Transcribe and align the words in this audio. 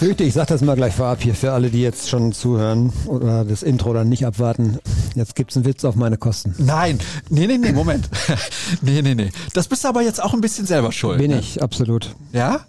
fürchte, 0.00 0.24
ich 0.24 0.32
sage 0.32 0.46
das 0.46 0.62
mal 0.62 0.76
gleich 0.76 0.94
vorab 0.94 1.20
hier 1.20 1.34
für 1.34 1.52
alle, 1.52 1.68
die 1.68 1.82
jetzt 1.82 2.08
schon 2.08 2.32
zuhören 2.32 2.90
oder 3.04 3.44
das 3.44 3.62
Intro 3.62 3.92
dann 3.92 4.08
nicht 4.08 4.24
abwarten. 4.24 4.78
Jetzt 5.14 5.34
gibt's 5.34 5.56
einen 5.56 5.66
Witz 5.66 5.84
auf 5.84 5.94
meine 5.94 6.16
Kosten. 6.16 6.54
Nein, 6.56 6.98
nee, 7.28 7.46
nee, 7.46 7.58
nee, 7.58 7.72
Moment. 7.72 8.08
nee, 8.80 9.02
nee, 9.02 9.14
nee. 9.14 9.28
Das 9.52 9.68
bist 9.68 9.84
du 9.84 9.88
aber 9.88 10.00
jetzt 10.00 10.22
auch 10.22 10.32
ein 10.32 10.40
bisschen 10.40 10.64
selber 10.64 10.90
schuld. 10.90 11.18
Bin 11.18 11.32
ne? 11.32 11.38
ich, 11.38 11.62
absolut. 11.62 12.16
Ja? 12.32 12.60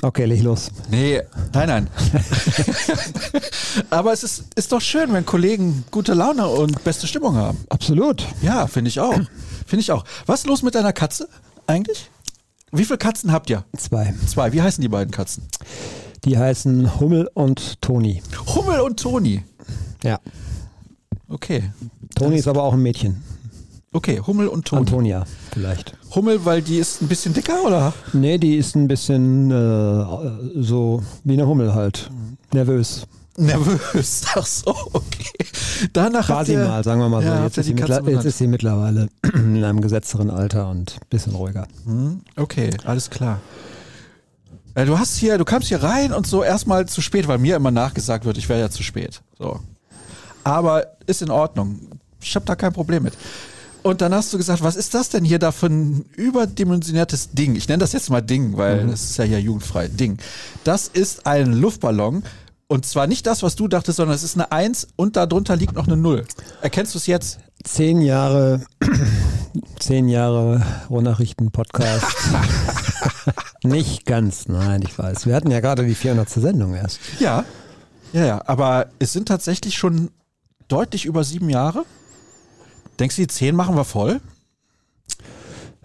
Okay, 0.00 0.26
leg 0.26 0.44
los. 0.44 0.70
Nee, 0.92 1.22
nein, 1.52 1.66
nein. 1.66 1.90
aber 3.90 4.12
es 4.12 4.22
ist, 4.22 4.44
ist 4.54 4.70
doch 4.70 4.80
schön, 4.80 5.12
wenn 5.12 5.26
Kollegen 5.26 5.82
gute 5.90 6.14
Laune 6.14 6.46
und 6.46 6.84
beste 6.84 7.08
Stimmung 7.08 7.34
haben. 7.34 7.58
Absolut. 7.68 8.24
Ja, 8.42 8.68
finde 8.68 8.90
ich 8.90 9.00
auch. 9.00 9.18
Finde 9.66 9.80
ich 9.80 9.90
auch. 9.90 10.04
Was 10.26 10.42
ist 10.42 10.46
los 10.46 10.62
mit 10.62 10.76
deiner 10.76 10.92
Katze 10.92 11.28
eigentlich? 11.66 12.08
Wie 12.72 12.84
viele 12.84 12.98
Katzen 12.98 13.32
habt 13.32 13.48
ihr? 13.48 13.64
Zwei. 13.76 14.12
Zwei. 14.26 14.52
Wie 14.52 14.60
heißen 14.60 14.82
die 14.82 14.88
beiden 14.88 15.12
Katzen? 15.12 15.44
Die 16.24 16.36
heißen 16.36 16.98
Hummel 16.98 17.30
und 17.34 17.80
Toni. 17.80 18.22
Hummel 18.54 18.80
und 18.80 18.98
Toni. 18.98 19.44
Ja. 20.02 20.18
Okay. 21.28 21.70
Toni 22.16 22.36
ist 22.36 22.48
aber 22.48 22.62
auch 22.64 22.72
ein 22.72 22.82
Mädchen. 22.82 23.22
Okay, 23.92 24.20
Hummel 24.26 24.48
und 24.48 24.66
Toni. 24.66 24.80
Antonia 24.80 25.24
vielleicht. 25.52 25.96
Hummel, 26.14 26.44
weil 26.44 26.60
die 26.60 26.76
ist 26.78 27.00
ein 27.00 27.08
bisschen 27.08 27.32
dicker, 27.32 27.64
oder? 27.64 27.94
Nee, 28.12 28.36
die 28.38 28.56
ist 28.56 28.74
ein 28.74 28.88
bisschen 28.88 29.50
äh, 29.50 30.04
so 30.60 31.02
wie 31.24 31.32
eine 31.34 31.46
Hummel 31.46 31.74
halt. 31.74 32.10
Nervös. 32.52 33.06
Nervös. 33.36 34.22
Ach 34.34 34.46
so, 34.46 34.74
okay. 34.92 35.46
Danach 35.92 36.28
War 36.28 36.44
sie 36.44 36.52
ihr, 36.54 36.64
mal, 36.66 36.82
sagen 36.84 37.00
wir 37.00 37.08
mal 37.08 37.22
so. 37.22 37.28
Ja, 37.28 37.44
jetzt, 37.44 37.58
ist 37.58 37.66
sie 37.66 37.72
jetzt 37.74 38.24
ist 38.24 38.38
sie 38.38 38.46
mittlerweile 38.46 39.08
in 39.34 39.62
einem 39.62 39.80
gesetzteren 39.80 40.30
Alter 40.30 40.68
und 40.70 40.96
ein 41.00 41.08
bisschen 41.10 41.34
ruhiger. 41.34 41.66
Hm, 41.84 42.20
Okay, 42.36 42.70
alles 42.84 43.10
klar. 43.10 43.40
Äh, 44.74 44.86
Du 44.86 44.98
hast 44.98 45.16
hier, 45.16 45.38
du 45.38 45.44
kamst 45.44 45.68
hier 45.68 45.82
rein 45.82 46.12
und 46.12 46.26
so 46.26 46.42
erstmal 46.42 46.86
zu 46.86 47.00
spät, 47.00 47.28
weil 47.28 47.38
mir 47.38 47.56
immer 47.56 47.70
nachgesagt 47.70 48.24
wird, 48.24 48.38
ich 48.38 48.48
wäre 48.48 48.60
ja 48.60 48.70
zu 48.70 48.82
spät. 48.82 49.22
So. 49.38 49.60
Aber 50.44 50.86
ist 51.06 51.22
in 51.22 51.30
Ordnung. 51.30 51.80
Ich 52.20 52.34
habe 52.34 52.46
da 52.46 52.54
kein 52.56 52.72
Problem 52.72 53.02
mit. 53.02 53.14
Und 53.82 54.00
dann 54.00 54.12
hast 54.14 54.32
du 54.32 54.36
gesagt, 54.36 54.64
was 54.64 54.74
ist 54.74 54.94
das 54.94 55.10
denn 55.10 55.24
hier 55.24 55.38
da 55.38 55.52
für 55.52 55.66
ein 55.66 56.04
überdimensioniertes 56.16 57.30
Ding? 57.30 57.54
Ich 57.54 57.68
nenne 57.68 57.80
das 57.80 57.92
jetzt 57.92 58.10
mal 58.10 58.20
Ding, 58.20 58.56
weil 58.56 58.88
es 58.88 59.10
ist 59.10 59.16
ja 59.16 59.24
hier 59.24 59.40
jugendfrei. 59.40 59.86
Ding. 59.86 60.18
Das 60.64 60.88
ist 60.88 61.24
ein 61.26 61.52
Luftballon. 61.52 62.24
Und 62.68 62.84
zwar 62.84 63.06
nicht 63.06 63.26
das, 63.26 63.42
was 63.44 63.54
du 63.54 63.68
dachtest, 63.68 63.96
sondern 63.96 64.16
es 64.16 64.24
ist 64.24 64.34
eine 64.34 64.50
Eins 64.50 64.88
und 64.96 65.16
darunter 65.16 65.54
liegt 65.54 65.74
noch 65.74 65.86
eine 65.86 65.96
Null. 65.96 66.24
Erkennst 66.62 66.94
du 66.94 66.98
es 66.98 67.06
jetzt? 67.06 67.38
Zehn 67.62 68.00
Jahre, 68.00 68.64
zehn 69.78 70.08
Jahre 70.08 70.64
Rohnachrichten-Podcast. 70.90 72.04
Nicht 73.62 74.04
ganz, 74.04 74.48
nein, 74.48 74.82
ich 74.82 74.98
weiß. 74.98 75.26
Wir 75.26 75.34
hatten 75.34 75.50
ja 75.50 75.60
gerade 75.60 75.86
die 75.86 75.94
400. 75.94 76.28
Sendung 76.28 76.74
erst. 76.74 76.98
Ja. 77.20 77.44
Ja, 78.12 78.24
ja. 78.24 78.42
Aber 78.46 78.86
es 78.98 79.12
sind 79.12 79.28
tatsächlich 79.28 79.76
schon 79.76 80.10
deutlich 80.66 81.06
über 81.06 81.22
sieben 81.22 81.50
Jahre. 81.50 81.84
Denkst 82.98 83.16
du, 83.16 83.22
die 83.22 83.28
zehn 83.28 83.54
machen 83.54 83.76
wir 83.76 83.84
voll? 83.84 84.20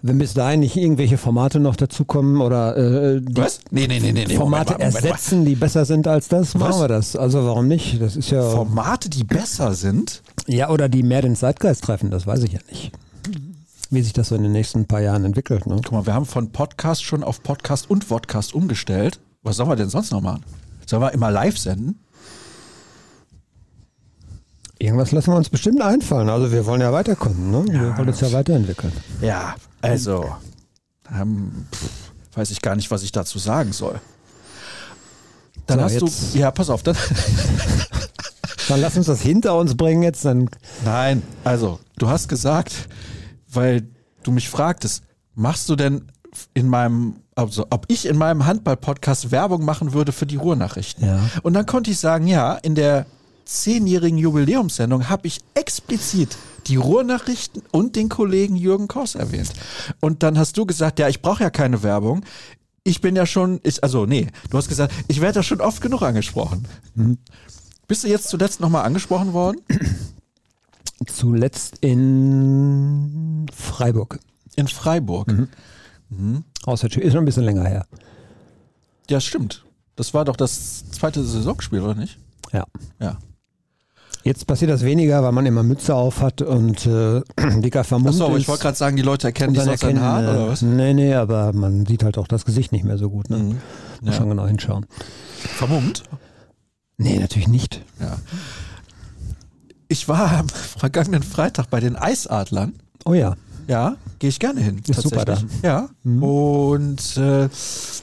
Wenn 0.04 0.18
bis 0.18 0.34
dahin 0.34 0.60
nicht 0.60 0.76
irgendwelche 0.76 1.16
Formate 1.16 1.60
noch 1.60 1.76
dazukommen 1.76 2.40
oder 2.40 2.76
äh, 2.76 3.20
die 3.20 3.36
Was? 3.36 3.60
Nee, 3.70 3.86
nee, 3.86 4.00
nee, 4.00 4.10
nee. 4.12 4.26
Formate 4.34 4.72
Moment 4.72 4.94
Moment 4.94 5.04
ersetzen, 5.04 5.44
die 5.44 5.54
besser 5.54 5.84
sind 5.84 6.08
als 6.08 6.26
das, 6.26 6.54
machen 6.54 6.72
Was? 6.72 6.80
wir 6.80 6.88
das. 6.88 7.16
Also 7.16 7.44
warum 7.46 7.68
nicht? 7.68 8.02
Das 8.02 8.16
ist 8.16 8.30
ja. 8.30 8.42
Formate, 8.42 9.08
die 9.08 9.22
besser 9.22 9.74
sind. 9.74 10.22
Ja, 10.48 10.70
oder 10.70 10.88
die 10.88 11.04
mehr 11.04 11.22
den 11.22 11.36
Zeitgeist 11.36 11.84
treffen, 11.84 12.10
das 12.10 12.26
weiß 12.26 12.42
ich 12.42 12.52
ja 12.52 12.58
nicht. 12.68 12.90
Wie 13.90 14.02
sich 14.02 14.12
das 14.12 14.28
so 14.28 14.34
in 14.34 14.42
den 14.42 14.50
nächsten 14.50 14.86
paar 14.86 15.00
Jahren 15.00 15.24
entwickelt. 15.24 15.66
Ne? 15.66 15.76
Guck 15.76 15.92
mal, 15.92 16.06
wir 16.06 16.14
haben 16.14 16.26
von 16.26 16.50
Podcast 16.50 17.04
schon 17.04 17.22
auf 17.22 17.44
Podcast 17.44 17.88
und 17.88 18.02
Vodcast 18.04 18.54
umgestellt. 18.54 19.20
Was 19.44 19.56
sollen 19.56 19.68
wir 19.68 19.76
denn 19.76 19.88
sonst 19.88 20.10
noch 20.10 20.20
machen? 20.20 20.42
Sollen 20.84 21.02
wir 21.02 21.12
immer 21.12 21.30
live 21.30 21.56
senden? 21.56 22.00
Irgendwas 24.78 25.12
lassen 25.12 25.30
wir 25.30 25.36
uns 25.36 25.48
bestimmt 25.48 25.80
einfallen. 25.80 26.28
Also 26.28 26.50
wir 26.50 26.66
wollen 26.66 26.80
ja 26.80 26.92
weiterkommen. 26.92 27.52
Ne? 27.52 27.64
wir 27.68 27.96
wollen 27.96 28.08
uns 28.08 28.20
ja 28.20 28.32
weiterentwickeln. 28.32 28.92
Ja, 29.20 29.54
also. 29.82 30.34
Ähm, 31.14 31.66
pff, 31.72 32.12
weiß 32.34 32.50
ich 32.50 32.62
gar 32.62 32.74
nicht, 32.76 32.90
was 32.90 33.02
ich 33.02 33.12
dazu 33.12 33.38
sagen 33.38 33.72
soll. 33.72 34.00
Dann 35.66 35.78
So, 35.78 35.84
hast 35.84 35.92
jetzt- 35.94 36.34
du. 36.34 36.38
Ja, 36.38 36.50
pass 36.50 36.70
auf. 36.70 36.82
Dann, 36.82 36.96
Dann 38.68 38.80
lass 38.80 38.96
uns 38.96 39.06
das 39.06 39.20
hinter 39.20 39.56
uns 39.58 39.76
bringen 39.76 40.02
jetzt. 40.02 40.24
Dann 40.24 40.48
Nein, 40.84 41.22
also 41.44 41.80
du 41.98 42.08
hast 42.08 42.28
gesagt, 42.28 42.88
weil 43.50 43.86
du 44.22 44.30
mich 44.30 44.48
fragtest, 44.48 45.02
machst 45.34 45.68
du 45.68 45.76
denn 45.76 46.06
in 46.54 46.68
meinem, 46.68 47.16
also 47.34 47.66
ob 47.70 47.84
ich 47.88 48.06
in 48.06 48.16
meinem 48.16 48.46
Handball-Podcast 48.46 49.30
Werbung 49.30 49.64
machen 49.64 49.92
würde 49.92 50.12
für 50.12 50.26
die 50.26 50.36
Ruhrnachrichten? 50.36 51.04
Ja. 51.06 51.20
Und 51.42 51.52
dann 51.54 51.66
konnte 51.66 51.90
ich 51.90 51.98
sagen, 51.98 52.26
ja, 52.26 52.54
in 52.54 52.74
der 52.74 53.04
zehnjährigen 53.44 54.18
Jubiläumssendung 54.18 55.08
habe 55.08 55.26
ich 55.26 55.40
explizit 55.54 56.36
die 56.66 56.76
Ruhrnachrichten 56.76 57.62
und 57.72 57.96
den 57.96 58.08
Kollegen 58.08 58.56
Jürgen 58.56 58.88
Kors 58.88 59.14
erwähnt. 59.14 59.52
Und 60.00 60.22
dann 60.22 60.38
hast 60.38 60.56
du 60.56 60.66
gesagt, 60.66 60.98
ja, 60.98 61.08
ich 61.08 61.22
brauche 61.22 61.42
ja 61.42 61.50
keine 61.50 61.82
Werbung. 61.82 62.24
Ich 62.84 63.00
bin 63.00 63.16
ja 63.16 63.26
schon, 63.26 63.60
ich, 63.62 63.82
also 63.82 64.06
nee, 64.06 64.28
du 64.50 64.58
hast 64.58 64.68
gesagt, 64.68 64.92
ich 65.08 65.20
werde 65.20 65.40
ja 65.40 65.42
schon 65.42 65.60
oft 65.60 65.80
genug 65.80 66.02
angesprochen. 66.02 66.66
Bist 67.86 68.04
du 68.04 68.08
jetzt 68.08 68.28
zuletzt 68.28 68.60
nochmal 68.60 68.84
angesprochen 68.84 69.32
worden? 69.32 69.60
zuletzt 71.06 71.78
in 71.80 73.46
Freiburg. 73.52 74.18
In 74.56 74.68
Freiburg. 74.68 75.48
Aus 76.64 76.80
der 76.80 76.90
Tür. 76.90 77.02
Ist 77.02 77.12
schon 77.12 77.22
ein 77.22 77.26
bisschen 77.26 77.44
länger 77.44 77.64
her. 77.64 77.86
Ja, 79.08 79.20
stimmt. 79.20 79.64
Das 79.96 80.14
war 80.14 80.24
doch 80.24 80.36
das 80.36 80.90
zweite 80.90 81.22
Saisonspiel, 81.22 81.80
oder 81.80 81.94
nicht? 81.94 82.18
Ja. 82.52 82.66
Ja. 83.00 83.18
Jetzt 84.24 84.46
passiert 84.46 84.70
das 84.70 84.84
weniger, 84.84 85.22
weil 85.22 85.32
man 85.32 85.46
immer 85.46 85.62
Mütze 85.64 85.94
auf 85.94 86.20
hat 86.20 86.42
und 86.42 86.86
äh, 86.86 87.22
dicker 87.60 87.82
vermummt 87.82 88.10
Achso, 88.14 88.26
aber 88.26 88.36
ich 88.36 88.46
wollte 88.46 88.62
gerade 88.62 88.76
sagen, 88.76 88.96
die 88.96 89.02
Leute 89.02 89.26
erkennen 89.28 89.52
dich 89.54 89.62
aus 89.62 89.68
erkennen, 89.82 90.00
Haaren, 90.00 90.24
äh, 90.26 90.28
oder 90.30 90.48
was? 90.48 90.62
Nee, 90.62 90.94
nee, 90.94 91.14
aber 91.14 91.52
man 91.52 91.86
sieht 91.86 92.04
halt 92.04 92.18
auch 92.18 92.28
das 92.28 92.44
Gesicht 92.44 92.70
nicht 92.72 92.84
mehr 92.84 92.98
so 92.98 93.10
gut. 93.10 93.30
Ne? 93.30 93.38
Muss 93.38 93.56
Ja. 94.02 94.12
schon 94.12 94.28
genau 94.28 94.46
hinschauen. 94.46 94.86
Vermummt? 95.38 96.04
Nee, 96.98 97.18
natürlich 97.18 97.48
nicht. 97.48 97.82
Ja. 98.00 98.16
Ich 99.88 100.08
war 100.08 100.30
am 100.38 100.48
vergangenen 100.48 101.22
Freitag 101.24 101.68
bei 101.68 101.80
den 101.80 101.96
Eisadlern. 101.96 102.74
Oh 103.04 103.14
ja. 103.14 103.34
Ja, 103.72 103.96
gehe 104.18 104.28
ich 104.28 104.38
gerne 104.38 104.60
hin. 104.60 104.82
Ist 104.86 105.00
super 105.00 105.24
tatsächlich. 105.24 105.62
Ja. 105.62 105.88
Und 106.04 107.16
äh, 107.16 107.48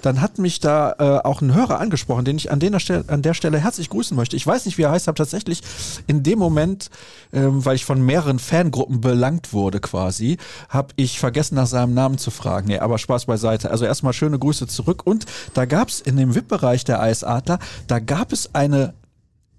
dann 0.02 0.20
hat 0.20 0.40
mich 0.40 0.60
da 0.60 0.96
äh, 0.98 1.28
auch 1.28 1.42
ein 1.42 1.54
Hörer 1.54 1.80
angesprochen, 1.80 2.26
den 2.26 2.38
ich 2.38 2.52
an 2.52 2.60
der, 2.60 2.80
Stelle, 2.80 3.04
an 3.06 3.22
der 3.22 3.36
Stelle 3.36 3.60
herzlich 3.60 3.88
grüßen 3.92 4.18
möchte. 4.18 4.36
Ich 4.36 4.48
weiß 4.48 4.66
nicht, 4.66 4.80
wie 4.80 4.82
er 4.82 4.90
heißt, 4.90 5.06
habe 5.06 5.16
tatsächlich 5.16 5.62
in 6.08 6.24
dem 6.24 6.40
Moment, 6.40 6.90
ähm, 7.34 7.64
weil 7.64 7.76
ich 7.76 7.86
von 7.86 8.04
mehreren 8.04 8.40
Fangruppen 8.40 9.00
belangt 9.00 9.54
wurde 9.54 9.80
quasi, 9.80 10.38
habe 10.70 10.88
ich 10.96 11.20
vergessen, 11.20 11.54
nach 11.54 11.68
seinem 11.68 11.94
Namen 11.94 12.18
zu 12.18 12.32
fragen. 12.32 12.70
Nee, 12.70 12.80
aber 12.80 12.98
Spaß 12.98 13.26
beiseite. 13.26 13.70
Also 13.70 13.86
erstmal 13.86 14.14
schöne 14.14 14.40
Grüße 14.40 14.66
zurück. 14.66 15.04
Und 15.06 15.28
da 15.54 15.66
gab 15.66 15.90
es 15.90 16.02
in 16.02 16.18
dem 16.18 16.34
VIP-Bereich 16.34 16.84
der 16.84 17.00
Eisadler, 17.00 17.60
da 17.86 18.00
gab 18.00 18.34
es 18.34 18.56
eine 18.56 18.96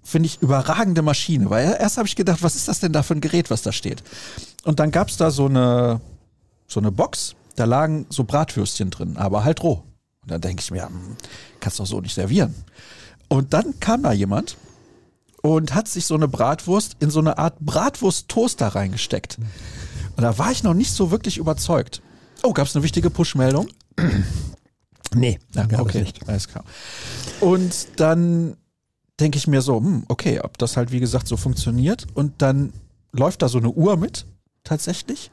finde 0.03 0.27
ich, 0.27 0.41
überragende 0.41 1.01
Maschine. 1.01 1.49
Weil 1.49 1.77
erst 1.79 1.97
habe 1.97 2.07
ich 2.07 2.15
gedacht, 2.15 2.41
was 2.41 2.55
ist 2.55 2.67
das 2.67 2.79
denn 2.79 2.91
da 2.91 3.03
für 3.03 3.13
ein 3.13 3.21
Gerät, 3.21 3.49
was 3.49 3.61
da 3.61 3.71
steht? 3.71 4.03
Und 4.63 4.79
dann 4.79 4.91
gab 4.91 5.09
es 5.09 5.17
da 5.17 5.31
so 5.31 5.45
eine, 5.45 6.01
so 6.67 6.79
eine 6.79 6.91
Box, 6.91 7.35
da 7.55 7.65
lagen 7.65 8.05
so 8.09 8.23
Bratwürstchen 8.23 8.89
drin, 8.91 9.17
aber 9.17 9.43
halt 9.43 9.63
roh. 9.63 9.83
Und 10.21 10.31
dann 10.31 10.41
denke 10.41 10.61
ich 10.61 10.71
mir, 10.71 10.85
hm, 10.85 11.15
kannst 11.59 11.79
doch 11.79 11.85
so 11.87 11.99
nicht 11.99 12.13
servieren. 12.13 12.53
Und 13.27 13.53
dann 13.53 13.79
kam 13.79 14.03
da 14.03 14.11
jemand 14.11 14.57
und 15.41 15.73
hat 15.73 15.87
sich 15.87 16.05
so 16.05 16.15
eine 16.15 16.27
Bratwurst 16.27 16.97
in 16.99 17.09
so 17.09 17.19
eine 17.19 17.37
Art 17.37 17.59
Bratwurst-Toaster 17.59 18.67
reingesteckt. 18.67 19.37
Und 20.15 20.21
da 20.23 20.37
war 20.37 20.51
ich 20.51 20.63
noch 20.63 20.73
nicht 20.75 20.91
so 20.93 21.09
wirklich 21.09 21.37
überzeugt. 21.37 22.01
Oh, 22.43 22.53
gab 22.53 22.67
es 22.67 22.75
eine 22.75 22.83
wichtige 22.83 23.09
Push-Meldung? 23.09 23.67
Nee, 25.13 25.39
Ja, 25.53 25.67
okay, 25.79 26.03
nicht. 26.03 26.25
alles 26.29 26.47
klar. 26.47 26.63
Und 27.41 27.99
dann 27.99 28.55
denke 29.19 29.37
ich 29.37 29.45
mir 29.45 29.61
so, 29.61 29.75
hm, 29.77 30.05
okay, 30.07 30.39
ob 30.39 30.57
das 30.57 30.77
halt 30.77 30.93
wie 30.93 31.01
gesagt 31.01 31.27
so 31.27 31.35
funktioniert. 31.35 32.07
Und 32.13 32.41
dann 32.41 32.71
läuft 33.11 33.41
da 33.41 33.49
so 33.49 33.57
eine 33.57 33.69
Uhr 33.71 33.97
mit, 33.97 34.25
tatsächlich. 34.63 35.31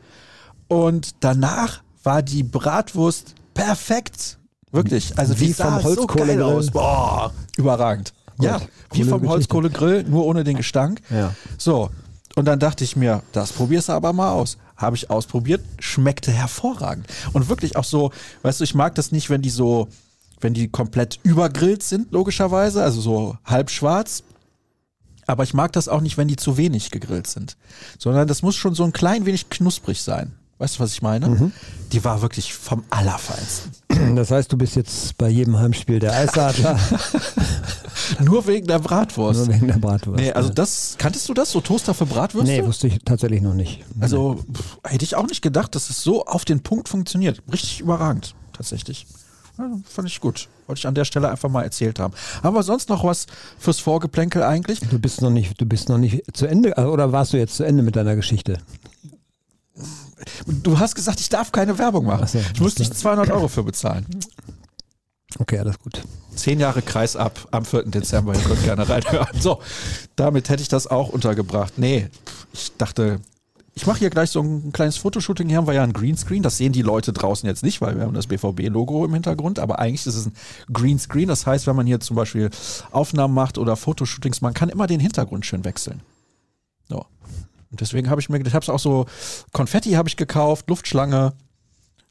Und 0.69 1.17
danach 1.21 1.83
war 2.03 2.23
die 2.23 2.43
Bratwurst 2.43 3.35
perfekt. 3.55 4.39
Wirklich. 4.71 5.19
Also 5.19 5.39
Wie 5.41 5.53
vom 5.53 5.79
so 5.79 5.85
Holzkohlegrill. 5.85 6.27
geil 6.37 6.43
aus. 6.43 6.71
Boah, 6.71 7.33
überragend. 7.57 8.13
Ja, 8.41 8.61
wie 8.93 8.99
coole 8.99 9.11
vom 9.11 9.21
Geschichte. 9.21 9.29
Holzkohlegrill, 9.29 10.05
nur 10.05 10.25
ohne 10.27 10.45
den 10.45 10.57
Gestank. 10.57 11.01
Ja. 11.11 11.35
So, 11.57 11.91
und 12.37 12.45
dann 12.45 12.61
dachte 12.61 12.85
ich 12.85 12.95
mir, 12.95 13.23
das 13.33 13.53
probierst 13.53 13.89
du 13.89 13.95
aber 13.95 14.13
mal 14.13 14.31
aus. 14.31 14.59
Habe 14.77 14.95
ich 14.95 15.11
ausprobiert, 15.11 15.61
schmeckte 15.81 16.31
hervorragend. 16.31 17.07
Und 17.33 17.49
wirklich 17.49 17.77
auch 17.77 17.83
so, 17.83 18.13
weißt 18.43 18.61
du, 18.61 18.65
ich 18.65 18.77
mag 18.77 18.95
das 18.95 19.11
nicht, 19.11 19.29
wenn 19.29 19.43
die 19.43 19.51
so, 19.51 19.89
wenn 20.41 20.55
die 20.55 20.69
komplett 20.69 21.19
übergrillt 21.25 21.83
sind, 21.83 22.13
logischerweise, 22.13 22.81
also 22.83 23.01
so 23.01 23.37
halb 23.45 23.71
schwarz. 23.71 24.23
Aber 25.29 25.45
ich 25.45 25.53
mag 25.53 25.73
das 25.73 25.89
auch 25.89 26.01
nicht, 26.01 26.17
wenn 26.17 26.27
die 26.27 26.37
zu 26.37 26.57
wenig 26.57 26.91
gegrillt 26.91 27.27
sind. 27.27 27.57
Sondern 27.99 28.27
das 28.27 28.43
muss 28.43 28.57
schon 28.57 28.75
so 28.75 28.83
ein 28.83 28.93
klein 28.93 29.27
wenig 29.27 29.51
knusprig 29.51 30.03
sein. 30.03 30.33
Weißt 30.57 30.77
du, 30.77 30.81
was 30.81 30.93
ich 30.93 31.03
meine? 31.03 31.53
Die 31.93 32.03
war 32.03 32.23
wirklich 32.23 32.55
vom 32.55 32.83
Allerfeinsten. 32.91 33.73
Das 34.15 34.31
heißt, 34.31 34.53
du 34.53 34.57
bist 34.57 34.77
jetzt 34.77 35.19
bei 35.19 35.29
jedem 35.29 35.59
Heimspiel 35.59 35.99
der 35.99 36.13
Eisadler. 36.13 36.79
Nur 38.21 38.47
wegen 38.47 38.69
der 38.69 38.79
Bratwurst. 38.79 39.47
Nur 39.47 39.55
wegen 39.55 39.67
der 39.67 39.79
Bratwurst. 39.79 40.21
Nee, 40.21 40.31
also 40.31 40.51
das, 40.51 40.95
kanntest 40.99 41.29
du 41.29 41.35
das, 41.35 41.51
so 41.51 41.61
Toaster 41.61 41.95
für 41.95 42.07
Bratwürste? 42.07 42.49
Nee, 42.49 42.65
wusste 42.65 42.87
ich 42.87 43.01
tatsächlich 43.05 43.43
noch 43.43 43.55
nicht. 43.55 43.85
Also 43.99 44.37
pff, 44.53 44.79
hätte 44.85 45.05
ich 45.05 45.17
auch 45.17 45.27
nicht 45.27 45.43
gedacht, 45.43 45.75
dass 45.75 45.91
es 45.91 46.01
so 46.01 46.25
auf 46.27 46.45
den 46.45 46.61
Punkt 46.61 46.89
funktioniert. 46.89 47.43
Richtig 47.51 47.81
überragend, 47.81 48.37
tatsächlich. 48.53 49.09
Ja, 49.58 49.70
fand 49.84 50.08
ich 50.08 50.20
gut. 50.20 50.49
Wollte 50.66 50.78
ich 50.78 50.87
an 50.87 50.94
der 50.94 51.05
Stelle 51.05 51.28
einfach 51.28 51.49
mal 51.49 51.62
erzählt 51.62 51.99
haben. 51.99 52.14
Aber 52.43 52.62
sonst 52.62 52.88
noch 52.88 53.05
was 53.05 53.26
fürs 53.58 53.81
Vorgeplänkel 53.81 54.43
eigentlich? 54.43 54.81
Du 54.81 54.99
bist 54.99 55.20
noch 55.20 55.31
nicht, 55.31 55.60
du 55.60 55.66
bist 55.66 55.88
noch 55.88 55.99
nicht 55.99 56.25
zu 56.37 56.46
Ende, 56.46 56.76
äh, 56.76 56.82
oder 56.82 57.12
warst 57.12 57.32
du 57.32 57.38
jetzt 57.38 57.56
zu 57.56 57.64
Ende 57.64 57.82
mit 57.82 57.96
deiner 57.96 58.14
Geschichte? 58.14 58.58
Du 60.46 60.78
hast 60.78 60.94
gesagt, 60.94 61.20
ich 61.20 61.28
darf 61.28 61.52
keine 61.52 61.78
Werbung 61.78 62.06
machen. 62.06 62.22
Ach 62.25 62.28
so, 62.28 62.38
ich 62.38 62.60
musste 62.60 62.82
dich 62.82 62.93
200 62.93 63.31
Euro 63.31 63.49
für 63.49 63.62
bezahlen. 63.62 64.06
Okay, 65.38 65.58
alles 65.58 65.78
gut. 65.78 66.02
Zehn 66.34 66.58
Jahre 66.60 66.82
Kreis 66.82 67.16
ab 67.16 67.46
am 67.50 67.64
4. 67.64 67.84
Dezember. 67.84 68.34
Ihr 68.34 68.40
könnt 68.40 68.62
gerne 68.64 68.88
reinhören. 68.88 69.40
So, 69.40 69.60
damit 70.16 70.49
hätte 70.49 70.62
ich 70.62 70.69
das 70.69 70.87
auch 70.87 71.10
untergebracht. 71.10 71.75
Nee, 71.76 72.08
ich 72.52 72.72
dachte, 72.76 73.20
ich 73.79 73.87
mache 73.87 74.01
hier 74.01 74.11
gleich 74.11 74.31
so 74.31 74.41
ein 74.41 74.73
kleines 74.73 74.97
Fotoshooting. 74.97 75.49
Hier 75.49 75.59
haben 75.59 75.69
wir 75.69 75.75
ja 75.75 75.85
ein 75.85 75.93
Greenscreen. 75.93 76.43
Das 76.43 76.57
sehen 76.57 76.73
die 76.73 76.83
Leute 76.83 77.13
draußen 77.13 77.49
jetzt 77.49 77.63
nicht, 77.63 77.81
weil 77.81 77.95
wir 77.95 78.03
haben 78.03 78.15
das 78.15 78.27
BVB-Logo 78.27 79.05
im 79.05 79.15
Hintergrund. 79.15 79.61
Aber 79.61 79.79
eigentlich 79.79 80.05
ist 80.05 80.17
es 80.17 80.27
ein 80.27 80.33
Greenscreen. 80.73 81.29
Das 81.29 81.47
heißt, 81.47 81.69
wenn 81.69 81.77
man 81.77 81.87
hier 81.87 82.01
zum 82.01 82.17
Beispiel 82.17 82.51
Aufnahmen 82.91 83.35
macht 83.35 83.57
oder 83.57 83.77
Fotoshootings, 83.77 84.41
man 84.41 84.53
kann 84.53 84.69
immer 84.69 84.89
den 84.89 84.99
Hintergrund 84.99 85.47
schön 85.47 85.65
wechseln. 85.65 86.01
So. 86.89 87.07
Und 87.71 87.81
deswegen 87.81 88.11
habe 88.11 88.21
ich 88.21 88.29
mir, 88.29 88.45
ich 88.45 88.53
habe 88.53 88.65
es 88.65 88.69
auch 88.69 88.81
so, 88.81 89.07
Konfetti 89.53 89.93
habe 89.93 90.09
ich 90.09 90.17
gekauft, 90.17 90.69
Luftschlange 90.69 91.35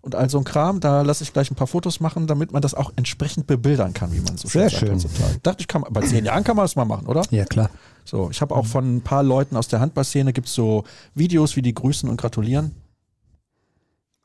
und 0.07 0.15
all 0.15 0.27
so 0.30 0.39
ein 0.39 0.44
Kram. 0.44 0.80
Da 0.80 1.04
lasse 1.04 1.24
ich 1.24 1.33
gleich 1.33 1.51
ein 1.51 1.56
paar 1.56 1.68
Fotos 1.68 2.00
machen, 2.00 2.25
damit 2.25 2.51
man 2.51 2.62
das 2.63 2.74
auch 2.74 2.92
entsprechend 2.95 3.45
bebildern 3.45 3.94
kann, 3.94 4.12
wie 4.13 4.19
man 4.21 4.38
so 4.38 4.48
Sehr 4.48 4.69
sagt 4.69 4.80
schön. 4.81 4.94
heutzutage. 4.95 5.38
Dachte 5.44 5.62
ich, 5.62 5.68
kann, 5.68 5.83
bei 5.89 6.01
zehn 6.01 6.25
Jahren 6.25 6.44
kann 6.44 6.56
man 6.56 6.63
das 6.63 6.75
mal 6.75 6.86
machen, 6.86 7.06
oder? 7.07 7.21
Ja, 7.30 7.45
klar. 7.45 7.69
So, 8.06 8.30
ich 8.31 8.42
habe 8.42 8.56
auch 8.56 8.65
von 8.65 8.95
ein 8.98 9.01
paar 9.01 9.21
Leuten 9.21 9.56
aus 9.57 9.68
der 9.68 9.80
Handballszene 9.81 10.33
gibt 10.33 10.48
es 10.48 10.56
so 10.56 10.83
Videos, 11.13 11.56
wie 11.57 11.62
die 11.62 11.75
grüßen 11.75 12.09
und 12.09 12.19
gratulieren. 12.19 12.71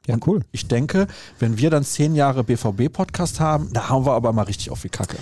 Ja, 0.07 0.15
Und 0.15 0.27
cool. 0.27 0.41
Ich 0.53 0.69
denke, 0.69 1.07
wenn 1.39 1.59
wir 1.59 1.71
dann 1.71 1.85
zehn 1.85 2.15
Jahre 2.15 2.45
BVB-Podcast 2.45 3.41
haben, 3.41 3.73
da 3.73 3.89
haben 3.89 4.05
wir 4.07 4.13
aber 4.13 4.33
mal 4.33 4.43
richtig 4.43 4.71
auf 4.71 4.83
die 4.83 4.89
Kacke. 4.89 5.17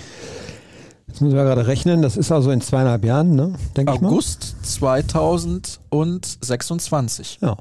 Jetzt 1.07 1.21
müssen 1.21 1.35
wir 1.35 1.43
gerade 1.43 1.67
rechnen, 1.67 2.01
das 2.01 2.17
ist 2.17 2.31
also 2.31 2.51
in 2.51 2.61
zweieinhalb 2.61 3.03
Jahren, 3.03 3.35
ne? 3.35 3.53
Denke 3.75 3.93
ich 3.93 4.01
mal. 4.01 4.07
August 4.09 4.55
2026. 4.63 7.39
Ja, 7.41 7.57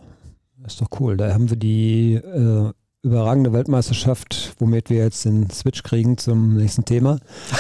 das 0.63 0.75
ist 0.75 0.81
doch 0.83 0.89
cool. 1.01 1.17
Da 1.17 1.33
haben 1.33 1.51
wir 1.51 1.57
die 1.57 2.15
äh, 2.15 2.73
überragende 3.03 3.53
Weltmeisterschaft, 3.53 4.55
womit 4.59 4.91
wir 4.91 4.99
jetzt 4.99 5.25
den 5.25 5.49
Switch 5.51 5.83
kriegen 5.83 6.19
zum 6.19 6.57
nächsten 6.57 6.85
Thema. 6.85 7.19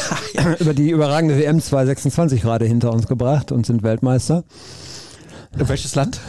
Über 0.58 0.75
die 0.75 0.90
überragende 0.90 1.38
WM 1.38 1.60
2026 1.60 2.42
gerade 2.42 2.66
hinter 2.66 2.92
uns 2.92 3.06
gebracht 3.06 3.50
und 3.50 3.64
sind 3.64 3.82
Weltmeister. 3.82 4.44
In 5.58 5.69
welches 5.69 5.94
Land? 5.94 6.20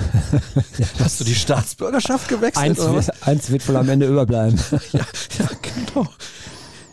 Hast 0.99 1.19
du 1.19 1.23
die 1.23 1.35
Staatsbürgerschaft 1.35 2.27
gewechselt? 2.27 2.65
Eins, 2.65 2.79
oder 2.79 2.95
was? 2.95 3.21
eins 3.21 3.51
wird 3.51 3.67
wohl 3.67 3.77
am 3.77 3.89
Ende 3.89 4.07
überbleiben. 4.07 4.59
Ja, 4.93 5.05
ja, 5.39 5.49
genau. 5.61 6.07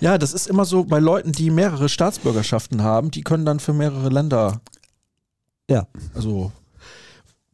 Ja, 0.01 0.19
das 0.19 0.33
ist 0.33 0.47
immer 0.47 0.65
so 0.65 0.85
bei 0.85 0.99
Leuten, 0.99 1.33
die 1.33 1.51
mehrere 1.51 1.89
Staatsbürgerschaften 1.89 2.83
haben, 2.83 3.11
die 3.11 3.23
können 3.23 3.45
dann 3.45 3.61
für 3.61 3.73
mehrere 3.73 4.11
Länder. 4.11 4.61
Ja. 5.71 5.87
Also 6.15 6.53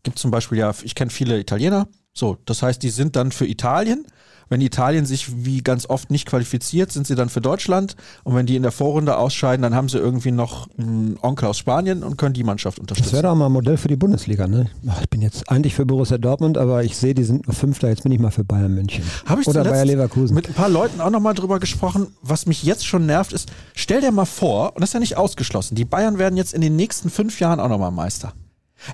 gibt 0.03 0.19
zum 0.19 0.31
Beispiel 0.31 0.59
ja, 0.59 0.75
ich 0.83 0.95
kenne 0.95 1.11
viele 1.11 1.39
Italiener. 1.39 1.89
So, 2.13 2.39
das 2.45 2.63
heißt, 2.63 2.83
die 2.83 2.91
sind 2.91 3.17
dann 3.17 3.33
für 3.33 3.47
Italien. 3.47 4.07
Wenn 4.49 4.61
Italien 4.61 5.07
sich 5.07 5.45
wie 5.45 5.63
ganz 5.63 5.89
oft 5.89 6.11
nicht 6.11 6.27
qualifiziert, 6.27 6.93
sind 6.93 7.07
sie 7.07 7.15
dann 7.15 7.29
für 7.29 7.41
Deutschland. 7.41 7.97
Und 8.25 8.35
wenn 8.35 8.47
die 8.47 8.57
in 8.57 8.63
der 8.63 8.73
Vorrunde 8.73 9.17
ausscheiden, 9.17 9.63
dann 9.63 9.75
haben 9.75 9.89
sie 9.89 9.99
irgendwie 9.99 10.31
noch 10.33 10.69
einen 10.79 11.17
Onkel 11.23 11.49
aus 11.49 11.59
Spanien 11.59 12.03
und 12.03 12.17
können 12.19 12.35
die 12.35 12.45
Mannschaft 12.45 12.79
Das 12.79 12.83
unterstützen. 12.83 13.13
wäre 13.13 13.23
doch 13.25 13.35
mal 13.35 13.47
ein 13.47 13.53
Modell 13.53 13.77
für 13.77 13.89
die 13.89 13.97
Bundesliga, 13.97 14.47
ne? 14.47 14.69
Ich 15.01 15.09
bin 15.11 15.23
jetzt 15.23 15.49
eigentlich 15.51 15.75
für 15.75 15.87
Borussia 15.87 16.19
Dortmund, 16.19 16.59
aber 16.59 16.85
ich 16.85 16.97
sehe, 16.97 17.15
die 17.15 17.25
sind 17.25 17.47
nur 17.47 17.55
Fünfter, 17.55 17.89
jetzt 17.89 18.03
bin 18.03 18.13
ich 18.13 18.19
mal 18.19 18.31
für 18.31 18.45
Bayern 18.45 18.75
München. 18.75 19.05
Habe 19.27 19.41
ich 19.43 19.49
Oder 19.49 19.65
Bayer 19.65 19.85
Leverkusen. 19.85 20.35
mit 20.35 20.49
ein 20.49 20.55
paar 20.55 20.69
Leuten 20.69 21.01
auch 21.01 21.11
nochmal 21.11 21.35
drüber 21.35 21.59
gesprochen. 21.59 22.09
Was 22.23 22.47
mich 22.47 22.63
jetzt 22.63 22.87
schon 22.87 23.07
nervt, 23.07 23.33
ist, 23.33 23.51
stell 23.75 24.01
dir 24.01 24.13
mal 24.13 24.25
vor, 24.25 24.75
und 24.75 24.81
das 24.81 24.91
ist 24.91 24.95
ja 24.95 25.01
nicht 25.01 25.17
ausgeschlossen, 25.17 25.75
die 25.75 25.85
Bayern 25.85 26.19
werden 26.19 26.37
jetzt 26.37 26.55
in 26.55 26.61
den 26.61 26.77
nächsten 26.77 27.11
fünf 27.11 27.41
Jahren 27.41 27.61
auch 27.61 27.69
nochmal 27.69 27.91
Meister. 27.91 28.33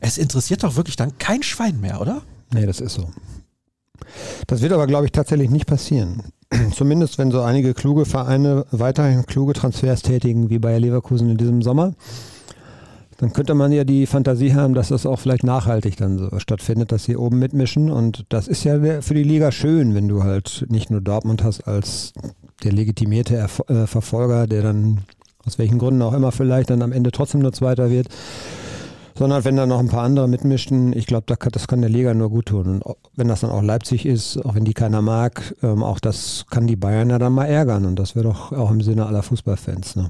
Es 0.00 0.18
interessiert 0.18 0.62
doch 0.62 0.76
wirklich 0.76 0.96
dann 0.96 1.18
kein 1.18 1.42
Schwein 1.42 1.80
mehr, 1.80 2.00
oder? 2.00 2.22
Nee, 2.52 2.66
das 2.66 2.80
ist 2.80 2.94
so. 2.94 3.08
Das 4.46 4.62
wird 4.62 4.72
aber, 4.72 4.86
glaube 4.86 5.06
ich, 5.06 5.12
tatsächlich 5.12 5.50
nicht 5.50 5.66
passieren. 5.66 6.22
Zumindest, 6.74 7.18
wenn 7.18 7.30
so 7.30 7.42
einige 7.42 7.74
kluge 7.74 8.04
Vereine 8.04 8.66
weiterhin 8.70 9.26
kluge 9.26 9.52
Transfers 9.52 10.02
tätigen, 10.02 10.50
wie 10.50 10.58
Bayer 10.58 10.80
Leverkusen 10.80 11.30
in 11.30 11.36
diesem 11.36 11.62
Sommer, 11.62 11.94
dann 13.18 13.34
könnte 13.34 13.54
man 13.54 13.70
ja 13.70 13.84
die 13.84 14.06
Fantasie 14.06 14.54
haben, 14.54 14.72
dass 14.72 14.88
das 14.88 15.04
auch 15.04 15.18
vielleicht 15.18 15.44
nachhaltig 15.44 15.96
dann 15.98 16.16
so 16.16 16.38
stattfindet, 16.38 16.90
dass 16.90 17.04
sie 17.04 17.16
oben 17.16 17.38
mitmischen. 17.38 17.90
Und 17.90 18.24
das 18.30 18.48
ist 18.48 18.64
ja 18.64 19.02
für 19.02 19.14
die 19.14 19.22
Liga 19.22 19.52
schön, 19.52 19.94
wenn 19.94 20.08
du 20.08 20.24
halt 20.24 20.64
nicht 20.70 20.90
nur 20.90 21.02
Dortmund 21.02 21.44
hast 21.44 21.68
als 21.68 22.14
der 22.64 22.72
legitimierte 22.72 23.36
Erf 23.36 23.62
äh, 23.68 23.86
Verfolger, 23.86 24.46
der 24.46 24.62
dann 24.62 25.02
aus 25.44 25.58
welchen 25.58 25.78
Gründen 25.78 26.02
auch 26.02 26.14
immer 26.14 26.32
vielleicht 26.32 26.70
dann 26.70 26.82
am 26.82 26.92
Ende 26.92 27.10
trotzdem 27.10 27.40
nur 27.40 27.52
Zweiter 27.52 27.90
wird, 27.90 28.08
sondern 29.20 29.44
wenn 29.44 29.54
da 29.54 29.66
noch 29.66 29.80
ein 29.80 29.88
paar 29.88 30.04
andere 30.04 30.28
mitmischen, 30.28 30.94
ich 30.96 31.04
glaube, 31.04 31.26
das 31.26 31.68
kann 31.68 31.82
der 31.82 31.90
Liga 31.90 32.14
nur 32.14 32.30
gut 32.30 32.46
tun. 32.46 32.80
Und 32.80 32.96
wenn 33.16 33.28
das 33.28 33.40
dann 33.40 33.50
auch 33.50 33.60
Leipzig 33.60 34.06
ist, 34.06 34.38
auch 34.46 34.54
wenn 34.54 34.64
die 34.64 34.72
keiner 34.72 35.02
mag, 35.02 35.54
ähm, 35.62 35.82
auch 35.82 36.00
das 36.00 36.46
kann 36.48 36.66
die 36.66 36.76
Bayern 36.76 37.10
ja 37.10 37.18
dann 37.18 37.34
mal 37.34 37.44
ärgern. 37.44 37.84
Und 37.84 37.98
das 37.98 38.16
wäre 38.16 38.24
doch 38.28 38.50
auch 38.50 38.70
im 38.70 38.80
Sinne 38.80 39.04
aller 39.04 39.22
Fußballfans. 39.22 39.96
Ne? 39.96 40.08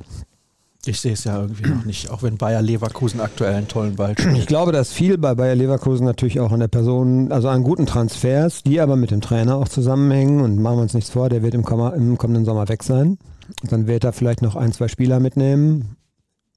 Ich 0.87 1.01
sehe 1.01 1.15
es 1.15 1.25
ja 1.25 1.41
irgendwie 1.41 1.69
noch 1.69 1.85
nicht, 1.85 2.09
auch 2.09 2.23
wenn 2.23 2.37
Bayer 2.37 2.63
Leverkusen 2.63 3.21
aktuell 3.21 3.55
einen 3.55 3.67
tollen 3.67 3.97
Ball 3.97 4.15
Ich 4.17 4.23
spielt. 4.23 4.47
glaube, 4.47 4.71
dass 4.71 4.93
viel 4.93 5.19
bei 5.19 5.35
Bayer 5.35 5.57
Leverkusen 5.57 6.07
natürlich 6.07 6.39
auch 6.39 6.53
an 6.53 6.61
der 6.61 6.69
Person, 6.69 7.33
also 7.33 7.49
an 7.49 7.65
guten 7.65 7.87
Transfers, 7.87 8.63
die 8.63 8.81
aber 8.81 8.95
mit 8.95 9.11
dem 9.11 9.21
Trainer 9.23 9.57
auch 9.57 9.69
zusammenhängen. 9.69 10.41
Und 10.41 10.61
machen 10.63 10.79
wir 10.79 10.83
uns 10.83 10.95
nichts 10.95 11.11
vor, 11.11 11.29
der 11.29 11.43
wird 11.43 11.55
im 11.55 11.65
kommenden 11.65 12.45
Sommer 12.45 12.69
weg 12.69 12.85
sein. 12.85 13.19
Dann 13.65 13.89
wird 13.89 14.05
er 14.05 14.13
vielleicht 14.13 14.41
noch 14.41 14.55
ein, 14.55 14.71
zwei 14.71 14.87
Spieler 14.87 15.19
mitnehmen. 15.19 15.97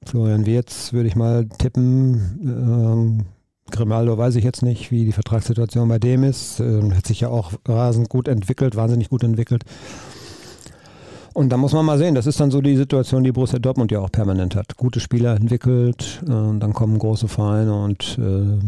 Florian 0.06 0.46
Wirz 0.46 0.94
würde 0.94 1.08
ich 1.08 1.16
mal 1.16 1.48
tippen. 1.58 2.40
Ähm, 2.44 3.26
Grimaldo 3.72 4.18
weiß 4.18 4.36
ich 4.36 4.44
jetzt 4.44 4.62
nicht, 4.62 4.92
wie 4.92 5.06
die 5.06 5.12
Vertragssituation 5.12 5.88
bei 5.90 6.00
dem 6.00 6.24
ist. 6.24 6.60
Ähm, 6.60 6.96
hat 6.96 7.08
sich 7.08 7.22
ja 7.22 7.30
auch 7.30 7.54
rasend 7.68 8.10
gut 8.10 8.28
entwickelt, 8.28 8.76
wahnsinnig 8.76 9.10
gut 9.10 9.24
entwickelt. 9.24 9.64
Und 11.34 11.50
da 11.50 11.58
muss 11.58 11.74
man 11.74 11.86
mal 11.86 11.98
sehen, 11.98 12.14
das 12.14 12.28
ist 12.28 12.40
dann 12.40 12.52
so 12.52 12.62
die 12.62 12.78
Situation, 12.78 13.24
die 13.24 13.32
Borussia 13.32 13.58
Dortmund 13.58 13.92
ja 13.92 14.00
auch 14.00 14.12
permanent 14.12 14.56
hat. 14.56 14.78
Gute 14.78 15.00
Spieler 15.00 15.36
entwickelt, 15.36 16.22
äh, 16.24 16.28
dann 16.28 16.74
kommen 16.74 17.00
große 17.00 17.28
Vereine 17.28 17.74
und 17.84 18.20
äh, 18.20 18.60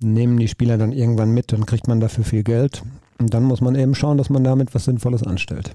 nehmen 0.00 0.38
die 0.38 0.48
Spieler 0.48 0.78
dann 0.78 0.92
irgendwann 0.92 1.32
mit, 1.32 1.52
dann 1.52 1.66
kriegt 1.66 1.88
man 1.88 2.00
dafür 2.00 2.24
viel 2.24 2.42
Geld. 2.42 2.82
Und 3.18 3.34
dann 3.34 3.44
muss 3.44 3.60
man 3.60 3.74
eben 3.74 3.94
schauen, 3.94 4.16
dass 4.16 4.30
man 4.30 4.42
damit 4.42 4.74
was 4.74 4.86
Sinnvolles 4.86 5.22
anstellt. 5.22 5.72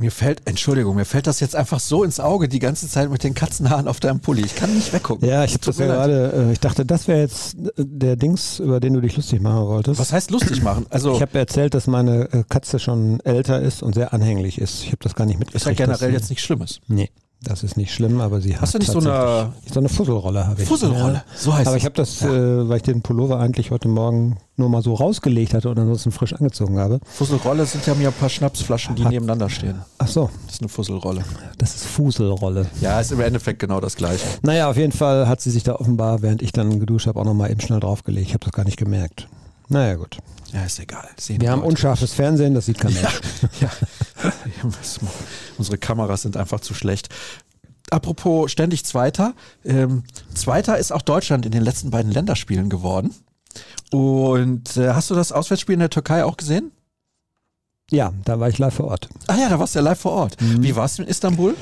Mir 0.00 0.10
fällt, 0.10 0.40
Entschuldigung, 0.46 0.96
mir 0.96 1.04
fällt 1.04 1.26
das 1.26 1.40
jetzt 1.40 1.54
einfach 1.54 1.78
so 1.78 2.04
ins 2.04 2.20
Auge 2.20 2.48
die 2.48 2.58
ganze 2.58 2.88
Zeit 2.88 3.10
mit 3.10 3.22
den 3.22 3.34
Katzenhaaren 3.34 3.86
auf 3.86 4.00
deinem 4.00 4.20
Pulli. 4.20 4.42
Ich 4.46 4.54
kann 4.56 4.74
nicht 4.74 4.94
weggucken. 4.94 5.28
Ja, 5.28 5.44
ich 5.44 5.60
das 5.60 5.76
ja 5.76 5.84
gerade, 5.84 6.32
äh, 6.48 6.52
ich 6.52 6.58
dachte, 6.60 6.86
das 6.86 7.06
wäre 7.06 7.20
jetzt 7.20 7.54
äh, 7.54 7.70
der 7.76 8.16
Dings, 8.16 8.60
über 8.60 8.80
den 8.80 8.94
du 8.94 9.02
dich 9.02 9.16
lustig 9.16 9.42
machen 9.42 9.66
wolltest. 9.66 10.00
Was 10.00 10.10
heißt 10.14 10.30
lustig 10.30 10.62
machen? 10.62 10.86
Also 10.88 11.12
Ich 11.14 11.20
habe 11.20 11.38
erzählt, 11.38 11.74
dass 11.74 11.86
meine 11.86 12.32
äh, 12.32 12.44
Katze 12.48 12.78
schon 12.78 13.20
älter 13.20 13.60
ist 13.60 13.82
und 13.82 13.94
sehr 13.94 14.14
anhänglich 14.14 14.58
ist. 14.58 14.84
Ich 14.84 14.86
habe 14.88 15.00
das 15.02 15.14
gar 15.14 15.26
nicht 15.26 15.34
ist 15.34 15.66
ja 15.66 15.72
mitgekriegt. 15.72 15.78
generell 15.78 16.12
jetzt 16.14 16.30
nichts 16.30 16.46
Schlimmes. 16.46 16.80
Nee, 16.88 17.10
das 17.42 17.62
ist 17.62 17.76
nicht 17.76 17.92
schlimm, 17.94 18.20
aber 18.20 18.40
sie 18.40 18.54
hat 18.54 18.62
Hast 18.62 18.74
du 18.74 18.78
nicht 18.78 18.90
so 18.90 18.98
eine 18.98 19.52
so 19.72 19.80
eine 19.80 19.88
Fusselrolle 19.88 20.46
habe 20.46 20.60
ich. 20.62 20.68
Fusselrolle? 20.68 21.14
Ja. 21.14 21.24
So 21.34 21.54
heißt 21.54 21.66
Aber 21.66 21.76
es. 21.76 21.82
ich 21.82 21.84
habe 21.86 21.94
das, 21.94 22.20
äh, 22.22 22.68
weil 22.68 22.76
ich 22.76 22.82
den 22.82 23.00
Pullover 23.02 23.38
eigentlich 23.40 23.70
heute 23.70 23.88
Morgen 23.88 24.36
nur 24.56 24.68
mal 24.68 24.82
so 24.82 24.92
rausgelegt 24.94 25.54
hatte 25.54 25.70
und 25.70 25.78
ansonsten 25.78 26.10
frisch 26.12 26.34
angezogen 26.34 26.78
habe. 26.78 27.00
Fusselrolle 27.04 27.64
sind 27.64 27.86
ja 27.86 27.94
mir 27.94 28.08
ein 28.08 28.14
paar 28.14 28.28
Schnapsflaschen, 28.28 28.94
die 28.94 29.04
nebeneinander 29.06 29.48
stehen. 29.48 29.80
Ach 29.98 30.06
so, 30.08 30.28
Das 30.46 30.56
ist 30.56 30.60
eine 30.60 30.68
Fusselrolle. 30.68 31.24
das 31.56 31.76
ist 31.76 31.86
Fuselrolle. 31.86 32.66
Ja, 32.82 33.00
ist 33.00 33.10
im 33.12 33.20
Endeffekt 33.20 33.58
genau 33.58 33.80
das 33.80 33.96
gleiche. 33.96 34.26
Naja, 34.42 34.68
auf 34.68 34.76
jeden 34.76 34.92
Fall 34.92 35.26
hat 35.26 35.40
sie 35.40 35.50
sich 35.50 35.62
da 35.62 35.76
offenbar, 35.76 36.20
während 36.20 36.42
ich 36.42 36.52
dann 36.52 36.78
geduscht 36.78 37.06
habe, 37.06 37.18
auch 37.20 37.24
nochmal 37.24 37.50
eben 37.50 37.60
schnell 37.60 37.80
draufgelegt. 37.80 38.26
Ich 38.28 38.34
habe 38.34 38.44
das 38.44 38.52
gar 38.52 38.64
nicht 38.64 38.76
gemerkt. 38.76 39.28
Naja, 39.70 39.94
gut. 39.94 40.18
Ja, 40.52 40.64
ist 40.64 40.78
egal. 40.80 41.08
Sehen 41.16 41.40
Wir 41.40 41.50
haben 41.50 41.60
Leute. 41.60 41.70
unscharfes 41.70 42.12
Fernsehen, 42.12 42.54
das 42.54 42.66
sieht 42.66 42.78
kein 42.78 42.92
Mensch. 42.92 43.20
Ja. 43.60 43.70
Unsere 45.58 45.78
Kameras 45.78 46.22
sind 46.22 46.36
einfach 46.36 46.60
zu 46.60 46.74
schlecht. 46.74 47.08
Apropos 47.90 48.50
ständig 48.50 48.84
Zweiter. 48.84 49.34
Ähm, 49.64 50.04
Zweiter 50.34 50.76
ist 50.78 50.92
auch 50.92 51.02
Deutschland 51.02 51.46
in 51.46 51.52
den 51.52 51.62
letzten 51.62 51.90
beiden 51.90 52.10
Länderspielen 52.12 52.68
geworden. 52.68 53.14
Und 53.90 54.76
äh, 54.76 54.90
hast 54.90 55.10
du 55.10 55.14
das 55.14 55.32
Auswärtsspiel 55.32 55.74
in 55.74 55.80
der 55.80 55.90
Türkei 55.90 56.24
auch 56.24 56.36
gesehen? 56.36 56.72
Ja, 57.90 58.12
da 58.24 58.38
war 58.38 58.48
ich 58.48 58.58
live 58.58 58.74
vor 58.74 58.86
Ort. 58.88 59.08
Ah 59.26 59.36
ja, 59.36 59.48
da 59.48 59.58
warst 59.58 59.74
du 59.74 59.78
ja 59.80 59.84
live 59.84 60.00
vor 60.00 60.12
Ort. 60.12 60.36
Wie 60.40 60.76
war 60.76 60.84
es 60.84 60.98
in 60.98 61.06
Istanbul? 61.06 61.56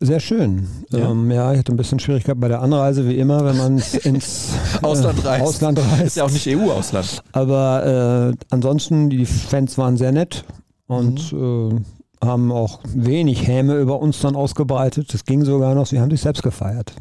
Sehr 0.00 0.20
schön. 0.20 0.68
Ja. 0.90 1.10
Ähm, 1.10 1.30
ja, 1.30 1.52
ich 1.52 1.58
hatte 1.58 1.72
ein 1.72 1.76
bisschen 1.76 1.98
Schwierigkeit 1.98 2.38
bei 2.38 2.46
der 2.46 2.62
Anreise, 2.62 3.08
wie 3.08 3.18
immer, 3.18 3.44
wenn 3.44 3.56
man 3.56 3.82
ins 4.04 4.50
Ausland 4.80 5.24
äh, 5.24 5.28
reist. 5.28 5.44
Ausland 5.44 5.78
reist. 5.80 6.02
Ist 6.02 6.16
ja 6.16 6.24
auch 6.24 6.30
nicht 6.30 6.46
EU-Ausland. 6.48 7.22
Aber 7.32 8.32
äh, 8.32 8.44
ansonsten, 8.50 9.10
die 9.10 9.26
Fans 9.26 9.76
waren 9.76 9.96
sehr 9.96 10.12
nett. 10.12 10.44
und 10.86 11.32
äh, 11.32 11.80
haben 12.24 12.52
auch 12.52 12.80
wenig 12.94 13.46
Häme 13.46 13.76
über 13.76 14.00
uns 14.00 14.20
dann 14.20 14.36
ausgebreitet. 14.36 15.12
Das 15.12 15.24
ging 15.24 15.44
sogar 15.44 15.74
noch, 15.74 15.86
sie 15.86 16.00
haben 16.00 16.10
sich 16.10 16.20
selbst 16.20 16.42
gefeiert. 16.42 16.94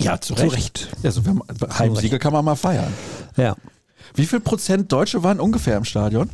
Ja, 0.00 0.20
zu 0.20 0.34
Recht. 0.34 0.50
Zu 0.50 0.54
Recht. 0.56 0.88
Also, 1.04 1.22
Heimsiege 1.78 2.18
kann 2.18 2.32
man 2.32 2.44
mal 2.44 2.56
feiern. 2.56 2.92
Ja. 3.36 3.56
Wie 4.14 4.26
viel 4.26 4.40
Prozent 4.40 4.90
Deutsche 4.92 5.22
waren 5.22 5.40
ungefähr 5.40 5.76
im 5.76 5.84
Stadion? 5.84 6.30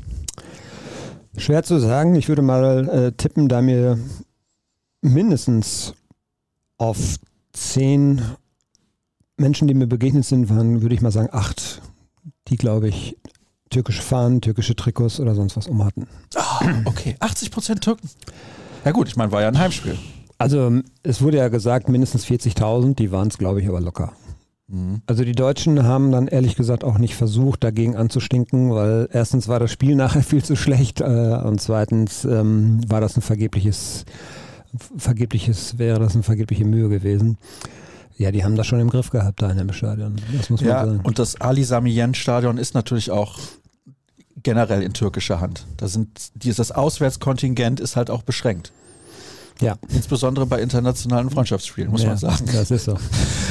Schwer 1.37 1.63
zu 1.63 1.79
sagen. 1.79 2.15
Ich 2.15 2.29
würde 2.29 2.43
mal 2.43 2.89
äh, 2.89 3.13
tippen, 3.13 3.49
da 3.49 3.61
mir 3.63 3.99
mindestens 5.03 5.95
auf 6.77 7.17
zehn 7.53 8.23
Menschen, 9.37 9.69
die 9.69 9.75
mir 9.75 9.87
begegnet 9.87 10.25
sind, 10.25 10.49
waren, 10.49 10.83
würde 10.83 10.95
ich 10.95 11.01
mal 11.01 11.13
sagen, 11.13 11.29
acht, 11.33 11.81
die, 12.49 12.57
glaube 12.57 12.89
ich, 12.89 13.17
türkische 13.71 14.03
Fahnen, 14.03 14.41
türkische 14.41 14.75
Trikots 14.75 15.21
oder 15.21 15.35
sonst 15.35 15.57
was 15.57 15.67
um 15.67 15.85
hatten. 15.85 16.07
Ah, 16.35 16.61
okay. 16.85 17.17
80 17.21 17.51
Prozent 17.51 17.81
Türken. 17.83 18.09
Ja 18.85 18.93
gut, 18.93 19.09
ich 19.09 19.17
meine, 19.17 19.33
war 19.33 19.43
ja 19.43 19.49
ein 19.49 19.59
Heimspiel. 19.59 19.99
Also 20.39 20.81
es 21.03 21.21
wurde 21.21 21.39
ja 21.39 21.49
gesagt, 21.49 21.89
mindestens 21.89 22.25
40.000, 22.25 22.95
die 22.95 23.11
waren 23.11 23.29
es, 23.29 23.39
glaube 23.39 23.61
ich, 23.61 23.69
aber 23.69 23.81
locker. 23.81 24.13
Also 25.07 25.25
die 25.25 25.33
Deutschen 25.33 25.83
haben 25.85 26.13
dann 26.13 26.29
ehrlich 26.29 26.55
gesagt 26.55 26.85
auch 26.85 26.99
nicht 26.99 27.15
versucht, 27.15 27.65
dagegen 27.65 27.97
anzustinken, 27.97 28.71
weil 28.71 29.09
erstens 29.11 29.49
war 29.49 29.59
das 29.59 29.73
Spiel 29.73 29.95
nachher 29.97 30.23
viel 30.23 30.45
zu 30.45 30.57
schlecht 30.57 31.01
äh, 31.01 31.05
und 31.05 31.61
zweitens 31.61 32.25
ähm, 32.25 32.81
war 32.87 33.01
das 33.01 33.17
ein 33.17 33.23
vergebliches, 33.23 34.05
vergebliches, 34.97 35.79
wäre 35.79 35.99
das 35.99 36.15
eine 36.15 36.23
vergebliche 36.23 36.65
Mühe 36.65 36.89
gewesen. 36.89 37.39
Ja, 38.17 38.33
die 38.33 38.43
haben 38.45 38.57
das 38.57 38.67
schon 38.67 38.81
im 38.81 38.91
Griff 38.91 39.11
gehabt 39.11 39.41
da 39.43 39.51
in 39.51 39.59
dem 39.59 39.73
Stadion. 39.73 40.17
Das 40.37 40.51
muss 40.51 40.61
man 40.61 40.71
Ja, 40.71 40.85
sagen. 40.87 41.01
und 41.05 41.19
das 41.19 41.41
Ali 41.41 41.63
Sami 41.65 41.91
Yen 41.91 42.15
Stadion 42.15 42.59
ist 42.59 42.75
natürlich 42.75 43.11
auch 43.11 43.39
generell 44.43 44.83
in 44.83 44.93
türkischer 44.93 45.41
Hand. 45.41 45.67
Da 45.77 45.89
sind 45.89 46.31
dieses 46.35 46.73
Auswärtskontingent 46.73 47.81
ist 47.81 47.97
halt 47.97 48.11
auch 48.11 48.23
beschränkt. 48.23 48.73
Ja. 49.61 49.77
Insbesondere 49.93 50.47
bei 50.47 50.61
internationalen 50.63 51.31
Freundschaftsspielen, 51.31 51.91
muss 51.91 52.03
ja, 52.03 52.11
man 52.11 52.19
sagen. 52.19 52.45
Das 52.53 52.71
ist 52.71 52.85
so. 52.85 52.97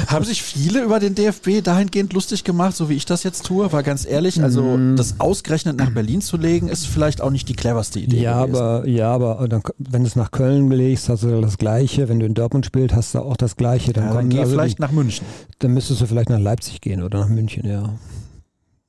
Haben 0.07 0.23
sich 0.25 0.41
viele 0.41 0.81
über 0.83 0.99
den 0.99 1.15
DFB 1.15 1.61
dahingehend 1.63 2.13
lustig 2.13 2.43
gemacht, 2.43 2.75
so 2.75 2.89
wie 2.89 2.93
ich 2.93 3.05
das 3.05 3.23
jetzt 3.23 3.45
tue? 3.45 3.71
War 3.73 3.83
ganz 3.83 4.05
ehrlich, 4.05 4.41
also 4.41 4.61
Mm. 4.77 4.95
das 4.95 5.19
ausgerechnet 5.19 5.77
nach 5.77 5.89
Berlin 5.91 6.21
zu 6.21 6.37
legen, 6.37 6.69
ist 6.69 6.87
vielleicht 6.87 7.21
auch 7.21 7.29
nicht 7.31 7.49
die 7.49 7.55
cleverste 7.55 7.99
Idee. 7.99 8.21
Ja, 8.21 8.45
gewesen. 8.45 8.61
aber, 8.63 8.87
ja, 8.87 9.11
aber 9.13 9.47
dann, 9.47 9.61
wenn 9.79 10.03
du 10.03 10.07
es 10.07 10.15
nach 10.15 10.31
Köln 10.31 10.71
legst, 10.71 11.09
hast 11.09 11.23
du 11.23 11.41
das 11.41 11.57
Gleiche. 11.57 12.07
Wenn 12.09 12.19
du 12.19 12.25
in 12.25 12.33
Dortmund 12.33 12.65
spielst, 12.65 12.95
hast 12.95 13.13
du 13.15 13.19
auch 13.19 13.37
das 13.37 13.55
Gleiche. 13.57 13.91
Dann, 13.93 14.05
ja, 14.05 14.13
dann 14.13 14.29
geh 14.29 14.39
also 14.39 14.51
vielleicht 14.53 14.77
die, 14.77 14.81
nach 14.81 14.91
München. 14.91 15.25
dann 15.59 15.73
müsstest 15.73 16.01
du 16.01 16.05
vielleicht 16.05 16.29
nach 16.29 16.39
Leipzig 16.39 16.79
gehen 16.81 17.03
oder 17.03 17.19
nach 17.19 17.29
München, 17.29 17.67
ja. 17.67 17.89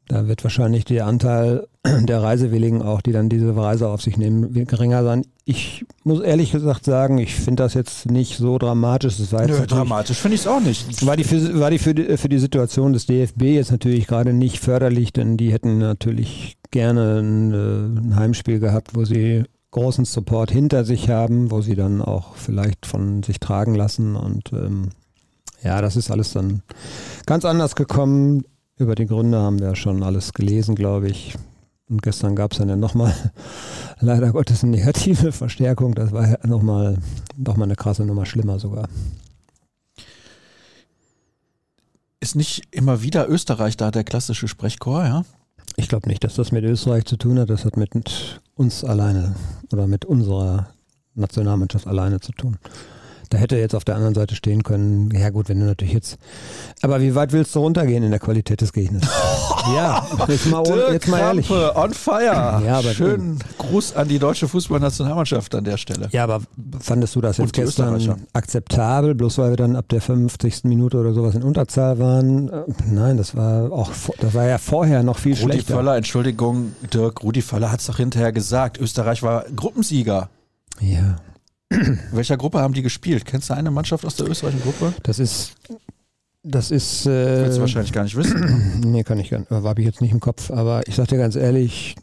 Da 0.09 0.27
wird 0.27 0.43
wahrscheinlich 0.43 0.87
der 0.87 1.07
Anteil 1.07 1.69
der 1.85 2.23
Reisewilligen 2.23 2.83
auch, 2.83 3.03
die 3.03 3.13
dann 3.13 3.29
diese 3.29 3.55
Reise 3.55 3.89
auf 3.89 4.03
sich 4.03 4.17
nehmen, 4.17 4.53
geringer 4.53 5.05
sein. 5.05 5.25
Ich 5.45 5.85
muss 6.03 6.21
ehrlich 6.21 6.51
gesagt 6.51 6.85
sagen, 6.85 7.19
ich 7.19 7.35
finde 7.35 7.63
das 7.63 7.75
jetzt 7.75 8.11
nicht 8.11 8.39
so 8.39 8.59
dramatisch. 8.59 9.19
Es 9.19 9.33
war 9.33 9.47
Nö, 9.47 9.67
dramatisch 9.67 10.19
finde 10.19 10.37
ich 10.37 10.43
es 10.43 10.47
auch 10.47 10.61
nicht. 10.61 11.07
war 11.07 11.17
die, 11.17 11.25
für, 11.25 11.61
war 11.61 11.71
die, 11.71 11.79
für, 11.79 11.95
die 11.95 12.17
für 12.17 12.29
die 12.29 12.39
Situation 12.39 12.95
des 12.95 13.07
DFB 13.07 13.43
jetzt 13.43 13.71
natürlich 13.71 14.07
gerade 14.07 14.33
nicht 14.33 14.61
förderlich, 14.61 15.13
denn 15.13 15.37
die 15.37 15.53
hätten 15.53 15.79
natürlich 15.79 16.57
gerne 16.71 17.21
ein, 17.21 17.53
äh, 17.53 18.01
ein 18.01 18.17
Heimspiel 18.17 18.61
gehabt, 18.61 18.95
wo 18.95 19.05
sie 19.05 19.45
großen 19.71 20.05
Support 20.05 20.51
hinter 20.51 20.85
sich 20.85 21.11
haben, 21.11 21.51
wo 21.51 21.61
sie 21.61 21.75
dann 21.75 22.01
auch 22.01 22.35
vielleicht 22.37 22.87
von 22.87 23.23
sich 23.23 23.41
tragen 23.41 23.75
lassen. 23.75 24.17
Und 24.17 24.53
ähm, 24.53 24.91
ja, 25.63 25.83
das 25.83 25.97
ist 25.97 26.11
alles 26.11 26.33
dann 26.33 26.63
ganz 27.27 27.45
anders 27.45 27.77
gekommen. 27.77 28.45
Über 28.79 28.95
die 28.95 29.07
Gründe 29.07 29.39
haben 29.39 29.59
wir 29.59 29.75
schon 29.75 30.05
alles 30.05 30.33
gelesen, 30.33 30.77
glaube 30.77 31.09
ich. 31.09 31.35
Und 31.89 32.03
gestern 32.03 32.37
gab 32.37 32.53
es 32.53 32.59
dann 32.59 32.69
ja 32.69 32.77
nochmal, 32.77 33.13
leider 34.01 34.31
Gottes, 34.33 34.63
eine 34.63 34.77
negative 34.77 35.33
Verstärkung. 35.33 35.95
Das 35.95 36.13
war 36.13 36.29
ja 36.29 36.47
nochmal 36.47 36.99
noch 37.37 37.57
mal 37.57 37.65
eine 37.65 37.77
krasse 37.77 38.05
Nummer 38.05 38.25
schlimmer 38.25 38.59
sogar. 38.59 38.89
Ist 42.21 42.37
nicht 42.37 42.63
immer 42.71 43.03
wieder 43.03 43.29
Österreich 43.29 43.77
da 43.77 43.91
der 43.91 44.05
klassische 44.05 44.49
Sprechchor, 44.49 45.05
ja? 45.05 45.25
Ich 45.77 45.89
glaube 45.89 46.09
nicht, 46.09 46.25
dass 46.25 46.35
das 46.35 46.51
mit 46.53 46.65
Österreich 46.65 47.05
zu 47.05 47.17
tun 47.17 47.39
hat. 47.39 47.51
Das 47.51 47.65
hat 47.65 47.77
mit 47.77 48.41
uns 48.55 48.85
alleine 48.85 49.35
oder 49.73 49.87
mit 49.87 50.05
unserer 50.05 50.69
Nationalmannschaft 51.15 51.87
alleine 51.87 52.21
zu 52.21 52.33
tun. 52.33 52.59
Da 53.31 53.39
hätte 53.39 53.57
jetzt 53.57 53.75
auf 53.75 53.85
der 53.85 53.97
anderen 53.97 54.15
Seite 54.15 54.35
stehen 54.35 54.63
können, 54.63 55.11
ja 55.11 55.31
gut, 55.31 55.49
wenn 55.49 55.61
du 55.61 55.67
natürlich 55.67 55.93
jetzt. 55.95 56.19
Aber 56.83 57.01
wie 57.01 57.15
weit 57.15 57.33
willst 57.33 57.55
du 57.55 57.61
runtergehen 57.61 58.03
in 58.03 58.11
der 58.11 58.21
Qualität 58.21 58.61
des 58.61 58.73
Gegners? 58.73 59.03
ja, 59.75 60.07
jetzt 60.29 60.47
mal, 60.51 60.63
Dirk 60.63 60.93
jetzt 60.93 61.09
mal 61.09 61.19
ehrlich. 61.21 61.47
Krampe 61.49 61.77
on 61.79 61.93
fire. 61.93 62.63
Ja, 62.67 62.79
aber- 62.79 62.91
Schönen 62.95 63.39
Gruß 63.59 63.95
an 63.97 64.09
die 64.09 64.19
deutsche 64.19 64.49
Fußballnationalmannschaft 64.49 65.55
an 65.55 65.65
der 65.65 65.77
Stelle. 65.77 66.09
Ja, 66.13 66.25
aber 66.25 66.41
fandest 66.81 67.15
du 67.17 67.21
das 67.21 67.37
jetzt 67.39 67.53
gestern 67.53 68.27
akzeptabel, 68.33 69.15
bloß 69.15 69.39
weil 69.39 69.51
wir 69.51 69.57
dann 69.57 69.77
ab 69.77 69.87
der 69.91 70.01
50. 70.01 70.65
Minute 70.65 70.97
oder 70.99 71.13
sowas 71.13 71.35
in 71.35 71.43
Unterzahl 71.43 71.99
waren? 71.99 72.49
Äh, 72.49 72.63
Nein, 72.91 73.17
das 73.17 73.37
war 73.37 73.71
auch, 73.73 73.91
das 74.21 74.35
war 74.35 74.47
ja 74.47 74.59
vorher 74.59 75.03
noch 75.03 75.19
viel 75.19 75.35
Rudi 75.35 75.53
schlechter. 75.53 75.75
Völler, 75.77 75.97
Entschuldigung, 75.97 76.73
Dirk, 76.93 77.23
Rudi 77.23 77.43
Völler 77.43 77.71
hat 77.71 77.81
es 77.81 77.87
doch 77.87 77.97
hinterher 77.99 78.33
gesagt. 78.33 78.79
Österreich 78.79 79.23
war 79.23 79.45
Gruppensieger. 79.55 80.29
Ja, 80.81 81.17
welcher 82.13 82.37
Gruppe 82.37 82.61
haben 82.61 82.75
die 82.75 82.83
gespielt? 82.83 83.25
Kennst 83.25 83.51
du 83.51 83.55
eine 83.55 83.71
Mannschaft 83.71 84.05
aus 84.05 84.17
der 84.17 84.29
österreichischen 84.29 84.63
Gruppe? 84.63 84.93
das 85.03 85.19
ist, 85.19 85.55
das 86.43 86.71
ist. 86.71 87.07
Willst 87.07 87.57
du 87.57 87.59
Äh, 87.59 87.61
wahrscheinlich 87.61 87.93
gar 87.93 88.05
nicht 88.05 88.17
wissen. 88.17 88.81
Nee, 88.85 89.03
kann 89.05 89.19
ich 89.19 89.31
gar 89.31 89.39
nicht. 89.41 89.51
Habe 89.51 89.81
ich 89.81 89.87
jetzt 89.87 90.01
nicht 90.01 90.13
im 90.13 90.21
Kopf. 90.21 90.51
Aber 90.51 90.87
ich 90.87 90.95
sag 90.97 91.09
dir 91.09 91.19
ganz 91.19 91.37
ehrlich, 91.37 91.97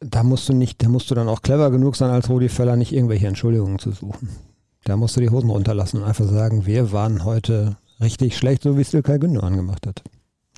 da 0.00 0.22
musst 0.22 0.48
du 0.48 0.52
nicht, 0.52 0.82
da 0.82 0.88
musst 0.88 1.10
du 1.10 1.14
dann 1.14 1.28
auch 1.28 1.42
clever 1.42 1.70
genug 1.70 1.96
sein, 1.96 2.10
als 2.10 2.28
Rudi 2.28 2.48
Völler 2.48 2.76
nicht 2.76 2.92
irgendwelche 2.92 3.26
Entschuldigungen 3.26 3.78
zu 3.78 3.92
suchen. 3.92 4.28
Da 4.84 4.96
musst 4.96 5.16
du 5.16 5.20
die 5.20 5.30
Hosen 5.30 5.50
runterlassen 5.50 6.00
und 6.02 6.04
einfach 6.08 6.26
sagen, 6.28 6.66
wir 6.66 6.92
waren 6.92 7.24
heute 7.24 7.76
richtig 8.00 8.36
schlecht, 8.36 8.62
so 8.62 8.76
wie 8.76 8.82
es 8.82 8.94
Ilkay 8.94 9.18
Gündogan 9.18 9.56
gemacht 9.56 9.86
hat. 9.86 10.02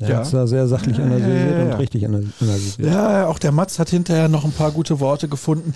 Er 0.00 0.08
Ja. 0.08 0.16
hat 0.16 0.24
es 0.24 0.30
da 0.30 0.46
sehr 0.46 0.66
sachlich 0.66 0.98
analysiert 0.98 1.50
ja, 1.50 1.58
ja. 1.58 1.64
und 1.72 1.78
richtig 1.78 2.06
analy- 2.06 2.28
analysiert. 2.40 2.88
Ja, 2.88 3.26
auch 3.26 3.38
der 3.38 3.52
Matz 3.52 3.78
hat 3.78 3.90
hinterher 3.90 4.28
noch 4.28 4.44
ein 4.46 4.52
paar 4.52 4.70
gute 4.70 4.98
Worte 4.98 5.28
gefunden. 5.28 5.74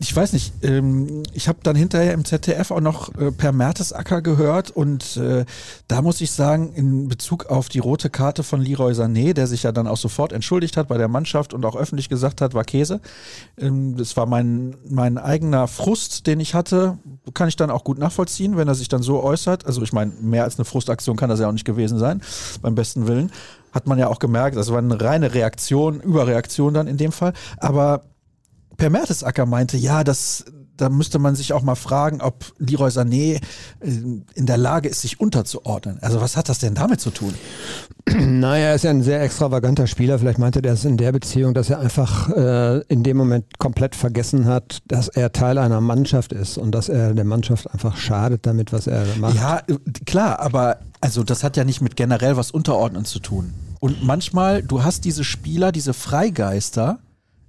Ich 0.00 0.14
weiß 0.14 0.32
nicht, 0.32 0.52
ähm, 0.62 1.22
ich 1.34 1.46
habe 1.46 1.60
dann 1.62 1.76
hinterher 1.76 2.12
im 2.12 2.24
ZDF 2.24 2.72
auch 2.72 2.80
noch 2.80 3.14
äh, 3.14 3.30
per 3.30 3.52
Mertesacker 3.52 4.22
gehört 4.22 4.70
und 4.72 5.16
äh, 5.18 5.44
da 5.86 6.02
muss 6.02 6.20
ich 6.20 6.32
sagen, 6.32 6.72
in 6.74 7.08
Bezug 7.08 7.46
auf 7.46 7.68
die 7.68 7.78
rote 7.78 8.10
Karte 8.10 8.42
von 8.42 8.60
Leroy 8.60 8.92
Sané, 8.92 9.34
der 9.34 9.46
sich 9.46 9.62
ja 9.62 9.70
dann 9.70 9.86
auch 9.86 9.96
sofort 9.96 10.32
entschuldigt 10.32 10.76
hat 10.76 10.88
bei 10.88 10.98
der 10.98 11.08
Mannschaft 11.08 11.54
und 11.54 11.64
auch 11.64 11.76
öffentlich 11.76 12.08
gesagt 12.08 12.40
hat, 12.40 12.54
war 12.54 12.64
Käse. 12.64 13.00
Ähm, 13.56 13.96
das 13.96 14.16
war 14.16 14.26
mein, 14.26 14.74
mein 14.88 15.16
eigener 15.16 15.68
Frust, 15.68 16.26
den 16.26 16.40
ich 16.40 16.54
hatte. 16.54 16.98
Kann 17.34 17.48
ich 17.48 17.54
dann 17.56 17.70
auch 17.70 17.84
gut 17.84 17.98
nachvollziehen, 17.98 18.56
wenn 18.56 18.66
er 18.66 18.74
sich 18.74 18.88
dann 18.88 19.02
so 19.02 19.22
äußert. 19.22 19.64
Also 19.66 19.80
ich 19.82 19.92
meine, 19.92 20.10
mehr 20.20 20.42
als 20.42 20.58
eine 20.58 20.64
Frustaktion 20.64 21.16
kann 21.16 21.28
das 21.30 21.38
ja 21.38 21.46
auch 21.48 21.52
nicht 21.52 21.64
gewesen 21.64 21.98
sein, 22.00 22.20
beim 22.62 22.74
besten 22.74 23.06
Willen. 23.06 23.30
Hat 23.72 23.86
man 23.86 23.98
ja 23.98 24.08
auch 24.08 24.18
gemerkt, 24.18 24.56
das 24.56 24.70
war 24.70 24.78
eine 24.78 25.00
reine 25.00 25.34
Reaktion, 25.34 26.00
Überreaktion 26.00 26.74
dann 26.74 26.86
in 26.86 26.96
dem 26.96 27.12
Fall. 27.12 27.32
Aber 27.58 28.02
Per 28.76 28.88
Mertesacker 28.88 29.44
meinte, 29.44 29.76
ja, 29.76 30.04
das, 30.04 30.46
da 30.80 30.88
müsste 30.88 31.18
man 31.18 31.34
sich 31.34 31.52
auch 31.52 31.62
mal 31.62 31.74
fragen, 31.74 32.20
ob 32.20 32.52
Leroy 32.58 32.88
Sané 32.90 33.34
äh, 33.34 33.40
in 34.34 34.46
der 34.46 34.56
Lage 34.56 34.88
ist, 34.88 35.02
sich 35.02 35.20
unterzuordnen. 35.20 35.98
Also 36.00 36.20
was 36.20 36.36
hat 36.36 36.48
das 36.48 36.58
denn 36.58 36.74
damit 36.74 37.00
zu 37.00 37.10
tun? 37.10 37.34
Naja, 38.06 38.68
er 38.68 38.74
ist 38.74 38.84
ja 38.84 38.90
ein 38.90 39.02
sehr 39.02 39.22
extravaganter 39.22 39.86
Spieler. 39.86 40.18
Vielleicht 40.18 40.38
meinte 40.38 40.60
er 40.64 40.72
es 40.72 40.84
in 40.84 40.96
der 40.96 41.12
Beziehung, 41.12 41.54
dass 41.54 41.70
er 41.70 41.78
einfach 41.80 42.30
äh, 42.30 42.80
in 42.88 43.02
dem 43.02 43.16
Moment 43.16 43.58
komplett 43.58 43.94
vergessen 43.94 44.46
hat, 44.46 44.78
dass 44.88 45.08
er 45.08 45.32
Teil 45.32 45.58
einer 45.58 45.80
Mannschaft 45.80 46.32
ist 46.32 46.58
und 46.58 46.72
dass 46.72 46.88
er 46.88 47.14
der 47.14 47.24
Mannschaft 47.24 47.70
einfach 47.70 47.96
schadet 47.96 48.46
damit, 48.46 48.72
was 48.72 48.86
er 48.86 49.04
macht. 49.18 49.36
Ja, 49.36 49.58
äh, 49.66 49.76
klar, 50.06 50.40
aber 50.40 50.78
also 51.00 51.22
das 51.22 51.44
hat 51.44 51.56
ja 51.56 51.64
nicht 51.64 51.80
mit 51.80 51.96
generell 51.96 52.36
was 52.36 52.50
Unterordnen 52.50 53.04
zu 53.04 53.20
tun. 53.20 53.52
Und 53.80 54.04
manchmal, 54.04 54.62
du 54.62 54.84
hast 54.84 55.04
diese 55.04 55.24
Spieler, 55.24 55.72
diese 55.72 55.94
Freigeister, 55.94 56.98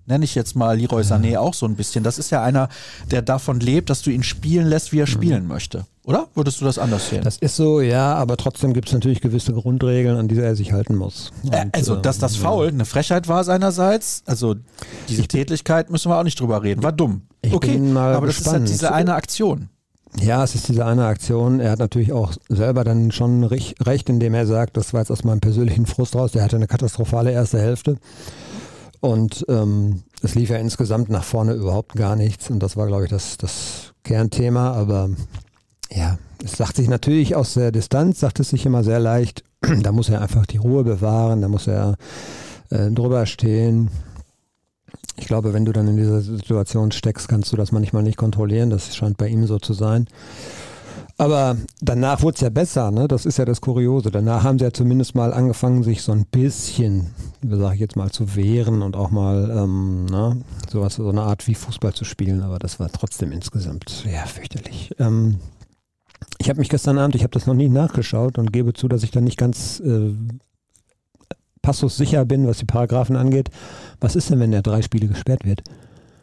nenne 0.06 0.26
ich 0.26 0.36
jetzt 0.36 0.56
mal 0.56 0.78
Leroy 0.78 1.04
Sané 1.04 1.38
auch 1.38 1.54
so 1.54 1.66
ein 1.66 1.76
bisschen. 1.76 2.04
Das 2.04 2.20
ist 2.20 2.30
ja 2.30 2.44
einer, 2.44 2.70
der 3.10 3.22
davon 3.22 3.60
lebt, 3.60 3.90
dass 3.90 4.02
du 4.02 4.10
ihn 4.10 4.24
spielen 4.24 4.68
lässt, 4.68 4.92
wie 4.92 5.00
er 5.00 5.08
spielen 5.08 5.48
möchte. 5.48 5.86
Oder? 6.04 6.28
Würdest 6.34 6.60
du 6.60 6.66
das 6.66 6.80
anders 6.80 7.10
sehen? 7.10 7.24
Das 7.24 7.38
ist 7.38 7.56
so, 7.56 7.80
ja, 7.80 8.16
aber 8.16 8.36
trotzdem 8.36 8.74
gibt 8.74 8.88
es 8.88 8.94
natürlich 8.94 9.22
gewisse 9.22 9.54
Grundregeln, 9.54 10.18
an 10.18 10.28
die 10.28 10.40
er 10.40 10.56
sich 10.56 10.74
halten 10.74 10.96
muss. 10.96 11.32
Und, 11.44 11.56
also, 11.74 11.96
dass 11.96 12.18
das 12.18 12.36
Foul 12.36 12.70
eine 12.70 12.86
Frechheit 12.86 13.28
war 13.28 13.44
seinerseits, 13.44 14.24
also 14.26 14.56
diese 15.08 15.28
Tätlichkeit 15.28 15.92
müssen 15.92 16.10
wir 16.10 16.18
auch 16.18 16.24
nicht 16.24 16.40
drüber 16.40 16.64
reden, 16.64 16.82
war 16.82 16.92
dumm. 16.92 17.22
Ich 17.44 17.54
okay, 17.54 17.74
bin 17.74 17.94
mal 17.94 18.16
aber 18.16 18.28
das 18.28 18.40
ist 18.40 18.48
halt 18.48 18.68
diese 18.68 18.92
eine 18.92 19.14
Aktion. 19.14 19.70
Ja, 20.20 20.44
es 20.44 20.56
ist 20.56 20.68
diese 20.68 20.86
eine 20.86 21.06
Aktion. 21.06 21.60
Er 21.60 21.72
hat 21.72 21.80
natürlich 21.80 22.12
auch 22.12 22.34
selber 22.50 22.84
dann 22.84 23.12
schon 23.12 23.46
rech- 23.46 23.76
recht, 23.86 24.10
indem 24.10 24.34
er 24.34 24.46
sagt, 24.46 24.76
das 24.76 24.94
war 24.94 25.00
jetzt 25.02 25.12
aus 25.12 25.24
meinem 25.24 25.40
persönlichen 25.40 25.86
Frust 25.86 26.16
raus. 26.16 26.34
Der 26.34 26.44
hatte 26.44 26.58
eine 26.58 26.68
katastrophale 26.68 27.32
erste 27.32 27.60
Hälfte. 27.60 27.98
Und 29.02 29.46
ähm, 29.50 30.04
es 30.22 30.36
lief 30.36 30.50
ja 30.50 30.58
insgesamt 30.58 31.10
nach 31.10 31.24
vorne 31.24 31.54
überhaupt 31.54 31.96
gar 31.96 32.16
nichts. 32.16 32.50
Und 32.50 32.60
das 32.60 32.78
war, 32.78 32.88
glaube 32.88 33.06
ich, 33.06 33.10
das, 33.10 33.38
das 33.38 33.94
Kernthema. 34.04 34.72
Aber 34.74 35.10
ja, 35.92 36.18
es 36.44 36.54
sagt 36.54 36.76
sich 36.76 36.88
natürlich 36.88 37.36
aus 37.36 37.56
der 37.56 37.72
Distanz, 37.72 38.20
sagt 38.20 38.40
es 38.40 38.50
sich 38.50 38.66
immer 38.66 38.84
sehr 38.84 39.00
leicht. 39.00 39.44
Da 39.82 39.92
muss 39.92 40.10
er 40.10 40.22
einfach 40.22 40.46
die 40.48 40.58
Ruhe 40.58 40.84
bewahren, 40.84 41.42
da 41.42 41.48
muss 41.48 41.68
er 41.68 41.96
äh, 42.72 42.90
drüber 42.90 43.28
stehen. 43.28 43.90
Ich 45.18 45.28
glaube, 45.28 45.54
wenn 45.54 45.66
du 45.66 45.72
dann 45.72 45.88
in 45.88 45.98
dieser 45.98 46.22
Situation 46.22 46.92
steckst, 46.92 47.28
kannst 47.28 47.52
du 47.52 47.58
das 47.58 47.72
manchmal 47.72 48.02
nicht 48.02 48.18
kontrollieren. 48.18 48.72
Das 48.72 48.96
scheint 48.96 49.18
bei 49.18 49.28
ihm 49.28 49.46
so 49.46 49.60
zu 49.60 49.74
sein. 49.74 50.08
Aber 51.22 51.56
danach 51.82 52.24
wurde 52.24 52.34
es 52.34 52.42
ja 52.42 52.50
besser, 52.50 52.90
ne? 52.90 53.08
Das 53.08 53.28
ist 53.28 53.38
ja 53.38 53.46
das 53.46 53.62
Kuriose. 53.62 54.10
Danach 54.10 54.44
haben 54.44 54.58
sie 54.58 54.66
ja 54.66 54.74
zumindest 54.74 55.14
mal 55.14 55.34
angefangen, 55.34 55.84
sich 55.84 56.02
so 56.02 56.12
ein 56.14 56.26
bisschen, 56.26 57.14
sage 57.48 57.76
ich 57.76 57.80
jetzt 57.80 57.96
mal, 57.96 58.10
zu 58.10 58.36
wehren 58.36 58.82
und 58.82 58.96
auch 58.96 59.12
mal 59.12 59.52
ähm, 59.56 60.06
ne? 60.06 60.42
sowas, 60.68 60.96
so 60.96 61.08
eine 61.08 61.22
Art 61.22 61.48
wie 61.48 61.54
Fußball 61.54 61.94
zu 61.94 62.06
spielen. 62.06 62.42
Aber 62.42 62.58
das 62.58 62.80
war 62.80 62.90
trotzdem 62.92 63.32
insgesamt 63.32 64.04
ja 64.12 64.26
fürchterlich. 64.26 64.96
Ähm, 64.98 65.36
ich 66.40 66.50
habe 66.50 66.60
mich 66.60 66.70
gestern 66.70 66.98
Abend, 66.98 67.14
ich 67.14 67.22
habe 67.22 67.34
das 67.34 67.46
noch 67.46 67.54
nie 67.54 67.70
nachgeschaut 67.70 68.40
und 68.40 68.52
gebe 68.52 68.74
zu, 68.74 68.88
dass 68.88 69.04
ich 69.04 69.12
dann 69.12 69.26
nicht 69.26 69.38
ganz 69.38 69.80
äh, 69.80 70.16
passus 71.62 71.98
sicher 71.98 72.26
bin, 72.26 72.48
was 72.48 72.58
die 72.58 72.66
Paragraphen 72.66 73.16
angeht. 73.16 73.52
Was 74.00 74.16
ist 74.16 74.32
denn, 74.32 74.40
wenn 74.40 74.50
der 74.50 74.64
drei 74.64 74.82
Spiele 74.82 75.06
gesperrt 75.06 75.46
wird? 75.46 75.62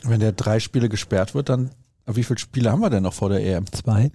Wenn 0.03 0.19
der 0.19 0.33
drei 0.33 0.59
Spiele 0.59 0.89
gesperrt 0.89 1.37
wird, 1.37 1.51
dann 1.51 1.71
wie 2.07 2.25
viele 2.25 2.41
Spiele 2.41 2.73
haben 2.73 2.81
wir 2.81 2.91
denn 2.91 3.05
noch 3.05 3.15
vor 3.15 3.29
der 3.29 3.47
EM? 3.47 3.71
Zwei. 3.71 4.11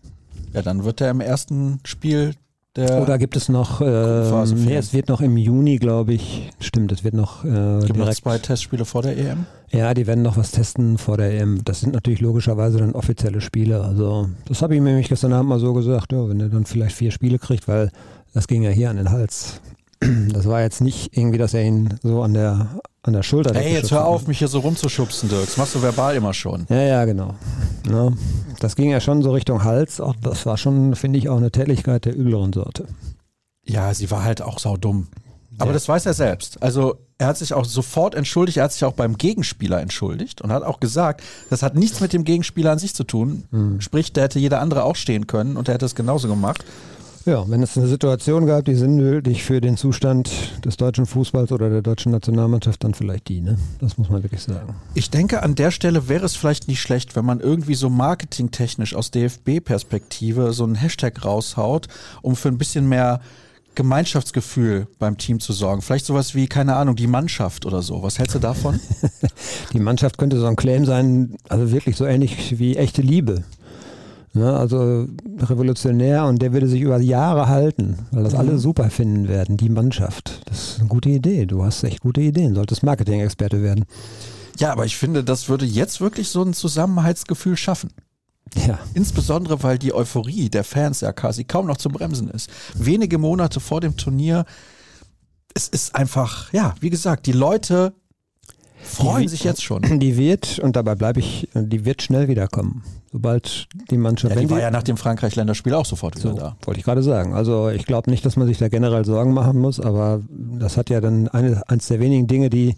Ja, 0.53 0.62
dann 0.62 0.83
wird 0.83 1.01
er 1.01 1.12
im 1.12 1.22
ersten 1.22 1.79
Spiel 1.86 2.33
der. 2.75 3.01
Oder 3.01 3.17
gibt 3.17 3.36
es 3.36 3.50
noch, 3.50 3.81
äh, 3.81 4.45
nee, 4.55 4.75
es 4.75 4.93
wird 4.93 5.10
noch 5.10 5.22
im 5.22 5.38
Juni, 5.38 5.77
glaube 5.77 6.13
ich, 6.13 6.50
stimmt, 6.60 6.91
es 6.91 7.03
wird 7.03 7.13
noch. 7.13 7.43
Äh, 7.43 7.79
gibt 7.81 7.95
direkt, 7.95 7.98
noch 7.98 8.13
zwei 8.13 8.38
Testspiele 8.38 8.86
vor 8.86 9.01
der 9.01 9.17
EM? 9.17 9.45
Ja, 9.72 9.93
die 9.93 10.07
werden 10.07 10.24
noch 10.24 10.38
was 10.38 10.51
testen 10.51 10.98
vor 10.98 11.17
der 11.17 11.39
EM. 11.39 11.63
Das 11.63 11.81
sind 11.81 11.93
natürlich 11.93 12.22
logischerweise 12.22 12.79
dann 12.79 12.93
offizielle 12.93 13.41
Spiele. 13.41 13.81
Also, 13.81 14.29
das 14.45 14.62
habe 14.62 14.75
ich 14.75 14.81
mir 14.81 14.89
nämlich 14.89 15.10
gestern 15.10 15.33
Abend 15.33 15.50
mal 15.50 15.60
so 15.60 15.74
gesagt, 15.74 16.12
ja, 16.12 16.27
wenn 16.29 16.39
er 16.39 16.50
dann 16.50 16.65
vielleicht 16.65 16.95
vier 16.95 17.12
Spiele 17.12 17.39
kriegt, 17.39 17.67
weil 17.67 17.91
das 18.33 18.48
ging 18.48 18.63
ja 18.63 18.69
hier 18.72 18.89
an 18.89 18.98
den 18.98 19.12
Hals. 19.12 19.62
Das 20.33 20.48
war 20.48 20.62
jetzt 20.62 20.81
nicht 20.81 21.15
irgendwie, 21.17 21.38
dass 21.38 21.53
er 21.53 21.63
ihn 21.63 21.98
so 22.03 22.24
an 22.24 22.33
der 22.33 22.67
an 23.03 23.13
der 23.13 23.24
Schulter. 23.24 23.55
Ey, 23.55 23.74
jetzt 23.74 23.91
hör 23.91 24.05
auf, 24.05 24.27
mich 24.27 24.39
hier 24.39 24.48
so 24.48 24.60
rumzuschubsen, 24.60 25.29
Dirk. 25.29 25.45
Das 25.45 25.57
machst 25.57 25.75
du 25.75 25.81
verbal 25.81 26.15
immer 26.15 26.33
schon. 26.33 26.65
Ja, 26.69 26.81
ja, 26.81 27.05
genau. 27.05 27.36
Ja, 27.89 28.12
das 28.60 28.75
ging 28.75 28.89
ja 28.89 29.01
schon 29.01 29.22
so 29.22 29.31
Richtung 29.31 29.63
Hals. 29.63 30.00
Auch 30.00 30.15
das 30.22 30.45
war 30.45 30.57
schon, 30.57 30.95
finde 30.95 31.19
ich, 31.19 31.27
auch 31.27 31.38
eine 31.38 31.51
Tätigkeit 31.51 32.05
der 32.05 32.17
übleren 32.17 32.53
Sorte. 32.53 32.88
Ja, 33.65 33.93
sie 33.93 34.10
war 34.10 34.24
halt 34.24 34.41
auch 34.41 34.57
saudumm. 34.57 35.07
Aber 35.60 35.69
ja. 35.69 35.74
das 35.74 35.88
weiß 35.88 36.05
er 36.05 36.13
selbst. 36.13 36.63
Also 36.63 36.95
er 37.17 37.27
hat 37.27 37.38
sich 37.38 37.53
auch 37.53 37.65
sofort 37.65 38.15
entschuldigt, 38.15 38.57
er 38.57 38.63
hat 38.63 38.74
sich 38.74 38.83
auch 38.86 38.93
beim 38.93 39.17
Gegenspieler 39.17 39.81
entschuldigt 39.81 40.41
und 40.41 40.51
hat 40.51 40.63
auch 40.63 40.79
gesagt, 40.79 41.22
das 41.50 41.62
hat 41.62 41.75
nichts 41.75 42.00
mit 42.00 42.12
dem 42.13 42.24
Gegenspieler 42.24 42.72
an 42.72 42.79
sich 42.79 42.95
zu 42.95 43.03
tun. 43.03 43.43
Mhm. 43.51 43.81
Sprich, 43.81 44.13
da 44.13 44.22
hätte 44.22 44.39
jeder 44.39 44.62
andere 44.62 44.83
auch 44.83 44.95
stehen 44.95 45.27
können 45.27 45.55
und 45.55 45.67
er 45.67 45.75
hätte 45.75 45.86
es 45.86 45.93
genauso 45.93 46.27
gemacht. 46.27 46.65
Ja, 47.25 47.50
wenn 47.50 47.63
es 47.63 47.77
eine 47.77 47.88
Situation 47.88 48.46
gab, 48.46 48.65
die 48.65 48.75
sinnbildlich 48.75 49.44
für 49.44 49.62
den 49.62 49.77
Zustand 49.77 50.30
des 50.65 50.75
deutschen 50.75 51.06
Fußballs 51.06 51.53
oder 51.53 51.70
der 51.70 51.82
deutschen 51.82 52.12
Nationalmannschaft, 52.12 52.84
dann 52.84 52.94
vielleicht 52.94 53.30
die, 53.30 53.39
ne? 53.39 53.58
Das 53.80 53.98
muss 53.98 54.10
man 54.10 54.24
wirklich 54.24 54.42
sagen. 54.42 54.75
Ich 54.94 55.10
denke, 55.10 55.42
an 55.42 55.56
der 55.56 55.72
Stelle 55.72 56.10
wäre 56.10 56.25
es 56.25 56.36
vielleicht 56.36 56.68
nicht 56.68 56.82
schlecht, 56.82 57.15
wenn 57.15 57.24
man 57.24 57.39
irgendwie 57.39 57.75
so 57.75 57.89
marketingtechnisch 57.89 58.94
aus 58.94 59.10
DFB-Perspektive 59.12 60.51
so 60.51 60.65
einen 60.65 60.75
Hashtag 60.75 61.24
raushaut, 61.24 61.88
um 62.22 62.36
für 62.36 62.50
ein 62.50 62.58
bisschen 62.58 62.89
mehr 62.89 63.22
Gemeinschaftsgefühl 63.75 64.88
beim 65.00 65.18
Team 65.18 65.39
zu 65.39 65.53
sorgen. 65.53 65.82
Vielleicht 65.82 66.06
sowas 66.06 66.36
wie, 66.36 66.48
keine 66.48 66.75
Ahnung, 66.75 66.98
die 66.98 67.08
Mannschaft 67.08 67.65
oder 67.65 67.82
so. 67.82 68.03
Was 68.03 68.20
hältst 68.20 68.36
du 68.36 68.39
davon? 68.39 68.82
die 69.74 69.80
Mannschaft 69.80 70.18
könnte 70.18 70.39
so 70.39 70.46
ein 70.46 70.58
Claim 70.58 70.86
sein, 70.86 71.38
also 71.48 71.72
wirklich 71.72 71.96
so 71.96 72.06
ähnlich 72.06 72.60
wie 72.60 72.75
echte 72.75 73.01
Liebe. 73.01 73.44
Ne, 74.36 74.52
also 74.52 75.08
revolutionär 75.42 76.25
und 76.25 76.42
der 76.42 76.53
würde 76.53 76.68
sich 76.68 76.81
über 76.81 77.00
Jahre 77.00 77.50
halten, 77.50 78.07
weil 78.10 78.24
das 78.24 78.34
mhm. 78.34 78.40
alle 78.40 78.57
super 78.57 78.90
finden 78.90 79.27
werden, 79.27 79.57
die 79.57 79.70
Mannschaft. 79.70 80.42
Das 80.46 80.70
ist 80.70 80.79
eine 80.79 80.90
gute 80.90 81.10
Idee. 81.10 81.46
Du 81.46 81.64
hast 81.64 81.84
echt 81.84 82.01
gute 82.01 82.22
Ideen, 82.22 82.55
solltest 82.55 82.81
Marketing-Experte 82.81 83.62
werden. 83.62 83.86
Ja, 84.57 84.72
aber 84.72 84.86
ich 84.86 84.98
finde, 84.98 85.24
das 85.24 85.50
würde 85.50 85.66
jetzt 85.66 86.01
wirklich 86.01 86.29
so 86.29 86.42
ein 86.42 86.53
Zusammenhaltsgefühl 86.53 87.57
schaffen. 87.57 87.92
Ja. 88.68 88.79
Insbesondere, 88.96 89.62
weil 89.62 89.77
die 89.77 89.94
Euphorie 89.94 90.50
der 90.50 90.64
Fans 90.64 91.01
ja 91.01 91.14
quasi 91.14 91.44
kaum 91.44 91.68
noch 91.68 91.77
zu 91.77 91.90
bremsen 91.90 92.29
ist. 92.29 92.50
Wenige 92.74 93.20
Monate 93.20 93.60
vor 93.60 93.81
dem 93.81 93.98
Turnier, 93.98 94.46
es 95.53 95.68
ist 95.68 95.96
einfach, 95.96 96.51
ja, 96.53 96.74
wie 96.79 96.90
gesagt, 96.90 97.27
die 97.27 97.31
Leute 97.34 97.94
freuen 98.81 99.24
die, 99.24 99.29
sich 99.29 99.44
jetzt 99.44 99.64
schon. 99.64 100.00
Die 100.00 100.18
wird, 100.18 100.57
und 100.57 100.75
dabei 100.75 100.96
bleibe 100.96 101.20
ich, 101.20 101.48
die 101.53 101.86
wird 101.86 102.01
schnell 102.01 102.27
wiederkommen. 102.27 102.84
Sobald 103.14 103.68
die 103.92 103.98
Mannschaft. 103.98 104.34
Ja, 104.34 104.42
die 104.42 104.50
war 104.50 104.60
ja 104.60 104.72
nach 104.72 104.82
dem 104.82 104.98
Frankreich-Länderspiel 104.98 105.76
auch 105.76 105.86
sofort 105.86 106.18
wieder 106.18 106.32
so, 106.32 106.36
da. 106.36 106.58
Wollte 106.66 106.80
ich 106.80 106.84
gerade 106.84 107.04
sagen. 107.04 107.36
Also 107.36 107.70
ich 107.70 107.86
glaube 107.86 108.10
nicht, 108.10 108.26
dass 108.26 108.38
man 108.38 108.48
sich 108.48 108.58
da 108.58 108.70
generell 108.70 109.06
Sorgen 109.06 109.36
machen 109.36 109.60
muss, 109.60 109.80
aber 109.80 110.22
das 110.30 110.78
hat 110.78 110.90
ja 110.90 111.00
dann 111.00 111.28
eine, 111.28 111.62
eines 111.70 111.88
der 111.88 112.00
wenigen 112.00 112.26
Dinge, 112.26 112.50
die 112.50 112.76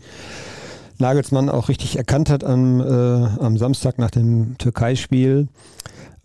Nagelsmann 0.97 1.49
auch 1.49 1.69
richtig 1.69 1.95
erkannt 1.95 2.29
hat 2.29 2.43
am, 2.43 2.81
äh, 2.81 2.83
am 2.83 3.57
Samstag 3.57 3.97
nach 3.97 4.11
dem 4.11 4.57
Türkei-Spiel 4.57 5.47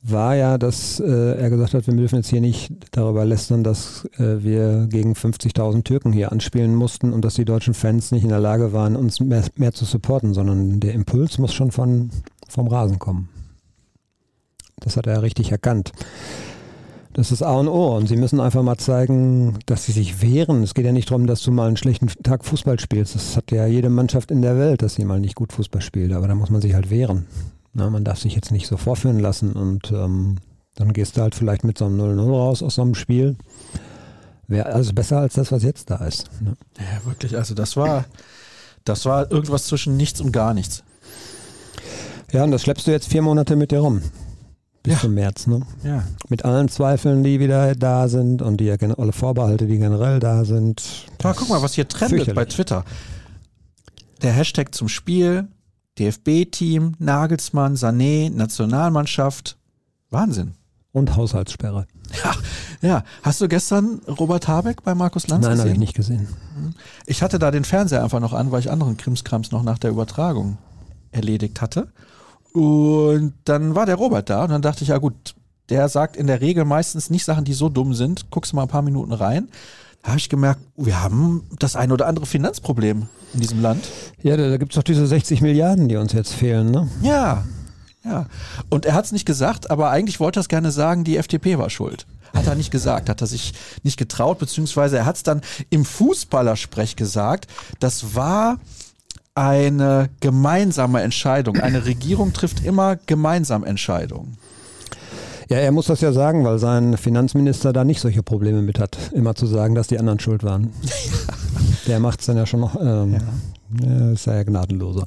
war 0.02 0.34
ja, 0.34 0.58
dass 0.58 0.98
äh, 0.98 1.38
er 1.38 1.50
gesagt 1.50 1.74
hat, 1.74 1.86
wir 1.86 1.94
dürfen 1.94 2.16
jetzt 2.16 2.30
hier 2.30 2.40
nicht 2.40 2.72
darüber 2.90 3.24
lästern, 3.24 3.62
dass 3.62 4.08
äh, 4.16 4.42
wir 4.42 4.86
gegen 4.88 5.12
50.000 5.12 5.84
Türken 5.84 6.12
hier 6.12 6.32
anspielen 6.32 6.74
mussten 6.74 7.12
und 7.12 7.24
dass 7.24 7.34
die 7.34 7.44
deutschen 7.44 7.74
Fans 7.74 8.10
nicht 8.10 8.22
in 8.22 8.30
der 8.30 8.40
Lage 8.40 8.72
waren, 8.72 8.96
uns 8.96 9.20
mehr, 9.20 9.44
mehr 9.56 9.72
zu 9.72 9.84
supporten, 9.84 10.32
sondern 10.32 10.80
der 10.80 10.94
Impuls 10.94 11.38
muss 11.38 11.52
schon 11.52 11.70
von, 11.70 12.10
vom 12.48 12.66
Rasen 12.66 12.98
kommen. 12.98 13.28
Das 14.80 14.96
hat 14.96 15.06
er 15.06 15.22
richtig 15.22 15.52
erkannt. 15.52 15.92
Das 17.12 17.32
ist 17.32 17.42
A 17.42 17.54
und 17.54 17.68
O 17.68 17.96
und 17.96 18.06
sie 18.06 18.16
müssen 18.16 18.40
einfach 18.40 18.62
mal 18.62 18.78
zeigen, 18.78 19.58
dass 19.66 19.84
sie 19.84 19.92
sich 19.92 20.22
wehren. 20.22 20.62
Es 20.62 20.74
geht 20.74 20.84
ja 20.84 20.92
nicht 20.92 21.10
darum, 21.10 21.26
dass 21.26 21.42
du 21.42 21.50
mal 21.50 21.66
einen 21.66 21.76
schlechten 21.76 22.06
Tag 22.22 22.44
Fußball 22.44 22.78
spielst. 22.78 23.16
Das 23.16 23.36
hat 23.36 23.50
ja 23.50 23.66
jede 23.66 23.90
Mannschaft 23.90 24.30
in 24.30 24.42
der 24.42 24.56
Welt, 24.56 24.82
dass 24.82 24.94
sie 24.94 25.04
mal 25.04 25.18
nicht 25.18 25.34
gut 25.34 25.52
Fußball 25.52 25.82
spielt, 25.82 26.12
aber 26.12 26.28
da 26.28 26.34
muss 26.36 26.50
man 26.50 26.60
sich 26.60 26.74
halt 26.74 26.88
wehren. 26.88 27.26
Na, 27.72 27.90
man 27.90 28.04
darf 28.04 28.20
sich 28.20 28.34
jetzt 28.34 28.52
nicht 28.52 28.68
so 28.68 28.76
vorführen 28.76 29.18
lassen 29.18 29.52
und 29.52 29.90
ähm, 29.90 30.38
dann 30.76 30.92
gehst 30.92 31.16
du 31.16 31.22
halt 31.22 31.34
vielleicht 31.34 31.64
mit 31.64 31.78
so 31.78 31.86
einem 31.86 32.00
0-0 32.00 32.30
raus 32.30 32.62
aus 32.62 32.76
so 32.76 32.82
einem 32.82 32.94
Spiel. 32.94 33.36
Wäre 34.46 34.66
also 34.66 34.92
besser 34.92 35.18
als 35.18 35.34
das, 35.34 35.52
was 35.52 35.62
jetzt 35.62 35.90
da 35.90 35.96
ist. 36.04 36.30
Ne? 36.40 36.54
Ja, 36.78 37.04
wirklich. 37.06 37.36
Also 37.36 37.54
das 37.54 37.76
war, 37.76 38.04
das 38.84 39.04
war 39.04 39.30
irgendwas 39.30 39.66
zwischen 39.66 39.96
nichts 39.96 40.20
und 40.20 40.32
gar 40.32 40.54
nichts. 40.54 40.84
Ja, 42.32 42.44
und 42.44 42.52
das 42.52 42.62
schleppst 42.62 42.86
du 42.86 42.92
jetzt 42.92 43.08
vier 43.08 43.22
Monate 43.22 43.56
mit 43.56 43.72
dir 43.72 43.80
rum. 43.80 44.02
Bis 44.82 44.94
ja. 44.94 45.00
zum 45.00 45.14
März, 45.14 45.46
ne? 45.46 45.60
Ja. 45.84 46.04
Mit 46.28 46.44
allen 46.44 46.68
Zweifeln, 46.68 47.22
die 47.22 47.38
wieder 47.38 47.74
da 47.74 48.08
sind 48.08 48.40
und 48.40 48.58
die 48.58 48.70
alle 48.70 49.12
Vorbehalte, 49.12 49.66
die 49.66 49.78
generell 49.78 50.20
da 50.20 50.44
sind. 50.44 51.06
Aber 51.22 51.34
guck 51.34 51.50
mal, 51.50 51.60
was 51.62 51.74
hier 51.74 51.86
trendet 51.86 52.34
bei 52.34 52.46
Twitter. 52.46 52.84
Der 54.22 54.32
Hashtag 54.32 54.74
zum 54.74 54.88
Spiel, 54.88 55.48
DFB-Team, 55.98 56.94
Nagelsmann, 56.98 57.76
Sané, 57.76 58.30
Nationalmannschaft. 58.30 59.58
Wahnsinn. 60.08 60.54
Und 60.92 61.14
Haushaltssperre. 61.14 61.86
Ja, 62.24 62.34
ja. 62.80 63.04
Hast 63.22 63.40
du 63.40 63.48
gestern 63.48 64.00
Robert 64.08 64.48
Habeck 64.48 64.82
bei 64.82 64.94
Markus 64.94 65.28
Lanz 65.28 65.44
Nein, 65.44 65.52
gesehen? 65.52 65.58
Nein, 65.58 65.60
habe 65.60 65.74
ich 65.74 65.78
nicht 65.78 65.94
gesehen. 65.94 66.26
Ich 67.06 67.22
hatte 67.22 67.38
da 67.38 67.50
den 67.50 67.64
Fernseher 67.64 68.02
einfach 68.02 68.18
noch 68.18 68.32
an, 68.32 68.50
weil 68.50 68.60
ich 68.60 68.70
anderen 68.70 68.96
Krimskrams 68.96 69.52
noch 69.52 69.62
nach 69.62 69.78
der 69.78 69.90
Übertragung 69.90 70.58
erledigt 71.12 71.60
hatte. 71.60 71.92
Und 72.52 73.34
dann 73.44 73.74
war 73.74 73.86
der 73.86 73.96
Robert 73.96 74.28
da 74.28 74.44
und 74.44 74.50
dann 74.50 74.62
dachte 74.62 74.82
ich, 74.82 74.88
ja 74.88 74.98
gut, 74.98 75.34
der 75.68 75.88
sagt 75.88 76.16
in 76.16 76.26
der 76.26 76.40
Regel 76.40 76.64
meistens 76.64 77.10
nicht 77.10 77.24
Sachen, 77.24 77.44
die 77.44 77.52
so 77.52 77.68
dumm 77.68 77.94
sind. 77.94 78.30
Guckst 78.30 78.52
du 78.52 78.56
mal 78.56 78.62
ein 78.62 78.68
paar 78.68 78.82
Minuten 78.82 79.12
rein. 79.12 79.48
Da 80.02 80.08
habe 80.08 80.18
ich 80.18 80.28
gemerkt, 80.28 80.60
wir 80.76 81.02
haben 81.02 81.44
das 81.58 81.76
ein 81.76 81.92
oder 81.92 82.06
andere 82.06 82.26
Finanzproblem 82.26 83.06
in 83.34 83.40
diesem 83.40 83.60
Land. 83.60 83.86
Ja, 84.22 84.36
da, 84.36 84.48
da 84.48 84.56
gibt 84.56 84.72
es 84.72 84.76
doch 84.76 84.82
diese 84.82 85.06
60 85.06 85.42
Milliarden, 85.42 85.88
die 85.88 85.96
uns 85.96 86.12
jetzt 86.12 86.32
fehlen, 86.32 86.70
ne? 86.70 86.88
Ja, 87.02 87.44
ja. 88.02 88.26
Und 88.70 88.86
er 88.86 88.94
hat 88.94 89.04
es 89.04 89.12
nicht 89.12 89.26
gesagt, 89.26 89.70
aber 89.70 89.90
eigentlich 89.90 90.18
wollte 90.18 90.40
er 90.40 90.42
es 90.42 90.48
gerne 90.48 90.72
sagen, 90.72 91.04
die 91.04 91.18
FDP 91.18 91.58
war 91.58 91.68
schuld. 91.68 92.06
Hat 92.34 92.46
er 92.46 92.54
nicht 92.54 92.70
gesagt, 92.70 93.08
hat 93.08 93.20
er 93.20 93.26
sich 93.26 93.52
nicht 93.82 93.98
getraut, 93.98 94.38
beziehungsweise 94.38 94.98
er 94.98 95.04
hat 95.04 95.16
es 95.16 95.22
dann 95.22 95.42
im 95.68 95.84
Fußballersprech 95.84 96.96
gesagt. 96.96 97.48
Das 97.80 98.14
war 98.14 98.58
eine 99.40 100.10
gemeinsame 100.20 101.00
Entscheidung. 101.00 101.56
Eine 101.56 101.86
Regierung 101.86 102.34
trifft 102.34 102.62
immer 102.64 102.96
gemeinsam 102.96 103.64
Entscheidungen. 103.64 104.36
Ja, 105.48 105.56
er 105.56 105.72
muss 105.72 105.86
das 105.86 106.02
ja 106.02 106.12
sagen, 106.12 106.44
weil 106.44 106.58
sein 106.58 106.96
Finanzminister 106.96 107.72
da 107.72 107.84
nicht 107.84 108.00
solche 108.00 108.22
Probleme 108.22 108.60
mit 108.60 108.78
hat, 108.78 108.98
immer 109.12 109.34
zu 109.34 109.46
sagen, 109.46 109.74
dass 109.74 109.88
die 109.88 109.98
anderen 109.98 110.20
schuld 110.20 110.44
waren. 110.44 110.72
Der 111.86 111.98
macht 112.00 112.20
es 112.20 112.26
dann 112.26 112.36
ja 112.36 112.46
schon 112.46 112.60
noch, 112.60 112.76
ähm, 112.80 113.16
ja. 113.82 114.12
ist 114.12 114.26
ja 114.26 114.42
gnadenloser. 114.42 115.06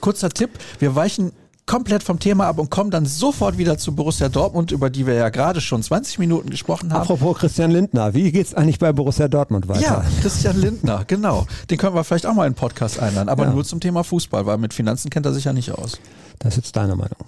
Kurzer 0.00 0.30
Tipp, 0.30 0.50
wir 0.78 0.94
weichen 0.94 1.32
komplett 1.68 2.02
vom 2.02 2.18
Thema 2.18 2.48
ab 2.48 2.58
und 2.58 2.70
kommen 2.70 2.90
dann 2.90 3.06
sofort 3.06 3.58
wieder 3.58 3.78
zu 3.78 3.94
Borussia 3.94 4.28
Dortmund, 4.28 4.72
über 4.72 4.90
die 4.90 5.06
wir 5.06 5.14
ja 5.14 5.28
gerade 5.28 5.60
schon 5.60 5.82
20 5.82 6.18
Minuten 6.18 6.50
gesprochen 6.50 6.92
haben. 6.92 7.02
Apropos 7.02 7.38
Christian 7.38 7.70
Lindner, 7.70 8.14
wie 8.14 8.32
geht 8.32 8.46
es 8.46 8.54
eigentlich 8.54 8.80
bei 8.80 8.92
Borussia 8.92 9.28
Dortmund 9.28 9.68
weiter? 9.68 9.80
Ja, 9.80 10.04
Christian 10.20 10.60
Lindner, 10.60 11.04
genau. 11.06 11.46
Den 11.70 11.78
können 11.78 11.94
wir 11.94 12.02
vielleicht 12.02 12.26
auch 12.26 12.34
mal 12.34 12.46
in 12.46 12.54
den 12.54 12.58
Podcast 12.58 12.98
einladen, 12.98 13.28
aber 13.28 13.44
ja. 13.44 13.52
nur 13.52 13.64
zum 13.64 13.78
Thema 13.78 14.02
Fußball, 14.02 14.46
weil 14.46 14.58
mit 14.58 14.74
Finanzen 14.74 15.10
kennt 15.10 15.26
er 15.26 15.32
sich 15.32 15.44
ja 15.44 15.52
nicht 15.52 15.70
aus. 15.70 16.00
Das 16.40 16.54
ist 16.54 16.56
jetzt 16.56 16.76
deine 16.76 16.96
Meinung. 16.96 17.18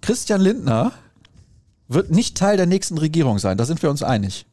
Christian 0.00 0.40
Lindner 0.40 0.92
wird 1.86 2.10
nicht 2.10 2.36
Teil 2.36 2.56
der 2.56 2.66
nächsten 2.66 2.98
Regierung 2.98 3.38
sein, 3.38 3.58
da 3.58 3.64
sind 3.64 3.82
wir 3.82 3.90
uns 3.90 4.02
einig. 4.02 4.46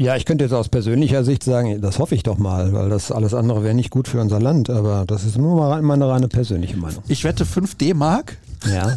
Ja, 0.00 0.14
ich 0.14 0.24
könnte 0.26 0.44
jetzt 0.44 0.52
aus 0.52 0.68
persönlicher 0.68 1.24
Sicht 1.24 1.42
sagen, 1.42 1.80
das 1.80 1.98
hoffe 1.98 2.14
ich 2.14 2.22
doch 2.22 2.38
mal, 2.38 2.72
weil 2.72 2.88
das 2.88 3.10
alles 3.10 3.34
andere 3.34 3.64
wäre 3.64 3.74
nicht 3.74 3.90
gut 3.90 4.06
für 4.06 4.20
unser 4.20 4.38
Land, 4.38 4.70
aber 4.70 5.04
das 5.04 5.24
ist 5.24 5.36
nur 5.36 5.56
mal 5.56 5.82
meine 5.82 6.08
reine 6.08 6.28
persönliche 6.28 6.76
Meinung. 6.76 7.02
Ich 7.08 7.24
wette 7.24 7.44
5 7.44 7.74
D-Mark. 7.74 8.38
Ja. 8.72 8.96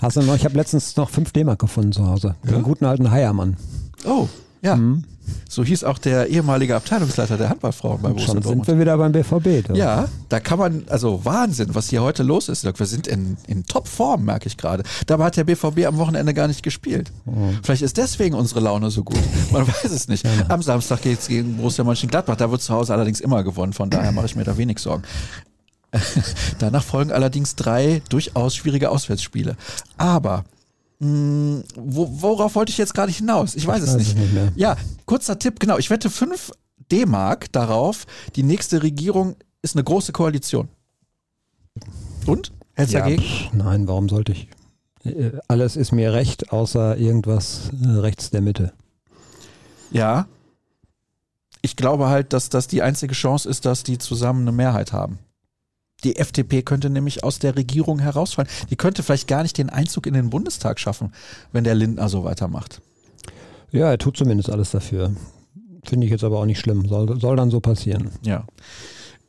Hast 0.00 0.16
du 0.16 0.22
noch, 0.22 0.34
ich 0.34 0.44
habe 0.44 0.56
letztens 0.56 0.96
noch 0.96 1.08
5 1.08 1.30
D-Mark 1.30 1.60
gefunden 1.60 1.92
zu 1.92 2.08
Hause. 2.08 2.34
Den 2.42 2.64
guten 2.64 2.84
alten 2.84 3.12
Heiermann. 3.12 3.56
Oh, 4.04 4.26
ja. 4.60 4.76
So 5.48 5.64
hieß 5.64 5.84
auch 5.84 5.98
der 5.98 6.28
ehemalige 6.28 6.74
Abteilungsleiter 6.76 7.36
der 7.36 7.48
Handballfrauen 7.48 8.02
bei 8.02 8.08
Borussia 8.08 8.26
Schon 8.26 8.34
sind 8.36 8.44
Dortmund. 8.44 8.68
wir 8.68 8.78
wieder 8.80 8.96
beim 8.98 9.12
BVB. 9.12 9.68
du. 9.68 9.74
Ja, 9.74 10.08
da 10.28 10.40
kann 10.40 10.58
man, 10.58 10.84
also 10.88 11.24
Wahnsinn, 11.24 11.74
was 11.74 11.88
hier 11.88 12.02
heute 12.02 12.22
los 12.22 12.48
ist. 12.48 12.64
Wir 12.64 12.86
sind 12.86 13.06
in, 13.06 13.36
in 13.46 13.64
Topform, 13.64 14.24
merke 14.24 14.46
ich 14.46 14.56
gerade. 14.56 14.82
Dabei 15.06 15.26
hat 15.26 15.36
der 15.36 15.44
BVB 15.44 15.86
am 15.86 15.98
Wochenende 15.98 16.34
gar 16.34 16.48
nicht 16.48 16.62
gespielt. 16.62 17.12
Vielleicht 17.62 17.82
ist 17.82 17.96
deswegen 17.96 18.34
unsere 18.34 18.60
Laune 18.60 18.90
so 18.90 19.04
gut. 19.04 19.18
Man 19.52 19.66
weiß 19.68 19.92
es 19.92 20.08
nicht. 20.08 20.26
Am 20.48 20.62
Samstag 20.62 21.02
geht 21.02 21.20
es 21.20 21.28
gegen 21.28 21.56
Borussia 21.56 21.84
Mönchengladbach. 21.84 22.36
Da 22.36 22.50
wird 22.50 22.62
zu 22.62 22.74
Hause 22.74 22.92
allerdings 22.92 23.20
immer 23.20 23.44
gewonnen. 23.44 23.72
Von 23.72 23.90
daher 23.90 24.12
mache 24.12 24.26
ich 24.26 24.36
mir 24.36 24.44
da 24.44 24.56
wenig 24.56 24.78
Sorgen. 24.78 25.04
Danach 26.58 26.82
folgen 26.82 27.12
allerdings 27.12 27.54
drei 27.54 28.02
durchaus 28.08 28.56
schwierige 28.56 28.90
Auswärtsspiele. 28.90 29.56
Aber 29.96 30.44
mh, 31.00 31.62
wo, 31.76 32.08
worauf 32.22 32.54
wollte 32.54 32.70
ich 32.70 32.78
jetzt 32.78 32.94
gerade 32.94 33.12
hinaus? 33.12 33.54
Ich 33.54 33.66
weiß 33.66 33.82
es 33.82 33.90
weiß 33.90 33.96
nicht. 33.96 34.08
ich 34.10 34.16
nicht 34.16 34.32
mehr. 34.34 34.52
Ja, 34.56 34.76
kurzer 35.06 35.38
Tipp, 35.38 35.60
genau. 35.60 35.78
Ich 35.78 35.90
wette 35.90 36.10
5 36.10 36.52
D-Mark 36.90 37.50
darauf, 37.52 38.06
die 38.36 38.42
nächste 38.42 38.82
Regierung 38.82 39.36
ist 39.62 39.74
eine 39.76 39.84
große 39.84 40.12
Koalition. 40.12 40.68
Und? 42.26 42.52
Hältst 42.74 42.94
du 42.94 42.98
Ja, 42.98 43.04
dagegen? 43.04 43.22
pff, 43.22 43.52
nein, 43.52 43.88
warum 43.88 44.08
sollte 44.08 44.32
ich? 44.32 44.48
Äh, 45.04 45.32
Alles 45.48 45.76
ist 45.76 45.92
mir 45.92 46.12
recht, 46.12 46.52
außer 46.52 46.96
irgendwas 46.96 47.70
äh, 47.82 47.88
rechts 47.88 48.30
der 48.30 48.40
Mitte. 48.40 48.72
Ja. 49.90 50.26
Ich 51.62 51.76
glaube 51.76 52.08
halt, 52.08 52.32
dass 52.32 52.50
das 52.50 52.66
die 52.68 52.82
einzige 52.82 53.14
Chance 53.14 53.48
ist, 53.48 53.64
dass 53.64 53.82
die 53.84 53.96
zusammen 53.98 54.42
eine 54.42 54.52
Mehrheit 54.52 54.92
haben. 54.92 55.18
Die 56.04 56.16
FDP 56.16 56.62
könnte 56.62 56.90
nämlich 56.90 57.24
aus 57.24 57.38
der 57.38 57.56
Regierung 57.56 57.98
herausfallen. 57.98 58.50
Die 58.70 58.76
könnte 58.76 59.02
vielleicht 59.02 59.26
gar 59.26 59.42
nicht 59.42 59.58
den 59.58 59.70
Einzug 59.70 60.06
in 60.06 60.14
den 60.14 60.30
Bundestag 60.30 60.78
schaffen, 60.78 61.12
wenn 61.52 61.64
der 61.64 61.74
Lindner 61.74 62.08
so 62.08 62.24
weitermacht. 62.24 62.80
Ja, 63.72 63.90
er 63.90 63.98
tut 63.98 64.16
zumindest 64.16 64.50
alles 64.50 64.70
dafür. 64.70 65.12
Finde 65.84 66.06
ich 66.06 66.12
jetzt 66.12 66.24
aber 66.24 66.38
auch 66.38 66.46
nicht 66.46 66.60
schlimm. 66.60 66.86
Soll, 66.86 67.18
soll 67.20 67.36
dann 67.36 67.50
so 67.50 67.60
passieren. 67.60 68.10
Ja. 68.22 68.44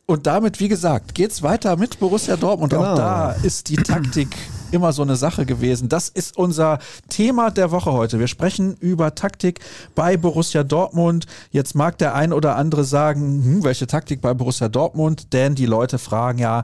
Und 0.05 0.27
damit, 0.27 0.59
wie 0.59 0.67
gesagt, 0.67 1.15
geht's 1.15 1.41
weiter 1.41 1.77
mit 1.77 1.99
Borussia 1.99 2.38
Dortmund. 2.38 2.71
Genau. 2.71 2.93
Auch 2.93 2.95
da 2.95 3.31
ist 3.31 3.69
die 3.69 3.75
Taktik 3.75 4.29
immer 4.71 4.93
so 4.93 5.01
eine 5.01 5.15
Sache 5.15 5.45
gewesen. 5.45 5.89
Das 5.89 6.10
ist 6.10 6.38
unser 6.38 6.80
Thema 7.10 7.51
der 7.51 7.71
Woche 7.71 7.91
heute. 7.91 8.19
Wir 8.19 8.28
sprechen 8.28 8.75
über 8.80 9.15
Taktik 9.15 9.60
bei 9.95 10.17
Borussia 10.17 10.63
Dortmund. 10.63 11.25
Jetzt 11.51 11.75
mag 11.75 11.97
der 11.97 12.15
ein 12.15 12.34
oder 12.34 12.56
andere 12.56 12.84
sagen, 12.84 13.43
hm, 13.43 13.63
welche 13.63 13.88
Taktik 13.88 14.21
bei 14.21 14.34
Borussia 14.34 14.69
Dortmund? 14.69 15.34
Denn 15.34 15.56
die 15.56 15.65
Leute 15.65 15.97
fragen 15.97 16.39
ja, 16.39 16.63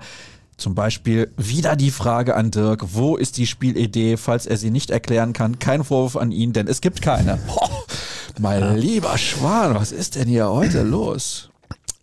zum 0.57 0.75
Beispiel 0.75 1.31
wieder 1.37 1.75
die 1.75 1.91
Frage 1.91 2.35
an 2.35 2.51
Dirk, 2.51 2.93
wo 2.93 3.17
ist 3.17 3.37
die 3.37 3.47
Spielidee, 3.47 4.15
falls 4.15 4.45
er 4.45 4.57
sie 4.57 4.69
nicht 4.69 4.91
erklären 4.91 5.33
kann? 5.33 5.59
Kein 5.59 5.83
Vorwurf 5.83 6.15
an 6.15 6.31
ihn, 6.31 6.53
denn 6.53 6.67
es 6.67 6.81
gibt 6.81 7.01
keine. 7.01 7.39
Boah, 7.47 7.69
mein 8.39 8.77
lieber 8.77 9.17
Schwan, 9.17 9.75
was 9.75 9.91
ist 9.91 10.15
denn 10.15 10.27
hier 10.27 10.49
heute 10.49 10.83
los? 10.83 11.50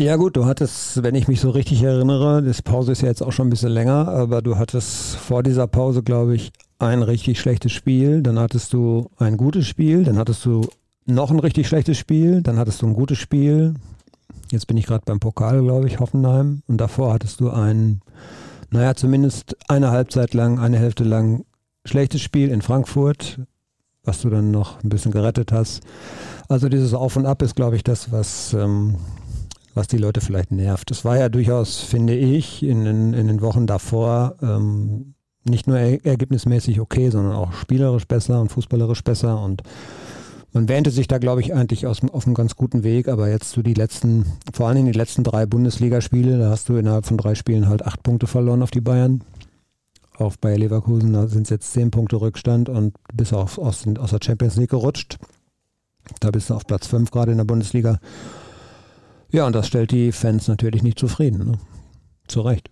Ja 0.01 0.15
gut, 0.15 0.37
du 0.37 0.47
hattest, 0.47 1.03
wenn 1.03 1.17
ich 1.17 1.27
mich 1.27 1.41
so 1.41 1.51
richtig 1.51 1.83
erinnere, 1.83 2.41
das 2.41 2.63
Pause 2.63 2.93
ist 2.93 3.03
ja 3.03 3.09
jetzt 3.09 3.21
auch 3.21 3.33
schon 3.33 3.49
ein 3.49 3.51
bisschen 3.51 3.73
länger, 3.73 4.07
aber 4.07 4.43
du 4.43 4.57
hattest 4.57 5.17
vor 5.17 5.43
dieser 5.43 5.67
Pause, 5.67 6.05
glaube 6.05 6.37
ich, 6.37 6.53
ein 6.79 7.03
richtig 7.03 7.41
schlechtes 7.41 7.73
Spiel, 7.73 8.23
dann 8.23 8.39
hattest 8.39 8.73
du 8.73 9.11
ein 9.17 9.37
gutes 9.37 9.67
Spiel, 9.67 10.05
dann 10.05 10.17
hattest 10.17 10.45
du 10.45 10.69
noch 11.05 11.33
ein 11.33 11.41
richtig 11.41 11.67
schlechtes 11.67 11.99
Spiel, 11.99 12.43
dann 12.43 12.59
hattest 12.59 12.81
du 12.81 12.87
ein 12.87 12.95
gutes 12.95 13.19
Spiel. 13.19 13.75
Jetzt 14.53 14.69
bin 14.69 14.77
ich 14.77 14.87
gerade 14.87 15.03
beim 15.05 15.19
Pokal, 15.19 15.63
glaube 15.63 15.89
ich, 15.89 15.99
Hoffenheim. 15.99 16.63
Und 16.69 16.79
davor 16.79 17.13
hattest 17.13 17.41
du 17.41 17.51
ein, 17.51 18.01
naja, 18.71 18.95
zumindest 18.95 19.57
eine 19.67 19.91
Halbzeit 19.91 20.33
lang, 20.33 20.61
eine 20.61 20.79
Hälfte 20.79 21.03
lang 21.03 21.45
schlechtes 21.85 22.21
Spiel 22.21 22.51
in 22.51 22.63
Frankfurt, 22.63 23.41
was 24.05 24.21
du 24.21 24.31
dann 24.31 24.53
noch 24.53 24.81
ein 24.85 24.91
bisschen 24.91 25.11
gerettet 25.11 25.51
hast. 25.51 25.83
Also 26.49 26.69
dieses 26.69 26.95
Auf 26.95 27.17
und 27.17 27.27
Ab 27.27 27.43
ist, 27.43 27.57
glaube 27.57 27.75
ich, 27.75 27.83
das, 27.83 28.13
was, 28.13 28.55
ähm, 28.55 28.95
was 29.79 29.87
die 29.87 29.97
Leute 29.97 30.21
vielleicht 30.21 30.51
nervt. 30.51 30.91
Es 30.91 31.05
war 31.05 31.17
ja 31.17 31.29
durchaus, 31.29 31.79
finde 31.79 32.15
ich, 32.15 32.65
in 32.65 32.85
den, 32.85 33.15
in 33.15 33.29
den 33.29 33.41
Wochen 33.41 33.67
davor 33.67 34.35
ähm, 34.43 35.15
nicht 35.45 35.69
nur 35.69 35.79
er 35.79 36.05
ergebnismäßig 36.05 36.81
okay, 36.81 37.11
sondern 37.11 37.35
auch 37.35 37.53
spielerisch 37.53 38.07
besser 38.07 38.41
und 38.41 38.51
fußballerisch 38.51 39.05
besser. 39.05 39.41
Und 39.41 39.63
man 40.53 40.69
wähnte 40.69 40.91
sich 40.91 41.07
da, 41.07 41.19
glaube 41.19 41.43
ich, 41.43 41.55
eigentlich 41.55 41.87
aus, 41.87 42.01
auf 42.13 42.27
einem 42.27 42.35
ganz 42.35 42.57
guten 42.57 42.83
Weg. 42.83 43.09
Aber 43.09 43.31
jetzt 43.31 43.53
so 43.53 43.63
die 43.63 43.75
letzten, 43.75 44.27
vor 44.53 44.69
allem 44.69 44.85
die 44.85 44.93
letzten 44.93 45.23
drei 45.23 45.47
Bundesligaspiele, 45.47 46.39
da 46.39 46.51
hast 46.51 46.69
du 46.69 46.77
innerhalb 46.77 47.07
von 47.07 47.17
drei 47.17 47.37
Spielen 47.37 47.69
halt 47.69 47.87
acht 47.87 48.03
Punkte 48.03 48.27
verloren 48.27 48.63
auf 48.63 48.73
die 48.73 48.81
Bayern. 48.81 49.23
Auf 50.17 50.41
Bayer 50.41 50.59
Leverkusen, 50.59 51.13
da 51.13 51.29
sind 51.29 51.43
es 51.43 51.51
jetzt 51.51 51.73
zehn 51.73 51.93
Punkte 51.93 52.21
Rückstand 52.21 52.69
und 52.69 52.97
bis 53.15 53.33
auf, 53.33 53.59
aus, 53.59 53.85
aus 53.99 54.11
der 54.11 54.19
Champions 54.21 54.57
League 54.57 54.71
gerutscht. 54.71 55.19
Da 56.19 56.33
bist 56.33 56.51
du 56.51 56.55
auf 56.55 56.67
Platz 56.67 56.89
fünf 56.89 57.13
gerade 57.13 57.31
in 57.31 57.39
der 57.39 57.45
Bundesliga. 57.45 58.01
Ja, 59.31 59.47
und 59.47 59.55
das 59.55 59.67
stellt 59.67 59.91
die 59.91 60.13
Fans 60.13 60.49
natürlich 60.49 60.83
nicht 60.83 60.99
zufrieden. 60.99 61.51
Ne? 61.51 61.59
Zu 62.27 62.41
Recht. 62.41 62.71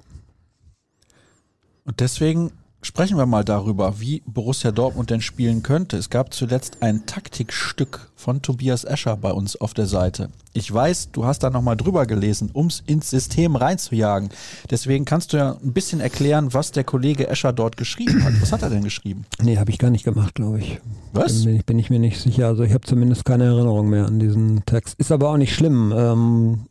Und 1.84 2.00
deswegen 2.00 2.52
sprechen 2.86 3.18
wir 3.18 3.26
mal 3.26 3.44
darüber, 3.44 4.00
wie 4.00 4.22
Borussia 4.26 4.70
Dortmund 4.70 5.10
denn 5.10 5.20
spielen 5.20 5.62
könnte. 5.62 5.96
Es 5.96 6.08
gab 6.08 6.32
zuletzt 6.32 6.78
ein 6.80 7.04
Taktikstück 7.04 8.10
von 8.14 8.42
Tobias 8.42 8.84
Escher 8.84 9.16
bei 9.16 9.32
uns 9.32 9.56
auf 9.60 9.74
der 9.74 9.86
Seite. 9.86 10.30
Ich 10.54 10.72
weiß, 10.72 11.10
du 11.12 11.24
hast 11.26 11.40
da 11.42 11.50
nochmal 11.50 11.76
drüber 11.76 12.06
gelesen, 12.06 12.50
um 12.52 12.68
es 12.68 12.82
ins 12.86 13.10
System 13.10 13.56
reinzujagen. 13.56 14.30
Deswegen 14.70 15.04
kannst 15.04 15.32
du 15.32 15.36
ja 15.36 15.56
ein 15.62 15.72
bisschen 15.72 16.00
erklären, 16.00 16.54
was 16.54 16.72
der 16.72 16.84
Kollege 16.84 17.28
Escher 17.28 17.52
dort 17.52 17.76
geschrieben 17.76 18.24
hat. 18.24 18.32
Was 18.40 18.52
hat 18.52 18.62
er 18.62 18.70
denn 18.70 18.84
geschrieben? 18.84 19.26
Nee, 19.42 19.58
habe 19.58 19.70
ich 19.70 19.78
gar 19.78 19.90
nicht 19.90 20.04
gemacht, 20.04 20.34
glaube 20.36 20.60
ich. 20.60 20.80
Was? 21.12 21.44
Bin, 21.44 21.56
ich- 21.56 21.66
bin 21.66 21.78
ich 21.78 21.90
mir 21.90 21.98
nicht 21.98 22.20
sicher. 22.20 22.46
Also 22.46 22.62
ich 22.62 22.72
habe 22.72 22.86
zumindest 22.86 23.24
keine 23.24 23.44
Erinnerung 23.44 23.90
mehr 23.90 24.06
an 24.06 24.18
diesen 24.18 24.64
Text. 24.64 24.94
Ist 24.98 25.12
aber 25.12 25.28
auch 25.30 25.36
nicht 25.36 25.54
schlimm. 25.54 25.92
Ähm, 25.94 26.66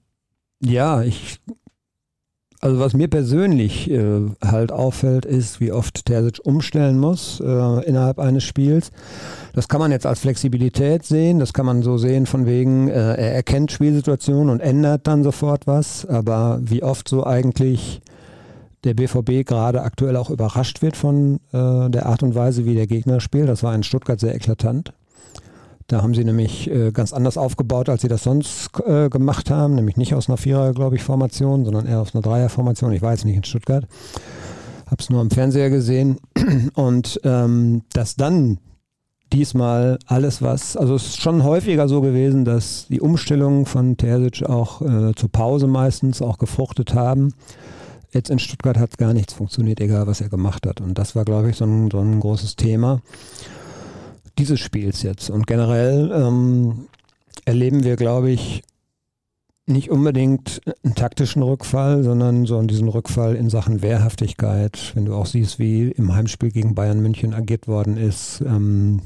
ja, 0.64 1.04
ich. 1.04 1.40
Also 2.62 2.80
was 2.80 2.94
mir 2.94 3.08
persönlich 3.08 3.92
äh, 3.92 4.22
halt 4.44 4.72
auffällt, 4.72 5.26
ist, 5.26 5.60
wie 5.60 5.72
oft 5.72 6.06
Terzic 6.06 6.40
umstellen 6.44 6.98
muss 6.98 7.40
äh, 7.40 7.86
innerhalb 7.86 8.18
eines 8.18 8.44
Spiels. 8.44 8.92
Das 9.54 9.68
kann 9.68 9.80
man 9.80 9.92
jetzt 9.92 10.06
als 10.06 10.20
Flexibilität 10.20 11.06
sehen, 11.06 11.40
das 11.40 11.54
kann 11.54 11.66
man 11.66 11.84
so 11.84 11.98
sehen 11.98 12.26
von 12.26 12.46
wegen, 12.46 12.88
äh, 12.88 12.94
er 12.94 13.36
erkennt 13.36 13.72
Spielsituationen 13.72 14.50
und 14.50 14.62
ändert 14.62 15.06
dann 15.08 15.24
sofort 15.24 15.68
was, 15.68 16.06
aber 16.06 16.60
wie 16.62 16.82
oft 16.82 17.08
so 17.08 17.26
eigentlich 17.26 18.02
der 18.86 18.94
BVB 18.94 19.46
gerade 19.46 19.82
aktuell 19.82 20.16
auch 20.16 20.30
überrascht 20.30 20.82
wird 20.82 20.96
von 20.96 21.40
äh, 21.52 21.90
der 21.90 22.06
Art 22.06 22.24
und 22.24 22.36
Weise, 22.36 22.66
wie 22.66 22.76
der 22.76 22.88
Gegner 22.88 23.20
spielt. 23.20 23.50
Das 23.50 23.64
war 23.64 23.76
in 23.76 23.84
Stuttgart 23.84 24.20
sehr 24.20 24.36
eklatant. 24.36 24.94
Da 25.88 26.02
haben 26.02 26.16
sie 26.16 26.24
nämlich 26.24 26.70
äh, 26.70 26.92
ganz 26.92 27.14
anders 27.14 27.38
aufgebaut, 27.38 27.90
als 27.90 28.02
sie 28.02 28.08
das 28.08 28.24
sonst 28.24 28.72
äh, 28.88 29.08
gemacht 29.10 29.52
haben, 29.52 29.76
nämlich 29.76 29.98
nicht 29.98 30.16
aus 30.16 30.28
einer 30.28 30.38
Vierer, 30.38 30.74
glaube 30.74 30.96
ich, 30.96 31.04
Formation, 31.04 31.64
sondern 31.64 31.86
eher 31.86 32.02
aus 32.02 32.16
einer 32.16 32.24
Dreier-Formation. 32.24 32.92
Ich 32.92 33.04
war 33.04 33.12
jetzt 33.12 33.26
nicht 33.26 33.36
in 33.36 33.44
Stuttgart, 33.44 33.86
habe 34.88 34.98
es 35.00 35.12
nur 35.12 35.22
am 35.22 35.30
Fernseher 35.30 35.70
gesehen. 35.70 36.18
Und 36.74 37.20
ähm, 37.24 37.84
dass 37.94 38.16
dann 38.16 38.58
diesmal 39.32 40.00
alles, 40.08 40.42
was, 40.42 40.76
also 40.76 40.96
es 40.96 41.06
ist 41.06 41.22
schon 41.22 41.44
häufiger 41.44 41.88
so 41.88 42.02
gewesen, 42.02 42.46
dass 42.46 42.88
die 42.88 43.02
Umstellungen 43.02 43.66
von 43.66 43.96
Terzic 43.96 44.44
auch 44.50 44.82
äh, 44.82 45.14
zur 45.14 45.32
Pause 45.32 45.68
meistens 45.68 46.20
auch 46.20 46.40
gefruchtet 46.40 46.96
haben. 46.96 47.34
Jetzt 48.12 48.32
in 48.32 48.40
Stuttgart 48.40 48.80
hat 48.80 48.98
gar 48.98 49.14
nichts 49.14 49.34
funktioniert, 49.34 49.80
egal 49.82 50.08
was 50.08 50.22
er 50.22 50.30
gemacht 50.30 50.66
hat. 50.66 50.82
Und 50.82 50.98
das 50.98 51.16
war, 51.16 51.26
glaube 51.26 51.52
ich, 51.52 51.58
so 51.58 51.66
ein, 51.66 51.92
so 51.92 52.00
ein 52.00 52.20
großes 52.20 52.56
Thema 52.56 53.02
dieses 54.38 54.60
Spiels 54.60 55.04
jetzt. 55.04 55.30
Und 55.30 55.48
generell 55.48 56.12
ähm, 56.14 56.88
erleben 57.46 57.84
wir, 57.84 57.96
glaube 57.96 58.32
ich, 58.32 58.64
nicht 59.68 59.90
unbedingt 59.90 60.62
einen 60.84 60.94
taktischen 60.94 61.42
Rückfall, 61.42 62.04
sondern 62.04 62.46
so 62.46 62.62
diesen 62.62 62.88
Rückfall 62.88 63.36
in 63.36 63.50
Sachen 63.50 63.82
Wehrhaftigkeit. 63.82 64.92
Wenn 64.94 65.06
du 65.06 65.16
auch 65.16 65.26
siehst, 65.26 65.58
wie 65.58 65.90
im 65.90 66.14
Heimspiel 66.14 66.52
gegen 66.52 66.76
Bayern 66.76 67.02
München 67.02 67.34
agiert 67.34 67.68
worden 67.68 67.98
ist, 67.98 68.42
ähm, 68.46 69.02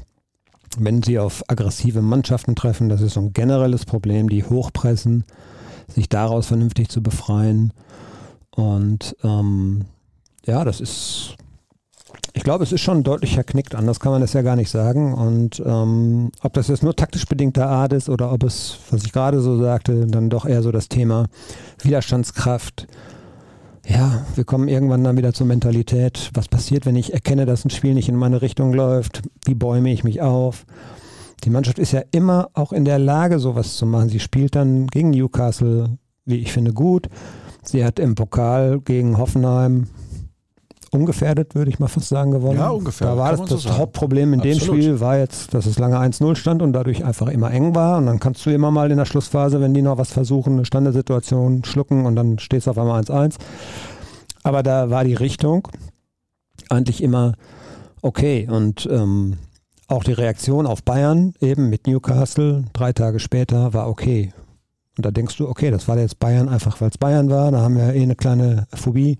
wenn 0.78 1.02
sie 1.02 1.18
auf 1.18 1.42
aggressive 1.48 2.02
Mannschaften 2.02 2.54
treffen, 2.54 2.88
das 2.88 3.00
ist 3.00 3.14
so 3.14 3.20
ein 3.20 3.32
generelles 3.32 3.86
Problem, 3.86 4.28
die 4.28 4.44
hochpressen, 4.44 5.24
sich 5.88 6.08
daraus 6.08 6.46
vernünftig 6.46 6.88
zu 6.90 7.02
befreien. 7.02 7.72
Und 8.50 9.16
ähm, 9.24 9.86
ja, 10.44 10.64
das 10.64 10.80
ist, 10.80 11.36
ich 12.32 12.42
glaube, 12.44 12.64
es 12.64 12.72
ist 12.72 12.80
schon 12.80 13.02
deutlich 13.02 13.34
verknickt, 13.34 13.74
anders 13.74 14.00
kann 14.00 14.12
man 14.12 14.20
das 14.20 14.32
ja 14.32 14.42
gar 14.42 14.56
nicht 14.56 14.70
sagen. 14.70 15.14
Und 15.14 15.62
ähm, 15.64 16.30
ob 16.42 16.52
das 16.52 16.68
jetzt 16.68 16.82
nur 16.82 16.94
taktisch 16.94 17.26
bedingter 17.26 17.68
Art 17.68 17.92
ist 17.92 18.08
oder 18.08 18.32
ob 18.32 18.44
es, 18.44 18.78
was 18.90 19.04
ich 19.04 19.12
gerade 19.12 19.40
so 19.40 19.58
sagte, 19.58 20.06
dann 20.06 20.30
doch 20.30 20.46
eher 20.46 20.62
so 20.62 20.70
das 20.70 20.88
Thema 20.88 21.26
Widerstandskraft. 21.82 22.86
Ja, 23.86 24.24
wir 24.36 24.44
kommen 24.44 24.68
irgendwann 24.68 25.02
dann 25.02 25.16
wieder 25.16 25.32
zur 25.32 25.46
Mentalität. 25.46 26.30
Was 26.34 26.48
passiert, 26.48 26.86
wenn 26.86 26.96
ich 26.96 27.12
erkenne, 27.12 27.46
dass 27.46 27.64
ein 27.64 27.70
Spiel 27.70 27.94
nicht 27.94 28.08
in 28.08 28.16
meine 28.16 28.42
Richtung 28.42 28.72
läuft? 28.72 29.22
Wie 29.44 29.54
bäume 29.54 29.92
ich 29.92 30.04
mich 30.04 30.20
auf? 30.22 30.64
Die 31.42 31.50
Mannschaft 31.50 31.78
ist 31.78 31.92
ja 31.92 32.02
immer 32.12 32.50
auch 32.54 32.72
in 32.72 32.84
der 32.84 32.98
Lage, 32.98 33.38
sowas 33.38 33.76
zu 33.76 33.86
machen. 33.86 34.10
Sie 34.10 34.20
spielt 34.20 34.54
dann 34.54 34.86
gegen 34.86 35.10
Newcastle, 35.10 35.98
wie 36.26 36.36
ich 36.36 36.52
finde, 36.52 36.72
gut. 36.72 37.08
Sie 37.62 37.84
hat 37.84 37.98
im 37.98 38.14
Pokal 38.14 38.80
gegen 38.80 39.18
Hoffenheim 39.18 39.88
ungefährdet, 40.90 41.54
würde 41.54 41.70
ich 41.70 41.78
mal 41.78 41.88
fast 41.88 42.08
sagen, 42.08 42.32
gewonnen. 42.32 42.58
Ja, 42.58 42.70
ungefährdet. 42.70 43.16
Da 43.16 43.20
war 43.20 43.36
das, 43.36 43.48
das 43.48 43.62
so 43.62 43.78
Hauptproblem 43.78 44.34
in 44.34 44.40
Absolut. 44.40 44.60
dem 44.60 44.66
Spiel, 44.66 45.00
war 45.00 45.18
jetzt, 45.18 45.54
dass 45.54 45.66
es 45.66 45.78
lange 45.78 45.98
1-0 45.98 46.34
stand 46.34 46.62
und 46.62 46.72
dadurch 46.72 47.04
einfach 47.04 47.28
immer 47.28 47.50
eng 47.52 47.74
war. 47.74 47.98
Und 47.98 48.06
dann 48.06 48.18
kannst 48.18 48.44
du 48.44 48.50
immer 48.50 48.70
mal 48.70 48.90
in 48.90 48.98
der 48.98 49.04
Schlussphase, 49.04 49.60
wenn 49.60 49.74
die 49.74 49.82
noch 49.82 49.98
was 49.98 50.10
versuchen, 50.10 50.54
eine 50.54 50.64
Standardsituation 50.64 51.64
schlucken 51.64 52.06
und 52.06 52.16
dann 52.16 52.38
stehst 52.38 52.66
du 52.66 52.72
auf 52.72 52.78
einmal 52.78 53.00
1-1. 53.02 53.36
Aber 54.42 54.62
da 54.62 54.90
war 54.90 55.04
die 55.04 55.14
Richtung 55.14 55.68
eigentlich 56.68 57.02
immer 57.02 57.34
okay. 58.02 58.48
Und 58.50 58.88
ähm, 58.90 59.36
auch 59.86 60.04
die 60.04 60.12
Reaktion 60.12 60.66
auf 60.66 60.82
Bayern 60.82 61.34
eben 61.40 61.68
mit 61.68 61.86
Newcastle 61.86 62.64
drei 62.72 62.92
Tage 62.92 63.20
später 63.20 63.74
war 63.74 63.88
okay. 63.88 64.32
Und 64.96 65.06
da 65.06 65.10
denkst 65.10 65.36
du, 65.36 65.48
okay, 65.48 65.70
das 65.70 65.88
war 65.88 65.98
jetzt 65.98 66.18
Bayern 66.18 66.48
einfach, 66.48 66.80
weil 66.80 66.90
es 66.90 66.98
Bayern 66.98 67.30
war. 67.30 67.50
Da 67.52 67.60
haben 67.60 67.76
wir 67.76 67.94
eh 67.94 68.02
eine 68.02 68.16
kleine 68.16 68.66
Phobie. 68.74 69.18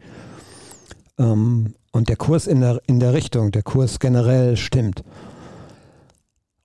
Ähm, 1.21 1.75
und 1.93 2.09
der 2.09 2.17
Kurs 2.17 2.47
in 2.47 2.61
der, 2.61 2.81
in 2.87 2.99
der 2.99 3.13
Richtung, 3.13 3.53
der 3.53 3.63
Kurs 3.63 3.99
generell 3.99 4.57
stimmt. 4.57 5.05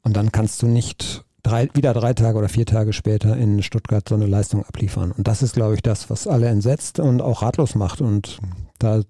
Und 0.03 0.15
dann 0.15 0.31
kannst 0.31 0.61
du 0.61 0.67
nicht 0.67 1.25
drei, 1.43 1.69
wieder 1.73 1.93
drei 1.93 2.13
Tage 2.13 2.37
oder 2.37 2.49
vier 2.49 2.65
Tage 2.65 2.93
später 2.93 3.35
in 3.35 3.61
Stuttgart 3.63 4.07
so 4.07 4.15
eine 4.15 4.27
Leistung 4.27 4.63
abliefern. 4.63 5.11
Und 5.11 5.27
das 5.27 5.41
ist, 5.41 5.53
glaube 5.53 5.75
ich, 5.75 5.81
das, 5.81 6.09
was 6.09 6.27
alle 6.27 6.47
entsetzt 6.47 6.99
und 6.99 7.21
auch 7.21 7.41
ratlos 7.41 7.75
macht. 7.75 8.01
Und 8.01 8.39
da 8.79 9.01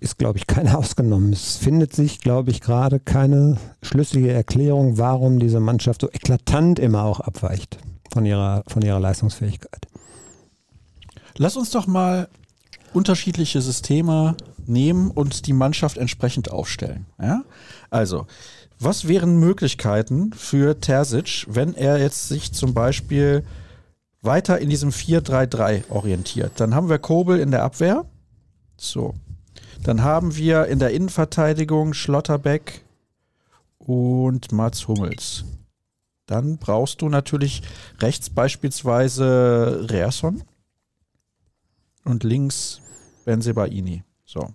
ist, 0.00 0.18
glaube 0.18 0.38
ich, 0.38 0.46
keiner 0.46 0.78
ausgenommen. 0.78 1.32
Es 1.32 1.56
findet 1.56 1.92
sich, 1.92 2.20
glaube 2.20 2.50
ich, 2.50 2.60
gerade 2.60 3.00
keine 3.00 3.56
schlüssige 3.82 4.32
Erklärung, 4.32 4.96
warum 4.96 5.38
diese 5.38 5.60
Mannschaft 5.60 6.00
so 6.00 6.08
eklatant 6.10 6.78
immer 6.78 7.02
auch 7.02 7.20
abweicht 7.20 7.78
von 8.12 8.24
ihrer, 8.24 8.62
von 8.68 8.82
ihrer 8.82 9.00
Leistungsfähigkeit. 9.00 9.88
Lass 11.36 11.56
uns 11.56 11.70
doch 11.70 11.88
mal 11.88 12.28
unterschiedliche 12.94 13.60
Systeme 13.60 14.36
nehmen 14.66 15.10
und 15.10 15.46
die 15.46 15.52
Mannschaft 15.52 15.98
entsprechend 15.98 16.50
aufstellen. 16.50 17.06
Ja? 17.20 17.42
Also, 17.90 18.26
was 18.78 19.08
wären 19.08 19.38
Möglichkeiten 19.38 20.32
für 20.32 20.80
Terzic, 20.80 21.46
wenn 21.48 21.74
er 21.74 21.98
jetzt 21.98 22.28
sich 22.28 22.52
zum 22.52 22.74
Beispiel 22.74 23.44
weiter 24.22 24.58
in 24.58 24.68
diesem 24.68 24.90
4-3-3 24.90 25.90
orientiert? 25.90 26.52
Dann 26.56 26.74
haben 26.74 26.88
wir 26.88 26.98
Kobel 26.98 27.38
in 27.38 27.50
der 27.50 27.62
Abwehr. 27.62 28.04
So. 28.76 29.14
Dann 29.82 30.02
haben 30.02 30.36
wir 30.36 30.66
in 30.66 30.78
der 30.78 30.90
Innenverteidigung 30.90 31.94
Schlotterbeck 31.94 32.84
und 33.78 34.50
Mats 34.52 34.88
Hummels. 34.88 35.44
Dann 36.26 36.56
brauchst 36.56 37.02
du 37.02 37.08
natürlich 37.08 37.62
rechts 38.00 38.30
beispielsweise 38.30 39.86
Reerson 39.90 40.42
und 42.04 42.24
links 42.24 42.80
Benzebaini. 43.24 44.04
So. 44.24 44.48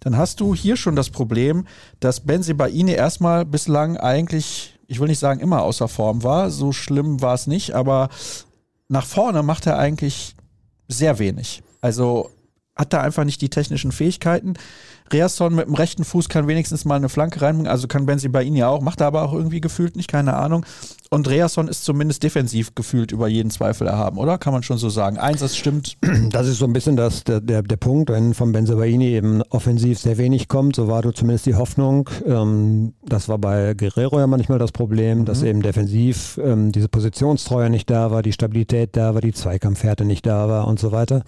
Dann 0.00 0.16
hast 0.16 0.40
du 0.40 0.54
hier 0.54 0.76
schon 0.76 0.96
das 0.96 1.10
Problem, 1.10 1.66
dass 2.00 2.20
Benzebaini 2.20 2.92
erstmal 2.92 3.44
bislang 3.44 3.96
eigentlich, 3.96 4.78
ich 4.86 5.00
will 5.00 5.08
nicht 5.08 5.18
sagen 5.18 5.40
immer 5.40 5.62
außer 5.62 5.88
Form 5.88 6.22
war, 6.22 6.50
so 6.50 6.72
schlimm 6.72 7.22
war 7.22 7.34
es 7.34 7.46
nicht, 7.46 7.72
aber 7.72 8.08
nach 8.88 9.06
vorne 9.06 9.42
macht 9.42 9.66
er 9.66 9.78
eigentlich 9.78 10.36
sehr 10.88 11.18
wenig. 11.18 11.62
Also 11.80 12.30
hat 12.76 12.92
da 12.92 13.00
einfach 13.00 13.24
nicht 13.24 13.40
die 13.40 13.48
technischen 13.48 13.90
Fähigkeiten. 13.90 14.54
Reasson 15.10 15.54
mit 15.54 15.66
dem 15.66 15.74
rechten 15.74 16.04
Fuß 16.04 16.28
kann 16.28 16.46
wenigstens 16.46 16.84
mal 16.84 16.96
eine 16.96 17.08
Flanke 17.08 17.40
reinbringen, 17.40 17.70
also 17.70 17.88
kann 17.88 18.06
Benzi 18.06 18.28
bei 18.28 18.42
ihm 18.42 18.54
ja 18.54 18.68
auch, 18.68 18.82
macht 18.82 19.00
er 19.00 19.06
aber 19.06 19.22
auch 19.22 19.32
irgendwie 19.32 19.60
gefühlt 19.60 19.96
nicht, 19.96 20.10
keine 20.10 20.34
Ahnung. 20.34 20.66
Und 21.10 21.28
Reasson 21.28 21.68
ist 21.68 21.84
zumindest 21.84 22.22
defensiv 22.22 22.74
gefühlt 22.74 23.12
über 23.12 23.28
jeden 23.28 23.50
Zweifel 23.50 23.86
erhaben, 23.86 24.18
oder? 24.18 24.38
Kann 24.38 24.52
man 24.52 24.62
schon 24.62 24.78
so 24.78 24.88
sagen. 24.88 25.18
Eins, 25.18 25.40
das 25.40 25.56
stimmt. 25.56 25.96
Das 26.30 26.48
ist 26.48 26.58
so 26.58 26.64
ein 26.64 26.72
bisschen 26.72 26.96
das, 26.96 27.24
der, 27.24 27.40
der, 27.40 27.62
der 27.62 27.76
Punkt, 27.76 28.10
wenn 28.10 28.34
von 28.34 28.52
Benzebaini 28.52 29.08
eben 29.08 29.42
offensiv 29.50 29.98
sehr 29.98 30.18
wenig 30.18 30.48
kommt, 30.48 30.76
so 30.76 30.88
war 30.88 31.02
du 31.02 31.12
zumindest 31.12 31.46
die 31.46 31.54
Hoffnung. 31.54 32.10
Ähm, 32.26 32.94
das 33.04 33.28
war 33.28 33.38
bei 33.38 33.74
Guerrero 33.74 34.18
ja 34.18 34.26
manchmal 34.26 34.58
das 34.58 34.72
Problem, 34.72 35.20
mhm. 35.20 35.24
dass 35.24 35.42
eben 35.42 35.62
defensiv 35.62 36.38
ähm, 36.42 36.72
diese 36.72 36.88
Positionstreue 36.88 37.70
nicht 37.70 37.88
da 37.90 38.10
war, 38.10 38.22
die 38.22 38.32
Stabilität 38.32 38.96
da 38.96 39.14
war, 39.14 39.20
die 39.20 39.32
Zweikampfhärte 39.32 40.04
nicht 40.04 40.26
da 40.26 40.48
war 40.48 40.66
und 40.66 40.78
so 40.78 40.92
weiter. 40.92 41.22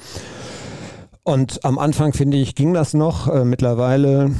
Und 1.23 1.65
am 1.65 1.79
Anfang, 1.79 2.13
finde 2.13 2.39
ich, 2.39 2.55
ging 2.55 2.73
das 2.73 2.95
noch. 2.95 3.29
Äh, 3.29 3.45
mittlerweile 3.45 4.31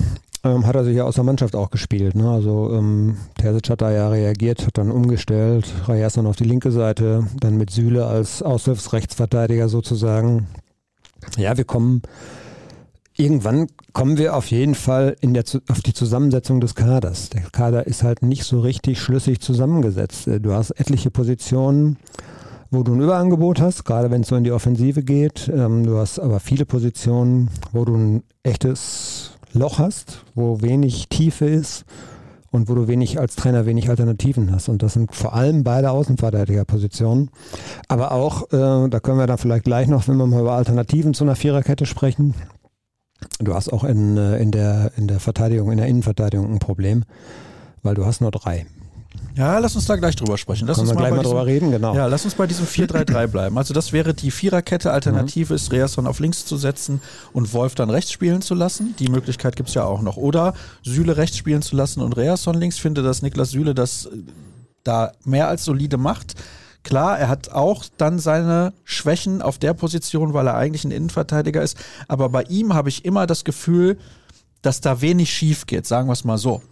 ähm, 0.45 0.67
hat 0.67 0.77
er 0.77 0.85
sich 0.85 0.97
ja 0.97 1.05
aus 1.05 1.17
der 1.17 1.25
Mannschaft 1.25 1.57
auch 1.57 1.71
gespielt. 1.71 2.15
Ne? 2.15 2.31
Also 2.31 2.73
ähm, 2.73 3.17
Terzic 3.37 3.71
hat 3.71 3.81
da 3.81 3.91
ja 3.91 4.09
reagiert, 4.09 4.67
hat 4.67 4.79
dann 4.79 4.91
umgestellt, 4.91 5.73
dann 5.87 6.27
auf 6.27 6.37
die 6.37 6.45
linke 6.45 6.71
Seite, 6.71 7.27
dann 7.41 7.57
mit 7.57 7.71
Süle 7.71 8.07
als 8.07 8.43
Aushilfsrechtsverteidiger 8.43 9.69
sozusagen. 9.69 10.47
Ja, 11.37 11.57
wir 11.57 11.65
kommen, 11.65 12.03
irgendwann 13.17 13.67
kommen 13.93 14.17
wir 14.17 14.37
auf 14.37 14.51
jeden 14.51 14.75
Fall 14.75 15.17
in 15.21 15.35
der, 15.35 15.45
auf 15.69 15.81
die 15.83 15.93
Zusammensetzung 15.93 16.61
des 16.61 16.75
Kaders. 16.75 17.31
Der 17.31 17.43
Kader 17.43 17.87
ist 17.87 18.05
halt 18.05 18.23
nicht 18.23 18.45
so 18.45 18.61
richtig 18.61 19.01
schlüssig 19.01 19.41
zusammengesetzt. 19.41 20.29
Äh, 20.29 20.41
du 20.41 20.53
hast 20.53 20.71
etliche 20.71 21.11
Positionen, 21.11 21.97
wo 22.71 22.83
du 22.83 22.93
ein 22.93 23.01
Überangebot 23.01 23.61
hast, 23.61 23.85
gerade 23.85 24.11
wenn 24.11 24.21
es 24.21 24.29
so 24.29 24.37
in 24.37 24.45
die 24.45 24.53
Offensive 24.53 25.03
geht. 25.03 25.51
Ähm, 25.53 25.85
du 25.85 25.97
hast 25.97 26.21
aber 26.21 26.39
viele 26.39 26.65
Positionen, 26.65 27.51
wo 27.73 27.85
du 27.85 27.97
ein 27.97 28.23
echtes 28.45 29.38
Loch 29.59 29.79
hast, 29.79 30.25
wo 30.35 30.63
wenig 30.63 31.09
Tiefe 31.09 31.47
ist 31.47 31.85
und 32.51 32.69
wo 32.69 32.75
du 32.75 32.89
wenig 32.89 33.19
als 33.19 33.37
Trainer 33.37 33.67
wenig 33.67 33.91
Alternativen 33.91 34.53
hast. 34.53 34.69
Und 34.69 34.83
das 34.83 34.95
sind 34.95 35.15
vor 35.15 35.35
allem 35.35 35.65
beide 35.65 35.91
Außenverteidigerpositionen. 35.91 37.31
Aber 37.89 38.13
auch, 38.13 38.45
äh, 38.53 38.89
da 38.89 39.01
können 39.01 39.19
wir 39.19 39.27
dann 39.27 39.39
vielleicht 39.39 39.65
gleich 39.65 39.89
noch, 39.89 40.09
wenn 40.09 40.17
wir 40.17 40.27
mal 40.27 40.41
über 40.41 40.53
Alternativen 40.53 41.15
zu 41.15 41.25
einer 41.25 41.37
Viererkette 41.37 41.87
sprechen. 41.87 42.35
Du 43.41 43.55
hast 43.55 43.73
auch 43.73 43.85
in, 43.85 44.17
äh, 44.17 44.39
in, 44.39 44.51
der, 44.51 44.93
in 44.97 45.09
der 45.09 45.21
Verteidigung, 45.21 45.71
in 45.71 45.79
der 45.79 45.89
Innenverteidigung 45.89 46.53
ein 46.53 46.59
Problem, 46.59 47.05
weil 47.83 47.95
du 47.95 48.07
hast 48.07 48.21
nur 48.21 48.31
drei. 48.31 48.67
Ja, 49.35 49.59
lass 49.59 49.77
uns 49.77 49.87
da 49.87 49.97
gleich 49.97 50.17
drüber 50.17 50.37
sprechen. 50.37 50.67
Lass 50.67 50.79
Können 50.79 50.89
uns 50.89 50.97
wir 50.97 51.01
mal, 51.01 51.09
gleich 51.09 51.17
mal 51.17 51.23
diesem, 51.23 51.31
drüber 51.31 51.47
reden, 51.47 51.71
genau. 51.71 51.95
Ja, 51.95 52.07
lass 52.07 52.25
uns 52.25 52.35
bei 52.35 52.47
diesem 52.47 52.67
4-3-3 52.67 53.27
bleiben. 53.29 53.57
Also 53.57 53.73
das 53.73 53.93
wäre 53.93 54.13
die 54.13 54.31
Viererkette. 54.31 54.93
Alternative 54.93 55.53
mhm. 55.53 55.57
ist, 55.57 55.73
Reasson 55.73 56.07
auf 56.07 56.19
links 56.19 56.45
zu 56.45 56.57
setzen 56.57 57.01
und 57.33 57.53
Wolf 57.53 57.75
dann 57.75 57.91
rechts 57.91 58.11
spielen 58.11 58.43
zu 58.43 58.55
lassen. 58.55 58.95
Die 58.99 59.09
Möglichkeit 59.09 59.55
gibt 59.55 59.69
es 59.69 59.75
ja 59.77 59.85
auch 59.85 60.03
noch. 60.03 60.17
Oder 60.17 60.55
Süle 60.83 61.17
rechts 61.17 61.37
spielen 61.37 61.63
zu 61.63 61.77
lassen 61.77 62.01
und 62.01 62.17
Reasson 62.17 62.57
links. 62.57 62.77
Ich 62.77 62.83
finde, 62.83 63.03
dass 63.03 63.23
Niklas 63.23 63.51
Süle 63.51 63.75
das 63.75 64.07
äh, 64.07 64.11
da 64.83 65.13
mehr 65.25 65.49
als 65.49 65.65
solide 65.65 65.99
macht. 65.99 66.35
Klar, 66.83 67.19
er 67.19 67.29
hat 67.29 67.51
auch 67.51 67.85
dann 67.97 68.19
seine 68.19 68.73
Schwächen 68.85 69.43
auf 69.43 69.59
der 69.59 69.75
Position, 69.75 70.33
weil 70.33 70.47
er 70.47 70.57
eigentlich 70.57 70.85
ein 70.85 70.91
Innenverteidiger 70.91 71.63
ist. 71.63 71.77
Aber 72.09 72.29
bei 72.29 72.43
ihm 72.45 72.75
habe 72.75 72.89
ich 72.89 73.05
immer 73.05 73.27
das 73.27 73.45
Gefühl, 73.45 73.99
dass 74.63 74.81
da 74.81 75.01
wenig 75.01 75.31
schief 75.33 75.67
geht, 75.67 75.87
sagen 75.87 76.09
wir 76.09 76.13
es 76.13 76.25
mal 76.25 76.39
so. 76.39 76.63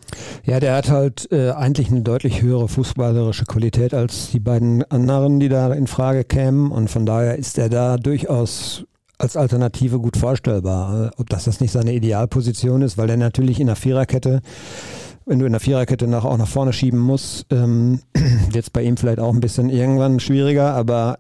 Ja, 0.45 0.61
der 0.61 0.75
hat 0.75 0.91
halt 0.91 1.31
äh, 1.31 1.51
eigentlich 1.51 1.91
eine 1.91 2.03
deutlich 2.03 2.43
höhere 2.43 2.69
fußballerische 2.69 3.45
Qualität 3.45 3.95
als 3.95 4.31
die 4.31 4.41
beiden 4.41 4.83
anderen, 4.91 5.41
die 5.41 5.49
da 5.49 5.73
in 5.73 5.87
Frage 5.87 6.25
kämen. 6.25 6.71
Und 6.71 6.91
von 6.91 7.07
daher 7.07 7.37
ist 7.37 7.59
er 7.59 7.69
da 7.69 7.97
durchaus 7.97 8.85
als 9.19 9.37
Alternative 9.37 9.99
gut 9.99 10.17
vorstellbar. 10.17 11.13
Ob 11.17 11.29
das 11.31 11.45
das 11.45 11.61
nicht 11.61 11.73
seine 11.73 11.95
Idealposition 11.95 12.83
ist, 12.83 12.99
weil 12.99 13.11
er 13.11 13.17
natürlich 13.17 13.61
in 13.61 13.67
der 13.67 13.77
Viererkette, 13.77 14.41
wenn 15.25 15.39
du 15.39 15.47
in 15.47 15.53
der 15.53 15.61
Viererkette 15.61 16.07
nach, 16.07 16.25
auch 16.25 16.37
nach 16.37 16.49
vorne 16.49 16.73
schieben 16.73 17.01
musst, 17.01 17.47
ähm, 17.51 18.01
es 18.55 18.71
bei 18.71 18.83
ihm 18.83 18.97
vielleicht 18.97 19.21
auch 19.21 19.33
ein 19.33 19.41
bisschen 19.41 19.71
irgendwann 19.71 20.21
schwieriger, 20.21 20.75
aber 20.75 21.19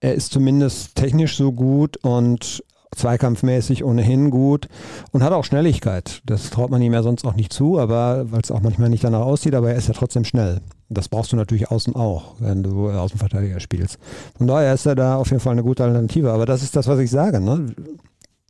er 0.00 0.14
ist 0.14 0.32
zumindest 0.32 0.94
technisch 0.94 1.36
so 1.36 1.52
gut 1.52 1.96
und 1.98 2.62
zweikampfmäßig 2.94 3.84
ohnehin 3.84 4.30
gut 4.30 4.68
und 5.12 5.22
hat 5.22 5.32
auch 5.32 5.44
Schnelligkeit. 5.44 6.22
Das 6.24 6.50
traut 6.50 6.70
man 6.70 6.82
ihm 6.82 6.94
ja 6.94 7.02
sonst 7.02 7.24
auch 7.24 7.34
nicht 7.34 7.52
zu, 7.52 7.78
aber 7.78 8.30
weil 8.30 8.40
es 8.40 8.50
auch 8.50 8.62
manchmal 8.62 8.88
nicht 8.88 9.04
danach 9.04 9.20
aussieht, 9.20 9.54
aber 9.54 9.70
er 9.70 9.76
ist 9.76 9.88
ja 9.88 9.94
trotzdem 9.94 10.24
schnell. 10.24 10.60
Das 10.90 11.08
brauchst 11.08 11.32
du 11.32 11.36
natürlich 11.36 11.70
außen 11.70 11.94
auch, 11.94 12.36
wenn 12.38 12.62
du 12.62 12.90
Außenverteidiger 12.90 13.60
spielst. 13.60 13.98
Von 14.38 14.46
daher 14.46 14.72
ist 14.72 14.86
er 14.86 14.94
da 14.94 15.16
auf 15.16 15.28
jeden 15.30 15.40
Fall 15.40 15.52
eine 15.52 15.62
gute 15.62 15.84
Alternative. 15.84 16.32
Aber 16.32 16.46
das 16.46 16.62
ist 16.62 16.76
das, 16.76 16.86
was 16.86 16.98
ich 16.98 17.10
sage. 17.10 17.40
Ne? 17.40 17.74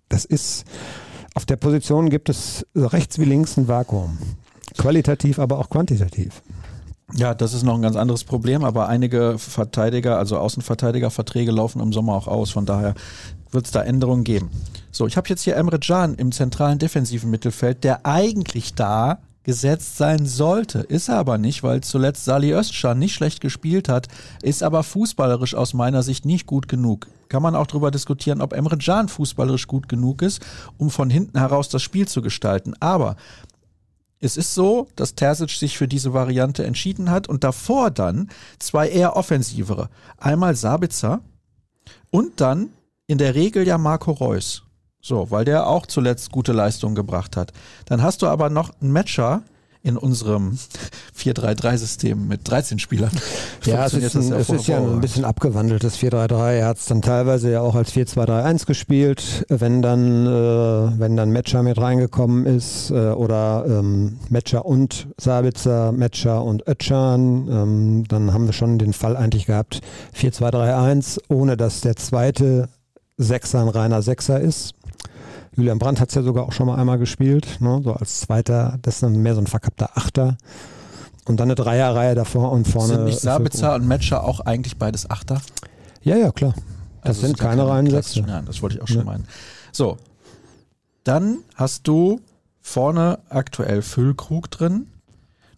Das 0.09 0.25
ist, 0.25 0.65
auf 1.35 1.47
der 1.47 1.57
Position 1.57 2.11
gibt 2.11 2.29
es 2.29 2.65
rechts 2.77 3.19
wie 3.19 3.25
links 3.25 3.57
ein 3.57 3.67
Vakuum. 3.67 4.19
Qualitativ, 4.77 5.41
aber 5.41 5.59
auch 5.59 5.69
quantitativ. 5.69 6.43
Ja, 7.15 7.35
das 7.35 7.55
ist 7.55 7.63
noch 7.63 7.75
ein 7.75 7.83
ganz 7.83 7.97
anderes 7.97 8.23
Problem, 8.23 8.65
aber 8.65 8.87
einige 8.87 9.39
Verteidiger, 9.39 10.19
also 10.19 10.37
Außenverteidigerverträge 10.39 11.51
laufen 11.51 11.81
im 11.81 11.93
Sommer 11.93 12.15
auch 12.15 12.29
aus. 12.29 12.51
Von 12.51 12.67
daher 12.67 12.95
wird 13.51 13.67
es 13.67 13.73
da 13.73 13.83
Änderungen 13.83 14.25
geben. 14.25 14.51
So, 14.91 15.07
ich 15.07 15.17
habe 15.17 15.29
jetzt 15.29 15.43
hier 15.43 15.57
Emre 15.57 15.79
Can 15.79 16.15
im 16.15 16.33
zentralen 16.33 16.79
defensiven 16.79 17.31
Mittelfeld, 17.31 17.85
der 17.85 18.05
eigentlich 18.07 18.75
da 18.75 19.21
gesetzt 19.49 19.97
sein 19.97 20.27
sollte. 20.27 20.81
Ist 20.81 21.09
er 21.09 21.17
aber 21.17 21.39
nicht, 21.39 21.63
weil 21.63 21.81
zuletzt 21.81 22.27
Sali 22.27 22.53
Özcan 22.53 22.99
nicht 22.99 23.15
schlecht 23.15 23.41
gespielt 23.41 23.89
hat, 23.89 24.09
ist 24.43 24.63
aber 24.63 24.83
fußballerisch 24.83 25.55
aus 25.55 25.73
meiner 25.73 26.03
Sicht 26.03 26.27
nicht 26.27 26.47
gut 26.47 26.69
genug. 26.69 27.07
Kann 27.31 27.43
man 27.43 27.55
auch 27.55 27.67
darüber 27.67 27.91
diskutieren, 27.91 28.43
ob 28.43 28.53
Emre 28.53 28.77
Can 28.77 29.09
fußballerisch 29.09 29.67
gut 29.67 29.89
genug 29.89 30.21
ist, 30.21 30.43
um 30.77 30.91
von 30.91 31.09
hinten 31.09 31.39
heraus 31.39 31.71
das 31.71 31.83
Spiel 31.83 32.07
zu 32.07 32.21
gestalten. 32.21 32.75
Aber 32.81 33.17
es 34.21 34.37
ist 34.37 34.55
so, 34.55 34.89
dass 34.97 35.15
Terzic 35.15 35.51
sich 35.51 35.79
für 35.79 35.89
diese 35.89 36.13
Variante 36.13 36.65
entschieden 36.65 37.11
hat 37.11 37.29
und 37.29 37.45
davor 37.45 37.91
dann 37.91 38.29
zwei 38.59 38.89
eher 38.89 39.17
offensivere. 39.17 39.89
Einmal 40.19 40.57
Sabitzer 40.57 41.21
und 42.11 42.41
dann 42.41 42.71
in 43.09 43.19
der 43.19 43.35
Regel 43.35 43.67
ja 43.67 43.77
Marco 43.77 44.13
Reus. 44.13 44.63
So, 45.01 45.31
weil 45.31 45.45
der 45.45 45.67
auch 45.67 45.87
zuletzt 45.87 46.31
gute 46.31 46.53
Leistungen 46.53 46.95
gebracht 46.95 47.37
hat. 47.37 47.53
Dann 47.87 48.03
hast 48.03 48.23
du 48.23 48.27
aber 48.27 48.51
noch 48.51 48.71
einen 48.81 48.93
Matcher, 48.93 49.43
in 49.83 49.97
unserem 49.97 50.59
4-3-3-System 51.17 52.29
mit 52.29 52.49
13 52.49 52.79
Spielern. 52.79 53.11
Ja, 53.65 53.87
es 53.87 53.95
ist, 53.95 54.15
ein, 54.15 54.29
ja, 54.29 54.37
es 54.37 54.49
ist 54.51 54.67
ja 54.69 54.79
ein 54.79 55.01
bisschen 55.01 55.25
abgewandeltes 55.25 55.99
4-3-3. 55.99 56.53
Er 56.53 56.67
hat 56.67 56.79
es 56.79 56.87
dann 56.87 57.03
teilweise 57.03 57.51
ja 57.51 57.61
auch 57.61 57.75
als 57.75 57.93
4-2-3-1 57.93 58.67
gespielt, 58.67 59.47
wenn 59.49 59.83
dann, 59.83 60.27
äh, 60.27 60.99
wenn 61.01 61.17
dann 61.17 61.31
Metscher 61.31 61.63
mit 61.63 61.79
reingekommen 61.79 62.47
ist 62.47 62.91
äh, 62.91 63.11
oder 63.11 63.65
ähm, 63.67 64.19
Metscher 64.29 64.65
und 64.65 65.09
Sabitzer, 65.17 65.93
Metscher 65.93 66.45
und 66.45 66.69
Ötchan. 66.69 67.49
Ähm, 67.49 68.05
dann 68.09 68.33
haben 68.33 68.47
wir 68.47 68.53
schon 68.53 68.79
den 68.79 68.93
Fall 68.93 69.17
eigentlich 69.17 69.47
gehabt 69.47 69.81
4-2-3-1, 70.17 71.21
ohne 71.29 71.57
dass 71.57 71.81
der 71.81 71.97
zweite 71.97 72.69
Sechser 73.19 73.61
ein 73.61 73.69
reiner 73.69 74.01
Sechser 74.01 74.41
ist. 74.41 74.75
Julian 75.57 75.79
Brandt 75.79 76.01
hat 76.01 76.11
es 76.11 76.15
ja 76.15 76.23
sogar 76.23 76.45
auch 76.45 76.53
schon 76.53 76.69
mal 76.69 76.77
einmal 76.77 76.99
gespielt, 76.99 77.61
ne? 77.61 77.81
so 77.83 77.93
als 77.93 78.21
zweiter, 78.21 78.79
das 78.83 78.95
ist 78.95 79.03
dann 79.03 79.21
mehr 79.21 79.35
so 79.35 79.41
ein 79.41 79.49
verkappter 79.49 79.91
Achter. 79.97 80.39
Und 81.27 81.41
dann 81.41 81.49
eine 81.49 81.57
Dreierreihe 81.57 82.15
davor 82.15 82.53
und 82.53 82.67
vorne. 82.67 82.95
Sind 82.95 83.05
nicht 83.05 83.21
Sabitzer 83.21 83.75
und 83.75 83.87
Matcher 83.87 84.25
auch 84.25 84.41
eigentlich 84.41 84.79
beides 84.79 85.11
Achter? 85.11 85.43
Ja, 86.01 86.17
ja, 86.17 86.31
klar. 86.31 86.55
Das 87.03 87.17
also 87.17 87.27
sind 87.27 87.39
keine 87.39 87.69
reinen 87.69 87.91
Sechse. 87.91 88.25
Ja, 88.27 88.41
das 88.41 88.63
wollte 88.63 88.77
ich 88.77 88.83
auch 88.83 88.89
schon 88.89 88.99
ja. 88.99 89.05
meinen. 89.05 89.27
So, 89.73 89.99
dann 91.05 91.39
hast 91.55 91.87
du 91.87 92.21
vorne 92.63 93.19
aktuell 93.29 93.83
Füllkrug 93.83 94.51
drin. 94.51 94.87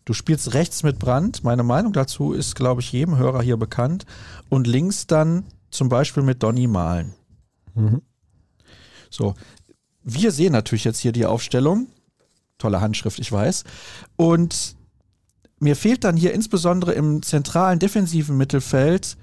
Du 0.05 0.13
spielst 0.13 0.55
rechts 0.55 0.83
mit 0.83 0.99
Brandt. 0.99 1.45
Meine 1.45 1.63
Meinung 1.63 1.93
dazu 1.93 2.33
ist, 2.33 2.57
glaube 2.57 2.81
ich, 2.81 2.91
jedem 2.91 3.17
Hörer 3.17 3.43
hier 3.43 3.57
bekannt. 3.57 4.07
Und 4.49 4.67
links 4.67 5.07
dann 5.07 5.45
zum 5.71 5.89
Beispiel 5.89 6.23
mit 6.23 6.43
Donny 6.43 6.67
Malen. 6.67 7.15
Mhm. 7.75 8.03
So, 9.11 9.35
wir 10.03 10.33
sehen 10.33 10.53
natürlich 10.53 10.85
jetzt 10.85 10.99
hier 10.99 11.13
die 11.13 11.27
Aufstellung. 11.27 11.89
Tolle 12.59 12.81
Handschrift, 12.81 13.19
ich 13.19 13.31
weiß. 13.31 13.65
Und 14.17 14.77
mir 15.59 15.77
fehlt 15.77 16.05
dann 16.05 16.17
hier 16.17 16.33
insbesondere 16.33 16.93
im 16.93 17.23
zentralen 17.23 17.79
defensiven 17.79 18.37
Mittelfeld 18.37 19.17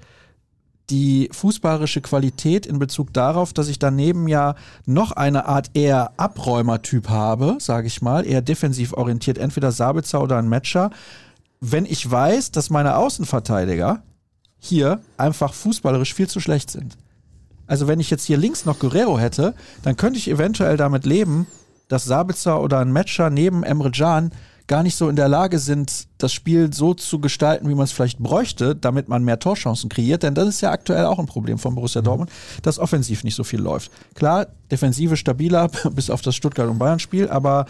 die 0.90 1.28
fußballerische 1.32 2.00
Qualität 2.00 2.64
in 2.64 2.78
Bezug 2.78 3.12
darauf, 3.12 3.52
dass 3.52 3.68
ich 3.68 3.78
daneben 3.78 4.26
ja 4.26 4.54
noch 4.86 5.12
eine 5.12 5.46
Art 5.46 5.70
eher 5.74 6.12
Abräumertyp 6.16 7.10
habe, 7.10 7.58
sage 7.60 7.86
ich 7.86 8.00
mal, 8.00 8.26
eher 8.26 8.40
defensiv 8.40 8.94
orientiert, 8.94 9.36
entweder 9.36 9.70
Sabitzer 9.70 10.22
oder 10.22 10.38
ein 10.38 10.48
Matcher. 10.48 10.90
Wenn 11.60 11.84
ich 11.84 12.10
weiß, 12.10 12.52
dass 12.52 12.70
meine 12.70 12.96
Außenverteidiger 12.96 14.02
hier 14.58 15.00
einfach 15.18 15.52
fußballerisch 15.52 16.14
viel 16.14 16.28
zu 16.28 16.40
schlecht 16.40 16.70
sind. 16.70 16.96
Also 17.68 17.86
wenn 17.86 18.00
ich 18.00 18.10
jetzt 18.10 18.24
hier 18.24 18.38
links 18.38 18.64
noch 18.64 18.80
Guerrero 18.80 19.18
hätte, 19.18 19.54
dann 19.82 19.96
könnte 19.96 20.18
ich 20.18 20.28
eventuell 20.28 20.76
damit 20.76 21.06
leben, 21.06 21.46
dass 21.86 22.04
Sabitzer 22.04 22.60
oder 22.60 22.80
ein 22.80 22.92
Matcher 22.92 23.30
neben 23.30 23.62
Emre 23.62 23.90
Can 23.92 24.32
gar 24.66 24.82
nicht 24.82 24.96
so 24.96 25.08
in 25.08 25.16
der 25.16 25.28
Lage 25.28 25.58
sind, 25.58 26.08
das 26.18 26.32
Spiel 26.32 26.72
so 26.72 26.92
zu 26.92 27.20
gestalten, 27.20 27.68
wie 27.68 27.74
man 27.74 27.84
es 27.84 27.92
vielleicht 27.92 28.18
bräuchte, 28.18 28.76
damit 28.76 29.08
man 29.08 29.24
mehr 29.24 29.38
Torchancen 29.38 29.88
kreiert. 29.88 30.22
Denn 30.22 30.34
das 30.34 30.46
ist 30.46 30.60
ja 30.60 30.70
aktuell 30.70 31.06
auch 31.06 31.18
ein 31.18 31.26
Problem 31.26 31.58
von 31.58 31.74
Borussia 31.74 32.02
mhm. 32.02 32.04
Dortmund, 32.04 32.30
dass 32.62 32.78
offensiv 32.78 33.24
nicht 33.24 33.34
so 33.34 33.44
viel 33.44 33.60
läuft. 33.60 33.90
Klar, 34.14 34.46
Defensive 34.70 35.16
stabiler, 35.16 35.68
bis 35.92 36.10
auf 36.10 36.20
das 36.20 36.36
Stuttgart- 36.36 36.68
und 36.68 36.78
Bayern-Spiel, 36.78 37.28
aber 37.30 37.64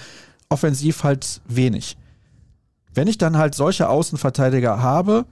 offensiv 0.49 1.05
halt 1.05 1.41
wenig. 1.47 1.97
Wenn 2.93 3.07
ich 3.07 3.19
dann 3.19 3.39
halt 3.39 3.55
solche 3.55 3.89
Außenverteidiger 3.89 4.83
habe, 4.83 5.25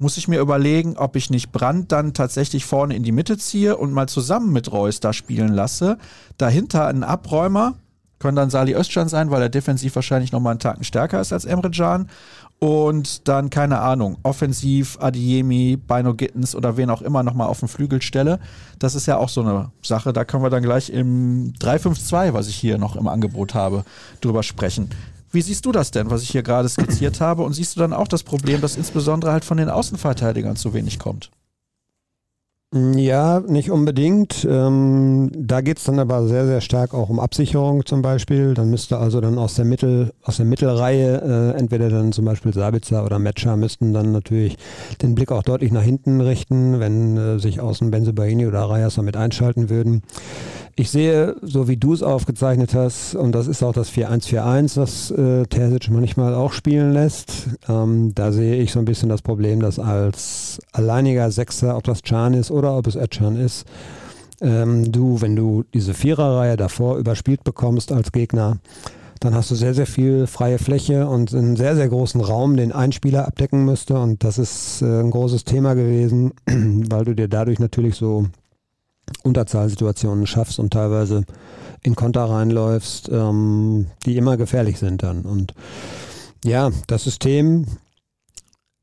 muss 0.00 0.16
ich 0.16 0.28
mir 0.28 0.40
überlegen, 0.40 0.96
ob 0.96 1.14
ich 1.14 1.30
nicht 1.30 1.52
Brand 1.52 1.92
dann 1.92 2.14
tatsächlich 2.14 2.64
vorne 2.64 2.96
in 2.96 3.02
die 3.02 3.12
Mitte 3.12 3.38
ziehe 3.38 3.76
und 3.76 3.92
mal 3.92 4.08
zusammen 4.08 4.52
mit 4.52 4.72
Reus 4.72 4.98
da 4.98 5.12
spielen 5.12 5.52
lasse. 5.52 5.98
Dahinter 6.38 6.86
ein 6.86 7.04
Abräumer, 7.04 7.74
können 8.18 8.36
dann 8.36 8.50
Sali 8.50 8.74
Özcan 8.74 9.08
sein, 9.08 9.30
weil 9.30 9.42
er 9.42 9.48
defensiv 9.48 9.94
wahrscheinlich 9.94 10.30
nochmal 10.30 10.52
einen 10.52 10.60
Tacken 10.60 10.84
stärker 10.84 11.20
ist 11.20 11.32
als 11.32 11.46
Emre 11.46 11.70
Can. 11.70 12.08
Und 12.58 13.26
dann, 13.26 13.48
keine 13.48 13.80
Ahnung, 13.80 14.18
offensiv 14.22 14.98
Adiemi, 15.00 15.78
Bino 15.78 16.12
Gittens 16.14 16.54
oder 16.54 16.76
wen 16.76 16.90
auch 16.90 17.00
immer 17.00 17.22
nochmal 17.22 17.48
auf 17.48 17.60
den 17.60 17.68
Flügel 17.68 18.02
stelle. 18.02 18.38
Das 18.78 18.94
ist 18.94 19.06
ja 19.06 19.16
auch 19.16 19.30
so 19.30 19.40
eine 19.40 19.70
Sache. 19.82 20.12
Da 20.12 20.26
können 20.26 20.42
wir 20.42 20.50
dann 20.50 20.62
gleich 20.62 20.90
im 20.90 21.54
352, 21.58 22.34
was 22.34 22.48
ich 22.48 22.56
hier 22.56 22.76
noch 22.76 22.96
im 22.96 23.08
Angebot 23.08 23.54
habe, 23.54 23.84
drüber 24.20 24.42
sprechen. 24.42 24.90
Wie 25.32 25.42
siehst 25.42 25.64
du 25.66 25.72
das 25.72 25.90
denn, 25.90 26.10
was 26.10 26.22
ich 26.22 26.30
hier 26.30 26.42
gerade 26.42 26.68
skizziert 26.68 27.20
habe? 27.20 27.42
Und 27.42 27.52
siehst 27.52 27.76
du 27.76 27.80
dann 27.80 27.92
auch 27.92 28.08
das 28.08 28.22
Problem, 28.22 28.60
dass 28.60 28.76
insbesondere 28.76 29.32
halt 29.32 29.44
von 29.44 29.56
den 29.56 29.68
Außenverteidigern 29.68 30.56
zu 30.56 30.74
wenig 30.74 30.98
kommt? 30.98 31.30
Ja, 32.72 33.40
nicht 33.40 33.72
unbedingt. 33.72 34.46
Ähm, 34.48 35.32
da 35.34 35.60
geht 35.60 35.78
es 35.78 35.84
dann 35.84 35.98
aber 35.98 36.28
sehr, 36.28 36.46
sehr 36.46 36.60
stark 36.60 36.94
auch 36.94 37.08
um 37.08 37.18
Absicherung 37.18 37.84
zum 37.84 38.00
Beispiel. 38.00 38.54
Dann 38.54 38.70
müsste 38.70 38.98
also 38.98 39.20
dann 39.20 39.38
aus 39.38 39.54
der 39.54 39.64
Mittel, 39.64 40.12
aus 40.22 40.36
der 40.36 40.46
Mittelreihe 40.46 41.20
äh, 41.20 41.58
entweder 41.58 41.88
dann 41.88 42.12
zum 42.12 42.26
Beispiel 42.26 42.54
Sabitzer 42.54 43.04
oder 43.04 43.18
Metscher 43.18 43.56
müssten 43.56 43.92
dann 43.92 44.12
natürlich 44.12 44.56
den 45.02 45.16
Blick 45.16 45.32
auch 45.32 45.42
deutlich 45.42 45.72
nach 45.72 45.82
hinten 45.82 46.20
richten, 46.20 46.78
wenn 46.78 47.16
äh, 47.16 47.38
sich 47.40 47.60
außen 47.60 47.90
Benzebaini 47.90 48.46
oder 48.46 48.70
Reyes 48.70 48.98
mit 48.98 49.16
einschalten 49.16 49.68
würden. 49.68 50.02
Ich 50.76 50.90
sehe, 50.90 51.36
so 51.42 51.68
wie 51.68 51.76
du 51.76 51.92
es 51.92 52.02
aufgezeichnet 52.02 52.74
hast, 52.74 53.14
und 53.14 53.32
das 53.32 53.48
ist 53.48 53.62
auch 53.62 53.72
das 53.72 53.90
4-1-4-1, 53.90 54.76
was 54.76 55.10
äh, 55.10 55.44
Terzic 55.46 55.90
manchmal 55.90 56.34
auch 56.34 56.52
spielen 56.52 56.92
lässt, 56.92 57.48
ähm, 57.68 58.12
da 58.14 58.32
sehe 58.32 58.56
ich 58.56 58.72
so 58.72 58.78
ein 58.78 58.84
bisschen 58.84 59.08
das 59.08 59.22
Problem, 59.22 59.60
dass 59.60 59.78
als 59.78 60.58
alleiniger 60.72 61.30
Sechser, 61.30 61.76
ob 61.76 61.84
das 61.84 62.02
Can 62.02 62.34
ist 62.34 62.50
oder 62.50 62.76
ob 62.76 62.86
es 62.86 62.96
Edchan 62.96 63.36
ist, 63.36 63.66
ähm, 64.40 64.90
du, 64.90 65.20
wenn 65.20 65.36
du 65.36 65.64
diese 65.74 65.94
Viererreihe 65.94 66.56
davor 66.56 66.96
überspielt 66.96 67.44
bekommst 67.44 67.92
als 67.92 68.12
Gegner, 68.12 68.58
dann 69.20 69.34
hast 69.34 69.50
du 69.50 69.54
sehr, 69.54 69.74
sehr 69.74 69.86
viel 69.86 70.26
freie 70.26 70.58
Fläche 70.58 71.06
und 71.06 71.34
einen 71.34 71.56
sehr, 71.56 71.76
sehr 71.76 71.88
großen 71.88 72.22
Raum, 72.22 72.56
den 72.56 72.72
ein 72.72 72.90
Spieler 72.90 73.28
abdecken 73.28 73.66
müsste. 73.66 73.98
Und 73.98 74.24
das 74.24 74.38
ist 74.38 74.80
äh, 74.80 75.00
ein 75.00 75.10
großes 75.10 75.44
Thema 75.44 75.74
gewesen, 75.74 76.32
weil 76.46 77.04
du 77.04 77.14
dir 77.14 77.28
dadurch 77.28 77.58
natürlich 77.58 77.96
so 77.96 78.26
Unterzahlsituationen 79.22 80.26
schaffst 80.26 80.58
und 80.58 80.72
teilweise 80.72 81.24
in 81.82 81.94
Konter 81.94 82.24
reinläufst, 82.24 83.08
ähm, 83.08 83.86
die 84.04 84.16
immer 84.16 84.36
gefährlich 84.36 84.78
sind 84.78 85.02
dann. 85.02 85.22
Und 85.22 85.54
ja, 86.44 86.70
das 86.86 87.04
System, 87.04 87.66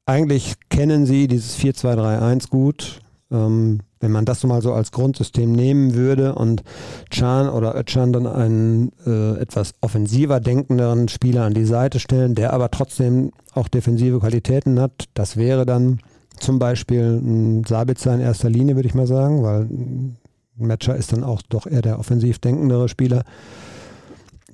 eigentlich 0.06 0.56
kennen 0.70 1.06
sie 1.06 1.28
dieses 1.28 1.58
4-2-3-1 1.58 2.50
gut. 2.50 3.02
Ähm, 3.32 3.82
wenn 4.00 4.12
man 4.12 4.26
das 4.26 4.44
mal 4.44 4.62
so 4.62 4.74
als 4.74 4.92
Grundsystem 4.92 5.52
nehmen 5.52 5.96
würde 5.96 6.36
und 6.36 6.64
Chan 7.10 7.50
oder 7.50 7.76
Özcan 7.76 8.14
dann 8.14 8.28
einen 8.28 8.92
äh, 9.06 9.40
etwas 9.40 9.74
offensiver 9.82 10.40
denkenderen 10.40 11.08
Spieler 11.08 11.44
an 11.44 11.54
die 11.54 11.66
Seite 11.66 12.00
stellen, 12.00 12.36
der 12.36 12.54
aber 12.54 12.70
trotzdem 12.70 13.32
auch 13.54 13.68
defensive 13.68 14.20
Qualitäten 14.20 14.80
hat, 14.80 15.06
das 15.16 15.36
wäre 15.36 15.66
dann 15.66 16.00
zum 16.40 16.60
Beispiel 16.60 17.22
ein 17.22 17.64
Sabitzer 17.64 18.14
in 18.14 18.22
erster 18.22 18.50
Linie, 18.50 18.76
würde 18.76 18.88
ich 18.88 18.96
mal 18.96 19.08
sagen, 19.08 19.44
weil 19.44 19.68
Matcher 20.56 20.96
ist 20.96 21.14
dann 21.14 21.24
auch 21.24 21.42
doch 21.44 21.68
eher 21.68 21.82
der 21.82 22.00
offensiv 22.00 22.40
denkendere 22.40 22.90
Spieler. 22.90 23.24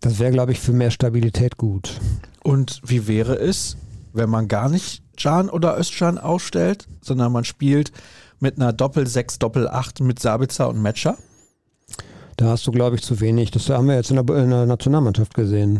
Das 0.01 0.19
wäre, 0.19 0.31
glaube 0.31 0.51
ich, 0.51 0.59
für 0.59 0.73
mehr 0.73 0.91
Stabilität 0.91 1.57
gut. 1.57 1.99
Und 2.43 2.81
wie 2.85 3.07
wäre 3.07 3.35
es, 3.35 3.77
wenn 4.11 4.29
man 4.29 4.47
gar 4.47 4.69
nicht 4.69 5.01
Can 5.17 5.49
oder 5.49 5.79
Özcan 5.79 6.17
ausstellt, 6.17 6.87
sondern 7.01 7.31
man 7.31 7.45
spielt 7.45 7.91
mit 8.39 8.57
einer 8.57 8.73
Doppel-6, 8.73 9.39
Doppel-8 9.39 10.03
mit 10.03 10.19
Sabitzer 10.19 10.67
und 10.67 10.81
Matcher? 10.81 11.17
Da 12.35 12.47
hast 12.47 12.67
du, 12.67 12.71
glaube 12.71 12.95
ich, 12.95 13.03
zu 13.03 13.21
wenig. 13.21 13.51
Das 13.51 13.69
haben 13.69 13.87
wir 13.87 13.95
jetzt 13.95 14.09
in 14.09 14.17
der, 14.17 14.43
in 14.43 14.49
der 14.49 14.65
Nationalmannschaft 14.65 15.33
gesehen. 15.33 15.79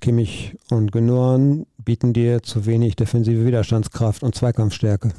Kimmich 0.00 0.56
und 0.70 0.92
Genoan 0.92 1.66
bieten 1.84 2.12
dir 2.12 2.42
zu 2.42 2.66
wenig 2.66 2.96
defensive 2.96 3.44
Widerstandskraft 3.44 4.22
und 4.22 4.34
Zweikampfstärke. 4.34 5.10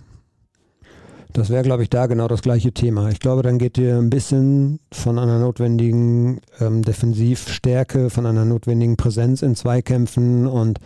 Das 1.31 1.49
wäre, 1.49 1.63
glaube 1.63 1.83
ich, 1.83 1.89
da 1.89 2.07
genau 2.07 2.27
das 2.27 2.41
gleiche 2.41 2.71
Thema. 2.71 3.09
Ich 3.09 3.19
glaube, 3.19 3.43
dann 3.43 3.59
geht 3.59 3.77
dir 3.77 3.97
ein 3.97 4.09
bisschen 4.09 4.79
von 4.91 5.19
einer 5.19 5.37
notwendigen 5.37 6.41
ähm, 6.59 6.81
Defensivstärke, 6.81 8.09
von 8.09 8.25
einer 8.25 8.45
notwendigen 8.45 8.97
Präsenz 8.97 9.43
in 9.43 9.55
Zweikämpfen 9.55 10.47
und 10.47 10.79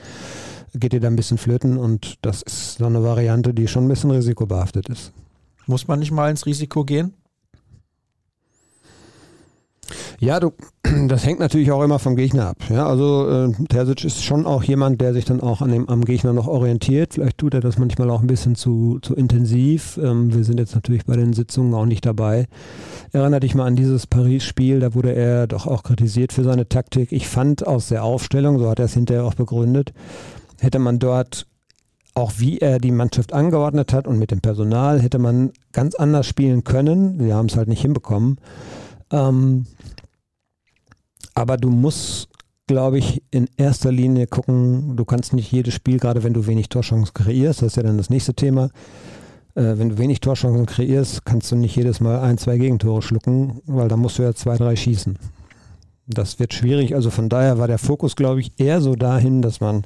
geht 0.74 0.91
dir 0.91 1.00
da 1.00 1.08
ein 1.08 1.16
bisschen 1.16 1.38
flöten 1.38 1.78
und 1.78 2.18
das 2.22 2.41
ist 2.41 2.78
so 2.78 2.86
eine 2.86 3.04
Variante, 3.04 3.54
die 3.54 3.68
schon 3.68 3.86
ein 3.86 3.89
bisschen 3.89 4.12
risikobehaftet 4.12 4.89
ist. 4.89 5.14
Muss 5.66 5.88
man 5.88 6.00
nicht 6.00 6.12
mal 6.12 6.30
ins 6.30 6.46
Risiko 6.46 6.84
gehen? 6.84 7.14
Ja, 10.19 10.39
du, 10.39 10.51
das 11.07 11.25
hängt 11.25 11.39
natürlich 11.39 11.71
auch 11.71 11.84
immer 11.84 11.99
vom 11.99 12.15
Gegner 12.15 12.47
ab. 12.47 12.57
Ja, 12.69 12.88
also 12.88 13.29
äh, 13.29 13.51
Terzic 13.67 14.03
ist 14.03 14.23
schon 14.23 14.45
auch 14.45 14.63
jemand, 14.63 15.01
der 15.01 15.13
sich 15.13 15.25
dann 15.25 15.41
auch 15.41 15.61
an 15.61 15.71
dem, 15.71 15.89
am 15.89 16.05
Gegner 16.05 16.34
noch 16.34 16.47
orientiert. 16.47 17.15
Vielleicht 17.15 17.38
tut 17.38 17.53
er 17.53 17.61
das 17.61 17.77
manchmal 17.77 18.09
auch 18.09 18.21
ein 18.21 18.27
bisschen 18.27 18.55
zu, 18.55 18.99
zu 19.01 19.15
intensiv. 19.15 19.99
Ähm, 20.01 20.34
wir 20.34 20.43
sind 20.43 20.59
jetzt 20.59 20.75
natürlich 20.75 21.05
bei 21.05 21.15
den 21.15 21.34
Sitzungen 21.34 21.73
auch 21.73 21.86
nicht 21.86 22.05
dabei. 22.05 22.47
Erinnere 23.11 23.41
dich 23.41 23.55
mal 23.55 23.65
an 23.65 23.75
dieses 23.75 24.07
Paris-Spiel, 24.07 24.79
da 24.79 24.93
wurde 24.93 25.13
er 25.13 25.47
doch 25.47 25.67
auch 25.67 25.84
kritisiert 25.84 26.34
für 26.34 26.43
seine 26.43 26.67
Taktik. 26.67 27.11
Ich 27.11 27.27
fand 27.27 27.67
aus 27.67 27.88
der 27.88 28.03
Aufstellung, 28.03 28.59
so 28.59 28.69
hat 28.69 28.79
er 28.79 28.86
es 28.86 28.93
hinterher 28.93 29.25
auch 29.25 29.36
begründet, 29.36 29.93
hätte 30.59 30.79
man 30.79 30.99
dort 30.99 31.47
auch 32.15 32.34
wie 32.38 32.59
er 32.59 32.77
die 32.77 32.91
Mannschaft 32.91 33.34
angeordnet 33.34 33.91
hat 33.91 34.07
und 34.07 34.19
mit 34.19 34.29
dem 34.29 34.39
Personal 34.39 35.01
hätte 35.01 35.17
man 35.17 35.51
ganz 35.71 35.95
anders 35.95 36.27
spielen 36.27 36.63
können. 36.63 37.19
Wir 37.19 37.36
haben 37.36 37.47
es 37.47 37.57
halt 37.57 37.67
nicht 37.67 37.81
hinbekommen. 37.81 38.38
Ähm, 39.12 39.66
aber 41.34 41.58
du 41.58 41.70
musst, 41.70 42.30
glaube 42.68 42.99
ich, 42.99 43.24
in 43.32 43.49
erster 43.58 43.91
Linie 43.91 44.28
gucken, 44.28 44.95
du 44.95 45.06
kannst 45.06 45.34
nicht 45.34 45.51
jedes 45.51 45.74
Spiel, 45.74 45.99
gerade 45.99 46.24
wenn 46.24 46.34
du 46.34 46.47
wenig 46.47 46.70
Torchancen 46.70 47.14
kreierst, 47.14 47.62
das 47.62 47.74
ist 47.74 47.78
ja 47.78 47.84
dann 47.84 47.97
das 47.97 48.10
nächste 48.10 48.34
Thema, 48.34 48.70
äh, 49.56 49.78
wenn 49.78 49.89
du 49.89 49.97
wenig 49.97 50.20
Torchancen 50.22 50.66
kreierst, 50.66 51.26
kannst 51.26 51.51
du 51.51 51.56
nicht 51.56 51.76
jedes 51.76 51.99
Mal 51.99 52.20
ein, 52.20 52.38
zwei 52.38 52.58
Gegentore 52.58 53.01
schlucken, 53.01 53.62
weil 53.66 53.88
da 53.88 53.97
musst 53.97 54.20
du 54.20 54.24
ja 54.24 54.34
zwei, 54.34 54.58
drei 54.58 54.76
schießen. 54.76 55.18
Das 56.08 56.39
wird 56.39 56.54
schwierig. 56.54 56.95
Also 56.95 57.10
von 57.10 57.30
daher 57.30 57.58
war 57.60 57.68
der 57.68 57.78
Fokus, 57.78 58.16
glaube 58.16 58.41
ich, 58.41 58.51
eher 58.58 58.82
so 58.82 58.95
dahin, 58.95 59.41
dass 59.41 59.62
man 59.62 59.84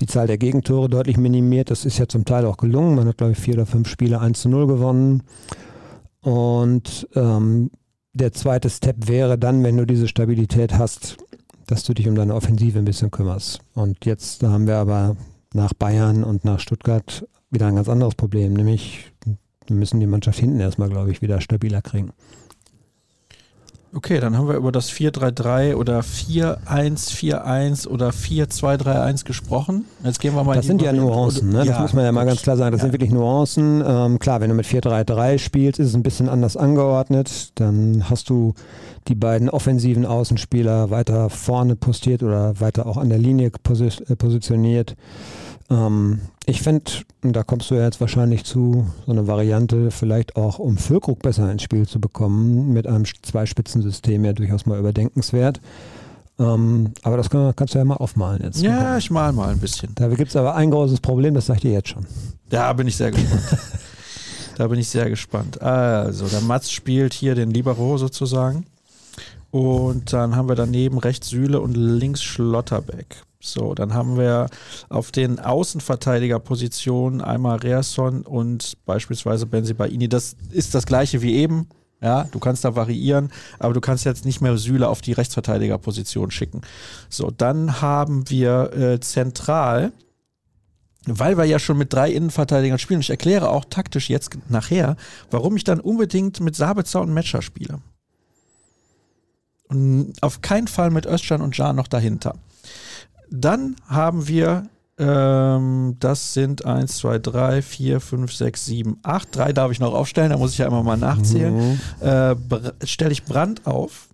die 0.00 0.06
Zahl 0.06 0.26
der 0.26 0.38
Gegentore 0.38 0.88
deutlich 0.88 1.16
minimiert. 1.16 1.70
Das 1.70 1.84
ist 1.84 1.98
ja 1.98 2.08
zum 2.08 2.24
Teil 2.24 2.46
auch 2.46 2.56
gelungen. 2.56 2.96
Man 2.96 3.06
hat, 3.06 3.18
glaube 3.18 3.32
ich, 3.32 3.38
vier 3.38 3.54
oder 3.54 3.66
fünf 3.66 3.88
Spiele 3.88 4.20
1 4.20 4.40
zu 4.40 4.48
0 4.48 4.66
gewonnen. 4.66 5.22
Und 6.20 7.08
ähm, 7.14 7.70
der 8.14 8.32
zweite 8.32 8.70
Step 8.70 9.08
wäre 9.08 9.36
dann, 9.36 9.62
wenn 9.62 9.76
du 9.76 9.84
diese 9.84 10.08
Stabilität 10.08 10.78
hast, 10.78 11.16
dass 11.66 11.82
du 11.82 11.94
dich 11.94 12.08
um 12.08 12.14
deine 12.14 12.34
Offensive 12.34 12.78
ein 12.78 12.84
bisschen 12.84 13.10
kümmerst. 13.10 13.60
Und 13.74 14.04
jetzt 14.06 14.42
haben 14.42 14.66
wir 14.66 14.76
aber 14.76 15.16
nach 15.52 15.74
Bayern 15.74 16.24
und 16.24 16.44
nach 16.44 16.60
Stuttgart 16.60 17.26
wieder 17.50 17.66
ein 17.66 17.76
ganz 17.76 17.88
anderes 17.88 18.14
Problem, 18.14 18.54
nämlich 18.54 19.12
wir 19.66 19.76
müssen 19.76 20.00
die 20.00 20.06
Mannschaft 20.06 20.38
hinten 20.38 20.60
erstmal, 20.60 20.90
glaube 20.90 21.10
ich, 21.10 21.22
wieder 21.22 21.40
stabiler 21.40 21.82
kriegen. 21.82 22.12
Okay, 23.96 24.18
dann 24.18 24.36
haben 24.36 24.48
wir 24.48 24.56
über 24.56 24.72
das 24.72 24.90
4-3-3 24.90 25.76
oder 25.76 26.00
4-1-4-1 26.00 27.86
oder 27.86 28.10
4-2-3-1 28.10 29.24
gesprochen. 29.24 29.84
Jetzt 30.02 30.18
gehen 30.18 30.34
wir 30.34 30.42
mal 30.42 30.56
Das 30.56 30.66
sind 30.66 30.82
ja 30.82 30.92
Nuancen, 30.92 31.50
ne? 31.50 31.58
das 31.58 31.68
ja, 31.68 31.80
muss 31.80 31.92
man 31.92 32.04
ja 32.04 32.10
mal 32.10 32.26
ganz 32.26 32.42
klar 32.42 32.56
sagen. 32.56 32.72
Das 32.72 32.80
ja. 32.80 32.86
sind 32.86 32.92
wirklich 32.92 33.12
Nuancen. 33.12 33.84
Ähm, 33.86 34.18
klar, 34.18 34.40
wenn 34.40 34.48
du 34.48 34.56
mit 34.56 34.66
4-3-3 34.66 35.38
spielst, 35.38 35.78
ist 35.78 35.88
es 35.88 35.94
ein 35.94 36.02
bisschen 36.02 36.28
anders 36.28 36.56
angeordnet. 36.56 37.52
Dann 37.54 38.10
hast 38.10 38.30
du 38.30 38.54
die 39.06 39.14
beiden 39.14 39.48
offensiven 39.48 40.06
Außenspieler 40.06 40.90
weiter 40.90 41.30
vorne 41.30 41.76
postiert 41.76 42.24
oder 42.24 42.58
weiter 42.60 42.86
auch 42.86 42.96
an 42.96 43.10
der 43.10 43.18
Linie 43.18 43.48
äh, 43.48 44.16
positioniert. 44.16 44.96
Ähm, 45.70 46.20
ich 46.46 46.62
fände, 46.62 46.90
da 47.22 47.42
kommst 47.42 47.70
du 47.70 47.74
ja 47.74 47.84
jetzt 47.84 48.00
wahrscheinlich 48.00 48.44
zu, 48.44 48.86
so 49.06 49.12
eine 49.12 49.26
Variante 49.26 49.90
vielleicht 49.90 50.36
auch, 50.36 50.58
um 50.58 50.76
Füllkrug 50.76 51.20
besser 51.22 51.50
ins 51.50 51.62
Spiel 51.62 51.86
zu 51.86 52.00
bekommen, 52.00 52.72
mit 52.72 52.86
einem 52.86 53.04
Zweispitzensystem 53.04 54.24
ja 54.24 54.32
durchaus 54.32 54.66
mal 54.66 54.78
überdenkenswert. 54.78 55.60
Ähm, 56.38 56.92
aber 57.02 57.16
das 57.16 57.30
kann, 57.30 57.54
kannst 57.54 57.74
du 57.74 57.78
ja 57.78 57.84
mal 57.84 57.96
aufmalen 57.96 58.42
jetzt. 58.42 58.60
Ja, 58.60 58.98
ich 58.98 59.10
mal 59.10 59.32
mal 59.32 59.50
ein 59.50 59.60
bisschen. 59.60 59.94
Da 59.94 60.08
gibt 60.08 60.30
es 60.30 60.36
aber 60.36 60.54
ein 60.54 60.70
großes 60.70 61.00
Problem, 61.00 61.34
das 61.34 61.46
sag 61.46 61.56
ich 61.56 61.62
dir 61.62 61.72
jetzt 61.72 61.88
schon. 61.88 62.06
Da 62.50 62.72
bin 62.72 62.88
ich 62.88 62.96
sehr 62.96 63.10
gespannt. 63.12 63.58
da 64.56 64.66
bin 64.66 64.78
ich 64.80 64.88
sehr 64.88 65.08
gespannt. 65.08 65.62
Also, 65.62 66.26
der 66.26 66.40
Mats 66.40 66.72
spielt 66.72 67.14
hier 67.14 67.34
den 67.34 67.50
Libero 67.50 67.98
sozusagen. 67.98 68.66
Und 69.52 70.12
dann 70.12 70.34
haben 70.34 70.48
wir 70.48 70.56
daneben 70.56 70.98
rechts 70.98 71.28
Sühle 71.28 71.60
und 71.60 71.76
links 71.76 72.24
Schlotterbeck. 72.24 73.22
So, 73.44 73.74
dann 73.74 73.92
haben 73.92 74.16
wir 74.16 74.48
auf 74.88 75.12
den 75.12 75.38
Außenverteidigerpositionen 75.38 77.20
einmal 77.20 77.58
Reasson 77.58 78.22
und 78.22 78.78
beispielsweise 78.86 79.44
Benzibaini. 79.44 80.08
Das 80.08 80.34
ist 80.50 80.74
das 80.74 80.86
gleiche 80.86 81.20
wie 81.20 81.34
eben. 81.34 81.68
Ja, 82.00 82.24
du 82.24 82.38
kannst 82.38 82.64
da 82.64 82.74
variieren, 82.74 83.30
aber 83.58 83.74
du 83.74 83.80
kannst 83.80 84.04
jetzt 84.04 84.24
nicht 84.24 84.40
mehr 84.40 84.56
Süle 84.56 84.88
auf 84.88 85.02
die 85.02 85.12
Rechtsverteidigerposition 85.12 86.30
schicken. 86.30 86.62
So, 87.08 87.30
dann 87.30 87.82
haben 87.82 88.28
wir 88.30 88.72
äh, 88.74 89.00
zentral, 89.00 89.92
weil 91.06 91.36
wir 91.36 91.44
ja 91.44 91.58
schon 91.58 91.78
mit 91.78 91.92
drei 91.92 92.10
Innenverteidigern 92.10 92.78
spielen. 92.78 93.00
Ich 93.00 93.10
erkläre 93.10 93.50
auch 93.50 93.66
taktisch 93.66 94.08
jetzt 94.08 94.38
nachher, 94.48 94.96
warum 95.30 95.56
ich 95.56 95.64
dann 95.64 95.80
unbedingt 95.80 96.40
mit 96.40 96.56
Sabitzer 96.56 97.02
und 97.02 97.12
Metscher 97.12 97.42
spiele. 97.42 97.80
Und 99.68 100.14
auf 100.22 100.40
keinen 100.40 100.68
Fall 100.68 100.90
mit 100.90 101.06
Özcan 101.06 101.42
und 101.42 101.56
Jan 101.56 101.76
noch 101.76 101.88
dahinter. 101.88 102.36
Dann 103.30 103.76
haben 103.88 104.28
wir, 104.28 104.68
ähm, 104.98 105.96
das 105.98 106.34
sind 106.34 106.64
1, 106.64 106.98
2, 106.98 107.18
3, 107.18 107.62
4, 107.62 108.00
5, 108.00 108.32
6, 108.32 108.64
7, 108.64 108.98
8. 109.02 109.36
Drei 109.36 109.52
darf 109.52 109.70
ich 109.72 109.80
noch 109.80 109.94
aufstellen, 109.94 110.30
da 110.30 110.36
muss 110.36 110.52
ich 110.52 110.58
ja 110.58 110.66
immer 110.66 110.82
mal 110.82 110.96
nachzählen. 110.96 111.78
Mhm. 112.00 112.06
Äh, 112.06 112.86
stelle 112.86 113.12
ich 113.12 113.24
Brand 113.24 113.66
auf. 113.66 114.08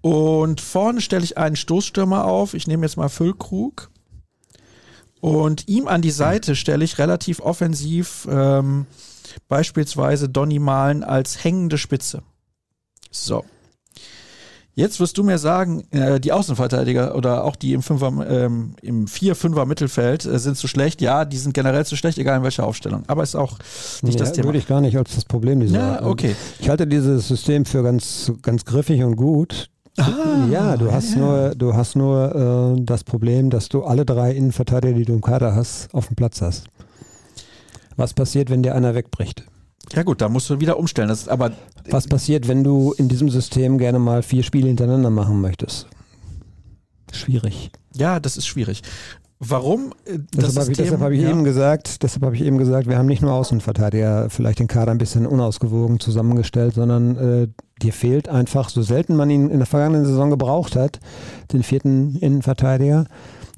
Und 0.00 0.60
vorne 0.60 1.00
stelle 1.00 1.24
ich 1.24 1.36
einen 1.36 1.56
Stoßstürmer 1.56 2.24
auf. 2.24 2.54
Ich 2.54 2.66
nehme 2.66 2.86
jetzt 2.86 2.96
mal 2.96 3.08
Füllkrug. 3.08 3.90
Und 5.20 5.66
ihm 5.68 5.88
an 5.88 6.02
die 6.02 6.10
Seite 6.10 6.54
stelle 6.54 6.84
ich 6.84 6.98
relativ 6.98 7.40
offensiv 7.40 8.28
ähm, 8.30 8.86
beispielsweise 9.48 10.28
Donny 10.28 10.58
Malen 10.58 11.02
als 11.02 11.42
hängende 11.42 11.78
Spitze. 11.78 12.22
So. 13.10 13.44
Jetzt 14.78 15.00
wirst 15.00 15.16
du 15.16 15.24
mir 15.24 15.38
sagen, 15.38 15.84
äh, 15.90 16.20
die 16.20 16.32
Außenverteidiger 16.32 17.14
oder 17.16 17.44
auch 17.44 17.56
die 17.56 17.72
im 17.72 17.80
Fünfer, 17.80 18.12
ähm, 18.28 18.74
im 18.82 19.06
4-5er 19.06 19.64
Mittelfeld 19.64 20.26
äh, 20.26 20.38
sind 20.38 20.58
zu 20.58 20.68
schlecht. 20.68 21.00
Ja, 21.00 21.24
die 21.24 21.38
sind 21.38 21.54
generell 21.54 21.86
zu 21.86 21.96
schlecht, 21.96 22.18
egal 22.18 22.36
in 22.36 22.42
welcher 22.42 22.66
Aufstellung. 22.66 23.02
Aber 23.06 23.22
ist 23.22 23.34
auch 23.36 23.58
nicht 24.02 24.02
nee, 24.02 24.16
das 24.16 24.34
Thema. 24.34 24.48
Würde 24.48 24.58
ich 24.58 24.66
gar 24.66 24.82
nicht 24.82 24.98
als 24.98 25.14
das 25.14 25.24
Problem 25.24 25.60
dieser. 25.60 25.78
Ja, 25.78 26.04
okay. 26.04 26.36
Ich 26.60 26.68
halte 26.68 26.86
dieses 26.86 27.26
System 27.26 27.64
für 27.64 27.82
ganz, 27.82 28.30
ganz 28.42 28.66
griffig 28.66 29.02
und 29.02 29.16
gut. 29.16 29.70
Ah, 29.96 30.46
ja, 30.50 30.76
du 30.76 30.92
hast 30.92 31.14
ja. 31.14 31.20
nur, 31.20 31.54
du 31.54 31.72
hast 31.72 31.96
nur 31.96 32.76
äh, 32.76 32.82
das 32.84 33.02
Problem, 33.02 33.48
dass 33.48 33.70
du 33.70 33.82
alle 33.82 34.04
drei 34.04 34.32
Innenverteidiger, 34.32 34.92
die 34.92 35.06
du 35.06 35.14
im 35.14 35.22
Kader 35.22 35.54
hast, 35.54 35.88
auf 35.94 36.08
dem 36.08 36.16
Platz 36.16 36.42
hast. 36.42 36.64
Was 37.96 38.12
passiert, 38.12 38.50
wenn 38.50 38.62
dir 38.62 38.74
einer 38.74 38.94
wegbricht? 38.94 39.46
Ja 39.92 40.02
gut, 40.02 40.20
da 40.20 40.28
musst 40.28 40.50
du 40.50 40.60
wieder 40.60 40.78
umstellen. 40.78 41.08
Das 41.08 41.20
ist 41.20 41.28
aber 41.28 41.52
Was 41.90 42.06
passiert, 42.06 42.48
wenn 42.48 42.64
du 42.64 42.92
in 42.98 43.08
diesem 43.08 43.28
System 43.28 43.78
gerne 43.78 43.98
mal 43.98 44.22
vier 44.22 44.42
Spiele 44.42 44.68
hintereinander 44.68 45.10
machen 45.10 45.40
möchtest? 45.40 45.86
Schwierig. 47.12 47.70
Ja, 47.94 48.20
das 48.20 48.36
ist 48.36 48.46
schwierig. 48.46 48.82
Warum? 49.38 49.92
Äh, 50.06 50.18
das 50.32 50.54
deshalb 50.54 50.56
habe 50.56 50.72
ich, 50.72 50.78
deshalb 50.78 51.00
hab 51.00 51.12
ich 51.12 51.20
ja. 51.20 51.30
eben 51.30 51.44
gesagt, 51.44 52.02
deshalb 52.02 52.24
habe 52.24 52.34
ich 52.34 52.42
eben 52.42 52.58
gesagt, 52.58 52.88
wir 52.88 52.96
haben 52.96 53.06
nicht 53.06 53.22
nur 53.22 53.32
Außenverteidiger 53.32 54.30
vielleicht 54.30 54.58
den 54.58 54.66
Kader 54.66 54.92
ein 54.92 54.98
bisschen 54.98 55.26
unausgewogen 55.26 56.00
zusammengestellt, 56.00 56.74
sondern 56.74 57.16
äh, 57.16 57.48
dir 57.82 57.92
fehlt 57.92 58.28
einfach, 58.28 58.70
so 58.70 58.82
selten 58.82 59.14
man 59.14 59.28
ihn 59.28 59.50
in 59.50 59.58
der 59.58 59.66
vergangenen 59.66 60.06
Saison 60.06 60.30
gebraucht 60.30 60.74
hat, 60.74 61.00
den 61.52 61.62
vierten 61.62 62.16
Innenverteidiger, 62.16 63.06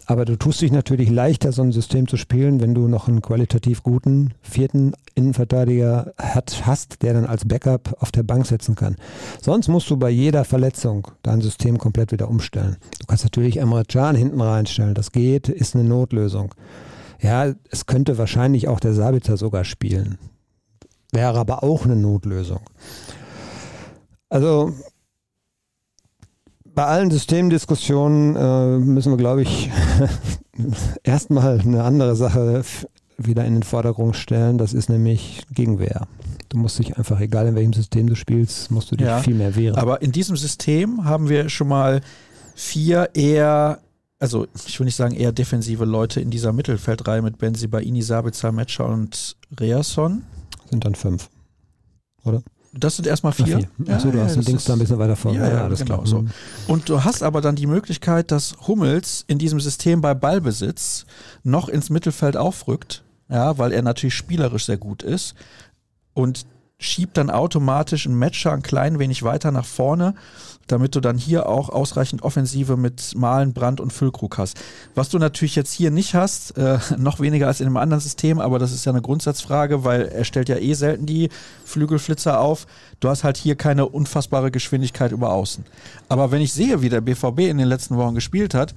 aber 0.08 0.24
du 0.24 0.36
tust 0.36 0.62
dich 0.62 0.72
natürlich 0.72 1.10
leichter, 1.10 1.52
so 1.52 1.60
ein 1.60 1.70
System 1.70 2.08
zu 2.08 2.16
spielen, 2.16 2.62
wenn 2.62 2.74
du 2.74 2.88
noch 2.88 3.08
einen 3.08 3.20
qualitativ 3.20 3.82
guten 3.82 4.32
vierten 4.40 4.94
Innenverteidiger 5.14 6.14
hat, 6.16 6.62
hast, 6.64 7.02
der 7.02 7.12
dann 7.12 7.26
als 7.26 7.46
Backup 7.46 7.94
auf 8.00 8.10
der 8.10 8.22
Bank 8.22 8.46
sitzen 8.46 8.74
kann. 8.74 8.96
Sonst 9.42 9.68
musst 9.68 9.90
du 9.90 9.98
bei 9.98 10.08
jeder 10.08 10.46
Verletzung 10.46 11.08
dein 11.22 11.42
System 11.42 11.76
komplett 11.76 12.10
wieder 12.10 12.30
umstellen. 12.30 12.78
Du 13.00 13.06
kannst 13.06 13.24
natürlich 13.24 13.58
Emre 13.58 13.84
Can 13.84 14.16
hinten 14.16 14.40
reinstellen. 14.40 14.94
Das 14.94 15.12
geht, 15.12 15.50
ist 15.50 15.74
eine 15.74 15.84
Notlösung. 15.84 16.54
Ja, 17.20 17.52
es 17.70 17.84
könnte 17.84 18.16
wahrscheinlich 18.16 18.66
auch 18.66 18.80
der 18.80 18.94
Sabitzer 18.94 19.36
sogar 19.36 19.64
spielen. 19.64 20.16
Wäre 21.12 21.38
aber 21.38 21.62
auch 21.62 21.84
eine 21.84 21.96
Notlösung. 21.96 22.60
Also 24.30 24.72
bei 26.78 26.84
allen 26.84 27.10
Systemdiskussionen 27.10 28.36
äh, 28.36 28.78
müssen 28.78 29.10
wir, 29.10 29.16
glaube 29.16 29.42
ich, 29.42 29.68
erstmal 31.02 31.58
eine 31.58 31.82
andere 31.82 32.14
Sache 32.14 32.62
wieder 33.16 33.44
in 33.44 33.54
den 33.54 33.62
Vordergrund 33.64 34.14
stellen. 34.14 34.58
Das 34.58 34.74
ist 34.74 34.88
nämlich 34.88 35.42
Gegenwehr. 35.50 36.06
Du 36.50 36.56
musst 36.56 36.78
dich 36.78 36.96
einfach, 36.96 37.18
egal 37.18 37.48
in 37.48 37.56
welchem 37.56 37.72
System 37.72 38.06
du 38.06 38.14
spielst, 38.14 38.70
musst 38.70 38.92
du 38.92 38.96
dich 38.96 39.08
ja, 39.08 39.18
viel 39.18 39.34
mehr 39.34 39.56
wehren. 39.56 39.74
Aber 39.74 40.02
in 40.02 40.12
diesem 40.12 40.36
System 40.36 41.04
haben 41.04 41.28
wir 41.28 41.48
schon 41.48 41.66
mal 41.66 42.00
vier 42.54 43.10
eher, 43.12 43.80
also 44.20 44.46
ich 44.64 44.78
will 44.78 44.84
nicht 44.84 44.94
sagen 44.94 45.16
eher 45.16 45.32
defensive 45.32 45.84
Leute 45.84 46.20
in 46.20 46.30
dieser 46.30 46.52
Mittelfeldreihe 46.52 47.22
mit 47.22 47.38
Benzi, 47.38 47.66
Baini, 47.66 48.02
Sabitzer, 48.02 48.52
Metscher 48.52 48.88
und 48.88 49.34
Reasson. 49.58 50.22
Sind 50.70 50.84
dann 50.84 50.94
fünf, 50.94 51.28
oder? 52.22 52.40
Das 52.72 52.96
sind 52.96 53.06
erstmal 53.06 53.32
vier. 53.32 53.46
vier. 53.46 53.94
Achso, 53.94 54.10
du 54.10 54.18
ja, 54.18 54.24
hast 54.24 54.36
den 54.36 54.44
Dings 54.44 54.64
da 54.64 54.74
ein 54.74 54.78
bisschen 54.78 54.98
weiter 54.98 55.16
vor. 55.16 55.32
Ja, 55.32 55.48
ja, 55.48 55.64
alles 55.64 55.80
genau. 55.80 56.04
So. 56.04 56.22
Mhm. 56.22 56.30
Und 56.66 56.88
du 56.88 57.02
hast 57.04 57.22
aber 57.22 57.40
dann 57.40 57.56
die 57.56 57.66
Möglichkeit, 57.66 58.30
dass 58.30 58.56
Hummels 58.66 59.24
in 59.26 59.38
diesem 59.38 59.60
System 59.60 60.00
bei 60.00 60.14
Ballbesitz 60.14 61.06
noch 61.42 61.68
ins 61.68 61.90
Mittelfeld 61.90 62.36
aufrückt, 62.36 63.04
ja, 63.28 63.58
weil 63.58 63.72
er 63.72 63.82
natürlich 63.82 64.14
spielerisch 64.14 64.66
sehr 64.66 64.76
gut 64.76 65.02
ist. 65.02 65.34
Und 66.14 66.46
schiebt 66.80 67.16
dann 67.16 67.28
automatisch 67.30 68.06
ein 68.06 68.14
Matcher 68.14 68.52
ein 68.52 68.62
klein 68.62 68.98
wenig 68.98 69.24
weiter 69.24 69.50
nach 69.50 69.64
vorne, 69.64 70.14
damit 70.68 70.94
du 70.94 71.00
dann 71.00 71.18
hier 71.18 71.48
auch 71.48 71.70
ausreichend 71.70 72.22
Offensive 72.22 72.76
mit 72.76 73.16
Malen, 73.16 73.52
Brand 73.52 73.80
und 73.80 73.92
Füllkrug 73.92 74.38
hast. 74.38 74.56
Was 74.94 75.08
du 75.08 75.18
natürlich 75.18 75.56
jetzt 75.56 75.72
hier 75.72 75.90
nicht 75.90 76.14
hast, 76.14 76.56
äh, 76.56 76.78
noch 76.98 77.18
weniger 77.18 77.48
als 77.48 77.60
in 77.60 77.66
einem 77.66 77.78
anderen 77.78 78.00
System, 78.00 78.38
aber 78.38 78.60
das 78.60 78.72
ist 78.72 78.84
ja 78.84 78.92
eine 78.92 79.02
Grundsatzfrage, 79.02 79.82
weil 79.84 80.02
er 80.02 80.24
stellt 80.24 80.48
ja 80.48 80.56
eh 80.56 80.74
selten 80.74 81.06
die 81.06 81.30
Flügelflitzer 81.64 82.38
auf. 82.38 82.66
Du 83.00 83.08
hast 83.08 83.24
halt 83.24 83.38
hier 83.38 83.56
keine 83.56 83.86
unfassbare 83.88 84.52
Geschwindigkeit 84.52 85.10
über 85.10 85.32
außen. 85.32 85.64
Aber 86.08 86.30
wenn 86.30 86.42
ich 86.42 86.52
sehe, 86.52 86.80
wie 86.80 86.90
der 86.90 87.00
BVB 87.00 87.40
in 87.40 87.58
den 87.58 87.68
letzten 87.68 87.96
Wochen 87.96 88.14
gespielt 88.14 88.54
hat, 88.54 88.74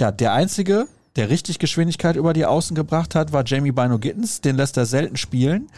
ja, 0.00 0.10
der 0.10 0.32
einzige, 0.32 0.88
der 1.14 1.28
richtig 1.28 1.58
Geschwindigkeit 1.58 2.16
über 2.16 2.32
die 2.32 2.46
Außen 2.46 2.74
gebracht 2.74 3.14
hat, 3.14 3.32
war 3.32 3.44
Jamie 3.46 3.70
Bino 3.70 3.98
Gittens. 3.98 4.40
Den 4.40 4.56
lässt 4.56 4.76
er 4.78 4.86
selten 4.86 5.16
spielen. 5.16 5.68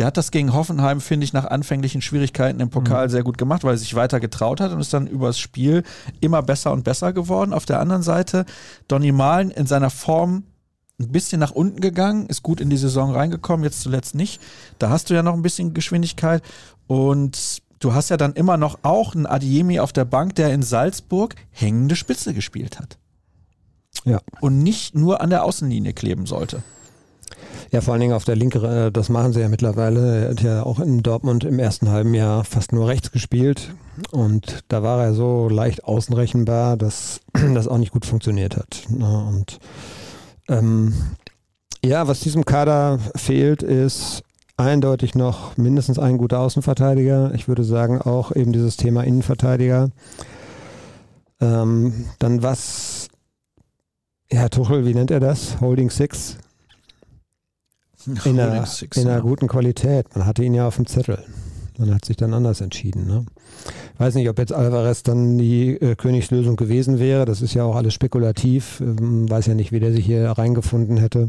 Der 0.00 0.06
hat 0.06 0.16
das 0.16 0.30
gegen 0.30 0.54
Hoffenheim, 0.54 1.02
finde 1.02 1.24
ich, 1.24 1.34
nach 1.34 1.44
anfänglichen 1.44 2.00
Schwierigkeiten 2.00 2.58
im 2.60 2.70
Pokal 2.70 3.08
mhm. 3.08 3.10
sehr 3.10 3.22
gut 3.22 3.36
gemacht, 3.36 3.64
weil 3.64 3.74
er 3.74 3.76
sich 3.76 3.94
weiter 3.94 4.18
getraut 4.18 4.58
hat 4.58 4.72
und 4.72 4.80
ist 4.80 4.94
dann 4.94 5.06
übers 5.06 5.38
Spiel 5.38 5.82
immer 6.20 6.40
besser 6.40 6.72
und 6.72 6.84
besser 6.84 7.12
geworden. 7.12 7.52
Auf 7.52 7.66
der 7.66 7.80
anderen 7.80 8.02
Seite, 8.02 8.46
Donny 8.88 9.12
Malen 9.12 9.50
in 9.50 9.66
seiner 9.66 9.90
Form 9.90 10.44
ein 10.98 11.12
bisschen 11.12 11.38
nach 11.38 11.50
unten 11.50 11.82
gegangen, 11.82 12.24
ist 12.28 12.42
gut 12.42 12.62
in 12.62 12.70
die 12.70 12.78
Saison 12.78 13.12
reingekommen, 13.12 13.62
jetzt 13.62 13.82
zuletzt 13.82 14.14
nicht. 14.14 14.40
Da 14.78 14.88
hast 14.88 15.10
du 15.10 15.14
ja 15.14 15.22
noch 15.22 15.34
ein 15.34 15.42
bisschen 15.42 15.74
Geschwindigkeit 15.74 16.42
und 16.86 17.60
du 17.78 17.92
hast 17.92 18.08
ja 18.08 18.16
dann 18.16 18.32
immer 18.32 18.56
noch 18.56 18.78
auch 18.80 19.14
einen 19.14 19.26
Adiemi 19.26 19.80
auf 19.80 19.92
der 19.92 20.06
Bank, 20.06 20.34
der 20.34 20.54
in 20.54 20.62
Salzburg 20.62 21.34
hängende 21.50 21.94
Spitze 21.94 22.32
gespielt 22.32 22.78
hat. 22.78 22.96
Ja. 24.06 24.20
Und 24.40 24.62
nicht 24.62 24.94
nur 24.94 25.20
an 25.20 25.28
der 25.28 25.44
Außenlinie 25.44 25.92
kleben 25.92 26.24
sollte. 26.24 26.62
Ja, 27.70 27.80
vor 27.80 27.92
allen 27.92 28.00
Dingen 28.00 28.14
auf 28.14 28.24
der 28.24 28.34
linken, 28.34 28.64
äh, 28.64 28.90
das 28.90 29.08
machen 29.08 29.32
sie 29.32 29.40
ja 29.40 29.48
mittlerweile. 29.48 30.24
Er 30.24 30.30
hat 30.30 30.42
ja 30.42 30.62
auch 30.64 30.80
in 30.80 31.04
Dortmund 31.04 31.44
im 31.44 31.60
ersten 31.60 31.88
halben 31.88 32.14
Jahr 32.14 32.44
fast 32.44 32.72
nur 32.72 32.88
rechts 32.88 33.12
gespielt. 33.12 33.72
Und 34.10 34.64
da 34.68 34.82
war 34.82 35.02
er 35.02 35.14
so 35.14 35.48
leicht 35.48 35.84
außenrechenbar, 35.84 36.76
dass 36.76 37.20
das 37.54 37.68
auch 37.68 37.78
nicht 37.78 37.92
gut 37.92 38.06
funktioniert 38.06 38.56
hat. 38.56 38.82
Und 38.90 39.60
ähm, 40.48 40.94
ja, 41.84 42.08
was 42.08 42.20
diesem 42.20 42.44
Kader 42.44 42.98
fehlt, 43.14 43.62
ist 43.62 44.24
eindeutig 44.56 45.14
noch 45.14 45.56
mindestens 45.56 46.00
ein 46.00 46.18
guter 46.18 46.40
Außenverteidiger. 46.40 47.32
Ich 47.34 47.46
würde 47.46 47.62
sagen 47.62 48.02
auch 48.02 48.34
eben 48.34 48.52
dieses 48.52 48.76
Thema 48.76 49.04
Innenverteidiger. 49.04 49.90
Ähm, 51.40 52.06
dann 52.18 52.42
was, 52.42 53.08
ja, 54.30 54.48
Tuchel, 54.48 54.84
wie 54.86 54.94
nennt 54.94 55.12
er 55.12 55.20
das? 55.20 55.60
Holding 55.60 55.90
Six 55.90 56.36
in, 58.06 58.40
einer, 58.40 58.66
Six, 58.66 58.96
in 58.96 59.06
einer 59.06 59.16
ja. 59.16 59.20
guten 59.20 59.48
Qualität. 59.48 60.06
Man 60.14 60.26
hatte 60.26 60.44
ihn 60.44 60.54
ja 60.54 60.66
auf 60.66 60.76
dem 60.76 60.86
Zettel. 60.86 61.24
Man 61.78 61.94
hat 61.94 62.04
sich 62.04 62.16
dann 62.16 62.34
anders 62.34 62.60
entschieden. 62.60 63.06
Ne? 63.06 63.24
Ich 63.94 64.00
weiß 64.00 64.14
nicht, 64.14 64.28
ob 64.28 64.38
jetzt 64.38 64.52
Alvarez 64.52 65.02
dann 65.02 65.38
die 65.38 65.80
äh, 65.80 65.94
Königslösung 65.94 66.56
gewesen 66.56 66.98
wäre. 66.98 67.24
Das 67.24 67.40
ist 67.40 67.54
ja 67.54 67.64
auch 67.64 67.74
alles 67.74 67.94
spekulativ. 67.94 68.80
Ähm, 68.80 69.30
weiß 69.30 69.46
ja 69.46 69.54
nicht, 69.54 69.72
wie 69.72 69.80
der 69.80 69.92
sich 69.92 70.04
hier 70.04 70.30
reingefunden 70.30 70.98
hätte. 70.98 71.28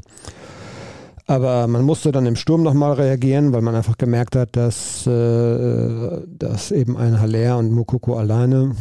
Aber 1.25 1.67
man 1.67 1.83
musste 1.83 2.11
dann 2.11 2.25
im 2.25 2.35
Sturm 2.35 2.63
nochmal 2.63 2.93
reagieren, 2.93 3.53
weil 3.53 3.61
man 3.61 3.75
einfach 3.75 3.97
gemerkt 3.97 4.35
hat, 4.35 4.57
dass, 4.57 5.07
äh, 5.07 6.21
dass 6.27 6.71
eben 6.71 6.97
ein 6.97 7.21
Haller 7.21 7.57
und 7.57 7.71
Mukoko 7.71 8.15
alleine 8.15 8.75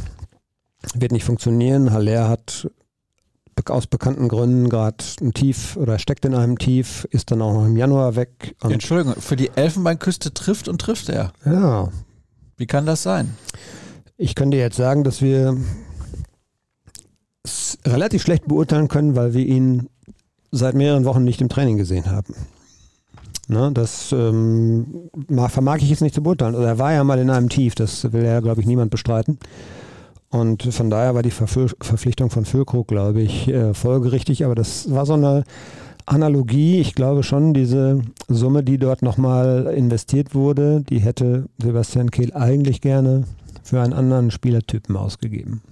wird 0.94 1.12
nicht 1.12 1.24
funktionieren. 1.24 1.92
Haller 1.92 2.28
hat 2.28 2.68
aus 3.68 3.86
bekannten 3.86 4.28
Gründen 4.28 4.68
gerade 4.68 5.04
ein 5.20 5.34
Tief 5.34 5.76
oder 5.76 5.98
steckt 5.98 6.24
in 6.24 6.34
einem 6.34 6.58
Tief, 6.58 7.06
ist 7.10 7.30
dann 7.30 7.42
auch 7.42 7.52
noch 7.52 7.66
im 7.66 7.76
Januar 7.76 8.16
weg. 8.16 8.56
Entschuldigung, 8.62 9.20
für 9.20 9.36
die 9.36 9.50
Elfenbeinküste 9.54 10.32
trifft 10.32 10.68
und 10.68 10.80
trifft 10.80 11.08
er. 11.08 11.32
Ja. 11.44 11.88
Wie 12.56 12.66
kann 12.66 12.86
das 12.86 13.02
sein? 13.02 13.34
Ich 14.16 14.34
könnte 14.34 14.56
jetzt 14.56 14.76
sagen, 14.76 15.04
dass 15.04 15.20
wir 15.20 15.56
es 17.42 17.78
relativ 17.86 18.22
schlecht 18.22 18.46
beurteilen 18.46 18.88
können, 18.88 19.16
weil 19.16 19.34
wir 19.34 19.44
ihn 19.44 19.88
seit 20.50 20.74
mehreren 20.74 21.04
Wochen 21.04 21.24
nicht 21.24 21.40
im 21.40 21.48
Training 21.48 21.76
gesehen 21.76 22.10
haben. 22.10 22.34
Ne, 23.48 23.72
das 23.72 24.12
ähm, 24.12 25.10
vermag 25.48 25.78
ich 25.78 25.90
jetzt 25.90 26.02
nicht 26.02 26.14
zu 26.14 26.22
beurteilen. 26.22 26.54
Also 26.54 26.66
er 26.66 26.78
war 26.78 26.92
ja 26.92 27.02
mal 27.02 27.18
in 27.18 27.30
einem 27.30 27.48
Tief, 27.48 27.74
das 27.74 28.12
will 28.12 28.24
ja, 28.24 28.38
glaube 28.38 28.60
ich, 28.60 28.66
niemand 28.66 28.92
bestreiten. 28.92 29.38
Und 30.30 30.62
von 30.62 30.90
daher 30.90 31.14
war 31.14 31.22
die 31.22 31.32
Verpflichtung 31.32 32.30
von 32.30 32.44
Füllkrug, 32.44 32.86
glaube 32.86 33.20
ich, 33.20 33.48
äh, 33.48 33.74
folgerichtig. 33.74 34.44
Aber 34.44 34.54
das 34.54 34.90
war 34.90 35.04
so 35.04 35.14
eine 35.14 35.44
Analogie. 36.06 36.80
Ich 36.80 36.94
glaube 36.94 37.24
schon, 37.24 37.52
diese 37.52 38.02
Summe, 38.28 38.62
die 38.62 38.78
dort 38.78 39.02
nochmal 39.02 39.72
investiert 39.76 40.34
wurde, 40.34 40.82
die 40.88 41.00
hätte 41.00 41.48
Sebastian 41.58 42.12
Kehl 42.12 42.32
eigentlich 42.32 42.80
gerne 42.80 43.24
für 43.64 43.80
einen 43.80 43.92
anderen 43.92 44.30
Spielertypen 44.30 44.96
ausgegeben. 44.96 45.62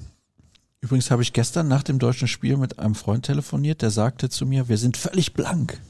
Übrigens 0.80 1.10
habe 1.10 1.22
ich 1.22 1.32
gestern 1.32 1.68
nach 1.68 1.82
dem 1.82 1.98
deutschen 1.98 2.28
Spiel 2.28 2.56
mit 2.56 2.78
einem 2.78 2.94
Freund 2.94 3.26
telefoniert, 3.26 3.82
der 3.82 3.90
sagte 3.90 4.28
zu 4.28 4.46
mir, 4.46 4.68
wir 4.68 4.76
sind 4.76 4.96
völlig 4.96 5.34
blank. 5.34 5.80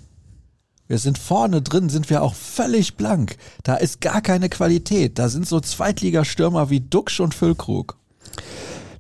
Wir 0.87 0.99
sind 0.99 1.19
vorne 1.19 1.61
drin, 1.61 1.91
sind 1.91 2.09
wir 2.09 2.23
auch 2.23 2.35
völlig 2.35 2.97
blank. 2.97 3.37
Da 3.63 3.77
ist 3.77 4.01
gar 4.01 4.23
keine 4.23 4.49
Qualität. 4.49 5.19
Da 5.19 5.29
sind 5.29 5.47
so 5.47 5.61
Zweitligastürmer 5.61 6.71
wie 6.71 6.81
Duxch 6.81 7.21
und 7.21 7.35
Füllkrug. 7.35 7.99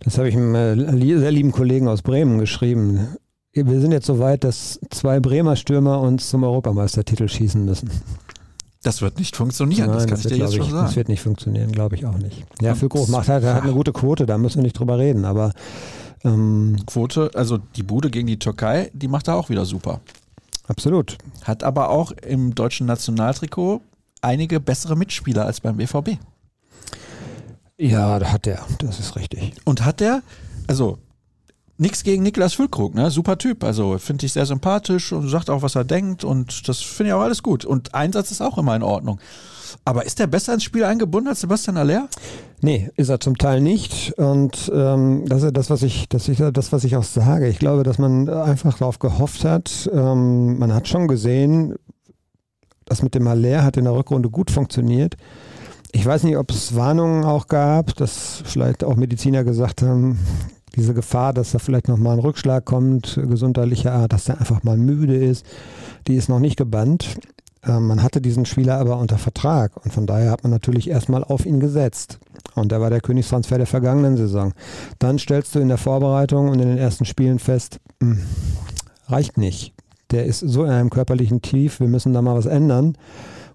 Das 0.00 0.18
habe 0.18 0.28
ich 0.28 0.36
einem 0.36 0.54
äh, 0.54 1.18
sehr 1.18 1.30
lieben 1.30 1.52
Kollegen 1.52 1.88
aus 1.88 2.02
Bremen 2.02 2.38
geschrieben. 2.38 3.16
Wir 3.52 3.80
sind 3.80 3.92
jetzt 3.92 4.06
so 4.06 4.18
weit, 4.18 4.44
dass 4.44 4.78
zwei 4.90 5.20
Bremer 5.20 5.56
Stürmer 5.56 6.00
uns 6.00 6.30
zum 6.30 6.44
Europameistertitel 6.44 7.28
schießen 7.28 7.64
müssen. 7.64 7.90
Das 8.82 9.02
wird 9.02 9.18
nicht 9.18 9.34
funktionieren, 9.34 9.86
Nein, 9.88 9.94
das 9.96 10.06
kann 10.06 10.16
das 10.16 10.24
ich 10.26 10.32
dir 10.32 10.38
jetzt 10.38 10.54
schon 10.54 10.70
sagen. 10.70 10.86
Das 10.86 10.96
wird 10.96 11.08
nicht 11.08 11.20
funktionieren, 11.20 11.72
glaube 11.72 11.96
ich 11.96 12.06
auch 12.06 12.16
nicht. 12.16 12.44
Ja, 12.60 12.74
für 12.76 12.88
Groß 12.88 13.08
macht 13.08 13.28
halt, 13.28 13.44
hat 13.44 13.64
eine 13.64 13.72
gute 13.72 13.92
Quote, 13.92 14.24
da 14.24 14.38
müssen 14.38 14.58
wir 14.58 14.62
nicht 14.62 14.78
drüber 14.78 14.98
reden, 14.98 15.24
aber 15.24 15.52
ähm, 16.24 16.76
Quote, 16.86 17.30
also 17.34 17.58
die 17.58 17.82
Bude 17.82 18.10
gegen 18.10 18.28
die 18.28 18.38
Türkei, 18.38 18.90
die 18.94 19.08
macht 19.08 19.28
er 19.28 19.36
auch 19.36 19.50
wieder 19.50 19.64
super. 19.64 20.00
Absolut. 20.68 21.18
Hat 21.42 21.64
aber 21.64 21.88
auch 21.88 22.12
im 22.12 22.54
deutschen 22.54 22.86
Nationaltrikot 22.86 23.80
einige 24.20 24.60
bessere 24.60 24.96
Mitspieler 24.96 25.44
als 25.46 25.60
beim 25.60 25.76
BVB. 25.76 26.18
Ja, 27.78 28.20
hat 28.20 28.46
er, 28.46 28.66
das 28.80 28.98
ist 28.98 29.14
richtig. 29.16 29.52
Und 29.64 29.84
hat 29.84 30.00
er, 30.00 30.22
also 30.66 30.98
nichts 31.76 32.02
gegen 32.02 32.24
Niklas 32.24 32.54
Füllkrug, 32.54 32.94
ne? 32.94 33.10
Super 33.10 33.38
Typ. 33.38 33.62
Also 33.62 33.98
finde 33.98 34.26
ich 34.26 34.32
sehr 34.32 34.46
sympathisch 34.46 35.12
und 35.12 35.28
sagt 35.28 35.48
auch, 35.48 35.62
was 35.62 35.76
er 35.76 35.84
denkt 35.84 36.24
und 36.24 36.68
das 36.68 36.80
finde 36.80 37.10
ich 37.10 37.14
auch 37.14 37.22
alles 37.22 37.42
gut. 37.42 37.64
Und 37.64 37.94
Einsatz 37.94 38.32
ist 38.32 38.42
auch 38.42 38.58
immer 38.58 38.74
in 38.74 38.82
Ordnung. 38.82 39.20
Aber 39.84 40.04
ist 40.04 40.18
der 40.18 40.26
besser 40.26 40.54
ins 40.54 40.64
Spiel 40.64 40.82
eingebunden 40.82 41.28
als 41.28 41.40
Sebastian 41.40 41.76
Aller? 41.76 42.08
Nee, 42.62 42.90
ist 42.96 43.10
er 43.10 43.20
zum 43.20 43.38
Teil 43.38 43.60
nicht. 43.60 44.12
Und 44.18 44.70
ähm, 44.74 45.24
das 45.26 45.44
ist 45.44 45.56
das, 45.56 45.70
was 45.70 45.82
ich, 45.82 46.08
das 46.08 46.28
ist 46.28 46.42
das, 46.52 46.72
was 46.72 46.84
ich 46.84 46.96
auch 46.96 47.04
sage. 47.04 47.48
Ich 47.48 47.60
glaube, 47.60 47.84
dass 47.84 47.98
man 47.98 48.28
einfach 48.28 48.76
darauf 48.78 48.98
gehofft 48.98 49.44
hat. 49.44 49.88
Ähm, 49.92 50.58
man 50.58 50.74
hat 50.74 50.88
schon 50.88 51.06
gesehen, 51.06 51.76
das 52.86 53.02
mit 53.02 53.14
dem 53.14 53.28
Aller 53.28 53.62
hat 53.62 53.76
in 53.76 53.84
der 53.84 53.94
Rückrunde 53.94 54.30
gut 54.30 54.50
funktioniert. 54.50 55.16
Ich 55.92 56.04
weiß 56.04 56.24
nicht, 56.24 56.36
ob 56.36 56.50
es 56.50 56.76
Warnungen 56.76 57.24
auch 57.24 57.48
gab, 57.48 57.96
dass 57.96 58.42
vielleicht 58.44 58.84
auch 58.84 58.96
Mediziner 58.96 59.44
gesagt 59.44 59.82
haben, 59.82 60.18
diese 60.76 60.94
Gefahr, 60.94 61.32
dass 61.32 61.52
da 61.52 61.58
vielleicht 61.58 61.88
nochmal 61.88 62.14
ein 62.14 62.20
Rückschlag 62.20 62.64
kommt, 62.64 63.18
gesundheitlicher 63.28 63.92
Art, 63.92 64.12
dass 64.12 64.24
der 64.24 64.38
einfach 64.38 64.62
mal 64.62 64.76
müde 64.76 65.16
ist, 65.16 65.44
die 66.06 66.14
ist 66.14 66.28
noch 66.28 66.40
nicht 66.40 66.56
gebannt. 66.56 67.16
Ähm, 67.64 67.86
man 67.86 68.02
hatte 68.02 68.20
diesen 68.20 68.44
Spieler 68.46 68.78
aber 68.78 68.98
unter 68.98 69.18
Vertrag 69.18 69.72
und 69.84 69.92
von 69.92 70.06
daher 70.06 70.30
hat 70.30 70.44
man 70.44 70.52
natürlich 70.52 70.88
erstmal 70.88 71.24
auf 71.24 71.46
ihn 71.46 71.58
gesetzt. 71.58 72.18
Und 72.54 72.70
der 72.70 72.80
war 72.80 72.90
der 72.90 73.00
Königstransfer 73.00 73.58
der 73.58 73.66
vergangenen 73.66 74.16
Saison. 74.16 74.52
Dann 74.98 75.18
stellst 75.18 75.54
du 75.54 75.58
in 75.58 75.68
der 75.68 75.78
Vorbereitung 75.78 76.48
und 76.48 76.60
in 76.60 76.68
den 76.68 76.78
ersten 76.78 77.04
Spielen 77.04 77.38
fest, 77.38 77.80
mh, 78.00 78.16
hm, 78.16 78.22
reicht 79.08 79.38
nicht. 79.38 79.74
Der 80.10 80.26
ist 80.26 80.40
so 80.40 80.64
in 80.64 80.70
einem 80.70 80.90
körperlichen 80.90 81.42
Tief, 81.42 81.80
wir 81.80 81.88
müssen 81.88 82.12
da 82.12 82.22
mal 82.22 82.36
was 82.36 82.46
ändern. 82.46 82.96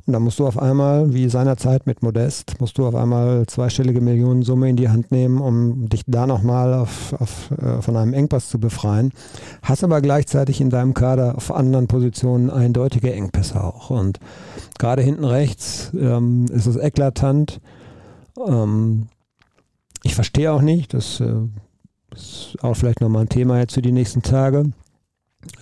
Und 0.06 0.12
dann 0.12 0.24
musst 0.24 0.40
du 0.40 0.46
auf 0.46 0.58
einmal, 0.58 1.14
wie 1.14 1.30
seinerzeit 1.30 1.88
mit 1.88 2.04
Modest, 2.04 2.60
musst 2.60 2.78
du 2.78 2.86
auf 2.86 2.96
einmal 2.96 3.46
zweistellige 3.48 4.02
Millionensumme 4.02 4.70
in 4.70 4.76
die 4.76 4.90
Hand 4.90 5.12
nehmen, 5.12 5.40
um 5.40 5.88
dich 5.88 6.04
da 6.08 6.28
nochmal 6.28 6.74
auf, 6.74 7.14
auf, 7.20 7.52
äh, 7.52 7.82
von 7.82 7.96
einem 7.96 8.14
Engpass 8.14 8.50
zu 8.50 8.60
befreien. 8.60 9.14
Hast 9.62 9.84
aber 9.84 10.02
gleichzeitig 10.02 10.60
in 10.60 10.70
deinem 10.70 10.94
Kader 10.94 11.36
auf 11.38 11.54
anderen 11.54 11.88
Positionen 11.88 12.50
eindeutige 12.50 13.14
Engpässe 13.14 13.64
auch. 13.64 13.92
Und 13.92 14.20
gerade 14.78 15.02
hinten 15.02 15.24
rechts 15.24 15.92
ähm, 15.98 16.48
ist 16.52 16.66
es 16.66 16.76
eklatant. 16.76 17.62
Ähm, 18.46 19.08
ich 20.04 20.16
verstehe 20.16 20.52
auch 20.52 20.62
nicht, 20.62 20.94
das 20.94 21.22
äh, 21.22 21.34
ist 22.14 22.58
auch 22.62 22.74
vielleicht 22.74 23.00
nochmal 23.00 23.22
ein 23.22 23.30
Thema 23.30 23.60
jetzt 23.60 23.76
für 23.76 23.82
die 23.82 23.94
nächsten 23.94 24.22
Tage 24.22 24.74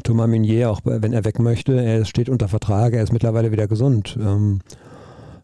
Thomas 0.03 0.27
Meunier, 0.27 0.71
auch 0.71 0.81
wenn 0.83 1.13
er 1.13 1.25
weg 1.25 1.39
möchte, 1.39 1.79
er 1.81 2.05
steht 2.05 2.29
unter 2.29 2.47
Vertrag, 2.47 2.93
er 2.93 3.03
ist 3.03 3.13
mittlerweile 3.13 3.51
wieder 3.51 3.67
gesund. 3.67 4.17
Ähm, 4.19 4.61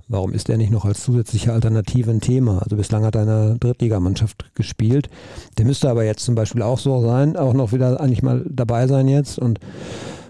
warum 0.08 0.34
ist 0.34 0.50
er 0.50 0.58
nicht 0.58 0.72
noch 0.72 0.86
als 0.86 1.04
zusätzliche 1.04 1.54
Alternative 1.54 2.12
ein 2.12 2.22
Thema? 2.22 2.62
Also 2.62 2.76
bislang 2.76 3.04
hat 3.06 3.16
er 3.16 3.24
in 3.24 3.30
einer 3.30 3.58
Drittligamannschaft 3.58 4.56
gespielt. 4.56 5.10
Der 5.58 5.66
müsste 5.66 5.90
aber 5.90 6.04
jetzt 6.06 6.24
zum 6.24 6.36
Beispiel 6.36 6.62
auch 6.62 6.80
so 6.80 7.02
sein, 7.02 7.36
auch 7.38 7.54
noch 7.54 7.74
wieder 7.74 8.00
eigentlich 8.00 8.24
mal 8.24 8.46
dabei 8.50 8.88
sein 8.88 9.08
jetzt. 9.08 9.38
Und 9.38 9.60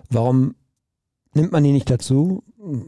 warum 0.09 0.55
nimmt 1.33 1.51
man 1.51 1.65
ihn 1.65 1.73
nicht 1.73 1.89
dazu? 1.89 2.43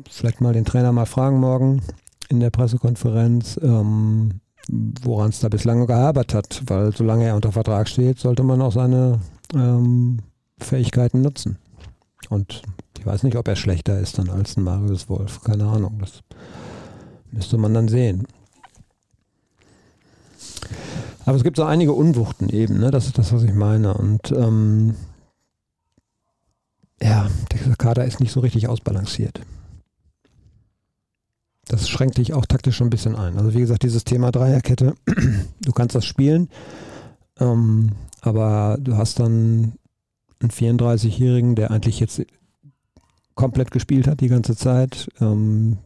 Vielleicht 0.10 0.42
mal 0.42 0.54
den 0.54 0.66
Trainer 0.66 0.92
mal 0.92 1.06
fragen 1.06 1.40
morgen. 1.40 1.82
in 2.30 2.40
der 2.40 2.52
Pressekonferenz, 2.52 3.60
ähm, 3.64 4.42
woran 5.02 5.30
es 5.30 5.40
da 5.40 5.50
bislang 5.50 5.86
gehabert 5.88 6.34
hat, 6.34 6.62
weil 6.68 6.96
solange 6.96 7.26
er 7.26 7.36
unter 7.36 7.52
Vertrag 7.52 7.90
steht, 7.90 8.20
sollte 8.20 8.44
man 8.44 8.62
auch 8.62 8.72
seine 8.72 9.20
ähm, 9.54 10.20
Fähigkeiten 10.64 11.22
nutzen. 11.22 11.58
Und 12.30 12.62
ich 12.98 13.06
weiß 13.06 13.24
nicht, 13.24 13.38
ob 13.38 13.48
er 13.48 13.56
schlechter 13.56 14.00
ist 14.00 14.18
dann 14.18 14.30
als 14.30 14.58
ein 14.58 14.64
Marius 14.64 15.10
Wolf. 15.10 15.42
Keine 15.42 15.66
Ahnung. 15.66 15.98
Das 16.00 16.22
müsste 17.32 17.58
man 17.58 17.74
dann 17.74 17.88
sehen. 17.88 18.28
Aber 21.26 21.38
es 21.38 21.44
gibt 21.44 21.58
so 21.58 21.64
einige 21.64 21.94
Unwuchten 21.94 22.50
eben, 22.50 22.80
ne? 22.80 22.92
das 22.92 23.06
ist 23.06 23.18
das, 23.18 23.32
was 23.32 23.44
ich 23.44 23.54
meine. 23.54 23.94
Und 23.94 24.32
ähm, 24.32 24.96
ja, 27.02 27.30
der 27.52 27.76
Kader 27.76 28.06
ist 28.06 28.20
nicht 28.20 28.32
so 28.32 28.40
richtig 28.40 28.68
ausbalanciert. 28.68 29.42
Das 31.68 31.88
schränkt 31.88 32.18
dich 32.18 32.34
auch 32.34 32.48
taktisch 32.48 32.78
schon 32.78 32.88
ein 32.88 32.90
bisschen 32.92 33.16
ein. 33.16 33.38
Also 33.38 33.54
wie 33.54 33.60
gesagt, 33.60 33.84
dieses 33.84 34.04
Thema 34.04 34.32
Dreierkette, 34.32 34.96
du 35.62 35.72
kannst 35.72 35.96
das 35.96 36.06
spielen, 36.06 36.50
ähm, 37.40 37.92
aber 38.22 38.78
du 38.82 38.98
hast 38.98 39.20
dann 39.20 39.74
einen 40.40 40.52
34-Jährigen, 40.52 41.56
der 41.56 41.72
eigentlich 41.72 42.00
jetzt 42.00 42.22
komplett 43.36 43.72
gespielt 43.72 44.08
hat 44.08 44.22
die 44.22 44.28
ganze 44.28 44.56
Zeit. 44.56 45.10
Ähm, 45.22 45.78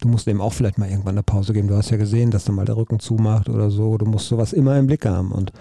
du 0.00 0.08
musst 0.08 0.26
dem 0.26 0.40
auch 0.40 0.52
vielleicht 0.52 0.78
mal 0.78 0.88
irgendwann 0.88 1.14
eine 1.14 1.22
Pause 1.22 1.52
geben. 1.52 1.68
Du 1.68 1.76
hast 1.76 1.90
ja 1.90 1.96
gesehen, 1.96 2.30
dass 2.30 2.46
er 2.46 2.54
mal 2.54 2.66
der 2.66 2.76
Rücken 2.76 3.00
zumacht 3.00 3.48
oder 3.48 3.70
so. 3.70 3.96
Du 3.98 4.06
musst 4.06 4.28
sowas 4.28 4.52
immer 4.52 4.78
im 4.78 4.86
Blick 4.86 5.06
haben. 5.06 5.32
Und 5.32 5.52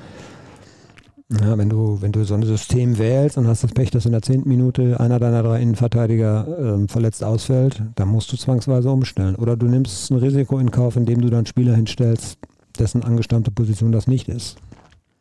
ja, 1.29 1.57
wenn 1.57 1.69
du, 1.69 2.01
wenn 2.01 2.11
du 2.13 2.23
so 2.23 2.35
ein 2.35 2.43
System 2.43 2.97
wählst 2.97 3.37
und 3.37 3.47
hast 3.47 3.63
das 3.63 3.73
Pech, 3.73 3.91
dass 3.91 4.05
in 4.05 4.13
der 4.13 4.21
zehnten 4.21 4.47
Minute 4.47 4.99
einer 4.99 5.19
deiner 5.19 5.43
drei 5.43 5.61
Innenverteidiger 5.61 6.79
äh, 6.81 6.87
verletzt 6.87 7.23
ausfällt, 7.23 7.83
dann 7.95 8.07
musst 8.07 8.31
du 8.31 8.37
zwangsweise 8.37 8.89
umstellen. 8.89 9.35
Oder 9.35 9.57
du 9.57 9.67
nimmst 9.67 10.09
ein 10.09 10.17
Risiko 10.17 10.57
in 10.59 10.71
Kauf, 10.71 10.95
indem 10.95 11.21
du 11.21 11.29
dann 11.29 11.45
Spieler 11.45 11.75
hinstellst, 11.75 12.37
dessen 12.79 13.03
angestammte 13.03 13.51
Position 13.51 13.91
das 13.91 14.07
nicht 14.07 14.29
ist. 14.29 14.57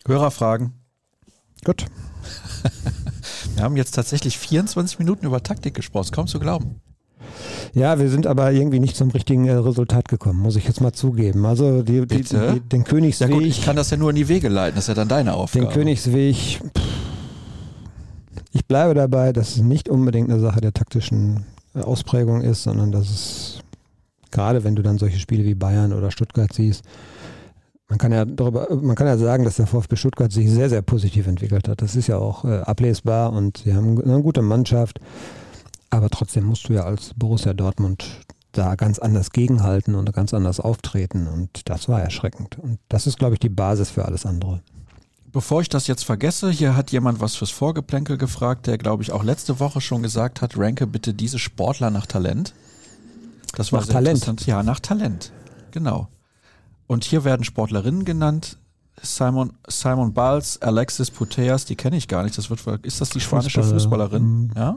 Hörerfragen. 0.06 0.72
Gut. 1.64 1.86
Wir 3.54 3.62
haben 3.62 3.76
jetzt 3.76 3.94
tatsächlich 3.94 4.38
24 4.38 4.98
Minuten 4.98 5.26
über 5.26 5.42
Taktik 5.42 5.74
gesprochen. 5.74 6.10
Kaum 6.12 6.26
zu 6.26 6.38
glauben. 6.38 6.80
Ja, 7.74 7.98
wir 7.98 8.08
sind 8.08 8.26
aber 8.26 8.52
irgendwie 8.52 8.80
nicht 8.80 8.96
zum 8.96 9.10
richtigen 9.10 9.46
äh, 9.46 9.52
Resultat 9.52 10.08
gekommen, 10.08 10.40
muss 10.40 10.56
ich 10.56 10.64
jetzt 10.64 10.80
mal 10.80 10.92
zugeben. 10.92 11.44
Also 11.44 11.82
die, 11.82 12.06
die, 12.06 12.22
die, 12.22 12.60
den 12.60 12.84
Königsweg. 12.84 13.28
Ja 13.28 13.34
gut, 13.34 13.44
ich 13.44 13.62
kann 13.62 13.76
das 13.76 13.90
ja 13.90 13.96
nur 13.96 14.10
in 14.10 14.16
die 14.16 14.28
Wege 14.28 14.48
leiten, 14.48 14.76
das 14.76 14.84
ist 14.84 14.88
ja 14.88 14.94
dann 14.94 15.08
deine 15.08 15.34
Aufgabe. 15.34 15.66
Den 15.66 15.72
Königsweg, 15.72 16.36
pff, 16.36 16.86
ich 18.52 18.64
bleibe 18.64 18.94
dabei, 18.94 19.32
dass 19.32 19.50
es 19.50 19.56
nicht 19.58 19.88
unbedingt 19.88 20.30
eine 20.30 20.40
Sache 20.40 20.60
der 20.60 20.72
taktischen 20.72 21.44
äh, 21.74 21.80
Ausprägung 21.80 22.40
ist, 22.40 22.62
sondern 22.62 22.92
dass 22.92 23.10
es, 23.10 23.60
gerade 24.30 24.64
wenn 24.64 24.74
du 24.74 24.82
dann 24.82 24.96
solche 24.98 25.18
Spiele 25.18 25.44
wie 25.44 25.54
Bayern 25.54 25.92
oder 25.92 26.10
Stuttgart 26.10 26.52
siehst, 26.52 26.82
man 27.88 27.98
kann 27.98 28.12
ja 28.12 28.24
darüber, 28.24 28.68
man 28.74 28.96
kann 28.96 29.06
ja 29.06 29.16
sagen, 29.16 29.44
dass 29.44 29.56
der 29.56 29.66
VfB 29.66 29.96
Stuttgart 29.96 30.32
sich 30.32 30.50
sehr, 30.50 30.68
sehr 30.68 30.82
positiv 30.82 31.26
entwickelt 31.26 31.68
hat. 31.68 31.82
Das 31.82 31.94
ist 31.94 32.08
ja 32.08 32.18
auch 32.18 32.44
äh, 32.44 32.58
ablesbar 32.58 33.32
und 33.32 33.58
sie 33.58 33.74
haben 33.74 34.00
eine 34.02 34.22
gute 34.22 34.42
Mannschaft. 34.42 35.00
Aber 35.90 36.10
trotzdem 36.10 36.44
musst 36.44 36.68
du 36.68 36.72
ja 36.72 36.82
als 36.82 37.12
Borussia 37.16 37.54
Dortmund 37.54 38.20
da 38.52 38.74
ganz 38.74 38.98
anders 38.98 39.30
gegenhalten 39.30 39.94
und 39.94 40.12
ganz 40.12 40.34
anders 40.34 40.58
auftreten. 40.58 41.28
Und 41.28 41.68
das 41.68 41.88
war 41.88 42.00
erschreckend. 42.00 42.58
Und 42.58 42.78
das 42.88 43.06
ist, 43.06 43.18
glaube 43.18 43.34
ich, 43.34 43.40
die 43.40 43.48
Basis 43.48 43.90
für 43.90 44.04
alles 44.04 44.26
andere. 44.26 44.62
Bevor 45.30 45.60
ich 45.60 45.68
das 45.68 45.86
jetzt 45.86 46.04
vergesse, 46.04 46.50
hier 46.50 46.76
hat 46.76 46.90
jemand 46.90 47.20
was 47.20 47.36
fürs 47.36 47.50
Vorgeplänkel 47.50 48.16
gefragt, 48.16 48.66
der, 48.66 48.78
glaube 48.78 49.02
ich, 49.02 49.12
auch 49.12 49.22
letzte 49.22 49.60
Woche 49.60 49.80
schon 49.80 50.02
gesagt 50.02 50.40
hat, 50.40 50.56
ranke 50.56 50.86
bitte 50.86 51.14
diese 51.14 51.38
Sportler 51.38 51.90
nach 51.90 52.06
Talent. 52.06 52.54
Das 53.54 53.72
war 53.72 53.80
nach 53.80 53.88
Talent. 53.88 54.46
Ja, 54.46 54.62
nach 54.62 54.80
Talent. 54.80 55.32
Genau. 55.70 56.08
Und 56.86 57.04
hier 57.04 57.24
werden 57.24 57.44
Sportlerinnen 57.44 58.04
genannt. 58.04 58.58
Simon, 59.02 59.52
Simon 59.68 60.14
Biles, 60.14 60.60
Alexis 60.62 61.10
Puteas, 61.10 61.64
die 61.64 61.76
kenne 61.76 61.96
ich 61.96 62.08
gar 62.08 62.22
nicht. 62.22 62.38
Das 62.38 62.48
wird, 62.48 62.84
ist 62.84 63.00
das 63.00 63.10
die 63.10 63.20
spanische 63.20 63.62
Fußballer. 63.62 64.08
Fußballerin? 64.08 64.22
Mhm. 64.22 64.50
Ja. 64.56 64.74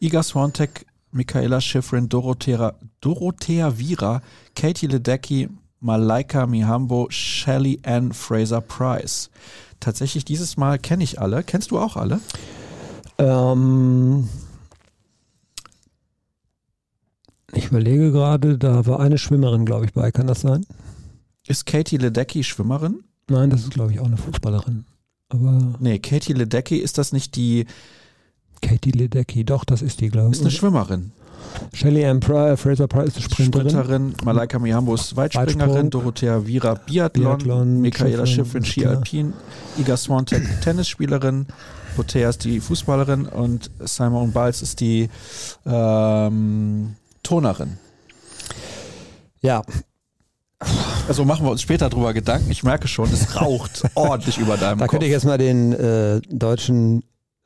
Iga 0.00 0.22
Swantek, 0.22 0.86
Michaela 1.10 1.60
Schifrin, 1.60 2.08
Dorothea, 2.08 2.74
Dorothea 3.00 3.78
Vira, 3.78 4.22
Katie 4.54 4.86
Ledecky, 4.86 5.48
Malaika 5.80 6.46
Mihambo, 6.46 7.08
Shelly 7.10 7.80
Ann 7.84 8.12
Fraser 8.12 8.60
Price. 8.60 9.30
Tatsächlich 9.80 10.24
dieses 10.24 10.56
Mal 10.56 10.78
kenne 10.78 11.04
ich 11.04 11.20
alle. 11.20 11.42
Kennst 11.42 11.70
du 11.70 11.78
auch 11.78 11.96
alle? 11.96 12.20
Ähm, 13.18 14.28
ich 17.52 17.66
überlege 17.66 18.12
gerade, 18.12 18.58
da 18.58 18.86
war 18.86 19.00
eine 19.00 19.18
Schwimmerin, 19.18 19.64
glaube 19.64 19.86
ich, 19.86 19.92
bei. 19.92 20.10
Kann 20.10 20.26
das 20.26 20.42
sein? 20.42 20.66
Ist 21.46 21.66
Katie 21.66 21.96
Ledecky 21.96 22.42
Schwimmerin? 22.42 23.04
Nein, 23.28 23.50
das 23.50 23.62
ist, 23.62 23.70
glaube 23.70 23.92
ich, 23.92 24.00
auch 24.00 24.06
eine 24.06 24.16
Fußballerin. 24.16 24.84
Aber 25.28 25.74
nee, 25.80 25.98
Katie 25.98 26.32
Ledecky, 26.32 26.76
ist 26.76 26.98
das 26.98 27.12
nicht 27.12 27.36
die 27.36 27.66
Katie 28.62 28.92
Ledecky, 28.92 29.44
doch, 29.44 29.64
das 29.64 29.82
ist 29.82 30.00
die, 30.00 30.08
glaube 30.08 30.28
ich. 30.28 30.36
Ist 30.36 30.42
eine 30.42 30.50
Schwimmerin. 30.50 31.12
Shelly 31.72 32.04
Ann 32.04 32.20
Pryor, 32.20 32.56
Fraser 32.56 32.88
Price 32.88 33.16
ist 33.16 33.32
Sprinterin. 33.32 33.70
Sprinterin, 33.70 34.14
Malaika 34.24 34.58
Mihambo 34.58 34.94
ist 34.94 35.16
Weitspringerin, 35.16 35.60
Weitsprung. 35.60 35.90
Dorothea 35.90 36.46
Vira 36.46 36.74
Biathlon, 36.74 37.38
Biathlon 37.38 37.80
Michaela 37.80 38.26
Schiffrin 38.26 38.64
Ski 38.64 38.86
Alpin, 38.86 39.32
Iga 39.78 39.96
Swantek 39.96 40.42
Tennisspielerin, 40.62 41.46
Potea 41.94 42.30
ist 42.30 42.44
die 42.44 42.60
Fußballerin 42.60 43.26
und 43.26 43.70
Simon 43.80 44.32
Biles 44.32 44.62
ist 44.62 44.80
die 44.80 45.08
ähm, 45.64 46.96
Turnerin. 47.22 47.78
Ja, 49.40 49.62
also 51.08 51.24
machen 51.24 51.44
wir 51.46 51.50
uns 51.50 51.62
später 51.62 51.88
drüber 51.90 52.14
Gedanken. 52.14 52.50
Ich 52.50 52.62
merke 52.62 52.88
schon, 52.88 53.12
es 53.12 53.36
raucht 53.40 53.82
ordentlich 53.94 54.38
über 54.38 54.56
deinem 54.56 54.78
Da 54.78 54.84
Kopf. 54.86 54.92
könnte 54.92 55.06
ich 55.06 55.12
jetzt 55.12 55.24
mal 55.24 55.38
den 55.38 55.72
äh, 55.72 56.20
deutschen 56.30 57.02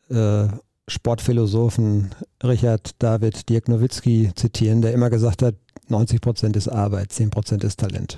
äh, 0.08 0.46
Sportphilosophen 0.88 2.11
Richard 2.42 2.90
David 2.98 3.48
Dirk 3.48 3.68
Nowitzki 3.68 4.32
zitieren, 4.34 4.82
der 4.82 4.92
immer 4.92 5.11
gesagt 5.11 5.42
hat, 5.42 5.54
90 5.88 6.20
Prozent 6.20 6.56
ist 6.56 6.68
Arbeit, 6.68 7.12
10 7.12 7.30
Prozent 7.30 7.64
ist 7.64 7.80
Talent. 7.80 8.16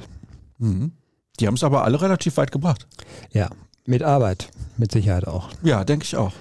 Mhm. 0.59 0.93
Die 1.41 1.47
haben 1.47 1.55
es 1.55 1.65
aber 1.65 1.85
alle 1.85 2.01
relativ 2.01 2.37
weit 2.37 2.53
gebracht. 2.53 2.87
Ja, 3.33 3.49
mit 3.87 4.03
Arbeit, 4.03 4.49
mit 4.77 4.93
Sicherheit 4.93 5.27
auch. 5.27 5.49
Ja, 5.63 5.85
denke 5.85 6.05
ich 6.05 6.17
auch. 6.17 6.33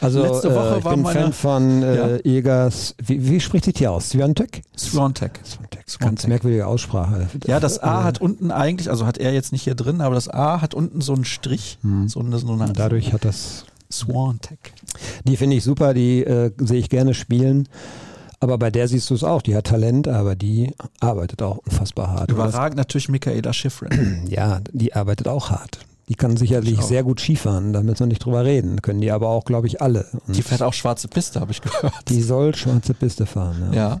Also 0.00 0.22
Letzte 0.22 0.54
Woche 0.54 0.74
äh, 0.74 0.78
ich 0.78 0.84
war 0.84 0.94
bin 0.94 1.02
meine, 1.02 1.20
Fan 1.20 1.32
von 1.32 1.82
äh, 1.82 1.96
ja. 1.96 2.16
Egers, 2.24 2.94
wie, 3.02 3.28
wie, 3.28 3.40
spricht 3.40 3.66
die 3.66 3.72
hier 3.74 3.92
aus? 3.92 4.10
Swiatek? 4.10 4.62
Swiatek. 4.76 5.40
Ganz 5.98 6.26
merkwürdige 6.26 6.66
Aussprache. 6.66 7.28
Ja, 7.46 7.60
das 7.60 7.82
A 7.82 8.04
hat 8.04 8.20
unten 8.20 8.50
eigentlich, 8.50 8.90
also 8.90 9.06
hat 9.06 9.18
er 9.18 9.32
jetzt 9.32 9.52
nicht 9.52 9.62
hier 9.62 9.74
drin, 9.74 10.00
aber 10.00 10.14
das 10.14 10.28
A 10.28 10.60
hat 10.60 10.74
unten 10.74 11.00
so 11.00 11.14
einen 11.14 11.24
Strich. 11.24 11.78
Hm. 11.82 12.08
So 12.08 12.20
eine, 12.20 12.38
so 12.38 12.52
eine, 12.52 12.72
Dadurch 12.72 13.12
hat 13.12 13.24
das 13.24 13.64
Swantech. 13.90 14.58
Die 15.24 15.36
finde 15.36 15.56
ich 15.56 15.64
super, 15.64 15.94
die 15.94 16.24
äh, 16.24 16.50
sehe 16.58 16.78
ich 16.78 16.90
gerne 16.90 17.14
spielen. 17.14 17.68
Aber 18.38 18.58
bei 18.58 18.70
der 18.70 18.86
siehst 18.86 19.08
du 19.08 19.14
es 19.14 19.24
auch, 19.24 19.40
die 19.40 19.56
hat 19.56 19.66
Talent, 19.66 20.08
aber 20.08 20.36
die 20.36 20.74
arbeitet 21.00 21.40
auch 21.40 21.58
unfassbar 21.58 22.10
hart. 22.10 22.30
Überragend 22.30 22.76
natürlich 22.76 23.08
Michaela 23.08 23.52
Schifrin. 23.52 24.26
Ja, 24.28 24.60
die 24.72 24.94
arbeitet 24.94 25.28
auch 25.28 25.50
hart. 25.50 25.78
Die 26.08 26.14
kann 26.14 26.36
sicherlich 26.36 26.82
sehr 26.82 27.02
gut 27.02 27.18
Skifahren, 27.20 27.72
da 27.72 27.82
müssen 27.82 28.00
wir 28.00 28.06
nicht 28.06 28.24
drüber 28.24 28.44
reden. 28.44 28.80
Können 28.80 29.00
die 29.00 29.10
aber 29.10 29.28
auch, 29.28 29.44
glaube 29.44 29.66
ich, 29.66 29.82
alle. 29.82 30.06
Und 30.26 30.36
die 30.36 30.42
fährt 30.42 30.62
auch 30.62 30.72
schwarze 30.72 31.08
Piste, 31.08 31.40
habe 31.40 31.50
ich 31.50 31.60
gehört. 31.60 32.08
Die 32.08 32.22
soll 32.22 32.54
schwarze 32.54 32.94
Piste 32.94 33.26
fahren, 33.26 33.70
ja. 33.72 33.74
ja. 33.74 34.00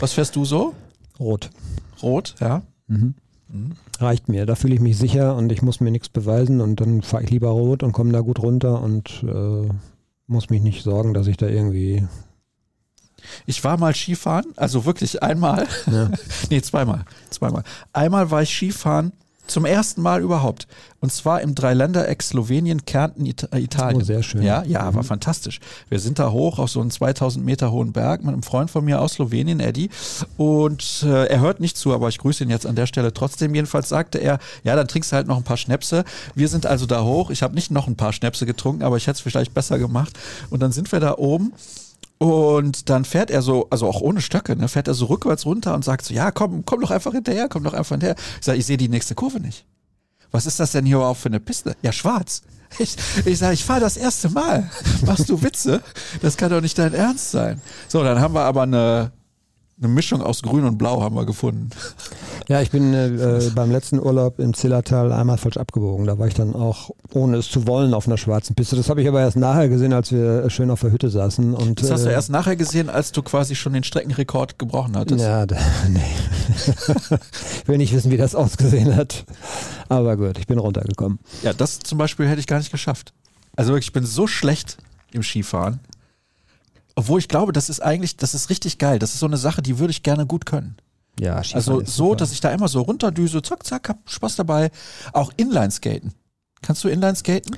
Was 0.00 0.14
fährst 0.14 0.34
du 0.34 0.44
so? 0.44 0.74
Rot. 1.20 1.50
Rot, 2.02 2.34
ja. 2.40 2.62
Mhm. 2.88 3.14
Mhm. 3.48 3.72
Reicht 4.00 4.28
mir, 4.28 4.46
da 4.46 4.56
fühle 4.56 4.74
ich 4.74 4.80
mich 4.80 4.98
sicher 4.98 5.36
und 5.36 5.52
ich 5.52 5.62
muss 5.62 5.80
mir 5.80 5.90
nichts 5.92 6.08
beweisen 6.08 6.60
und 6.60 6.80
dann 6.80 7.02
fahre 7.02 7.22
ich 7.22 7.30
lieber 7.30 7.48
rot 7.48 7.82
und 7.82 7.92
komme 7.92 8.12
da 8.12 8.20
gut 8.20 8.40
runter 8.40 8.82
und 8.82 9.22
äh, 9.22 9.68
muss 10.26 10.50
mich 10.50 10.62
nicht 10.62 10.82
sorgen, 10.82 11.14
dass 11.14 11.26
ich 11.28 11.36
da 11.36 11.46
irgendwie. 11.46 12.06
Ich 13.46 13.62
war 13.64 13.78
mal 13.78 13.94
Skifahren, 13.94 14.46
also 14.56 14.84
wirklich 14.84 15.22
einmal. 15.22 15.66
Ja. 15.90 16.10
nee, 16.50 16.60
zweimal. 16.62 17.04
Zweimal. 17.30 17.62
Einmal 17.92 18.30
war 18.30 18.42
ich 18.42 18.54
Skifahren 18.54 19.12
zum 19.50 19.64
ersten 19.64 20.02
Mal 20.02 20.22
überhaupt. 20.22 20.66
Und 21.00 21.12
zwar 21.12 21.40
im 21.42 21.54
Dreiländereck 21.54 22.22
Slowenien, 22.22 22.84
Kärnten, 22.84 23.24
äh, 23.26 23.58
Italien. 23.58 24.02
Oh, 24.02 24.04
sehr 24.04 24.22
schön. 24.22 24.42
Ja, 24.42 24.64
ja, 24.64 24.92
war 24.94 25.02
mhm. 25.02 25.06
fantastisch. 25.06 25.60
Wir 25.88 26.00
sind 26.00 26.18
da 26.18 26.32
hoch 26.32 26.58
auf 26.58 26.70
so 26.70 26.80
einen 26.80 26.90
2000 26.90 27.44
Meter 27.44 27.70
hohen 27.70 27.92
Berg 27.92 28.24
mit 28.24 28.32
einem 28.32 28.42
Freund 28.42 28.70
von 28.70 28.84
mir 28.84 29.00
aus 29.00 29.14
Slowenien, 29.14 29.60
Eddie. 29.60 29.90
Und 30.36 31.04
äh, 31.04 31.26
er 31.26 31.40
hört 31.40 31.60
nicht 31.60 31.76
zu, 31.76 31.94
aber 31.94 32.08
ich 32.08 32.18
grüße 32.18 32.42
ihn 32.42 32.50
jetzt 32.50 32.66
an 32.66 32.74
der 32.74 32.86
Stelle 32.86 33.12
trotzdem. 33.12 33.54
Jedenfalls 33.54 33.88
sagte 33.88 34.18
er, 34.18 34.38
ja, 34.64 34.74
dann 34.74 34.88
trinkst 34.88 35.12
du 35.12 35.16
halt 35.16 35.28
noch 35.28 35.36
ein 35.36 35.44
paar 35.44 35.56
Schnäpse. 35.56 36.04
Wir 36.34 36.48
sind 36.48 36.66
also 36.66 36.86
da 36.86 37.04
hoch. 37.04 37.30
Ich 37.30 37.42
habe 37.42 37.54
nicht 37.54 37.70
noch 37.70 37.86
ein 37.86 37.96
paar 37.96 38.12
Schnäpse 38.12 38.44
getrunken, 38.44 38.82
aber 38.82 38.96
ich 38.96 39.06
hätte 39.06 39.16
es 39.16 39.20
vielleicht 39.20 39.54
besser 39.54 39.78
gemacht. 39.78 40.18
Und 40.50 40.60
dann 40.60 40.72
sind 40.72 40.90
wir 40.90 41.00
da 41.00 41.16
oben. 41.16 41.52
Und 42.18 42.90
dann 42.90 43.04
fährt 43.04 43.30
er 43.30 43.42
so, 43.42 43.68
also 43.70 43.86
auch 43.86 44.00
ohne 44.00 44.20
Stöcke, 44.20 44.56
ne, 44.56 44.68
fährt 44.68 44.88
er 44.88 44.94
so 44.94 45.06
rückwärts 45.06 45.46
runter 45.46 45.74
und 45.74 45.84
sagt 45.84 46.04
so, 46.04 46.12
ja, 46.12 46.32
komm, 46.32 46.64
komm 46.64 46.80
doch 46.80 46.90
einfach 46.90 47.12
hinterher, 47.12 47.48
komm 47.48 47.62
doch 47.62 47.74
einfach 47.74 47.90
hinterher. 47.90 48.16
Ich 48.40 48.44
sage, 48.44 48.58
ich 48.58 48.66
sehe 48.66 48.76
die 48.76 48.88
nächste 48.88 49.14
Kurve 49.14 49.38
nicht. 49.40 49.64
Was 50.30 50.44
ist 50.44 50.60
das 50.60 50.72
denn 50.72 50.84
hier 50.84 50.96
überhaupt 50.96 51.20
für 51.20 51.28
eine 51.28 51.40
Piste? 51.40 51.76
Ja, 51.82 51.92
schwarz. 51.92 52.42
Ich, 52.78 52.96
ich 53.24 53.38
sage, 53.38 53.54
ich 53.54 53.64
fahre 53.64 53.80
das 53.80 53.96
erste 53.96 54.28
Mal. 54.28 54.68
Machst 55.06 55.30
du 55.30 55.42
Witze? 55.42 55.80
Das 56.20 56.36
kann 56.36 56.50
doch 56.50 56.60
nicht 56.60 56.78
dein 56.78 56.92
Ernst 56.92 57.30
sein. 57.30 57.62
So, 57.86 58.02
dann 58.02 58.20
haben 58.20 58.34
wir 58.34 58.42
aber 58.42 58.62
eine 58.62 59.12
Eine 59.80 59.88
Mischung 59.88 60.22
aus 60.22 60.42
Grün 60.42 60.64
und 60.64 60.76
Blau 60.76 61.02
haben 61.02 61.14
wir 61.14 61.24
gefunden. 61.24 61.70
Ja, 62.48 62.60
ich 62.60 62.72
bin 62.72 62.92
äh, 62.94 63.50
beim 63.54 63.70
letzten 63.70 64.00
Urlaub 64.00 64.40
im 64.40 64.52
Zillertal 64.52 65.12
einmal 65.12 65.38
falsch 65.38 65.56
abgebogen. 65.56 66.04
Da 66.04 66.18
war 66.18 66.26
ich 66.26 66.34
dann 66.34 66.56
auch, 66.56 66.90
ohne 67.12 67.36
es 67.36 67.48
zu 67.48 67.68
wollen, 67.68 67.94
auf 67.94 68.08
einer 68.08 68.18
schwarzen 68.18 68.56
Piste. 68.56 68.74
Das 68.74 68.90
habe 68.90 69.02
ich 69.02 69.06
aber 69.06 69.20
erst 69.20 69.36
nachher 69.36 69.68
gesehen, 69.68 69.92
als 69.92 70.10
wir 70.10 70.50
schön 70.50 70.72
auf 70.72 70.80
der 70.80 70.90
Hütte 70.90 71.10
saßen. 71.10 71.54
Und, 71.54 71.80
das 71.80 71.92
hast 71.92 72.06
du 72.06 72.08
äh, 72.08 72.12
erst 72.12 72.30
nachher 72.30 72.56
gesehen, 72.56 72.90
als 72.90 73.12
du 73.12 73.22
quasi 73.22 73.54
schon 73.54 73.72
den 73.72 73.84
Streckenrekord 73.84 74.58
gebrochen 74.58 74.96
hattest. 74.96 75.22
Ja, 75.22 75.46
da, 75.46 75.56
nee. 75.88 76.00
ich 77.62 77.68
will 77.68 77.78
nicht 77.78 77.94
wissen, 77.94 78.10
wie 78.10 78.16
das 78.16 78.34
ausgesehen 78.34 78.96
hat. 78.96 79.26
Aber 79.88 80.16
gut, 80.16 80.38
ich 80.38 80.48
bin 80.48 80.58
runtergekommen. 80.58 81.20
Ja, 81.44 81.52
das 81.52 81.78
zum 81.78 81.98
Beispiel 81.98 82.26
hätte 82.26 82.40
ich 82.40 82.48
gar 82.48 82.58
nicht 82.58 82.72
geschafft. 82.72 83.12
Also 83.54 83.70
wirklich, 83.70 83.86
ich 83.88 83.92
bin 83.92 84.04
so 84.04 84.26
schlecht 84.26 84.78
im 85.12 85.22
Skifahren. 85.22 85.78
Obwohl 86.98 87.20
ich 87.20 87.28
glaube, 87.28 87.52
das 87.52 87.68
ist 87.68 87.80
eigentlich, 87.80 88.16
das 88.16 88.34
ist 88.34 88.50
richtig 88.50 88.78
geil. 88.78 88.98
Das 88.98 89.14
ist 89.14 89.20
so 89.20 89.26
eine 89.26 89.36
Sache, 89.36 89.62
die 89.62 89.78
würde 89.78 89.92
ich 89.92 90.02
gerne 90.02 90.26
gut 90.26 90.46
können. 90.46 90.76
Ja, 91.20 91.42
Skifahren 91.44 91.56
Also 91.56 91.78
so, 91.80 92.04
super. 92.06 92.16
dass 92.16 92.32
ich 92.32 92.40
da 92.40 92.50
immer 92.50 92.66
so 92.66 92.80
runterdüse, 92.82 93.40
zack, 93.42 93.64
zack, 93.64 93.88
hab 93.88 93.98
Spaß 94.10 94.34
dabei. 94.36 94.70
Auch 95.12 95.30
Inline-Skaten. 95.36 96.12
Kannst 96.60 96.82
du 96.82 96.88
Inline-Skaten? 96.88 97.56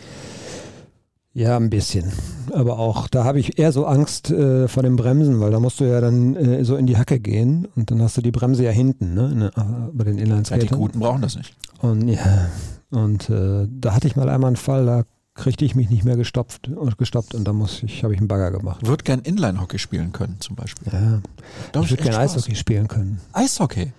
Ja, 1.33 1.57
ein 1.57 1.71
bisschen. 1.71 2.13
Aber 2.53 2.79
auch 2.79 3.07
da 3.09 3.25
habe 3.25 3.39
ich 3.41 3.59
eher 3.59 3.73
so 3.73 3.87
Angst 3.87 4.31
äh, 4.31 4.67
vor 4.69 4.83
dem 4.83 4.97
Bremsen, 4.97 5.41
weil 5.41 5.53
da 5.53 5.61
musst 5.61 5.79
du 5.81 5.85
ja 5.85 6.01
dann 6.01 6.35
äh, 6.37 6.65
so 6.65 6.77
in 6.77 6.87
die 6.87 6.97
Hacke 6.99 7.21
gehen 7.21 7.67
und 7.77 7.91
dann 7.91 8.03
hast 8.03 8.17
du 8.17 8.21
die 8.21 8.33
Bremse 8.33 8.65
ja 8.65 8.73
hinten, 8.73 9.15
ne? 9.15 9.29
ne 9.35 9.51
äh, 9.57 9.91
bei 9.97 10.05
den 10.05 10.19
Ja, 10.19 10.25
Inlineskatern. 10.25 10.67
die 10.69 10.75
Guten 10.75 10.99
brauchen 11.01 11.23
das 11.23 11.37
nicht. 11.37 11.55
Und 11.81 12.09
ja, 12.09 12.49
und 12.91 13.31
äh, 13.31 13.67
da 13.71 13.95
hatte 13.95 14.07
ich 14.09 14.17
mal 14.17 14.29
einmal 14.29 14.49
einen 14.49 14.57
Fall, 14.57 14.85
da 14.87 15.05
kriegte 15.41 15.65
ich 15.65 15.75
mich 15.75 15.91
nicht 15.91 16.05
mehr 16.05 16.17
gestopft 16.17 16.69
und 16.69 16.97
gestoppt 16.99 17.35
und 17.35 17.45
da 17.45 17.53
muss 17.53 17.83
ich, 17.83 18.05
habe 18.05 18.15
ich 18.15 18.21
einen 18.21 18.29
Bagger 18.29 18.51
gemacht. 18.51 18.87
Würde 18.87 19.03
gern 19.05 19.21
Inline-Hockey 19.21 19.79
spielen 19.79 20.13
können, 20.13 20.37
zum 20.41 20.55
Beispiel. 20.57 20.93
Ja, 20.93 21.21
Glaub 21.73 21.85
ich 21.85 21.91
würde 21.91 22.05
Spaß. 22.05 22.17
Eishockey 22.37 22.55
spielen 22.55 22.87
können. 22.89 23.21
Eishockey. 23.33 23.93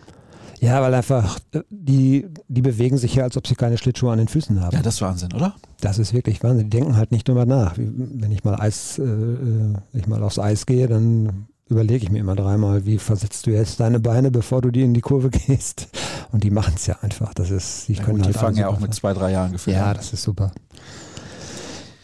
Ja, 0.60 0.80
weil 0.82 0.94
einfach 0.94 1.40
äh, 1.54 1.62
die, 1.72 2.28
die 2.48 2.62
bewegen 2.62 2.98
sich 2.98 3.16
ja, 3.16 3.24
als 3.24 3.36
ob 3.36 3.48
sie 3.48 3.56
keine 3.56 3.78
Schlittschuhe 3.80 4.12
an 4.12 4.20
den 4.20 4.28
Füßen 4.28 4.62
haben. 4.62 4.76
Ja, 4.76 4.84
das 4.84 4.96
ist 4.96 5.02
Wahnsinn, 5.02 5.34
oder? 5.34 5.56
Das 5.82 5.98
ist 5.98 6.14
wirklich 6.14 6.44
Wahnsinn. 6.44 6.70
Die 6.70 6.78
denken 6.78 6.96
halt 6.96 7.12
nicht 7.12 7.28
drüber 7.28 7.48
nach. 7.48 7.74
Wenn 7.78 8.32
ich 8.32 8.44
mal 8.44 8.56
Eis, 8.62 9.00
äh, 9.00 9.02
äh, 9.04 9.76
ich 9.94 10.06
mal 10.08 10.22
aufs 10.22 10.38
Eis 10.38 10.68
gehe, 10.68 10.88
dann 10.88 11.48
überlege 11.68 12.04
ich 12.06 12.12
mir 12.12 12.20
immer 12.20 12.36
dreimal, 12.36 12.86
wie 12.86 13.00
versetzt 13.00 13.48
du 13.48 13.52
jetzt 13.52 13.80
deine 13.80 14.00
Beine, 14.00 14.30
bevor 14.30 14.62
du 14.62 14.70
die 14.70 14.84
in 14.84 14.94
die 14.94 15.02
Kurve 15.02 15.30
gehst. 15.48 15.88
Und 16.32 16.44
die 16.44 16.52
machen 16.52 16.74
es 16.76 16.86
ja 16.86 16.98
einfach. 17.02 17.34
Das 17.34 17.50
ist, 17.50 17.88
die 17.88 17.94
Ja, 17.94 18.04
können 18.04 18.18
gut, 18.18 18.26
die 18.28 18.34
halt 18.34 18.38
fangen 18.38 18.58
ja 18.58 18.68
auch 18.68 18.80
mit 18.80 18.94
zwei, 18.94 19.14
drei 19.14 19.32
Jahren 19.32 19.54
gefühlt 19.54 19.76
Ja, 19.78 19.88
an. 19.90 19.98
das 19.98 20.14
ist 20.14 20.22
super. 20.22 20.52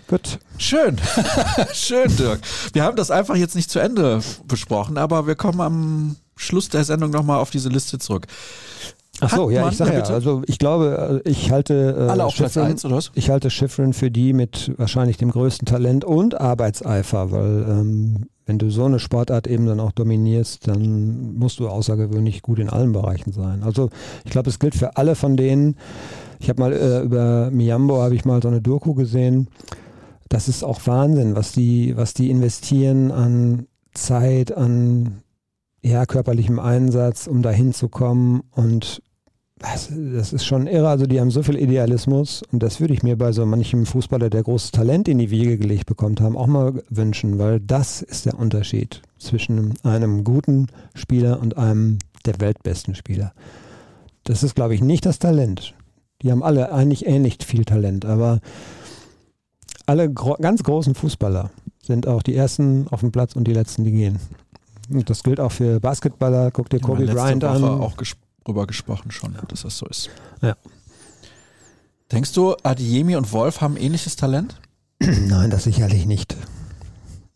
Gut. 0.07 0.39
Schön. 0.57 0.97
Schön, 1.73 2.15
Dirk. 2.15 2.39
Wir 2.73 2.83
haben 2.83 2.95
das 2.95 3.11
einfach 3.11 3.35
jetzt 3.35 3.55
nicht 3.55 3.69
zu 3.69 3.79
Ende 3.79 4.21
besprochen, 4.47 4.97
aber 4.97 5.27
wir 5.27 5.35
kommen 5.35 5.59
am 5.59 6.15
Schluss 6.37 6.69
der 6.69 6.83
Sendung 6.85 7.11
nochmal 7.11 7.39
auf 7.39 7.49
diese 7.49 7.69
Liste 7.69 7.99
zurück. 7.99 8.25
Ach 9.19 9.29
so, 9.35 9.47
Hat 9.47 9.53
ja, 9.55 9.61
man- 9.61 9.71
ich 9.71 9.77
sage 9.77 9.93
ja, 9.93 10.03
also 10.03 10.43
ich 10.45 10.59
glaube, 10.59 11.21
äh, 11.25 11.29
ich 11.29 11.51
halte 11.51 11.95
äh, 11.97 12.09
Alle 12.11 12.23
auf 12.25 12.35
Platz 12.35 12.53
Schifrin- 12.53 12.67
1, 12.67 12.85
oder 12.85 12.97
was? 12.97 13.11
Ich 13.15 13.29
halte 13.29 13.49
Schiffrin 13.49 13.93
für 13.93 14.11
die 14.11 14.31
mit 14.31 14.71
wahrscheinlich 14.77 15.17
dem 15.17 15.31
größten 15.31 15.65
Talent 15.65 16.05
und 16.05 16.39
Arbeitseifer, 16.39 17.31
weil 17.31 17.65
ähm, 17.67 18.27
wenn 18.45 18.59
du 18.59 18.69
so 18.69 18.85
eine 18.85 18.99
Sportart 18.99 19.47
eben 19.47 19.65
dann 19.65 19.79
auch 19.79 19.91
dominierst, 19.91 20.67
dann 20.67 21.35
musst 21.35 21.59
du 21.59 21.67
außergewöhnlich 21.67 22.43
gut 22.43 22.59
in 22.59 22.69
allen 22.69 22.91
Bereichen 22.93 23.33
sein. 23.33 23.63
Also 23.63 23.89
ich 24.23 24.31
glaube, 24.31 24.49
es 24.51 24.59
gilt 24.59 24.75
für 24.75 24.95
alle 24.95 25.15
von 25.15 25.35
denen. 25.35 25.75
Ich 26.39 26.47
habe 26.49 26.61
mal 26.61 26.71
äh, 26.71 27.01
über 27.01 27.49
Miambo 27.51 27.99
habe 28.01 28.13
ich 28.15 28.23
mal 28.23 28.41
so 28.41 28.47
eine 28.47 28.61
Doku 28.61 28.93
gesehen. 28.93 29.47
Das 30.29 30.47
ist 30.47 30.63
auch 30.63 30.85
Wahnsinn, 30.85 31.35
was 31.35 31.51
die, 31.51 31.95
was 31.95 32.13
die 32.13 32.29
investieren 32.29 33.11
an 33.11 33.67
Zeit, 33.93 34.55
an 34.55 35.23
ja, 35.81 36.05
körperlichem 36.05 36.59
Einsatz, 36.59 37.27
um 37.27 37.41
da 37.41 37.51
hinzukommen 37.51 38.41
und 38.51 39.01
das, 39.59 39.89
das 39.91 40.33
ist 40.33 40.45
schon 40.45 40.67
irre. 40.67 40.89
Also 40.89 41.07
die 41.07 41.19
haben 41.19 41.31
so 41.31 41.41
viel 41.41 41.57
Idealismus 41.57 42.43
und 42.51 42.61
das 42.61 42.79
würde 42.79 42.93
ich 42.93 43.01
mir 43.01 43.17
bei 43.17 43.31
so 43.31 43.45
manchem 43.45 43.85
Fußballer, 43.85 44.29
der 44.29 44.43
großes 44.43 44.71
Talent 44.71 45.07
in 45.07 45.17
die 45.17 45.31
Wiege 45.31 45.57
gelegt 45.57 45.87
bekommt 45.87 46.21
haben, 46.21 46.37
auch 46.37 46.47
mal 46.47 46.83
wünschen, 46.89 47.39
weil 47.39 47.59
das 47.59 48.01
ist 48.01 48.25
der 48.25 48.37
Unterschied 48.37 49.01
zwischen 49.17 49.73
einem 49.83 50.23
guten 50.23 50.67
Spieler 50.93 51.39
und 51.39 51.57
einem 51.57 51.97
der 52.25 52.39
weltbesten 52.39 52.93
Spieler. 52.93 53.33
Das 54.23 54.43
ist, 54.43 54.55
glaube 54.55 54.75
ich, 54.75 54.81
nicht 54.81 55.05
das 55.05 55.19
Talent. 55.19 55.73
Die 56.21 56.31
haben 56.31 56.43
alle 56.43 56.71
eigentlich 56.71 57.07
ähnlich 57.07 57.37
viel 57.43 57.65
Talent, 57.65 58.05
aber 58.05 58.41
alle 59.87 60.11
ganz 60.11 60.61
großen 60.61 60.93
Fußballer 60.93 61.49
sind 61.81 62.07
auch 62.07 62.21
die 62.21 62.35
ersten 62.35 62.87
auf 62.89 62.99
dem 62.99 63.11
Platz 63.11 63.35
und 63.35 63.45
die 63.45 63.53
letzten, 63.53 63.83
die 63.83 63.91
gehen. 63.91 64.19
Und 64.89 65.09
das 65.09 65.23
gilt 65.23 65.39
auch 65.39 65.51
für 65.51 65.79
Basketballer. 65.79 66.51
Guck 66.51 66.69
dir 66.69 66.79
Kobe 66.79 67.05
Bryant 67.05 67.43
an. 67.43 67.61
Woche 67.61 67.71
auch 67.71 67.97
ges 67.97 68.15
drüber 68.45 68.65
gesprochen 68.65 69.11
schon, 69.11 69.35
dass 69.49 69.63
das 69.63 69.77
so 69.77 69.85
ist. 69.87 70.09
Ja. 70.41 70.55
Denkst 72.11 72.31
du, 72.31 72.55
Adiemi 72.63 73.17
und 73.17 73.33
Wolf 73.33 73.59
haben 73.59 73.75
ähnliches 73.75 74.15
Talent? 74.15 74.55
Nein, 74.99 75.49
das 75.49 75.65
sicherlich 75.65 76.05
nicht. 76.05 76.37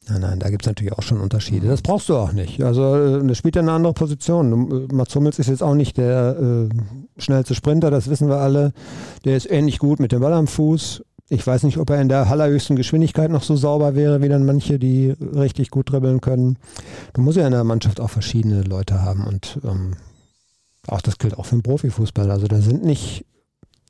Nein, 0.10 0.22
nein, 0.22 0.40
da 0.40 0.50
gibt 0.50 0.64
es 0.64 0.68
natürlich 0.68 0.94
auch 0.94 1.04
schon 1.04 1.22
Unterschiede. 1.22 1.68
Das 1.68 1.82
brauchst 1.82 2.10
du 2.10 2.18
auch 2.18 2.34
nicht. 2.34 2.62
Also 2.64 2.96
äh, 2.96 3.26
das 3.26 3.38
spielt 3.38 3.56
ja 3.56 3.62
eine 3.62 3.72
andere 3.72 3.94
Position. 3.94 4.90
Äh, 4.90 4.94
Mats 4.94 5.16
Hummels 5.16 5.40
ist 5.40 5.48
jetzt 5.48 5.64
auch 5.64 5.76
nicht 5.76 5.98
der 5.98 6.38
äh, 6.38 7.22
schnellste 7.22 7.56
Sprinter, 7.56 7.92
das 7.92 8.10
wissen 8.10 8.28
wir 8.28 8.38
alle. 8.38 8.74
Der 9.26 9.38
ist 9.38 9.50
ähnlich 9.50 9.80
gut 9.80 10.00
mit 10.00 10.12
dem 10.12 10.22
Ball 10.22 10.34
am 10.34 10.48
Fuß. 10.48 11.04
Ich 11.34 11.48
weiß 11.48 11.64
nicht, 11.64 11.78
ob 11.78 11.90
er 11.90 12.02
in 12.02 12.10
der 12.10 12.28
allerhöchsten 12.30 12.76
Geschwindigkeit 12.76 13.32
noch 13.32 13.42
so 13.44 13.56
sauber 13.56 13.96
wäre, 13.96 14.22
wie 14.22 14.28
dann 14.28 14.46
manche, 14.46 14.78
die 14.78 15.16
richtig 15.34 15.70
gut 15.72 15.90
dribbeln 15.90 16.20
können. 16.20 16.58
Du 17.14 17.22
musst 17.22 17.38
ja 17.38 17.46
in 17.46 17.54
der 17.54 17.64
Mannschaft 17.64 18.02
auch 18.02 18.10
verschiedene 18.10 18.64
Leute 18.64 19.02
haben 19.02 19.26
und 19.26 19.58
ähm, 19.64 19.94
auch 20.88 21.00
das 21.00 21.18
gilt 21.20 21.38
auch 21.38 21.46
für 21.46 21.56
den 21.56 21.64
Profifußball. 21.64 22.30
Also 22.30 22.48
da 22.48 22.60
sind 22.60 22.84
nicht 22.84 23.24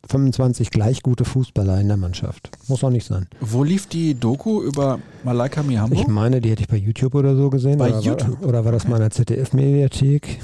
25 0.08 0.70
gleich 0.70 1.02
gute 1.02 1.26
Fußballer 1.26 1.82
in 1.82 1.88
der 1.88 1.98
Mannschaft. 1.98 2.52
Muss 2.68 2.84
auch 2.84 2.92
nicht 2.92 3.08
sein. 3.08 3.28
Wo 3.40 3.64
lief 3.64 3.88
die 3.88 4.14
Doku 4.14 4.62
über 4.62 5.00
Malaika 5.24 5.64
Mihambo? 5.64 5.96
Ich 5.96 6.06
meine, 6.08 6.42
die 6.42 6.52
hätte 6.52 6.62
ich 6.62 6.68
bei 6.68 6.78
YouTube 6.78 7.16
oder 7.16 7.36
so 7.36 7.50
gesehen. 7.50 7.80
Bei 7.80 7.90
oder 7.90 8.02
YouTube? 8.02 8.42
War, 8.42 8.50
oder 8.50 8.66
war 8.66 8.72
das 8.72 8.84
Okay. 8.84 8.92
mal 8.92 8.96
in 8.98 9.02
der 9.02 9.12
ZDF-Mediathek? 9.12 10.42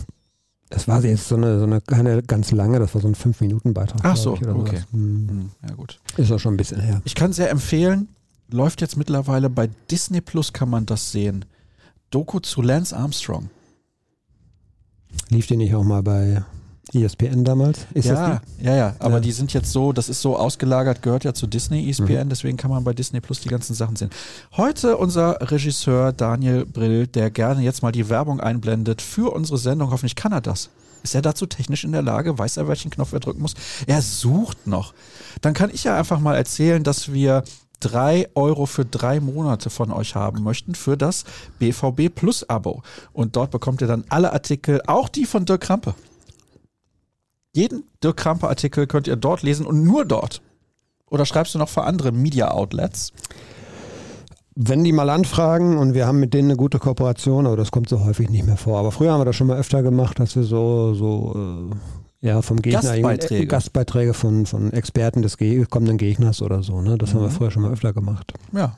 Das 0.69 0.87
war 0.87 1.03
jetzt 1.03 1.27
so 1.29 1.35
eine, 1.35 1.59
so 1.59 1.65
eine 1.65 1.79
keine 1.79 2.21
ganz 2.23 2.51
lange, 2.51 2.79
das 2.79 2.93
war 2.93 3.01
so 3.01 3.07
ein 3.07 3.15
5-Minuten-Beitrag. 3.15 4.01
Ach 4.03 4.17
so, 4.17 4.35
ich, 4.35 4.45
okay. 4.45 4.83
Hm. 4.91 5.29
Hm, 5.29 5.49
ja, 5.67 5.75
gut. 5.75 5.99
Ist 6.17 6.31
auch 6.31 6.39
schon 6.39 6.55
ein 6.55 6.57
bisschen 6.57 6.81
her. 6.81 7.01
Ich 7.05 7.15
kann 7.15 7.31
sehr 7.31 7.49
empfehlen, 7.49 8.09
läuft 8.49 8.81
jetzt 8.81 8.97
mittlerweile 8.97 9.49
bei 9.49 9.69
Disney 9.89 10.19
Plus 10.19 10.51
kann 10.51 10.69
man 10.69 10.85
das 10.85 11.11
sehen. 11.11 11.45
Doku 12.09 12.39
zu 12.39 12.61
Lance 12.61 12.95
Armstrong. 12.95 13.49
Lief 15.29 15.47
die 15.47 15.57
nicht 15.57 15.73
auch 15.73 15.83
mal 15.83 16.03
bei 16.03 16.43
ESPN 16.93 17.43
damals? 17.43 17.79
Ist 17.93 18.05
ja, 18.05 18.41
ja, 18.61 18.75
ja, 18.75 18.95
aber 18.99 19.15
Ja. 19.15 19.19
die 19.19 19.31
sind 19.31 19.53
jetzt 19.53 19.71
so, 19.71 19.91
das 19.93 20.09
ist 20.09 20.21
so 20.21 20.37
ausgelagert, 20.37 21.01
gehört 21.01 21.23
ja 21.23 21.33
zu 21.33 21.47
Disney, 21.47 21.89
ESPN, 21.89 22.29
deswegen 22.29 22.57
kann 22.57 22.69
man 22.71 22.83
bei 22.83 22.93
Disney 22.93 23.19
Plus 23.21 23.41
die 23.41 23.49
ganzen 23.49 23.73
Sachen 23.73 23.95
sehen. 23.95 24.09
Heute 24.55 24.97
unser 24.97 25.37
Regisseur 25.51 26.13
Daniel 26.13 26.65
Brill, 26.65 27.07
der 27.07 27.29
gerne 27.31 27.61
jetzt 27.61 27.83
mal 27.83 27.91
die 27.91 28.09
Werbung 28.09 28.39
einblendet 28.39 29.01
für 29.01 29.33
unsere 29.33 29.57
Sendung. 29.57 29.91
Hoffentlich 29.91 30.15
kann 30.15 30.31
er 30.31 30.41
das. 30.41 30.69
Ist 31.03 31.15
er 31.15 31.21
dazu 31.21 31.45
technisch 31.45 31.83
in 31.83 31.91
der 31.91 32.01
Lage? 32.01 32.37
Weiß 32.37 32.57
er, 32.57 32.67
welchen 32.67 32.91
Knopf 32.91 33.13
er 33.13 33.19
drücken 33.19 33.41
muss? 33.41 33.53
Er 33.85 34.01
sucht 34.01 34.67
noch. 34.67 34.93
Dann 35.41 35.53
kann 35.53 35.69
ich 35.71 35.83
ja 35.83 35.97
einfach 35.97 36.19
mal 36.19 36.35
erzählen, 36.35 36.83
dass 36.83 37.13
wir 37.13 37.43
drei 37.79 38.27
Euro 38.33 38.65
für 38.65 38.85
drei 38.85 39.19
Monate 39.19 39.69
von 39.69 39.91
euch 39.91 40.15
haben 40.15 40.41
möchten 40.41 40.73
für 40.73 40.97
das 40.97 41.23
BVB 41.59 42.09
Plus 42.13 42.49
Abo. 42.49 42.81
Und 43.13 43.35
dort 43.35 43.51
bekommt 43.51 43.81
ihr 43.81 43.87
dann 43.87 44.03
alle 44.09 44.33
Artikel, 44.33 44.81
auch 44.87 45.09
die 45.09 45.25
von 45.25 45.45
Dirk 45.45 45.61
Krampe. 45.61 45.93
Jeden 47.57 47.85
Dirk 48.03 48.17
Krampe 48.17 48.47
Artikel 48.47 48.85
könnt 48.85 49.07
ihr 49.07 49.15
dort 49.15 49.41
lesen 49.41 49.65
und 49.65 49.81
nur 49.83 50.05
dort. 50.05 50.43
Oder 51.09 51.25
schreibst 51.25 51.55
du 51.55 51.57
noch 51.57 51.69
für 51.69 51.85
andere 51.85 52.11
Media 52.11 52.51
Outlets? 52.51 53.13
Wenn 54.53 54.83
die 54.83 54.91
mal 54.91 55.09
anfragen 55.09 55.75
und 55.79 55.95
wir 55.95 56.05
haben 56.05 56.19
mit 56.19 56.35
denen 56.35 56.49
eine 56.49 56.55
gute 56.55 56.77
Kooperation, 56.77 57.47
aber 57.47 57.57
das 57.57 57.71
kommt 57.71 57.89
so 57.89 58.05
häufig 58.05 58.29
nicht 58.29 58.45
mehr 58.45 58.57
vor. 58.57 58.77
Aber 58.77 58.91
früher 58.91 59.11
haben 59.11 59.21
wir 59.21 59.25
das 59.25 59.35
schon 59.35 59.47
mal 59.47 59.57
öfter 59.57 59.81
gemacht, 59.81 60.19
dass 60.19 60.35
wir 60.35 60.43
so, 60.43 60.93
so 60.93 61.69
äh, 62.21 62.27
ja, 62.27 62.43
vom 62.43 62.61
Gegner 62.61 62.81
Gastbeiträge. 62.81 63.47
Gastbeiträge 63.47 64.13
von, 64.13 64.45
von 64.45 64.71
Experten 64.71 65.23
des 65.23 65.37
kommenden 65.69 65.97
Gegners 65.97 66.43
oder 66.43 66.61
so. 66.61 66.81
Ne? 66.81 66.95
Das 66.99 67.15
haben 67.15 67.21
wir 67.21 67.29
Mhm. 67.29 67.33
früher 67.33 67.49
schon 67.49 67.63
mal 67.63 67.71
öfter 67.71 67.91
gemacht. 67.91 68.33
Ja. 68.51 68.77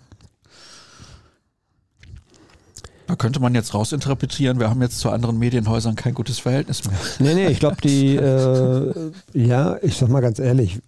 Da 3.10 3.16
könnte 3.16 3.39
man 3.39 3.55
jetzt 3.55 3.74
rausinterpretieren, 3.74 4.60
wir 4.60 4.70
haben 4.70 4.84
jetzt 4.84 4.99
zu 4.99 5.10
anderen 5.10 5.39
Medienhäusern 5.39 5.95
kein 5.95 6.14
gutes 6.14 6.38
Verhältnis 6.38 6.86
mehr. 6.86 6.95
Nee, 7.20 7.34
nee, 7.34 7.47
ich 7.47 7.60
glaube, 7.60 7.78
die, 7.82 8.16
äh, 8.16 9.12
ja, 9.34 9.78
ich 9.82 9.97
sag 9.97 10.10
mal 10.10 10.20
ganz 10.20 10.38
ehrlich, 10.38 10.80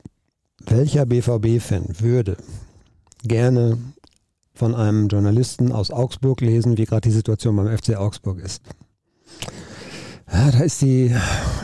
welcher 0.67 1.07
BVB-Fan 1.07 1.95
würde 1.97 2.37
gerne 3.23 3.79
von 4.53 4.75
einem 4.75 5.07
Journalisten 5.07 5.71
aus 5.71 5.89
Augsburg 5.89 6.41
lesen, 6.41 6.77
wie 6.77 6.85
gerade 6.85 7.01
die 7.01 7.11
Situation 7.11 7.55
beim 7.55 7.75
FC 7.75 7.95
Augsburg 7.95 8.37
ist? 8.37 8.61
Ja, 10.33 10.49
da 10.49 10.59
ist 10.59 10.81
die 10.81 11.13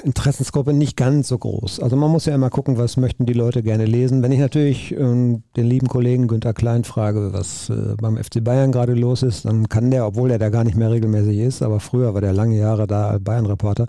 Interessensgruppe 0.04 0.74
nicht 0.74 0.98
ganz 0.98 1.30
so 1.30 1.38
groß. 1.38 1.80
Also 1.80 1.96
man 1.96 2.12
muss 2.12 2.26
ja 2.26 2.36
immer 2.36 2.50
gucken, 2.50 2.78
was 2.78 2.98
möchten 2.98 3.26
die 3.26 3.34
Leute 3.34 3.64
gerne 3.64 3.86
lesen. 3.86 4.22
Wenn 4.22 4.34
ich 4.34 4.40
natürlich 4.40 4.92
ähm, 4.92 5.44
den 5.56 5.66
lieben 5.68 5.88
Kollegen 5.88 6.28
Günter 6.28 6.54
Klein 6.54 6.84
frage, 6.84 7.32
was 7.32 7.70
äh, 7.70 7.96
beim 7.98 8.18
FC 8.18 8.44
Bayern 8.44 8.74
gerade 8.74 8.94
los 8.94 9.24
ist, 9.24 9.46
dann 9.46 9.70
kann 9.70 9.90
der, 9.90 10.06
obwohl 10.06 10.32
er 10.32 10.40
da 10.40 10.50
gar 10.50 10.66
nicht 10.66 10.76
mehr 10.76 10.92
regelmäßig 10.92 11.38
ist, 11.38 11.62
aber 11.62 11.80
früher 11.80 12.14
war 12.14 12.20
der 12.20 12.34
lange 12.34 12.58
Jahre 12.58 12.88
da 12.88 13.18
Bayern-Reporter, 13.22 13.88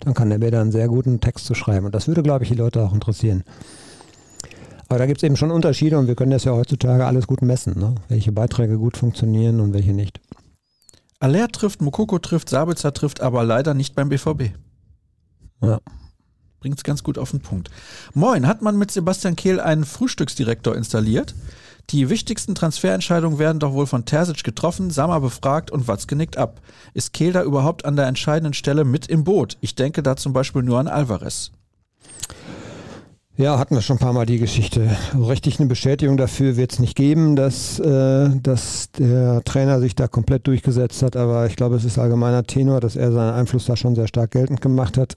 dann 0.00 0.14
kann 0.14 0.30
der 0.30 0.38
mir 0.38 0.50
da 0.50 0.62
einen 0.62 0.72
sehr 0.72 0.88
guten 0.88 1.20
Text 1.20 1.44
zu 1.44 1.54
schreiben. 1.54 1.84
Und 1.84 1.94
das 1.94 2.08
würde, 2.08 2.22
glaube 2.22 2.44
ich, 2.44 2.50
die 2.50 2.56
Leute 2.56 2.82
auch 2.82 2.94
interessieren. 2.94 3.44
Aber 4.88 4.98
da 4.98 5.06
gibt 5.06 5.18
es 5.18 5.24
eben 5.24 5.36
schon 5.36 5.50
Unterschiede 5.50 5.98
und 5.98 6.08
wir 6.08 6.14
können 6.14 6.32
das 6.32 6.44
ja 6.44 6.52
heutzutage 6.52 7.04
alles 7.04 7.26
gut 7.26 7.42
messen, 7.42 7.78
ne? 7.78 7.94
welche 8.08 8.32
Beiträge 8.32 8.78
gut 8.78 8.96
funktionieren 8.96 9.60
und 9.60 9.74
welche 9.74 9.92
nicht. 9.92 10.20
Aller 11.20 11.48
trifft, 11.48 11.82
Mokoko 11.82 12.18
trifft, 12.18 12.48
Sabitzer 12.48 12.94
trifft, 12.94 13.20
aber 13.20 13.44
leider 13.44 13.74
nicht 13.74 13.94
beim 13.94 14.08
BVB. 14.08 14.54
Ja. 15.62 15.78
Bringt 16.60 16.78
es 16.78 16.84
ganz 16.84 17.02
gut 17.02 17.18
auf 17.18 17.30
den 17.30 17.40
Punkt. 17.40 17.70
Moin, 18.14 18.46
hat 18.46 18.62
man 18.62 18.78
mit 18.78 18.90
Sebastian 18.90 19.36
Kehl 19.36 19.60
einen 19.60 19.84
Frühstücksdirektor 19.84 20.74
installiert? 20.74 21.34
Die 21.90 22.08
wichtigsten 22.08 22.54
Transferentscheidungen 22.54 23.38
werden 23.38 23.58
doch 23.58 23.72
wohl 23.72 23.86
von 23.86 24.06
Terzic 24.06 24.44
getroffen, 24.44 24.90
Sammer 24.90 25.20
befragt 25.20 25.70
und 25.70 25.88
Watz 25.88 26.06
genickt 26.06 26.38
ab. 26.38 26.62
Ist 26.94 27.12
Kehl 27.12 27.32
da 27.32 27.42
überhaupt 27.42 27.84
an 27.84 27.96
der 27.96 28.06
entscheidenden 28.06 28.54
Stelle 28.54 28.84
mit 28.84 29.06
im 29.06 29.24
Boot? 29.24 29.58
Ich 29.60 29.74
denke 29.74 30.02
da 30.02 30.16
zum 30.16 30.32
Beispiel 30.32 30.62
nur 30.62 30.78
an 30.78 30.88
Alvarez. 30.88 31.50
Ja, 33.40 33.58
hatten 33.58 33.74
wir 33.74 33.80
schon 33.80 33.96
ein 33.96 34.00
paar 34.00 34.12
Mal 34.12 34.26
die 34.26 34.36
Geschichte. 34.36 34.94
Richtig 35.18 35.58
eine 35.58 35.66
Bestätigung 35.66 36.18
dafür 36.18 36.58
wird 36.58 36.74
es 36.74 36.78
nicht 36.78 36.94
geben, 36.94 37.36
dass, 37.36 37.78
äh, 37.80 38.28
dass 38.38 38.90
der 38.90 39.42
Trainer 39.44 39.80
sich 39.80 39.94
da 39.94 40.08
komplett 40.08 40.46
durchgesetzt 40.46 41.02
hat, 41.02 41.16
aber 41.16 41.46
ich 41.46 41.56
glaube, 41.56 41.76
es 41.76 41.86
ist 41.86 41.98
allgemeiner 41.98 42.44
Tenor, 42.44 42.80
dass 42.80 42.96
er 42.96 43.12
seinen 43.12 43.32
Einfluss 43.32 43.64
da 43.64 43.76
schon 43.76 43.94
sehr 43.94 44.08
stark 44.08 44.32
geltend 44.32 44.60
gemacht 44.60 44.98
hat. 44.98 45.14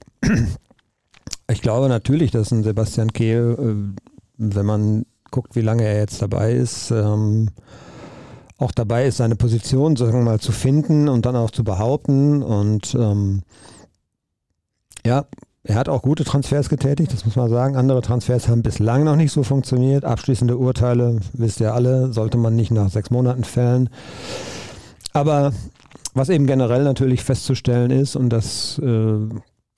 Ich 1.52 1.60
glaube 1.60 1.90
natürlich, 1.90 2.30
dass 2.30 2.50
ein 2.50 2.64
Sebastian 2.64 3.12
Kehl, 3.12 3.58
äh, 3.58 4.00
wenn 4.38 4.64
man 4.64 5.04
guckt, 5.30 5.54
wie 5.54 5.60
lange 5.60 5.84
er 5.84 5.98
jetzt 5.98 6.22
dabei 6.22 6.54
ist, 6.54 6.90
ähm, 6.92 7.50
auch 8.56 8.72
dabei 8.72 9.04
ist, 9.04 9.18
seine 9.18 9.36
Position 9.36 9.96
sagen 9.96 10.14
wir 10.14 10.22
mal 10.22 10.40
zu 10.40 10.52
finden 10.52 11.10
und 11.10 11.26
dann 11.26 11.36
auch 11.36 11.50
zu 11.50 11.62
behaupten 11.62 12.42
und 12.42 12.94
ähm, 12.94 13.42
ja, 15.04 15.26
er 15.66 15.76
hat 15.76 15.88
auch 15.88 16.02
gute 16.02 16.24
Transfers 16.24 16.68
getätigt, 16.68 17.12
das 17.12 17.24
muss 17.24 17.36
man 17.36 17.48
sagen. 17.48 17.76
Andere 17.76 18.02
Transfers 18.02 18.48
haben 18.48 18.62
bislang 18.62 19.04
noch 19.04 19.16
nicht 19.16 19.32
so 19.32 19.42
funktioniert. 19.42 20.04
Abschließende 20.04 20.58
Urteile, 20.58 21.20
wisst 21.32 21.60
ihr 21.60 21.72
alle, 21.72 22.12
sollte 22.12 22.36
man 22.36 22.54
nicht 22.54 22.70
nach 22.70 22.90
sechs 22.90 23.10
Monaten 23.10 23.44
fällen. 23.44 23.88
Aber 25.14 25.52
was 26.12 26.28
eben 26.28 26.46
generell 26.46 26.84
natürlich 26.84 27.24
festzustellen 27.24 27.90
ist, 27.90 28.14
und 28.14 28.28
das 28.28 28.78
äh, 28.84 29.18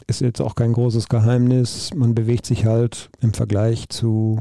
ist 0.08 0.20
jetzt 0.20 0.40
auch 0.40 0.56
kein 0.56 0.72
großes 0.72 1.08
Geheimnis, 1.08 1.90
man 1.94 2.16
bewegt 2.16 2.46
sich 2.46 2.66
halt 2.66 3.08
im 3.20 3.32
Vergleich 3.32 3.88
zu 3.88 4.40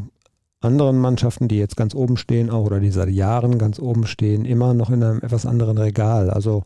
anderen 0.62 0.98
Mannschaften, 0.98 1.48
die 1.48 1.60
jetzt 1.60 1.78
ganz 1.78 1.94
oben 1.94 2.18
stehen, 2.18 2.50
auch 2.50 2.66
oder 2.66 2.80
die 2.80 2.90
seit 2.90 3.10
Jahren 3.10 3.60
ganz 3.60 3.80
oben 3.80 4.08
stehen, 4.08 4.46
immer 4.46 4.74
noch 4.74 4.90
in 4.90 5.04
einem 5.04 5.20
etwas 5.20 5.46
anderen 5.46 5.78
Regal. 5.78 6.32
Also 6.32 6.64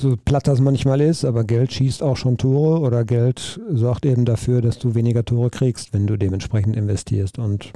so 0.00 0.16
platt 0.16 0.48
das 0.48 0.60
manchmal 0.60 1.00
ist, 1.00 1.24
aber 1.24 1.44
Geld 1.44 1.72
schießt 1.72 2.02
auch 2.02 2.16
schon 2.16 2.38
Tore 2.38 2.80
oder 2.80 3.04
Geld 3.04 3.60
sorgt 3.70 4.06
eben 4.06 4.24
dafür, 4.24 4.62
dass 4.62 4.78
du 4.78 4.94
weniger 4.94 5.24
Tore 5.24 5.50
kriegst, 5.50 5.92
wenn 5.92 6.06
du 6.06 6.16
dementsprechend 6.16 6.76
investierst. 6.76 7.38
Und 7.38 7.72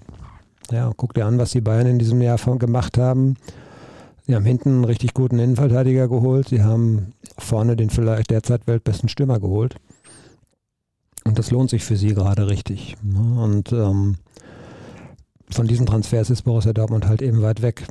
ja, 0.70 0.92
guck 0.96 1.14
dir 1.14 1.26
an, 1.26 1.38
was 1.38 1.52
die 1.52 1.60
Bayern 1.60 1.86
in 1.86 1.98
diesem 1.98 2.20
Jahr 2.22 2.38
gemacht 2.58 2.98
haben. 2.98 3.36
Sie 4.26 4.34
haben 4.34 4.46
hinten 4.46 4.70
einen 4.70 4.84
richtig 4.84 5.12
guten 5.12 5.38
Innenverteidiger 5.38 6.08
geholt. 6.08 6.48
Sie 6.48 6.62
haben 6.62 7.12
vorne 7.36 7.76
den 7.76 7.90
vielleicht 7.90 8.30
derzeit 8.30 8.66
weltbesten 8.66 9.08
Stürmer 9.08 9.38
geholt. 9.38 9.76
Und 11.24 11.38
das 11.38 11.50
lohnt 11.50 11.70
sich 11.70 11.84
für 11.84 11.96
sie 11.96 12.14
gerade 12.14 12.48
richtig. 12.48 12.96
Und 13.02 13.72
ähm, 13.72 14.16
von 15.50 15.66
diesen 15.66 15.86
Transfers 15.86 16.30
ist 16.30 16.42
Borussia 16.42 16.72
Dortmund 16.72 17.06
halt 17.06 17.22
eben 17.22 17.42
weit 17.42 17.62
weg. 17.62 17.86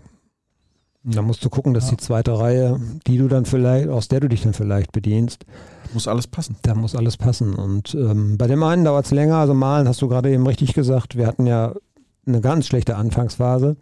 Da 1.06 1.22
musst 1.22 1.44
du 1.44 1.50
gucken, 1.50 1.74
dass 1.74 1.86
ja. 1.86 1.92
die 1.92 1.98
zweite 1.98 2.40
Reihe, 2.40 2.80
die 3.08 3.18
du 3.18 3.28
dann 3.28 3.46
vielleicht, 3.46 3.90
aus 3.90 4.08
der 4.08 4.22
du 4.22 4.30
dich 4.30 4.44
dann 4.44 4.54
vielleicht 4.54 4.94
bedienst, 4.94 5.46
muss 5.94 6.08
alles 6.08 6.28
passen. 6.28 6.56
Da 6.62 6.76
muss 6.76 6.96
alles 6.96 7.18
passen. 7.18 7.56
Und 7.56 7.94
ähm, 7.94 8.38
bei 8.38 8.48
dem 8.48 8.64
einen 8.64 8.86
dauert 8.86 9.06
es 9.06 9.12
länger. 9.12 9.38
Also 9.38 9.54
malen 9.54 9.88
hast 9.88 10.02
du 10.02 10.08
gerade 10.08 10.32
eben 10.32 10.48
richtig 10.48 10.74
gesagt. 10.74 11.18
Wir 11.18 11.28
hatten 11.28 11.46
ja 11.46 11.74
eine 12.26 12.42
ganz 12.42 12.68
schlechte 12.68 12.96
Anfangsphase. 12.96 13.76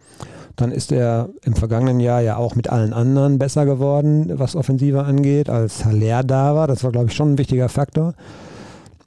Dann 0.56 0.72
ist 0.72 0.92
er 0.92 1.30
im 1.44 1.54
vergangenen 1.54 2.00
Jahr 2.00 2.20
ja 2.20 2.36
auch 2.36 2.54
mit 2.56 2.68
allen 2.68 2.92
anderen 2.92 3.38
besser 3.38 3.64
geworden, 3.64 4.38
was 4.38 4.56
Offensive 4.56 5.04
angeht, 5.04 5.48
als 5.48 5.84
Haller 5.84 6.24
da 6.24 6.54
war. 6.54 6.66
Das 6.66 6.84
war, 6.84 6.92
glaube 6.92 7.06
ich, 7.06 7.14
schon 7.14 7.34
ein 7.34 7.38
wichtiger 7.38 7.68
Faktor. 7.68 8.14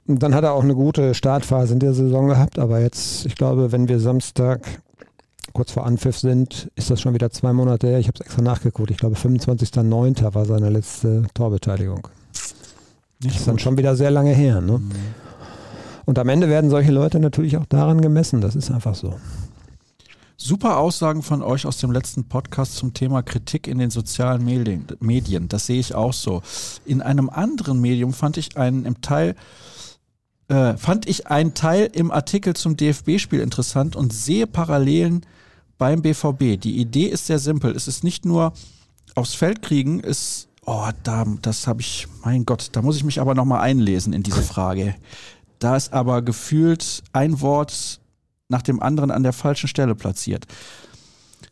Und 0.08 0.22
dann 0.22 0.34
hat 0.34 0.44
er 0.44 0.54
auch 0.54 0.62
eine 0.62 0.74
gute 0.74 1.14
Startphase 1.14 1.74
in 1.74 1.80
der 1.80 1.92
Saison 1.92 2.28
gehabt. 2.28 2.58
Aber 2.58 2.80
jetzt, 2.80 3.26
ich 3.26 3.36
glaube, 3.36 3.72
wenn 3.72 3.88
wir 3.88 4.00
Samstag 4.00 4.80
kurz 5.56 5.72
vor 5.72 5.86
Anpfiff 5.86 6.18
sind, 6.18 6.70
ist 6.74 6.90
das 6.90 7.00
schon 7.00 7.14
wieder 7.14 7.30
zwei 7.30 7.54
Monate 7.54 7.86
her. 7.86 7.98
Ich 7.98 8.08
habe 8.08 8.18
es 8.18 8.26
extra 8.26 8.42
nachgeguckt. 8.42 8.90
Ich 8.90 8.98
glaube, 8.98 9.16
25.09. 9.16 10.34
war 10.34 10.44
seine 10.44 10.68
letzte 10.68 11.22
Torbeteiligung. 11.32 12.08
Nicht 13.22 13.36
das 13.36 13.40
ist 13.40 13.48
dann 13.48 13.58
schon 13.58 13.78
wieder 13.78 13.96
sehr 13.96 14.10
lange 14.10 14.34
her. 14.34 14.60
Ne? 14.60 14.76
Mhm. 14.76 14.90
Und 16.04 16.18
am 16.18 16.28
Ende 16.28 16.50
werden 16.50 16.68
solche 16.68 16.92
Leute 16.92 17.20
natürlich 17.20 17.56
auch 17.56 17.64
daran 17.64 18.02
gemessen. 18.02 18.42
Das 18.42 18.54
ist 18.54 18.70
einfach 18.70 18.94
so. 18.94 19.14
Super 20.36 20.76
Aussagen 20.76 21.22
von 21.22 21.40
euch 21.40 21.64
aus 21.64 21.78
dem 21.78 21.90
letzten 21.90 22.24
Podcast 22.28 22.76
zum 22.76 22.92
Thema 22.92 23.22
Kritik 23.22 23.66
in 23.66 23.78
den 23.78 23.88
sozialen 23.88 24.44
Medien. 24.44 25.48
Das 25.48 25.64
sehe 25.64 25.80
ich 25.80 25.94
auch 25.94 26.12
so. 26.12 26.42
In 26.84 27.00
einem 27.00 27.30
anderen 27.30 27.80
Medium 27.80 28.12
fand 28.12 28.36
ich 28.36 28.58
einen 28.58 28.84
im 28.84 29.00
Teil 29.00 29.34
äh, 30.48 30.76
fand 30.76 31.08
ich 31.08 31.28
einen 31.28 31.54
Teil 31.54 31.88
im 31.94 32.10
Artikel 32.10 32.54
zum 32.54 32.76
DFB-Spiel 32.76 33.40
interessant 33.40 33.96
und 33.96 34.12
sehe 34.12 34.46
Parallelen 34.46 35.24
beim 35.78 36.02
BVB. 36.02 36.60
Die 36.60 36.78
Idee 36.78 37.06
ist 37.06 37.26
sehr 37.26 37.38
simpel. 37.38 37.74
Es 37.74 37.88
ist 37.88 38.04
nicht 38.04 38.24
nur 38.24 38.52
aufs 39.14 39.34
Feld 39.34 39.62
kriegen, 39.62 40.00
ist, 40.00 40.48
oh, 40.64 40.88
da, 41.02 41.24
das 41.42 41.66
habe 41.66 41.80
ich, 41.80 42.06
mein 42.24 42.44
Gott, 42.44 42.70
da 42.72 42.82
muss 42.82 42.96
ich 42.96 43.04
mich 43.04 43.20
aber 43.20 43.34
nochmal 43.34 43.60
einlesen 43.60 44.12
in 44.12 44.22
diese 44.22 44.42
Frage. 44.54 44.94
Da 45.58 45.76
ist 45.76 45.92
aber 45.92 46.22
gefühlt 46.22 47.02
ein 47.12 47.40
Wort 47.40 48.00
nach 48.48 48.62
dem 48.62 48.82
anderen 48.82 49.10
an 49.10 49.22
der 49.22 49.32
falschen 49.32 49.68
Stelle 49.68 49.94
platziert. 49.94 50.46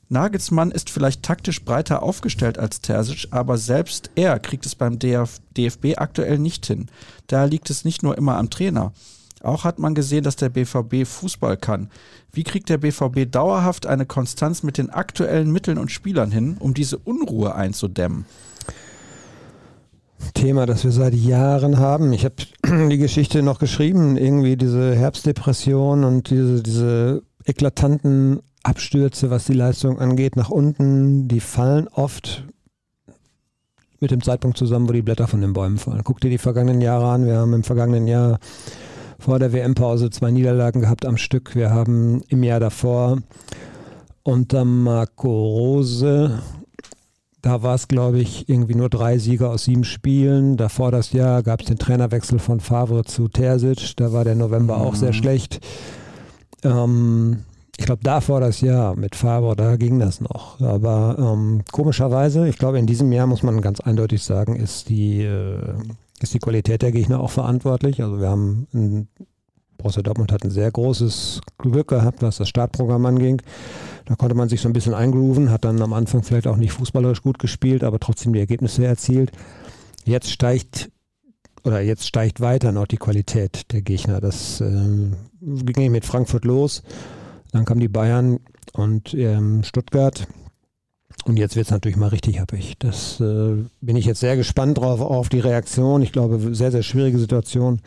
Nagelsmann 0.09 0.71
ist 0.71 0.91
vielleicht 0.91 1.23
taktisch 1.23 1.65
breiter 1.65 2.03
aufgestellt 2.03 2.59
als 2.59 2.81
Terzic, 2.81 3.29
aber 3.31 3.57
selbst 3.57 4.11
er 4.15 4.39
kriegt 4.39 4.67
es 4.67 4.75
beim 4.75 4.99
DFB 4.99 5.97
aktuell 5.97 6.39
nicht 6.39 6.67
hin. 6.67 6.89
Da 7.27 7.45
liegt 7.45 7.71
es 7.71 7.85
nicht 7.85 8.03
nur 8.03 8.17
immer 8.17 8.37
am 8.37 8.51
Trainer. 8.51 8.93
Auch 9.45 9.65
hat 9.65 9.79
man 9.79 9.95
gesehen, 9.95 10.25
dass 10.25 10.37
der 10.37 10.49
BVB 10.49 11.07
Fußball 11.07 11.57
kann. 11.57 11.91
Wie 12.33 12.45
kriegt 12.45 12.69
der 12.69 12.79
BVB 12.79 13.31
dauerhaft 13.31 13.87
eine 13.87 14.07
Konstanz 14.07 14.63
mit 14.63 14.79
den 14.79 14.91
aktuellen 14.91 15.53
Mitteln 15.53 15.79
und 15.79 15.91
Spielern 15.91 16.31
hin, 16.31 16.57
um 16.59 16.75
diese 16.75 16.99
Unruhe 16.99 17.55
einzudämmen? 17.55 18.25
Thema, 20.33 20.65
das 20.65 20.85
wir 20.85 20.93
seit 20.93 21.15
Jahren 21.15 21.79
haben. 21.79 22.13
Ich 22.13 22.25
habe 22.25 22.37
die 22.89 22.99
Geschichte 22.99 23.43
noch 23.43 23.59
geschrieben, 23.59 24.17
irgendwie 24.17 24.57
diese 24.57 24.95
Herbstdepression 24.95 26.05
und 26.05 26.31
diese, 26.31 26.63
diese 26.63 27.23
eklatanten 27.45 28.41
Abstürze, 28.63 29.31
was 29.31 29.45
die 29.45 29.53
Leistung 29.53 29.99
angeht, 29.99 30.37
nach 30.37 30.49
unten. 30.49 31.29
Die 31.29 31.41
fallen 31.41 31.89
oft 31.89 32.45
mit 34.01 34.11
dem 34.11 34.23
Zeitpunkt 34.23 34.57
zusammen, 34.57 34.89
wo 34.89 34.93
die 34.93 35.03
Blätter 35.03 35.29
von 35.29 35.41
den 35.41 35.53
Bäumen 35.53 35.79
fallen. 35.79 36.03
Guck 36.05 36.21
dir 36.21 36.31
die 36.31 36.39
vergangenen 36.39 36.81
Jahre 36.81 37.11
an. 37.11 37.27
Wir 37.27 37.37
haben 37.37 37.53
im 37.53 37.65
vergangenen 37.65 38.07
Jahr 38.07 38.39
vor 39.25 39.39
der 39.39 39.55
WM-Pause 39.55 40.11
zwei 40.11 40.31
Niederlagen 40.31 40.83
gehabt 40.83 41.07
am 41.07 41.17
Stück. 41.17 41.55
Wir 41.55 41.71
haben 41.71 42.21
im 42.29 42.43
Jahr 42.43 42.61
davor 42.61 43.19
unter 44.23 44.67
Marco 44.67 45.29
Rose, 45.29 46.43
da 47.41 47.63
war 47.63 47.75
es, 47.75 47.89
glaube 47.89 48.21
ich, 48.21 48.49
irgendwie 48.51 48.75
nur 48.75 48.91
drei 48.91 49.17
Sieger 49.17 49.51
aus 49.51 49.65
sieben 49.65 49.85
Spielen. 49.85 50.59
Davor 50.59 50.91
das 50.91 51.13
Jahr 51.13 51.43
gab 51.43 51.61
es 51.61 51.67
den 51.67 51.79
Trainerwechsel 51.79 52.39
von 52.39 52.61
Favre 52.61 53.05
zu 53.05 53.29
Terzic. 53.29 53.97
Da 53.97 54.13
war 54.13 54.25
der 54.25 54.35
November 54.35 54.77
mhm. 54.77 54.83
auch 54.83 54.95
sehr 54.95 55.11
mhm. 55.11 55.15
schlecht. 55.15 55.61
Ähm, 56.63 57.45
ich 57.79 57.87
glaube, 57.87 58.03
davor 58.03 58.41
das 58.41 58.61
Jahr 58.61 58.95
mit 58.95 59.17
Favre, 59.17 59.57
da 59.57 59.77
ging 59.77 59.99
das 59.99 60.21
noch. 60.21 60.61
Aber 60.61 61.17
ähm, 61.19 61.63
komischerweise, 61.73 62.47
ich 62.47 62.59
glaube, 62.59 62.79
in 62.79 62.87
diesem 62.87 63.11
Jahr 63.11 63.27
muss 63.27 63.43
man 63.43 63.61
ganz 63.63 63.81
eindeutig 63.81 64.23
sagen, 64.23 64.57
ist 64.57 64.91
die, 64.91 65.23
äh, 65.23 65.75
ist 66.25 66.35
die 66.35 66.41
Qualität 66.41 66.83
der 66.83 66.93
Gegner 66.93 67.21
auch 67.21 67.31
verantwortlich. 67.31 68.03
Also 68.03 68.21
wir 68.21 68.29
haben 68.29 68.67
ein, 68.75 69.09
Borussia 69.79 70.03
Dortmund 70.03 70.33
hat 70.33 70.45
ein 70.45 70.51
sehr 70.51 70.71
großes 70.71 71.41
Glück 71.59 71.89
gehabt, 71.89 72.23
was 72.23 72.39
das 72.39 72.49
Startprogramm 72.49 73.07
anging. 73.07 73.41
Da 74.07 74.17
konnte 74.17 74.35
man 74.35 74.49
sich 74.49 74.61
so 74.61 74.69
ein 74.69 74.73
bisschen 74.73 74.95
eingrooven, 74.95 75.51
hat 75.51 75.65
dann 75.65 75.81
am 75.81 75.93
Anfang 75.93 76.23
vielleicht 76.23 76.47
auch 76.47 76.57
nicht 76.57 76.73
fußballerisch 76.73 77.23
gut 77.23 77.39
gespielt, 77.39 77.85
aber 77.85 78.01
trotzdem 78.01 78.33
die 78.33 78.41
Ergebnisse 78.41 78.85
erzielt. 78.85 79.33
Jetzt 80.05 80.31
steigt 80.31 80.91
oder 81.65 81.81
jetzt 81.81 82.07
steigt 82.07 82.41
weiter 82.41 82.73
noch 82.73 82.87
die 82.87 82.99
Qualität 82.99 83.73
der 83.73 83.81
Gegner. 83.81 84.21
Das 84.21 84.61
äh, 84.61 85.11
ging 85.41 85.93
mit 85.93 86.05
Frankfurt 86.05 86.45
los. 86.45 86.83
Dann 87.53 87.65
kamen 87.65 87.81
die 87.81 87.89
Bayern 87.89 88.41
und 88.75 89.15
ähm, 89.15 89.63
Stuttgart. 89.63 90.27
Und 91.25 91.39
jetzt 91.39 91.57
wird 91.57 91.67
es 91.67 91.73
natürlich 91.73 91.97
mal 91.97 92.09
richtig 92.09 92.39
happig. 92.39 92.75
Das 92.79 93.19
äh, 93.21 93.65
bin 93.81 93.97
ich 93.97 94.05
jetzt 94.05 94.21
sehr 94.21 94.37
gespannt 94.37 94.79
drauf, 94.79 95.01
auf 95.01 95.29
die 95.29 95.41
Reaktion. 95.41 96.03
Ich 96.03 96.13
glaube, 96.13 96.55
sehr, 96.55 96.71
sehr 96.71 96.83
schwierige 96.83 97.19
Situation 97.19 97.81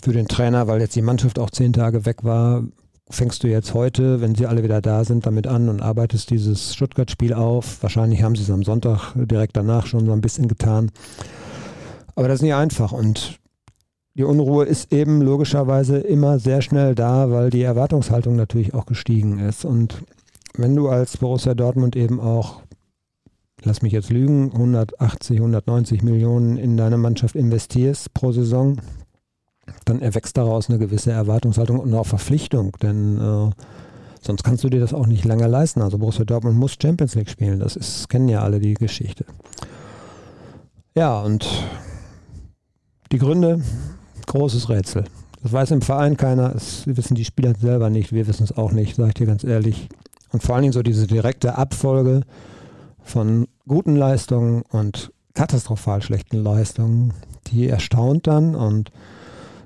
für 0.00 0.12
den 0.12 0.28
Trainer, 0.28 0.68
weil 0.68 0.80
jetzt 0.80 0.94
die 0.94 1.02
Mannschaft 1.02 1.38
auch 1.38 1.50
zehn 1.50 1.72
Tage 1.72 2.06
weg 2.06 2.22
war. 2.22 2.62
Fängst 3.10 3.42
du 3.42 3.48
jetzt 3.48 3.74
heute, 3.74 4.20
wenn 4.20 4.34
sie 4.34 4.46
alle 4.46 4.62
wieder 4.62 4.80
da 4.80 5.04
sind, 5.04 5.26
damit 5.26 5.46
an 5.46 5.68
und 5.68 5.82
arbeitest 5.82 6.30
dieses 6.30 6.74
Stuttgart-Spiel 6.74 7.34
auf? 7.34 7.82
Wahrscheinlich 7.82 8.22
haben 8.22 8.36
sie 8.36 8.42
es 8.42 8.50
am 8.50 8.62
Sonntag 8.62 9.12
direkt 9.16 9.56
danach 9.56 9.86
schon 9.86 10.06
so 10.06 10.12
ein 10.12 10.20
bisschen 10.20 10.48
getan. 10.48 10.90
Aber 12.14 12.28
das 12.28 12.36
ist 12.36 12.42
nicht 12.42 12.54
einfach 12.54 12.92
und 12.92 13.38
die 14.14 14.24
Unruhe 14.24 14.66
ist 14.66 14.92
eben 14.92 15.22
logischerweise 15.22 15.98
immer 15.98 16.38
sehr 16.38 16.60
schnell 16.60 16.94
da, 16.94 17.30
weil 17.30 17.48
die 17.48 17.62
Erwartungshaltung 17.62 18.36
natürlich 18.36 18.74
auch 18.74 18.84
gestiegen 18.84 19.38
ist. 19.38 19.64
Und 19.64 20.04
wenn 20.54 20.76
du 20.76 20.88
als 20.88 21.16
Borussia 21.16 21.54
Dortmund 21.54 21.96
eben 21.96 22.20
auch, 22.20 22.62
lass 23.62 23.82
mich 23.82 23.92
jetzt 23.92 24.10
lügen, 24.10 24.52
180, 24.52 25.38
190 25.38 26.02
Millionen 26.02 26.56
in 26.56 26.76
deine 26.76 26.98
Mannschaft 26.98 27.36
investierst 27.36 28.12
pro 28.14 28.32
Saison, 28.32 28.80
dann 29.84 30.00
erwächst 30.00 30.36
daraus 30.36 30.68
eine 30.68 30.78
gewisse 30.78 31.12
Erwartungshaltung 31.12 31.78
und 31.78 31.94
auch 31.94 32.06
Verpflichtung, 32.06 32.76
denn 32.82 33.18
äh, 33.18 33.50
sonst 34.20 34.42
kannst 34.42 34.64
du 34.64 34.68
dir 34.68 34.80
das 34.80 34.92
auch 34.94 35.06
nicht 35.06 35.24
lange 35.24 35.46
leisten. 35.46 35.82
Also 35.82 35.98
Borussia 35.98 36.24
Dortmund 36.24 36.56
muss 36.56 36.76
Champions 36.80 37.14
League 37.14 37.30
spielen, 37.30 37.60
das 37.60 37.76
ist, 37.76 38.08
kennen 38.08 38.28
ja 38.28 38.42
alle 38.42 38.60
die 38.60 38.74
Geschichte. 38.74 39.24
Ja, 40.94 41.20
und 41.22 41.48
die 43.12 43.18
Gründe, 43.18 43.62
großes 44.26 44.68
Rätsel. 44.68 45.04
Das 45.42 45.52
weiß 45.52 45.70
im 45.72 45.82
Verein 45.82 46.16
keiner, 46.16 46.50
das 46.50 46.86
wissen 46.86 47.14
die 47.14 47.24
Spieler 47.24 47.54
selber 47.58 47.90
nicht, 47.90 48.12
wir 48.12 48.26
wissen 48.26 48.44
es 48.44 48.56
auch 48.56 48.72
nicht, 48.72 48.96
sage 48.96 49.08
ich 49.08 49.14
dir 49.14 49.26
ganz 49.26 49.42
ehrlich. 49.42 49.88
Und 50.32 50.42
vor 50.42 50.54
allen 50.54 50.62
Dingen 50.62 50.72
so 50.72 50.82
diese 50.82 51.06
direkte 51.06 51.56
Abfolge 51.56 52.22
von 53.02 53.48
guten 53.66 53.96
Leistungen 53.96 54.62
und 54.70 55.12
katastrophal 55.34 56.02
schlechten 56.02 56.42
Leistungen, 56.42 57.14
die 57.48 57.68
erstaunt 57.68 58.26
dann 58.26 58.54
und 58.54 58.90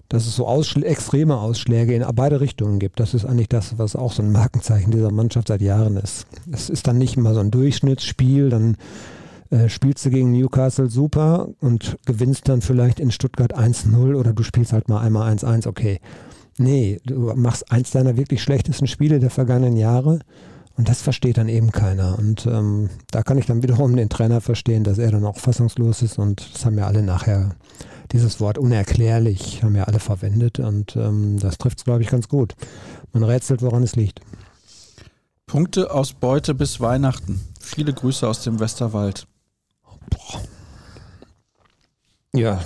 dass 0.08 0.26
es 0.26 0.36
so 0.36 0.46
Ausschl 0.46 0.84
extreme 0.84 1.36
Ausschläge 1.36 1.94
in 1.94 2.04
beide 2.14 2.40
Richtungen 2.40 2.78
gibt. 2.78 3.00
Das 3.00 3.12
ist 3.12 3.24
eigentlich 3.24 3.48
das, 3.48 3.78
was 3.78 3.96
auch 3.96 4.12
so 4.12 4.22
ein 4.22 4.30
Markenzeichen 4.30 4.92
dieser 4.92 5.10
Mannschaft 5.10 5.48
seit 5.48 5.60
Jahren 5.60 5.96
ist. 5.96 6.26
Es 6.52 6.70
ist 6.70 6.86
dann 6.86 6.98
nicht 6.98 7.16
immer 7.16 7.34
so 7.34 7.40
ein 7.40 7.50
Durchschnittsspiel, 7.50 8.50
dann 8.50 8.76
äh, 9.50 9.68
spielst 9.68 10.04
du 10.04 10.10
gegen 10.10 10.30
Newcastle 10.30 10.88
super 10.88 11.48
und 11.60 11.98
gewinnst 12.06 12.48
dann 12.48 12.60
vielleicht 12.60 13.00
in 13.00 13.10
Stuttgart 13.10 13.56
1-0 13.56 14.14
oder 14.14 14.32
du 14.32 14.44
spielst 14.44 14.72
halt 14.72 14.88
mal 14.88 15.00
einmal 15.00 15.32
1-1, 15.32 15.66
okay. 15.66 16.00
Nee, 16.58 17.00
du 17.04 17.32
machst 17.34 17.70
eins 17.70 17.90
deiner 17.90 18.16
wirklich 18.16 18.42
schlechtesten 18.42 18.86
Spiele 18.86 19.18
der 19.18 19.30
vergangenen 19.30 19.76
Jahre 19.76 20.20
und 20.76 20.88
das 20.88 21.02
versteht 21.02 21.38
dann 21.38 21.48
eben 21.48 21.72
keiner. 21.72 22.18
Und 22.18 22.46
ähm, 22.46 22.90
da 23.10 23.22
kann 23.22 23.38
ich 23.38 23.46
dann 23.46 23.62
wiederum 23.62 23.96
den 23.96 24.08
Trainer 24.08 24.40
verstehen, 24.40 24.84
dass 24.84 24.98
er 24.98 25.10
dann 25.10 25.24
auch 25.24 25.38
fassungslos 25.38 26.02
ist 26.02 26.18
und 26.18 26.54
das 26.54 26.64
haben 26.64 26.78
ja 26.78 26.86
alle 26.86 27.02
nachher, 27.02 27.56
dieses 28.12 28.40
Wort 28.40 28.58
unerklärlich, 28.58 29.62
haben 29.62 29.74
ja 29.74 29.84
alle 29.84 29.98
verwendet 29.98 30.58
und 30.58 30.96
ähm, 30.96 31.38
das 31.38 31.58
trifft 31.58 31.78
es, 31.78 31.84
glaube 31.84 32.02
ich, 32.02 32.08
ganz 32.08 32.28
gut. 32.28 32.54
Man 33.12 33.24
rätselt, 33.24 33.62
woran 33.62 33.82
es 33.82 33.96
liegt. 33.96 34.20
Punkte 35.46 35.92
aus 35.92 36.12
Beute 36.12 36.54
bis 36.54 36.80
Weihnachten. 36.80 37.40
Viele 37.60 37.92
Grüße 37.92 38.26
aus 38.28 38.42
dem 38.42 38.60
Westerwald. 38.60 39.26
Boah. 40.10 40.42
Ja. 42.34 42.60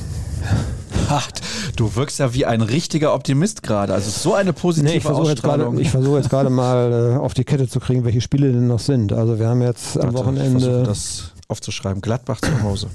Ach, 1.09 1.31
du 1.77 1.95
wirkst 1.97 2.19
ja 2.19 2.35
wie 2.35 2.47
ein 2.47 2.61
richtiger 2.61 3.15
Optimist 3.15 3.63
gerade. 3.63 3.95
Also 3.95 4.11
so 4.11 4.35
eine 4.35 4.53
positive 4.53 4.91
nee, 4.91 4.99
ich 4.99 5.03
versuche 5.03 5.31
jetzt 5.31 5.43
gerade, 5.43 5.81
ich 5.81 5.91
versuche 5.91 6.19
jetzt 6.19 6.31
gerade 6.31 6.51
mal 6.51 7.15
äh, 7.15 7.19
auf 7.19 7.35
die 7.35 7.45
Kette 7.45 7.69
zu 7.69 7.81
kriegen, 7.81 8.05
welche 8.05 8.21
Spiele 8.21 8.53
denn 8.53 8.67
noch 8.67 8.81
sind. 8.81 9.13
Also 9.13 9.39
wir 9.39 9.49
haben 9.49 9.63
jetzt 9.63 9.97
am 9.97 10.15
Warte, 10.15 10.19
Wochenende 10.19 10.83
das 10.83 11.33
aufzuschreiben. 11.49 12.01
Gladbach 12.01 12.41
zu 12.41 12.63
Hause. 12.63 12.89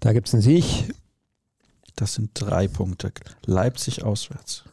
Da 0.00 0.12
gibt 0.12 0.28
es 0.28 0.34
einen 0.34 0.42
Sieg. 0.42 0.94
Das 1.94 2.14
sind 2.14 2.30
drei 2.34 2.68
Punkte. 2.68 3.12
Leipzig 3.46 4.04
auswärts. 4.04 4.64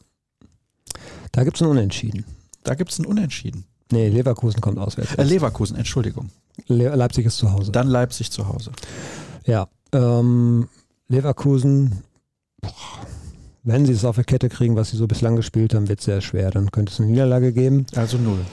Da 1.32 1.44
gibt 1.44 1.56
es 1.56 1.62
einen 1.62 1.70
Unentschieden. 1.70 2.24
Da 2.62 2.74
gibt 2.74 2.92
es 2.92 2.98
einen 2.98 3.06
Unentschieden. 3.06 3.64
Nee, 3.90 4.08
Leverkusen 4.08 4.60
kommt 4.60 4.78
auswärts. 4.78 5.14
Äh, 5.14 5.24
Leverkusen, 5.24 5.76
Entschuldigung. 5.76 6.30
Le 6.66 6.94
Leipzig 6.94 7.26
ist 7.26 7.36
zu 7.36 7.52
Hause. 7.52 7.72
Dann 7.72 7.88
Leipzig 7.88 8.30
zu 8.30 8.48
Hause. 8.48 8.72
Ja. 9.44 9.68
Ähm, 9.92 10.68
Leverkusen, 11.08 12.02
wenn 13.62 13.86
sie 13.86 13.92
es 13.92 14.04
auf 14.04 14.16
der 14.16 14.24
Kette 14.24 14.48
kriegen, 14.48 14.76
was 14.76 14.90
sie 14.90 14.96
so 14.96 15.06
bislang 15.06 15.36
gespielt 15.36 15.74
haben, 15.74 15.88
wird 15.88 16.00
es 16.00 16.04
sehr 16.04 16.20
schwer. 16.20 16.50
Dann 16.50 16.70
könnte 16.70 16.92
es 16.92 17.00
eine 17.00 17.10
Niederlage 17.10 17.52
geben. 17.52 17.86
Also 17.96 18.18
null. 18.18 18.44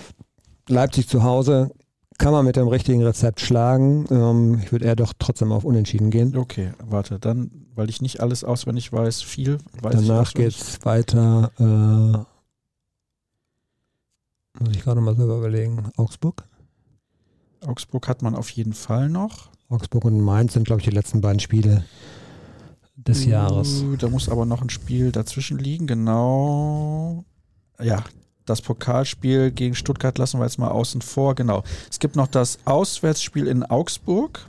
Leipzig 0.68 1.08
zu 1.08 1.24
Hause 1.24 1.72
kann 2.18 2.32
man 2.32 2.46
mit 2.46 2.56
dem 2.56 2.68
richtigen 2.68 3.04
Rezept 3.04 3.42
schlagen. 3.42 4.06
Ähm, 4.10 4.60
ich 4.64 4.72
würde 4.72 4.86
eher 4.86 4.96
doch 4.96 5.14
trotzdem 5.18 5.52
auf 5.52 5.66
Unentschieden 5.66 6.12
gehen. 6.12 6.38
Okay, 6.38 6.72
warte, 6.86 7.20
dann, 7.20 7.52
weil 7.76 7.90
ich 7.90 8.02
nicht 8.02 8.22
alles 8.22 8.44
auswendig 8.44 8.94
weiß, 8.94 9.22
viel 9.22 9.58
weiß 9.82 9.96
Danach 9.96 10.34
geht 10.34 10.52
es 10.52 10.86
weiter. 10.86 11.52
Äh, 11.60 11.64
muss 14.64 14.76
ich 14.76 14.84
gerade 14.84 15.02
mal 15.02 15.16
selber 15.16 15.38
überlegen. 15.38 15.90
Augsburg? 15.98 16.44
Augsburg 17.66 18.08
hat 18.08 18.22
man 18.22 18.36
auf 18.36 18.50
jeden 18.52 18.74
Fall 18.74 19.10
noch. 19.10 19.50
Augsburg 19.70 20.06
und 20.06 20.22
Mainz 20.22 20.54
sind, 20.54 20.66
glaube 20.66 20.82
ich, 20.82 20.88
die 20.88 20.96
letzten 20.96 21.22
beiden 21.22 21.40
Spiele 21.40 21.86
des 23.08 23.26
Jahres. 23.26 23.84
Da 24.00 24.10
muss 24.10 24.30
aber 24.30 24.46
noch 24.46 24.62
ein 24.62 24.70
Spiel 24.70 25.12
dazwischen 25.12 25.58
liegen, 25.58 25.88
genau. 25.88 27.26
Ja, 27.82 28.04
das 28.46 28.62
Pokalspiel 28.62 29.52
gegen 29.52 29.76
Stuttgart 29.76 30.18
lassen 30.18 30.40
wir 30.40 30.46
jetzt 30.46 30.60
mal 30.60 30.70
außen 30.70 31.02
vor, 31.02 31.36
genau. 31.36 31.64
Es 31.90 32.00
gibt 32.00 32.16
noch 32.16 32.28
das 32.28 32.60
Auswärtsspiel 32.66 33.48
in 33.48 33.64
Augsburg. 33.64 34.46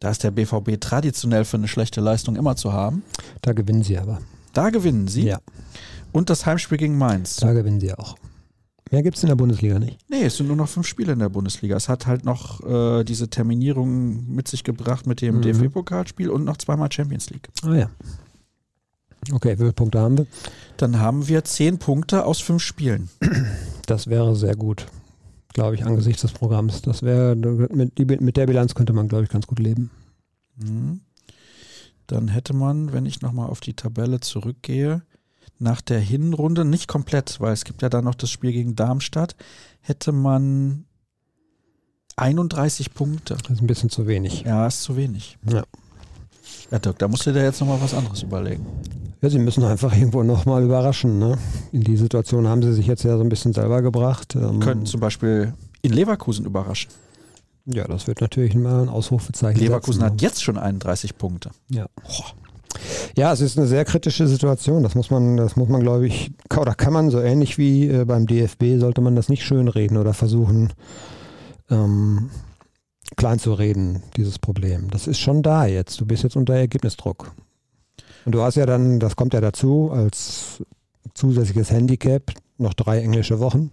Da 0.00 0.10
ist 0.10 0.22
der 0.22 0.30
BVB 0.30 0.80
traditionell 0.80 1.44
für 1.44 1.56
eine 1.56 1.68
schlechte 1.68 2.00
Leistung 2.00 2.36
immer 2.36 2.56
zu 2.56 2.72
haben. 2.72 3.02
Da 3.40 3.52
gewinnen 3.52 3.82
sie 3.82 3.98
aber. 3.98 4.20
Da 4.52 4.70
gewinnen 4.70 5.08
sie? 5.08 5.24
Ja. 5.24 5.38
Und 6.12 6.30
das 6.30 6.46
Heimspiel 6.46 6.78
gegen 6.78 6.98
Mainz. 6.98 7.36
Da 7.36 7.52
gewinnen 7.52 7.80
sie 7.80 7.94
auch. 7.94 8.16
Mehr 8.90 9.02
gibt 9.02 9.16
es 9.16 9.22
in 9.22 9.28
der 9.28 9.36
Bundesliga 9.36 9.78
nicht. 9.78 9.98
Nee, 10.08 10.24
es 10.24 10.36
sind 10.36 10.46
nur 10.46 10.56
noch 10.56 10.68
fünf 10.68 10.86
Spiele 10.86 11.12
in 11.12 11.18
der 11.18 11.30
Bundesliga. 11.30 11.76
Es 11.76 11.88
hat 11.88 12.06
halt 12.06 12.24
noch 12.24 12.62
äh, 12.64 13.04
diese 13.04 13.28
Terminierung 13.28 14.28
mit 14.28 14.46
sich 14.46 14.62
gebracht 14.62 15.06
mit 15.06 15.20
dem 15.20 15.36
mhm. 15.36 15.42
DFB-Pokalspiel 15.42 16.28
und 16.28 16.44
noch 16.44 16.58
zweimal 16.58 16.92
Champions 16.92 17.30
League. 17.30 17.48
Ah 17.62 17.74
ja. 17.74 17.90
Okay, 19.32 19.52
wie 19.54 19.62
viele 19.62 19.72
Punkte 19.72 20.00
haben 20.00 20.18
wir? 20.18 20.26
Dann 20.76 21.00
haben 21.00 21.28
wir 21.28 21.44
zehn 21.44 21.78
Punkte 21.78 22.26
aus 22.26 22.40
fünf 22.40 22.62
Spielen. 22.62 23.08
Das 23.86 24.06
wäre 24.06 24.34
sehr 24.34 24.56
gut, 24.56 24.86
glaube 25.52 25.74
ich, 25.74 25.84
angesichts 25.84 26.22
des 26.22 26.32
Programms. 26.32 26.80
Das 26.80 27.02
wäre 27.02 27.36
mit, 27.36 28.20
mit 28.20 28.36
der 28.36 28.46
Bilanz 28.46 28.74
könnte 28.74 28.92
man, 28.92 29.08
glaube 29.08 29.24
ich, 29.24 29.30
ganz 29.30 29.46
gut 29.46 29.58
leben. 29.58 29.90
Mhm. 30.56 31.00
Dann 32.06 32.28
hätte 32.28 32.54
man, 32.54 32.92
wenn 32.92 33.06
ich 33.06 33.22
nochmal 33.22 33.48
auf 33.48 33.60
die 33.60 33.74
Tabelle 33.74 34.20
zurückgehe, 34.20 35.02
nach 35.58 35.80
der 35.80 36.00
Hinrunde, 36.00 36.64
nicht 36.64 36.88
komplett, 36.88 37.40
weil 37.40 37.52
es 37.52 37.64
gibt 37.64 37.82
ja 37.82 37.88
dann 37.88 38.04
noch 38.04 38.14
das 38.14 38.30
Spiel 38.30 38.52
gegen 38.52 38.76
Darmstadt, 38.76 39.36
hätte 39.80 40.12
man 40.12 40.84
31 42.16 42.94
Punkte. 42.94 43.36
Das 43.42 43.50
ist 43.50 43.62
ein 43.62 43.66
bisschen 43.66 43.90
zu 43.90 44.06
wenig. 44.06 44.42
Ja, 44.42 44.66
ist 44.66 44.82
zu 44.82 44.96
wenig. 44.96 45.38
Ja. 45.50 45.64
Ja, 46.70 46.78
Dirk, 46.78 46.98
da 46.98 47.08
musst 47.08 47.26
du 47.26 47.32
dir 47.32 47.42
jetzt 47.42 47.60
nochmal 47.60 47.80
was 47.80 47.94
anderes 47.94 48.22
überlegen. 48.22 48.66
Ja, 49.20 49.30
sie 49.30 49.38
müssen 49.38 49.64
einfach 49.64 49.94
irgendwo 49.96 50.22
nochmal 50.22 50.62
überraschen. 50.62 51.18
Ne? 51.18 51.38
In 51.72 51.82
die 51.82 51.96
Situation 51.96 52.46
haben 52.48 52.62
sie 52.62 52.72
sich 52.72 52.86
jetzt 52.86 53.04
ja 53.04 53.16
so 53.16 53.22
ein 53.22 53.28
bisschen 53.28 53.52
selber 53.52 53.82
gebracht. 53.82 54.34
Ähm, 54.34 54.60
Könnten 54.60 54.86
zum 54.86 55.00
Beispiel 55.00 55.54
in 55.82 55.92
Leverkusen 55.92 56.44
überraschen. 56.44 56.90
Ja, 57.66 57.86
das 57.86 58.06
wird 58.06 58.20
natürlich 58.20 58.54
mal 58.54 58.82
ein 58.82 58.88
Ausrufezeichen. 58.88 59.58
Leverkusen 59.60 60.00
setzen. 60.00 60.12
hat 60.12 60.22
jetzt 60.22 60.42
schon 60.42 60.58
31 60.58 61.16
Punkte. 61.16 61.50
Ja. 61.70 61.86
Boah. 62.02 62.34
Ja, 63.16 63.32
es 63.32 63.40
ist 63.40 63.58
eine 63.58 63.66
sehr 63.66 63.84
kritische 63.84 64.26
Situation. 64.26 64.82
Das 64.82 64.94
muss 64.94 65.10
man, 65.10 65.36
das 65.36 65.56
muss 65.56 65.68
man, 65.68 65.80
glaube 65.80 66.06
ich, 66.06 66.32
oder 66.56 66.74
kann 66.74 66.92
man 66.92 67.10
so 67.10 67.20
ähnlich 67.20 67.58
wie 67.58 67.88
äh, 67.88 68.04
beim 68.04 68.26
DFB 68.26 68.78
sollte 68.78 69.00
man 69.00 69.16
das 69.16 69.28
nicht 69.28 69.44
schönreden 69.44 69.96
oder 69.96 70.14
versuchen 70.14 70.72
ähm, 71.70 72.30
klein 73.16 73.38
zu 73.38 73.54
reden, 73.54 74.02
dieses 74.16 74.38
Problem. 74.38 74.90
Das 74.90 75.06
ist 75.06 75.18
schon 75.18 75.42
da 75.42 75.66
jetzt. 75.66 76.00
Du 76.00 76.06
bist 76.06 76.22
jetzt 76.22 76.36
unter 76.36 76.54
Ergebnisdruck. 76.54 77.32
Und 78.24 78.34
du 78.34 78.42
hast 78.42 78.56
ja 78.56 78.66
dann, 78.66 79.00
das 79.00 79.16
kommt 79.16 79.34
ja 79.34 79.40
dazu, 79.40 79.90
als 79.92 80.62
zusätzliches 81.14 81.70
Handicap 81.70 82.32
noch 82.58 82.74
drei 82.74 83.00
englische 83.00 83.38
Wochen. 83.40 83.70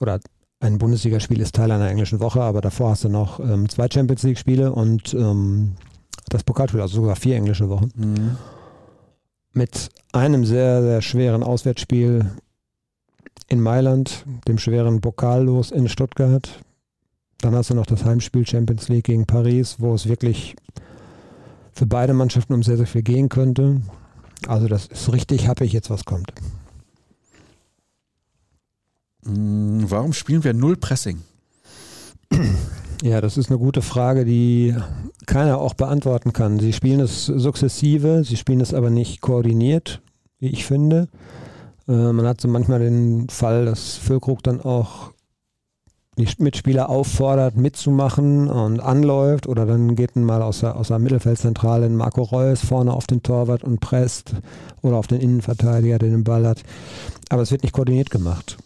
Oder 0.00 0.20
ein 0.60 0.78
Bundesligaspiel 0.78 1.40
ist 1.40 1.54
Teil 1.54 1.70
einer 1.70 1.88
englischen 1.88 2.20
Woche, 2.20 2.42
aber 2.42 2.60
davor 2.60 2.90
hast 2.90 3.04
du 3.04 3.08
noch 3.08 3.38
ähm, 3.40 3.68
zwei 3.68 3.88
Champions 3.92 4.22
League-Spiele 4.22 4.72
und 4.72 5.14
ähm, 5.14 5.72
das 6.28 6.42
Pokalspiel, 6.44 6.80
also 6.80 6.96
sogar 6.96 7.16
vier 7.16 7.36
englische 7.36 7.68
Wochen. 7.68 7.90
Mhm. 7.94 8.36
Mit 9.52 9.88
einem 10.12 10.44
sehr, 10.44 10.82
sehr 10.82 11.02
schweren 11.02 11.42
Auswärtsspiel 11.42 12.30
in 13.48 13.60
Mailand, 13.60 14.24
dem 14.48 14.58
schweren 14.58 15.00
Pokallos 15.00 15.70
in 15.70 15.88
Stuttgart. 15.88 16.60
Dann 17.38 17.54
hast 17.54 17.70
du 17.70 17.74
noch 17.74 17.86
das 17.86 18.04
Heimspiel 18.04 18.46
Champions 18.46 18.88
League 18.88 19.04
gegen 19.04 19.26
Paris, 19.26 19.76
wo 19.78 19.94
es 19.94 20.08
wirklich 20.08 20.56
für 21.72 21.86
beide 21.86 22.14
Mannschaften 22.14 22.54
um 22.54 22.62
sehr, 22.62 22.76
sehr 22.76 22.86
viel 22.86 23.02
gehen 23.02 23.28
könnte. 23.28 23.82
Also 24.46 24.68
das 24.68 24.86
ist 24.86 25.12
richtig 25.12 25.46
happig 25.46 25.72
jetzt, 25.72 25.90
was 25.90 26.04
kommt. 26.04 26.32
Mm, 29.24 29.84
Warum 29.88 30.12
spielen 30.12 30.44
wir 30.44 30.54
null 30.54 30.76
Pressing? 30.76 31.22
Ja, 33.02 33.20
das 33.20 33.36
ist 33.36 33.50
eine 33.50 33.58
gute 33.58 33.82
Frage, 33.82 34.24
die 34.24 34.74
keiner 35.26 35.58
auch 35.58 35.74
beantworten 35.74 36.32
kann. 36.32 36.58
Sie 36.58 36.72
spielen 36.72 37.00
es 37.00 37.26
sukzessive, 37.26 38.24
sie 38.24 38.36
spielen 38.36 38.60
es 38.60 38.72
aber 38.74 38.90
nicht 38.90 39.20
koordiniert, 39.20 40.00
wie 40.38 40.48
ich 40.48 40.64
finde. 40.64 41.08
Äh, 41.88 42.12
man 42.12 42.26
hat 42.26 42.40
so 42.40 42.48
manchmal 42.48 42.80
den 42.80 43.28
Fall, 43.28 43.64
dass 43.64 43.96
Füllkrug 43.96 44.42
dann 44.42 44.60
auch 44.60 45.12
die 46.16 46.28
Mitspieler 46.38 46.88
auffordert, 46.88 47.56
mitzumachen 47.56 48.48
und 48.48 48.80
anläuft 48.80 49.48
oder 49.48 49.66
dann 49.66 49.96
geht 49.96 50.14
man 50.14 50.24
mal 50.24 50.42
aus 50.42 50.60
der, 50.60 50.76
aus 50.76 50.88
der 50.88 51.00
Mittelfeldzentrale 51.00 51.86
in 51.86 51.96
Marco 51.96 52.22
Reus 52.22 52.64
vorne 52.64 52.92
auf 52.92 53.06
den 53.06 53.22
Torwart 53.22 53.64
und 53.64 53.80
presst 53.80 54.34
oder 54.82 54.96
auf 54.96 55.08
den 55.08 55.20
Innenverteidiger, 55.20 55.98
der 55.98 56.10
den 56.10 56.24
Ball 56.24 56.46
hat. 56.46 56.62
Aber 57.30 57.42
es 57.42 57.50
wird 57.50 57.64
nicht 57.64 57.72
koordiniert 57.72 58.10
gemacht. 58.10 58.58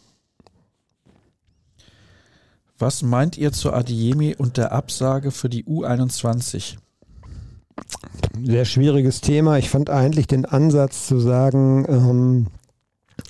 Was 2.78 3.02
meint 3.02 3.36
ihr 3.36 3.50
zu 3.50 3.72
Adiemi 3.72 4.36
und 4.36 4.56
der 4.56 4.70
Absage 4.70 5.32
für 5.32 5.48
die 5.48 5.64
U21? 5.64 6.76
Sehr 8.40 8.64
schwieriges 8.64 9.20
Thema. 9.20 9.58
Ich 9.58 9.68
fand 9.68 9.90
eigentlich 9.90 10.28
den 10.28 10.44
Ansatz 10.44 11.08
zu 11.08 11.18
sagen, 11.18 11.86
ähm, 11.88 12.46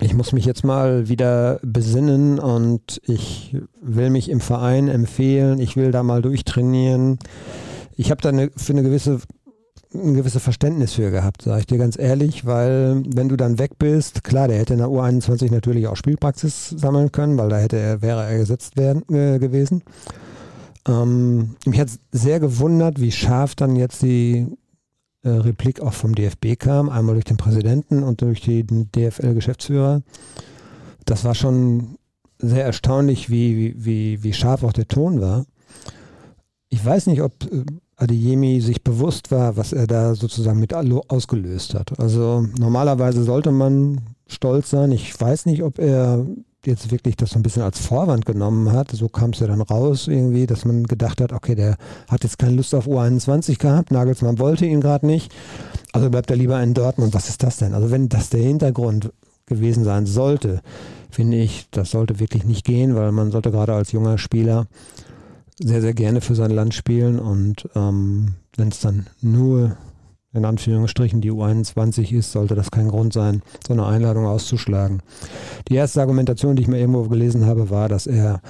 ich 0.00 0.12
muss 0.12 0.32
mich 0.32 0.44
jetzt 0.44 0.64
mal 0.64 1.08
wieder 1.08 1.60
besinnen 1.62 2.38
und 2.38 3.00
ich 3.04 3.56
will 3.80 4.10
mich 4.10 4.28
im 4.28 4.40
Verein 4.40 4.88
empfehlen, 4.88 5.60
ich 5.60 5.76
will 5.76 5.92
da 5.92 6.02
mal 6.02 6.20
durchtrainieren. 6.20 7.18
Ich 7.96 8.10
habe 8.10 8.20
da 8.20 8.28
eine, 8.28 8.50
für 8.54 8.74
eine 8.74 8.82
gewisse 8.82 9.20
ein 9.94 10.14
gewisses 10.14 10.42
Verständnis 10.42 10.92
für 10.92 11.10
gehabt, 11.10 11.42
sage 11.42 11.60
ich 11.60 11.66
dir 11.66 11.78
ganz 11.78 11.98
ehrlich, 11.98 12.44
weil 12.44 13.02
wenn 13.06 13.28
du 13.28 13.36
dann 13.36 13.58
weg 13.58 13.78
bist, 13.78 14.22
klar, 14.22 14.48
der 14.48 14.58
hätte 14.58 14.74
in 14.74 14.80
der 14.80 14.88
U21 14.88 15.50
natürlich 15.50 15.86
auch 15.86 15.96
Spielpraxis 15.96 16.70
sammeln 16.70 17.10
können, 17.10 17.38
weil 17.38 17.48
da 17.48 17.58
hätte 17.58 17.78
er, 17.78 18.02
wäre 18.02 18.24
er 18.24 18.38
gesetzt 18.38 18.76
werden, 18.76 19.02
äh, 19.14 19.38
gewesen. 19.38 19.82
Ähm, 20.86 21.56
mich 21.64 21.80
hat 21.80 21.88
sehr 22.12 22.40
gewundert, 22.40 23.00
wie 23.00 23.12
scharf 23.12 23.54
dann 23.54 23.76
jetzt 23.76 24.02
die 24.02 24.46
äh, 25.22 25.30
Replik 25.30 25.80
auch 25.80 25.94
vom 25.94 26.14
DFB 26.14 26.58
kam, 26.58 26.88
einmal 26.88 27.14
durch 27.14 27.24
den 27.24 27.36
Präsidenten 27.36 28.02
und 28.02 28.20
durch 28.20 28.40
den 28.42 28.90
DFL-Geschäftsführer. 28.92 30.02
Das 31.04 31.24
war 31.24 31.34
schon 31.34 31.96
sehr 32.38 32.64
erstaunlich, 32.64 33.30
wie, 33.30 33.74
wie, 33.76 34.22
wie 34.22 34.32
scharf 34.32 34.62
auch 34.62 34.72
der 34.72 34.86
Ton 34.86 35.20
war. 35.20 35.46
Ich 36.68 36.84
weiß 36.84 37.06
nicht, 37.06 37.22
ob 37.22 37.44
äh, 37.44 37.64
Adeyemi 37.98 38.60
sich 38.60 38.82
bewusst 38.82 39.30
war, 39.30 39.56
was 39.56 39.72
er 39.72 39.86
da 39.86 40.14
sozusagen 40.14 40.60
mit 40.60 40.72
ausgelöst 40.72 41.74
hat. 41.74 41.98
Also 41.98 42.46
normalerweise 42.58 43.24
sollte 43.24 43.50
man 43.50 44.00
stolz 44.28 44.70
sein. 44.70 44.92
Ich 44.92 45.20
weiß 45.20 45.46
nicht, 45.46 45.62
ob 45.62 45.78
er 45.78 46.24
jetzt 46.64 46.90
wirklich 46.90 47.16
das 47.16 47.30
so 47.30 47.38
ein 47.38 47.42
bisschen 47.42 47.62
als 47.62 47.80
Vorwand 47.80 48.24
genommen 48.24 48.72
hat. 48.72 48.90
So 48.92 49.08
kam 49.08 49.30
es 49.30 49.40
ja 49.40 49.46
dann 49.46 49.60
raus 49.60 50.06
irgendwie, 50.06 50.46
dass 50.46 50.64
man 50.64 50.84
gedacht 50.84 51.20
hat, 51.20 51.32
okay, 51.32 51.54
der 51.54 51.76
hat 52.08 52.22
jetzt 52.22 52.38
keine 52.38 52.54
Lust 52.54 52.74
auf 52.74 52.86
U21 52.86 53.58
gehabt, 53.58 53.90
Nagelsmann 53.90 54.38
wollte 54.38 54.66
ihn 54.66 54.80
gerade 54.80 55.06
nicht, 55.06 55.32
also 55.92 56.10
bleibt 56.10 56.30
er 56.30 56.36
lieber 56.36 56.62
in 56.62 56.74
Dortmund. 56.74 57.14
Was 57.14 57.28
ist 57.28 57.42
das 57.42 57.56
denn? 57.56 57.74
Also 57.74 57.90
wenn 57.90 58.08
das 58.08 58.30
der 58.30 58.40
Hintergrund 58.40 59.12
gewesen 59.46 59.84
sein 59.84 60.06
sollte, 60.06 60.60
finde 61.10 61.38
ich, 61.38 61.68
das 61.70 61.90
sollte 61.90 62.20
wirklich 62.20 62.44
nicht 62.44 62.64
gehen, 62.64 62.94
weil 62.94 63.12
man 63.12 63.30
sollte 63.30 63.50
gerade 63.50 63.74
als 63.74 63.92
junger 63.92 64.18
Spieler 64.18 64.66
sehr, 65.58 65.80
sehr 65.80 65.94
gerne 65.94 66.20
für 66.20 66.34
sein 66.34 66.50
Land 66.50 66.74
spielen 66.74 67.18
und 67.18 67.68
ähm, 67.74 68.34
wenn 68.56 68.68
es 68.68 68.80
dann 68.80 69.06
nur 69.20 69.76
in 70.32 70.44
Anführungsstrichen 70.44 71.20
die 71.20 71.32
U21 71.32 72.12
ist, 72.12 72.32
sollte 72.32 72.54
das 72.54 72.70
kein 72.70 72.88
Grund 72.88 73.12
sein, 73.12 73.42
so 73.66 73.72
eine 73.72 73.86
Einladung 73.86 74.26
auszuschlagen. 74.26 75.02
Die 75.68 75.74
erste 75.74 76.00
Argumentation, 76.00 76.54
die 76.54 76.62
ich 76.62 76.68
mir 76.68 76.78
irgendwo 76.78 77.02
gelesen 77.04 77.46
habe, 77.46 77.70
war, 77.70 77.88
dass 77.88 78.06
er 78.06 78.40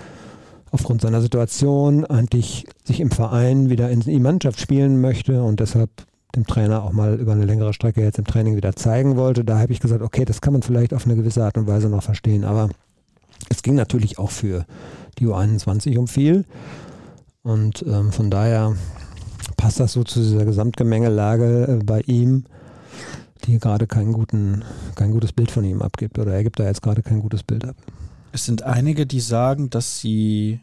aufgrund 0.71 1.01
seiner 1.01 1.23
Situation 1.23 2.05
eigentlich 2.05 2.67
sich 2.85 3.01
im 3.01 3.11
Verein 3.11 3.71
wieder 3.71 3.91
in 3.91 4.01
die 4.01 4.21
Mannschaft 4.21 4.61
spielen 4.61 5.01
möchte 5.01 5.43
und 5.43 5.61
deshalb 5.61 5.91
dem 6.35 6.47
Trainer 6.47 6.83
auch 6.83 6.93
mal 6.93 7.15
über 7.15 7.33
eine 7.33 7.47
längere 7.47 7.73
Strecke 7.73 8.03
jetzt 8.03 8.19
im 8.19 8.27
Training 8.27 8.57
wieder 8.57 8.77
zeigen 8.77 9.17
wollte. 9.17 9.45
Da 9.45 9.59
habe 9.59 9.73
ich 9.73 9.81
gesagt, 9.81 10.03
okay, 10.03 10.25
das 10.25 10.41
kann 10.41 10.53
man 10.53 10.63
vielleicht 10.63 10.93
auf 10.93 11.07
eine 11.07 11.17
gewisse 11.17 11.45
Art 11.45 11.57
und 11.57 11.67
Weise 11.67 11.89
noch 11.89 12.03
verstehen, 12.03 12.45
aber 12.45 12.69
es 13.49 13.63
ging 13.63 13.77
natürlich 13.77 14.19
auch 14.19 14.31
für 14.31 14.67
die 15.19 15.27
U21 15.27 15.97
um 15.97 16.07
viel. 16.07 16.45
Und 17.49 17.83
ähm, 17.89 18.13
von 18.13 18.31
daher 18.31 18.77
passt 19.57 19.81
das 19.81 19.95
so 19.95 20.05
zu 20.05 20.21
dieser 20.21 20.45
Gesamtgemengelage 20.45 21.79
äh, 21.81 21.83
bei 21.83 22.03
ihm, 22.03 22.45
die 23.47 23.59
gerade 23.59 23.87
guten, 24.13 24.65
kein 24.97 25.13
gutes 25.13 25.33
Bild 25.33 25.51
von 25.51 25.65
ihm 25.65 25.81
abgibt. 25.81 26.19
Oder 26.19 26.35
er 26.35 26.45
gibt 26.45 26.61
da 26.61 26.65
jetzt 26.65 26.83
gerade 26.83 27.03
kein 27.03 27.21
gutes 27.21 27.43
Bild 27.43 27.65
ab. 27.65 27.75
Es 28.33 28.45
sind 28.45 28.65
einige, 28.65 29.07
die 29.07 29.21
sagen, 29.21 29.71
dass 29.71 29.99
sie 29.99 30.61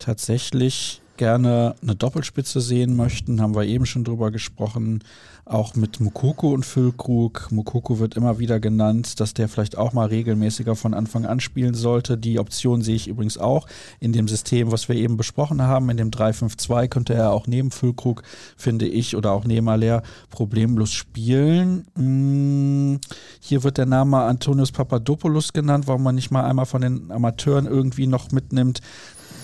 tatsächlich 0.00 1.00
gerne 1.18 1.74
eine 1.82 1.94
Doppelspitze 1.94 2.62
sehen 2.62 2.96
möchten, 2.96 3.42
haben 3.42 3.54
wir 3.54 3.64
eben 3.64 3.84
schon 3.84 4.04
drüber 4.04 4.30
gesprochen, 4.30 5.02
auch 5.44 5.74
mit 5.74 6.00
Mukoko 6.00 6.52
und 6.52 6.64
Füllkrug. 6.64 7.48
Mukoko 7.50 7.98
wird 7.98 8.16
immer 8.16 8.38
wieder 8.38 8.60
genannt, 8.60 9.18
dass 9.18 9.34
der 9.34 9.48
vielleicht 9.48 9.78
auch 9.78 9.92
mal 9.92 10.06
regelmäßiger 10.06 10.76
von 10.76 10.94
Anfang 10.94 11.24
an 11.24 11.40
spielen 11.40 11.74
sollte. 11.74 12.18
Die 12.18 12.38
Option 12.38 12.82
sehe 12.82 12.96
ich 12.96 13.08
übrigens 13.08 13.38
auch 13.38 13.66
in 13.98 14.12
dem 14.12 14.28
System, 14.28 14.70
was 14.72 14.88
wir 14.88 14.96
eben 14.96 15.16
besprochen 15.16 15.62
haben, 15.62 15.90
in 15.90 15.96
dem 15.96 16.10
3-5-2 16.10 16.88
könnte 16.88 17.14
er 17.14 17.32
auch 17.32 17.46
neben 17.46 17.70
Füllkrug, 17.70 18.22
finde 18.56 18.86
ich, 18.86 19.16
oder 19.16 19.32
auch 19.32 19.44
neben 19.44 19.68
Aller 19.68 20.02
problemlos 20.30 20.92
spielen. 20.92 21.86
Hm, 21.96 23.00
hier 23.40 23.64
wird 23.64 23.78
der 23.78 23.86
Name 23.86 24.18
Antonius 24.18 24.72
Papadopoulos 24.72 25.52
genannt, 25.52 25.86
warum 25.86 26.02
man 26.02 26.14
nicht 26.14 26.30
mal 26.30 26.44
einmal 26.44 26.66
von 26.66 26.82
den 26.82 27.10
Amateuren 27.10 27.66
irgendwie 27.66 28.06
noch 28.06 28.30
mitnimmt. 28.32 28.80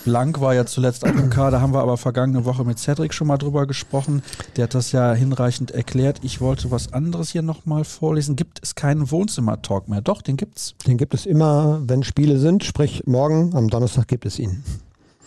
Blank 0.04 0.40
war 0.40 0.54
ja 0.54 0.66
zuletzt 0.66 1.04
auch 1.04 1.14
im 1.14 1.30
Kader, 1.30 1.60
haben 1.60 1.72
wir 1.72 1.80
aber 1.80 1.96
vergangene 1.96 2.44
Woche 2.44 2.64
mit 2.64 2.78
Cedric 2.78 3.14
schon 3.14 3.26
mal 3.26 3.38
drüber 3.38 3.66
gesprochen. 3.66 4.22
Der 4.56 4.64
hat 4.64 4.74
das 4.74 4.92
ja 4.92 5.14
hinreichend 5.14 5.70
erklärt. 5.70 6.20
Ich 6.22 6.40
wollte 6.40 6.70
was 6.70 6.92
anderes 6.92 7.30
hier 7.30 7.42
nochmal 7.42 7.84
vorlesen. 7.84 8.36
Gibt 8.36 8.60
es 8.62 8.74
keinen 8.74 9.10
Wohnzimmer-Talk 9.10 9.88
mehr? 9.88 10.02
Doch, 10.02 10.20
den 10.20 10.36
gibt's. 10.36 10.74
Den 10.86 10.98
gibt 10.98 11.14
es 11.14 11.24
immer, 11.24 11.80
wenn 11.86 12.02
Spiele 12.02 12.38
sind. 12.38 12.64
Sprich, 12.64 13.04
morgen 13.06 13.56
am 13.56 13.68
Donnerstag 13.68 14.06
gibt 14.08 14.26
es 14.26 14.38
ihn. 14.38 14.62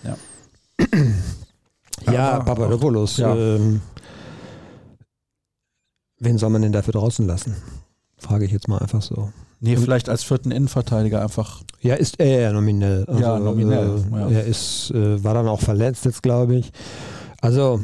Ja. 0.03 0.15
ja, 2.11 2.39
Papadopoulos. 2.39 3.17
Ja. 3.17 3.35
Ähm, 3.35 3.81
wen 6.19 6.37
soll 6.37 6.51
man 6.51 6.61
denn 6.61 6.71
dafür 6.71 6.93
draußen 6.93 7.25
lassen? 7.25 7.55
Frage 8.17 8.45
ich 8.45 8.51
jetzt 8.51 8.67
mal 8.67 8.77
einfach 8.77 9.01
so. 9.01 9.31
Nee, 9.59 9.75
vielleicht 9.75 10.07
als 10.07 10.23
vierten 10.23 10.51
Innenverteidiger 10.51 11.21
einfach. 11.21 11.63
Ja, 11.81 11.95
ist 11.95 12.19
er 12.19 12.41
ja 12.41 12.53
nominell. 12.53 13.05
Also, 13.05 13.21
ja, 13.21 13.39
nominell. 13.39 14.03
Äh, 14.11 14.15
ja. 14.19 14.29
Er 14.29 14.45
ist, 14.45 14.91
äh, 14.91 15.23
war 15.23 15.33
dann 15.33 15.47
auch 15.47 15.61
verletzt 15.61 16.05
jetzt, 16.05 16.21
glaube 16.21 16.55
ich. 16.55 16.71
Also, 17.41 17.81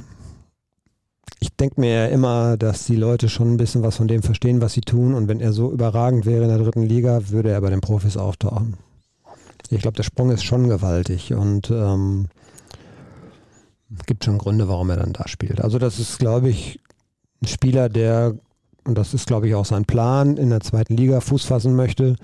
ich 1.39 1.55
denke 1.55 1.81
mir 1.81 1.93
ja 1.93 2.05
immer, 2.07 2.57
dass 2.57 2.85
die 2.85 2.95
Leute 2.95 3.27
schon 3.27 3.53
ein 3.53 3.57
bisschen 3.57 3.81
was 3.81 3.97
von 3.97 4.07
dem 4.07 4.21
verstehen, 4.21 4.61
was 4.61 4.73
sie 4.73 4.81
tun. 4.81 5.15
Und 5.15 5.27
wenn 5.27 5.39
er 5.39 5.51
so 5.51 5.71
überragend 5.71 6.25
wäre 6.25 6.43
in 6.43 6.49
der 6.49 6.59
dritten 6.59 6.83
Liga, 6.83 7.29
würde 7.29 7.49
er 7.49 7.61
bei 7.61 7.71
den 7.71 7.81
Profis 7.81 8.17
auftauchen. 8.17 8.77
Ich 9.69 9.81
glaube, 9.81 9.97
der 9.97 10.03
Sprung 10.03 10.29
ist 10.29 10.43
schon 10.43 10.69
gewaltig 10.69 11.33
und 11.33 11.71
ähm, 11.71 12.27
gibt 14.05 14.25
schon 14.25 14.37
Gründe, 14.37 14.67
warum 14.67 14.91
er 14.91 14.97
dann 14.97 15.13
da 15.13 15.27
spielt. 15.27 15.59
Also, 15.59 15.79
das 15.79 15.97
ist, 15.97 16.19
glaube 16.19 16.49
ich, 16.49 16.79
ein 17.41 17.47
Spieler, 17.47 17.89
der 17.89 18.35
und 18.85 18.97
das 18.97 19.13
ist, 19.13 19.27
glaube 19.27 19.47
ich, 19.47 19.55
auch 19.55 19.65
sein 19.65 19.85
Plan, 19.85 20.37
in 20.37 20.49
der 20.49 20.61
zweiten 20.61 20.95
Liga 20.95 21.19
Fuß 21.21 21.45
fassen 21.45 21.75
möchte. 21.75 22.15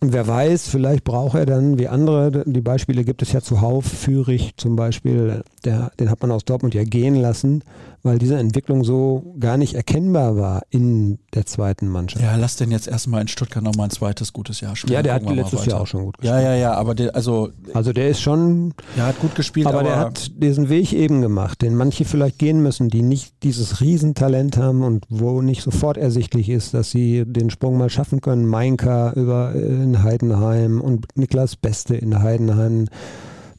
Und 0.00 0.12
wer 0.12 0.28
weiß, 0.28 0.68
vielleicht 0.68 1.02
braucht 1.02 1.36
er 1.36 1.46
dann, 1.46 1.78
wie 1.78 1.88
andere, 1.88 2.44
die 2.46 2.60
Beispiele 2.60 3.04
gibt 3.04 3.20
es 3.22 3.32
ja 3.32 3.40
zuhauf, 3.40 3.84
Fürich 3.84 4.54
zum 4.56 4.76
Beispiel, 4.76 5.42
der, 5.64 5.90
den 5.98 6.10
hat 6.10 6.22
man 6.22 6.30
aus 6.30 6.44
Dortmund 6.44 6.74
ja 6.74 6.84
gehen 6.84 7.16
lassen, 7.16 7.64
weil 8.08 8.18
diese 8.18 8.38
Entwicklung 8.38 8.84
so 8.84 9.34
gar 9.38 9.58
nicht 9.58 9.74
erkennbar 9.74 10.36
war 10.36 10.62
in 10.70 11.18
der 11.34 11.44
zweiten 11.44 11.88
Mannschaft. 11.88 12.24
Ja, 12.24 12.36
lass 12.36 12.56
den 12.56 12.70
jetzt 12.70 12.88
erstmal 12.88 13.20
in 13.20 13.28
Stuttgart 13.28 13.62
nochmal 13.62 13.88
ein 13.88 13.90
zweites 13.90 14.32
gutes 14.32 14.62
Jahr 14.62 14.74
spielen. 14.76 14.94
Ja, 14.94 15.02
der 15.02 15.12
hat 15.12 15.30
letztes 15.30 15.66
Jahr 15.66 15.82
auch 15.82 15.86
schon 15.86 16.06
gut 16.06 16.16
gespielt. 16.16 16.34
Ja, 16.34 16.40
ja, 16.40 16.54
ja, 16.54 16.72
aber 16.72 16.94
der, 16.94 17.14
also. 17.14 17.50
Also 17.74 17.92
der 17.92 18.08
ist 18.08 18.22
schon. 18.22 18.72
Der 18.96 19.06
hat 19.06 19.20
gut 19.20 19.34
gespielt, 19.34 19.66
aber, 19.66 19.80
aber 19.80 19.88
der 19.88 19.98
hat 19.98 20.30
diesen 20.42 20.70
Weg 20.70 20.94
eben 20.94 21.20
gemacht, 21.20 21.60
den 21.60 21.74
manche 21.76 22.06
vielleicht 22.06 22.38
gehen 22.38 22.62
müssen, 22.62 22.88
die 22.88 23.02
nicht 23.02 23.34
dieses 23.42 23.82
Riesentalent 23.82 24.56
haben 24.56 24.82
und 24.82 25.04
wo 25.10 25.42
nicht 25.42 25.62
sofort 25.62 25.98
ersichtlich 25.98 26.48
ist, 26.48 26.72
dass 26.72 26.90
sie 26.90 27.24
den 27.26 27.50
Sprung 27.50 27.76
mal 27.76 27.90
schaffen 27.90 28.22
können. 28.22 28.46
Mainka 28.46 29.12
über 29.12 29.52
äh, 29.54 29.58
in 29.58 30.02
Heidenheim 30.02 30.80
und 30.80 31.06
Niklas 31.14 31.56
Beste 31.56 31.94
in 31.94 32.22
Heidenheim. 32.22 32.86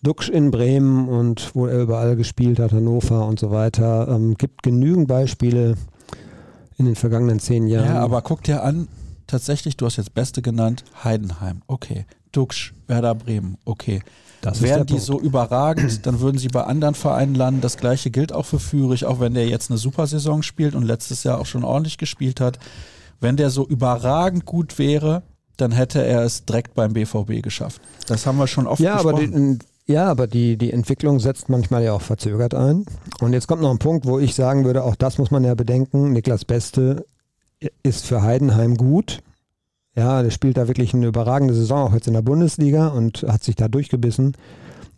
Duxch 0.04 0.30
in 0.30 0.52
Bremen 0.52 1.10
und 1.10 1.54
wo 1.56 1.66
er 1.66 1.82
überall 1.82 2.16
gespielt 2.16 2.60
hat, 2.60 2.72
Hannover 2.72 3.26
und 3.26 3.40
so 3.40 3.52
weiter. 3.52 4.08
Ähm, 4.08 4.36
gibt 4.38 4.64
genügend 4.64 5.08
Beispiele 5.08 5.76
in 6.78 6.86
den 6.86 6.96
vergangenen 6.96 7.40
zehn 7.40 7.68
Jahren. 7.68 7.96
Ja, 7.96 8.00
aber 8.02 8.22
guck 8.22 8.44
dir 8.44 8.64
an, 8.64 8.88
tatsächlich, 9.28 9.76
du 9.78 9.86
hast 9.86 9.98
jetzt 9.98 10.14
Beste 10.14 10.42
genannt, 10.42 10.84
Heidenheim, 11.04 11.62
okay. 11.68 12.06
Duxch, 12.32 12.74
Werder 12.88 13.16
Bremen, 13.16 13.58
okay. 13.66 14.02
Das 14.42 14.62
Wären 14.62 14.86
die 14.86 14.94
Punkt. 14.94 15.06
so 15.06 15.20
überragend, 15.20 16.06
dann 16.06 16.22
würden 16.22 16.38
sie 16.38 16.48
bei 16.48 16.64
anderen 16.64 16.96
Vereinen 16.96 17.36
landen. 17.36 17.60
Das 17.60 17.76
gleiche 17.76 18.10
gilt 18.10 18.32
auch 18.32 18.46
für 18.46 18.60
Fürich, 18.60 19.06
auch 19.06 19.20
wenn 19.20 19.34
der 19.34 19.48
jetzt 19.48 19.70
eine 19.70 19.78
super 19.78 20.08
Saison 20.08 20.44
spielt 20.44 20.76
und 20.76 20.84
letztes 20.84 21.26
Jahr 21.26 21.42
auch 21.42 21.46
schon 21.46 21.66
ordentlich 21.66 21.98
gespielt 21.98 22.40
hat. 22.40 22.58
Wenn 23.20 23.36
der 23.36 23.50
so 23.50 23.68
überragend 23.68 24.46
gut 24.46 24.80
wäre, 24.80 25.24
dann 25.58 25.74
hätte 25.74 26.02
er 26.06 26.24
es 26.24 26.46
direkt 26.46 26.74
beim 26.74 26.94
BVB 26.94 27.42
geschafft. 27.44 27.82
Das 28.08 28.26
haben 28.26 28.38
wir 28.38 28.48
schon 28.48 28.66
oft 28.66 28.80
ja, 28.80 28.94
gesprochen. 28.94 29.16
Aber 29.16 29.26
die, 29.26 29.60
ja, 29.90 30.06
aber 30.06 30.28
die, 30.28 30.56
die 30.56 30.72
Entwicklung 30.72 31.20
setzt 31.20 31.50
manchmal 31.50 31.84
ja 31.84 31.94
auch 31.94 32.02
verzögert 32.04 32.54
ein. 32.54 32.86
Und 33.22 33.34
jetzt 33.34 33.48
kommt 33.48 33.64
noch 33.64 33.72
ein 33.72 33.80
Punkt, 33.80 34.06
wo 34.06 34.20
ich 34.20 34.36
sagen 34.36 34.64
würde, 34.64 34.84
auch 34.84 34.96
das 34.96 35.18
muss 35.18 35.32
man 35.32 35.44
ja 35.44 35.56
bedenken. 35.56 36.14
Niklas 36.14 36.46
Beste 36.46 37.08
ist 37.82 38.06
für 38.06 38.22
Heidenheim 38.22 38.78
gut. 38.78 39.24
Ja, 39.96 40.22
der 40.22 40.30
spielt 40.30 40.58
da 40.58 40.68
wirklich 40.68 40.94
eine 40.94 41.08
überragende 41.08 41.56
Saison, 41.56 41.90
auch 41.90 41.94
jetzt 41.96 42.08
in 42.08 42.14
der 42.14 42.22
Bundesliga 42.22 42.90
und 42.90 43.24
hat 43.24 43.44
sich 43.44 43.56
da 43.56 43.68
durchgebissen. 43.68 44.38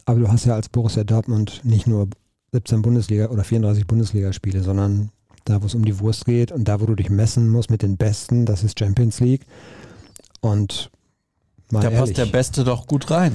Aber 0.03 0.19
du 0.19 0.27
hast 0.27 0.43
ja 0.43 0.55
als 0.55 0.67
Borussia 0.67 1.05
Dortmund 1.05 1.61
nicht 1.63 1.87
nur 1.87 2.09
17 2.51 2.81
Bundesliga 2.81 3.29
oder 3.29 3.45
34 3.45 3.87
Bundesligaspiele, 3.87 4.61
sondern 4.61 5.09
da, 5.45 5.61
wo 5.61 5.67
es 5.67 5.73
um 5.73 5.85
die 5.85 5.99
Wurst 5.99 6.25
geht 6.25 6.51
und 6.51 6.65
da, 6.67 6.81
wo 6.81 6.85
du 6.85 6.95
dich 6.95 7.09
messen 7.09 7.47
musst 7.47 7.71
mit 7.71 7.81
den 7.81 7.95
Besten, 7.95 8.45
das 8.45 8.65
ist 8.65 8.77
Champions 8.77 9.21
League. 9.21 9.45
Und 10.41 10.91
da 11.69 11.89
passt 11.89 12.17
der 12.17 12.25
Beste 12.25 12.65
doch 12.65 12.87
gut 12.87 13.09
rein. 13.09 13.31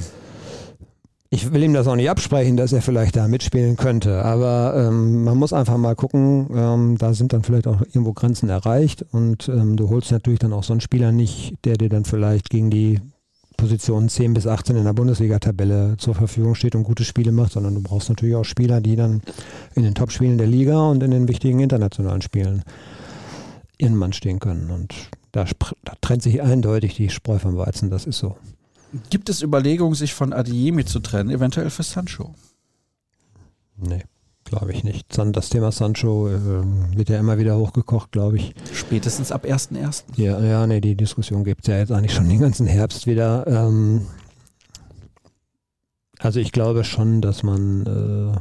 Ich 1.28 1.52
will 1.52 1.62
ihm 1.62 1.74
das 1.74 1.88
auch 1.88 1.96
nicht 1.96 2.08
absprechen, 2.08 2.56
dass 2.56 2.72
er 2.72 2.82
vielleicht 2.82 3.16
da 3.16 3.26
mitspielen 3.26 3.76
könnte, 3.76 4.24
aber 4.24 4.74
ähm, 4.76 5.24
man 5.24 5.36
muss 5.36 5.52
einfach 5.52 5.76
mal 5.76 5.96
gucken, 5.96 6.48
ähm, 6.54 6.98
da 6.98 7.14
sind 7.14 7.32
dann 7.32 7.42
vielleicht 7.42 7.66
auch 7.66 7.80
irgendwo 7.80 8.12
Grenzen 8.12 8.48
erreicht 8.48 9.04
und 9.10 9.48
ähm, 9.48 9.76
du 9.76 9.90
holst 9.90 10.12
natürlich 10.12 10.38
dann 10.38 10.52
auch 10.52 10.62
so 10.62 10.72
einen 10.72 10.80
Spieler 10.80 11.10
nicht, 11.10 11.54
der 11.64 11.76
dir 11.76 11.88
dann 11.88 12.04
vielleicht 12.04 12.48
gegen 12.48 12.70
die 12.70 13.00
Positionen 13.56 14.08
10 14.08 14.34
bis 14.34 14.46
18 14.46 14.76
in 14.76 14.84
der 14.84 14.92
Bundesliga-Tabelle 14.92 15.96
zur 15.98 16.14
Verfügung 16.14 16.54
steht 16.54 16.74
und 16.74 16.84
gute 16.84 17.04
Spiele 17.04 17.32
macht, 17.32 17.52
sondern 17.52 17.74
du 17.74 17.82
brauchst 17.82 18.08
natürlich 18.08 18.36
auch 18.36 18.44
Spieler, 18.44 18.80
die 18.80 18.96
dann 18.96 19.22
in 19.74 19.82
den 19.82 19.94
Top-Spielen 19.94 20.38
der 20.38 20.46
Liga 20.46 20.90
und 20.90 21.02
in 21.02 21.10
den 21.10 21.26
wichtigen 21.26 21.60
internationalen 21.60 22.22
Spielen 22.22 22.62
ihren 23.78 23.96
Mann 23.96 24.12
stehen 24.12 24.38
können. 24.38 24.70
Und 24.70 24.94
da, 25.32 25.44
da 25.84 25.92
trennt 26.00 26.22
sich 26.22 26.42
eindeutig 26.42 26.94
die 26.94 27.08
Spreu 27.08 27.38
vom 27.38 27.56
Weizen, 27.56 27.90
das 27.90 28.06
ist 28.06 28.18
so. 28.18 28.36
Gibt 29.10 29.28
es 29.28 29.42
Überlegungen, 29.42 29.94
sich 29.94 30.14
von 30.14 30.32
Adiemi 30.32 30.84
zu 30.84 31.00
trennen, 31.00 31.30
eventuell 31.30 31.70
für 31.70 31.82
Sancho? 31.82 32.34
Nee, 33.76 34.04
glaube 34.44 34.72
ich 34.72 34.84
nicht. 34.84 35.06
Das 35.16 35.48
Thema 35.50 35.72
Sancho 35.72 36.28
äh, 36.28 36.40
wird 36.96 37.08
ja 37.08 37.18
immer 37.18 37.38
wieder 37.38 37.56
hochgekocht, 37.58 38.12
glaube 38.12 38.36
ich. 38.36 38.54
Spätestens 38.72 39.32
ab 39.32 39.44
1.1. 39.44 40.04
Ja, 40.16 40.40
ja, 40.40 40.66
nee, 40.66 40.80
die 40.80 40.94
Diskussion 40.94 41.44
gibt 41.44 41.62
es 41.62 41.68
ja 41.68 41.78
jetzt 41.78 41.92
eigentlich 41.92 42.14
schon 42.14 42.28
den 42.28 42.40
ganzen 42.40 42.66
Herbst 42.66 43.06
wieder. 43.06 43.46
Ähm, 43.46 44.06
also 46.18 46.40
ich 46.40 46.52
glaube 46.52 46.84
schon, 46.84 47.20
dass 47.20 47.42
man, 47.42 47.86
äh, 47.86 48.38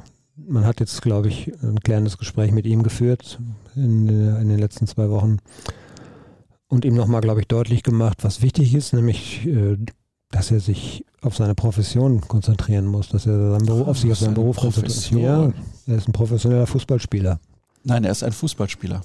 man 0.50 0.66
hat 0.66 0.80
jetzt, 0.80 1.02
glaube 1.02 1.28
ich, 1.28 1.52
ein 1.62 1.80
klärendes 1.82 2.18
Gespräch 2.18 2.52
mit 2.52 2.66
ihm 2.66 2.84
geführt 2.84 3.40
in, 3.76 4.08
in 4.08 4.50
den 4.50 4.60
letzten 4.60 4.88
zwei 4.88 5.10
Wochen 5.10 5.40
und 6.68 6.86
ihm 6.86 6.96
nochmal, 6.96 7.22
glaube 7.22 7.42
ich, 7.42 7.48
deutlich 7.48 7.84
gemacht, 7.84 8.24
was 8.24 8.42
wichtig 8.42 8.74
ist, 8.74 8.94
nämlich 8.94 9.46
äh, 9.46 9.78
dass 10.32 10.52
er 10.52 10.60
sich 10.60 11.06
auf 11.22 11.36
seine 11.36 11.56
Profession 11.56 12.22
konzentrieren 12.22 12.86
muss, 12.86 13.10
dass 13.10 13.26
er 13.26 13.58
Beruf, 13.58 13.88
auf 13.88 14.00
sich 14.00 14.12
auf 14.12 14.20
seinen 14.20 14.34
Beruf 14.34 14.58
konzentriert. 14.58 15.22
Ja, 15.22 15.52
er 15.88 15.96
ist 15.96 16.08
ein 16.08 16.14
professioneller 16.14 16.68
Fußballspieler. 16.68 17.40
Nein, 17.84 18.04
er 18.04 18.12
ist 18.12 18.24
ein 18.24 18.32
Fußballspieler. 18.32 19.02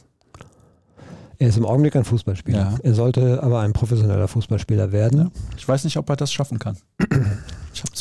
Er 1.39 1.49
ist 1.49 1.57
im 1.57 1.65
Augenblick 1.65 1.97
ein 1.97 2.05
Fußballspieler. 2.05 2.59
Ja. 2.59 2.75
Er 2.83 2.95
sollte 2.95 3.43
aber 3.43 3.61
ein 3.61 3.73
professioneller 3.73 4.29
Fußballspieler 4.29 4.93
werden. 4.93 5.19
Ja. 5.19 5.31
Ich 5.57 5.67
weiß 5.67 5.85
nicht, 5.85 5.97
ob 5.97 6.11
er 6.11 6.17
das 6.17 6.31
schaffen 6.31 6.59
kann. 6.59 6.77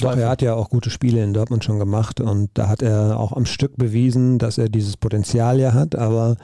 Doch, 0.02 0.18
er 0.18 0.28
hat 0.28 0.42
ja 0.42 0.56
auch 0.56 0.70
gute 0.70 0.90
Spiele 0.90 1.24
in 1.24 1.34
Dortmund 1.34 1.64
schon 1.64 1.80
gemacht 1.80 2.20
und 2.20 2.50
da 2.56 2.68
hat 2.68 2.82
er 2.82 3.18
auch 3.18 3.32
am 3.32 3.46
Stück 3.46 3.78
bewiesen, 3.78 4.40
dass 4.40 4.58
er 4.58 4.68
dieses 4.68 4.98
Potenzial 4.98 5.60
ja 5.60 5.74
hat, 5.74 5.96
aber 5.96 6.36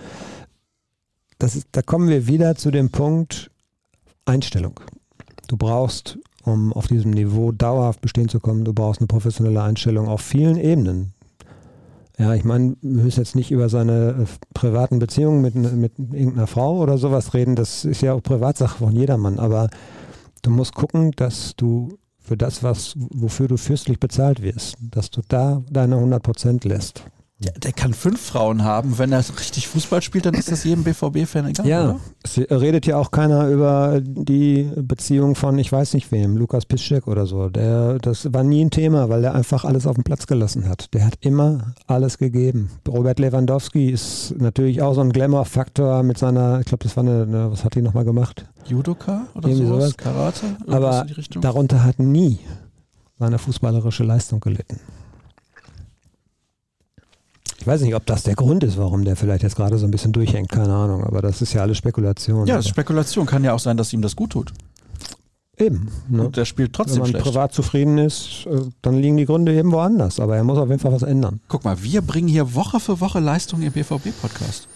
das 1.38 1.56
ist, 1.56 1.68
da 1.74 1.82
kommen 1.82 2.08
wir 2.08 2.28
wieder 2.28 2.56
zu 2.56 2.72
dem 2.72 2.92
Punkt 2.92 3.52
Einstellung. 4.26 4.80
Du 5.48 5.58
brauchst 5.58 6.18
um 6.46 6.74
auf 6.74 6.88
diesem 6.88 7.12
Niveau 7.12 7.52
dauerhaft 7.52 8.02
bestehen 8.02 8.30
zu 8.30 8.40
kommen, 8.40 8.64
du 8.66 8.74
brauchst 8.74 9.02
eine 9.02 9.08
professionelle 9.08 9.62
Einstellung 9.62 10.08
auf 10.08 10.22
vielen 10.22 10.58
Ebenen. 10.58 11.14
Ja, 12.18 12.34
ich 12.34 12.46
meine, 12.46 12.78
wir 12.82 13.04
müssen 13.04 13.20
jetzt 13.20 13.36
nicht 13.36 13.52
über 13.52 13.68
seine 13.68 14.24
äh, 14.24 14.26
privaten 14.54 15.00
Beziehungen 15.00 15.42
mit, 15.42 15.56
mit 15.56 15.98
irgendeiner 15.98 16.48
Frau 16.48 16.78
oder 16.78 16.98
sowas 16.98 17.34
reden. 17.34 17.56
Das 17.56 17.84
ist 17.84 18.02
ja 18.02 18.14
auch 18.14 18.24
Privatsache 18.24 18.78
von 18.78 18.96
jedermann. 18.96 19.38
Aber 19.38 19.70
du 20.42 20.50
musst 20.50 20.76
gucken, 20.76 21.12
dass 21.12 21.56
du 21.58 21.98
für 22.20 22.38
das, 22.38 22.64
was, 22.64 22.94
wofür 22.96 23.48
du 23.48 23.58
fürstlich 23.58 24.00
bezahlt 24.00 24.42
wirst, 24.42 24.78
dass 24.80 25.12
du 25.12 25.22
da 25.28 25.62
deine 25.70 25.98
100 25.98 26.24
Prozent 26.24 26.64
lässt. 26.64 27.04
Ja, 27.38 27.52
der 27.52 27.74
kann 27.74 27.94
fünf 27.94 28.22
Frauen 28.22 28.64
haben. 28.64 28.98
Wenn 28.98 29.12
er 29.12 29.20
richtig 29.20 29.68
Fußball 29.68 30.02
spielt, 30.02 30.26
dann 30.26 30.36
ist 30.36 30.50
das 30.50 30.64
jedem 30.64 30.86
BVB-Fan 30.86 31.48
egal. 31.48 31.68
Ja, 31.68 31.84
oder? 31.84 32.00
es 32.24 32.38
redet 32.38 32.86
ja 32.86 32.98
auch 32.98 33.12
keiner 33.12 33.50
über 33.50 34.00
die 34.02 34.72
Beziehung 34.78 35.36
von, 35.36 35.60
ich 35.60 35.70
weiß 35.70 35.96
nicht 35.96 36.14
wem, 36.14 36.38
Lukas 36.38 36.66
Piszczek 36.66 37.08
oder 37.08 37.26
so. 37.26 37.50
Der, 37.50 38.00
das 38.00 38.32
war 38.34 38.44
nie 38.44 38.64
ein 38.64 38.72
Thema, 38.72 39.10
weil 39.10 39.22
er 39.26 39.36
einfach 39.36 39.66
alles 39.66 39.86
auf 39.86 39.96
den 39.96 40.06
Platz 40.06 40.28
gelassen 40.28 40.70
hat. 40.70 40.94
Der 40.94 41.06
hat 41.06 41.16
immer 41.20 41.74
alles 41.88 42.18
gegeben. 42.18 42.70
Robert 42.88 43.20
Lewandowski 43.20 43.90
ist 43.90 44.34
natürlich 44.38 44.82
auch 44.82 44.94
so 44.94 45.02
ein 45.02 45.12
Glamour-Faktor 45.12 46.04
mit 46.04 46.18
seiner, 46.18 46.62
ich 46.62 46.68
glaube, 46.68 46.86
das 46.86 46.96
war 46.96 47.04
eine, 47.04 47.52
was 47.52 47.66
hat 47.66 47.76
die 47.76 47.82
nochmal 47.82 48.06
gemacht? 48.06 48.46
Judoka 48.66 49.28
oder 49.36 49.50
Irgendwie 49.50 49.68
sowas? 49.68 49.84
sowas? 49.84 49.98
Karate? 49.98 50.46
Aber 50.68 51.06
darunter 51.42 51.84
hat 51.84 52.00
nie 52.00 52.40
seine 53.20 53.40
fußballerische 53.40 54.06
Leistung 54.06 54.40
gelitten. 54.40 54.80
Ich 57.66 57.68
weiß 57.68 57.82
nicht, 57.82 57.96
ob 57.96 58.06
das 58.06 58.22
der 58.22 58.36
Grund 58.36 58.64
ist, 58.64 58.78
warum 58.78 59.06
der 59.06 59.16
vielleicht 59.16 59.42
jetzt 59.42 59.56
gerade 59.56 59.80
so 59.80 59.88
ein 59.88 59.92
bisschen 59.92 60.12
durchhängt, 60.12 60.50
keine 60.50 60.72
Ahnung, 60.72 61.04
aber 61.04 61.24
das 61.24 61.42
ist 61.42 61.52
ja 61.54 61.64
alles 61.64 61.80
Spekulation. 61.80 62.46
Ja, 62.46 62.62
Spekulation 62.62 63.26
kann 63.26 63.44
ja 63.44 63.54
auch 63.54 63.60
sein, 63.60 63.76
dass 63.76 63.92
ihm 63.92 64.04
das 64.04 64.16
gut 64.16 64.30
tut. 64.30 64.54
Eben. 65.58 65.90
Ne? 66.08 66.28
Und 66.28 66.38
der 66.38 66.46
spielt 66.46 66.74
trotzdem 66.74 66.98
Wenn 66.98 67.02
man 67.02 67.10
schlecht. 67.10 67.26
privat 67.26 67.54
zufrieden 67.54 67.98
ist, 67.98 68.46
äh, 68.46 68.60
dann 68.84 69.02
liegen 69.02 69.18
die 69.18 69.26
Gründe 69.26 69.52
eben 69.56 69.72
woanders. 69.72 70.20
Aber 70.20 70.36
er 70.36 70.44
muss 70.44 70.60
auf 70.60 70.70
jeden 70.70 70.80
Fall 70.80 70.92
was 70.92 71.02
ändern. 71.02 71.40
Guck 71.48 71.66
mal, 71.66 71.82
wir 71.82 72.04
bringen 72.04 72.28
hier 72.28 72.54
Woche 72.54 72.80
für 72.80 73.02
Woche 73.02 73.20
Leistung 73.20 73.64
im 73.64 73.72
BVB-Podcast. 73.72 74.68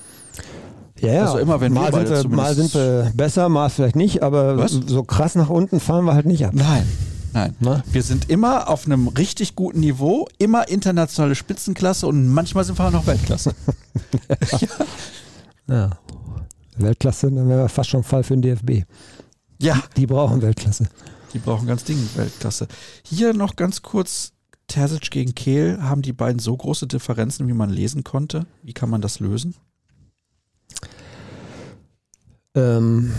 Ja, 1.00 1.14
ja. 1.14 1.26
Also 1.26 1.38
immer, 1.38 1.62
wenn 1.62 1.74
mal, 1.74 1.94
wir 1.94 2.08
sind 2.18 2.32
wir, 2.32 2.36
mal 2.36 2.56
sind 2.56 2.74
wir 2.74 3.12
besser, 3.14 3.50
mal 3.50 3.70
vielleicht 3.70 3.98
nicht, 3.98 4.24
aber 4.24 4.58
was? 4.58 4.72
so 4.72 5.04
krass 5.04 5.36
nach 5.36 5.50
unten 5.50 5.80
fallen 5.80 6.06
wir 6.06 6.16
halt 6.16 6.26
nicht 6.26 6.44
ab. 6.44 6.54
Nein, 6.56 6.88
Nein. 7.34 7.56
Na? 7.60 7.84
Wir 7.92 8.04
sind 8.04 8.30
immer 8.30 8.70
auf 8.70 8.86
einem 8.86 9.08
richtig 9.08 9.56
guten 9.56 9.80
Niveau, 9.80 10.28
immer 10.38 10.68
internationale 10.68 11.36
Spitzenklasse 11.36 12.08
und 12.08 12.28
manchmal 12.28 12.64
sind 12.64 12.80
wir 12.80 12.88
auch 12.88 12.92
noch 12.92 13.08
Weltklasse. 13.08 13.54
ja. 14.60 14.68
ja. 15.68 15.90
Weltklasse, 16.78 17.32
dann 17.32 17.50
wäre 17.50 17.70
fast 17.70 17.90
schon 17.90 18.02
ein 18.02 18.06
Fall 18.06 18.24
für 18.24 18.36
den 18.36 18.42
DFB. 18.42 18.86
Ja. 19.62 19.84
Die 19.98 20.08
brauchen 20.08 20.42
Weltklasse. 20.42 20.90
Die 21.34 21.40
brauchen 21.40 21.68
ganz 21.68 21.84
dringend 21.84 22.16
Weltklasse. 22.18 22.68
Hier 23.04 23.34
noch 23.34 23.56
ganz 23.56 23.82
kurz: 23.82 24.32
Terzic 24.68 25.12
gegen 25.12 25.36
Kehl. 25.36 25.82
Haben 25.82 26.02
die 26.02 26.14
beiden 26.14 26.40
so 26.40 26.56
große 26.56 26.88
Differenzen, 26.88 27.48
wie 27.48 27.54
man 27.54 27.70
lesen 27.70 28.04
konnte? 28.04 28.46
Wie 28.64 28.74
kann 28.74 28.90
man 28.90 29.02
das 29.02 29.20
lösen? 29.20 29.56
Ähm, 32.56 33.14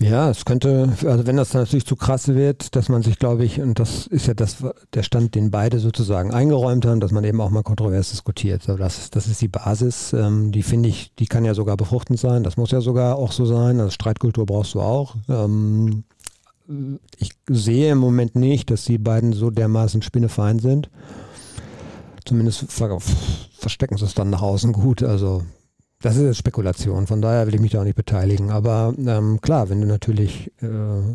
ja, 0.00 0.30
es 0.30 0.44
könnte, 0.44 0.92
also 1.04 1.26
wenn 1.26 1.36
das 1.36 1.54
natürlich 1.54 1.86
zu 1.86 1.96
krass 1.96 2.28
wird, 2.28 2.76
dass 2.76 2.88
man 2.88 3.02
sich, 3.02 3.18
glaube 3.18 3.44
ich, 3.44 3.60
und 3.60 3.78
das 3.78 4.06
ist 4.06 4.26
ja 4.26 4.34
das, 4.34 4.58
der 4.94 5.02
Stand, 5.02 5.34
den 5.34 5.50
beide 5.50 5.78
sozusagen 5.78 6.32
eingeräumt 6.32 6.86
haben, 6.86 7.00
dass 7.00 7.12
man 7.12 7.24
eben 7.24 7.40
auch 7.40 7.50
mal 7.50 7.62
kontrovers 7.62 8.10
diskutiert. 8.10 8.68
Also 8.68 8.78
das, 8.78 9.10
das 9.10 9.26
ist 9.26 9.40
die 9.40 9.48
Basis, 9.48 10.12
ähm, 10.12 10.52
die 10.52 10.62
finde 10.62 10.88
ich, 10.88 11.14
die 11.18 11.26
kann 11.26 11.44
ja 11.44 11.54
sogar 11.54 11.76
befruchtend 11.76 12.18
sein, 12.18 12.42
das 12.42 12.56
muss 12.56 12.70
ja 12.70 12.80
sogar 12.80 13.16
auch 13.16 13.32
so 13.32 13.44
sein, 13.46 13.80
also 13.80 13.90
Streitkultur 13.90 14.46
brauchst 14.46 14.74
du 14.74 14.80
auch. 14.80 15.16
Ähm, 15.28 16.04
ich 17.18 17.32
sehe 17.48 17.92
im 17.92 17.98
Moment 17.98 18.36
nicht, 18.36 18.70
dass 18.70 18.84
die 18.84 18.98
beiden 18.98 19.32
so 19.32 19.50
dermaßen 19.50 20.02
spinnefein 20.02 20.60
sind. 20.60 20.88
Zumindest 22.24 22.70
ver 22.70 22.98
verstecken 23.58 23.96
sie 23.96 24.04
es 24.04 24.14
dann 24.14 24.30
nach 24.30 24.42
außen 24.42 24.72
gut, 24.72 25.02
also 25.02 25.42
das 26.02 26.16
ist 26.16 26.22
jetzt 26.22 26.38
Spekulation, 26.38 27.06
von 27.06 27.20
daher 27.20 27.46
will 27.46 27.54
ich 27.54 27.60
mich 27.60 27.72
da 27.72 27.80
auch 27.80 27.84
nicht 27.84 27.96
beteiligen. 27.96 28.50
Aber 28.50 28.94
ähm, 28.96 29.40
klar, 29.42 29.68
wenn 29.68 29.82
du 29.82 29.86
natürlich 29.86 30.50
äh, 30.62 30.66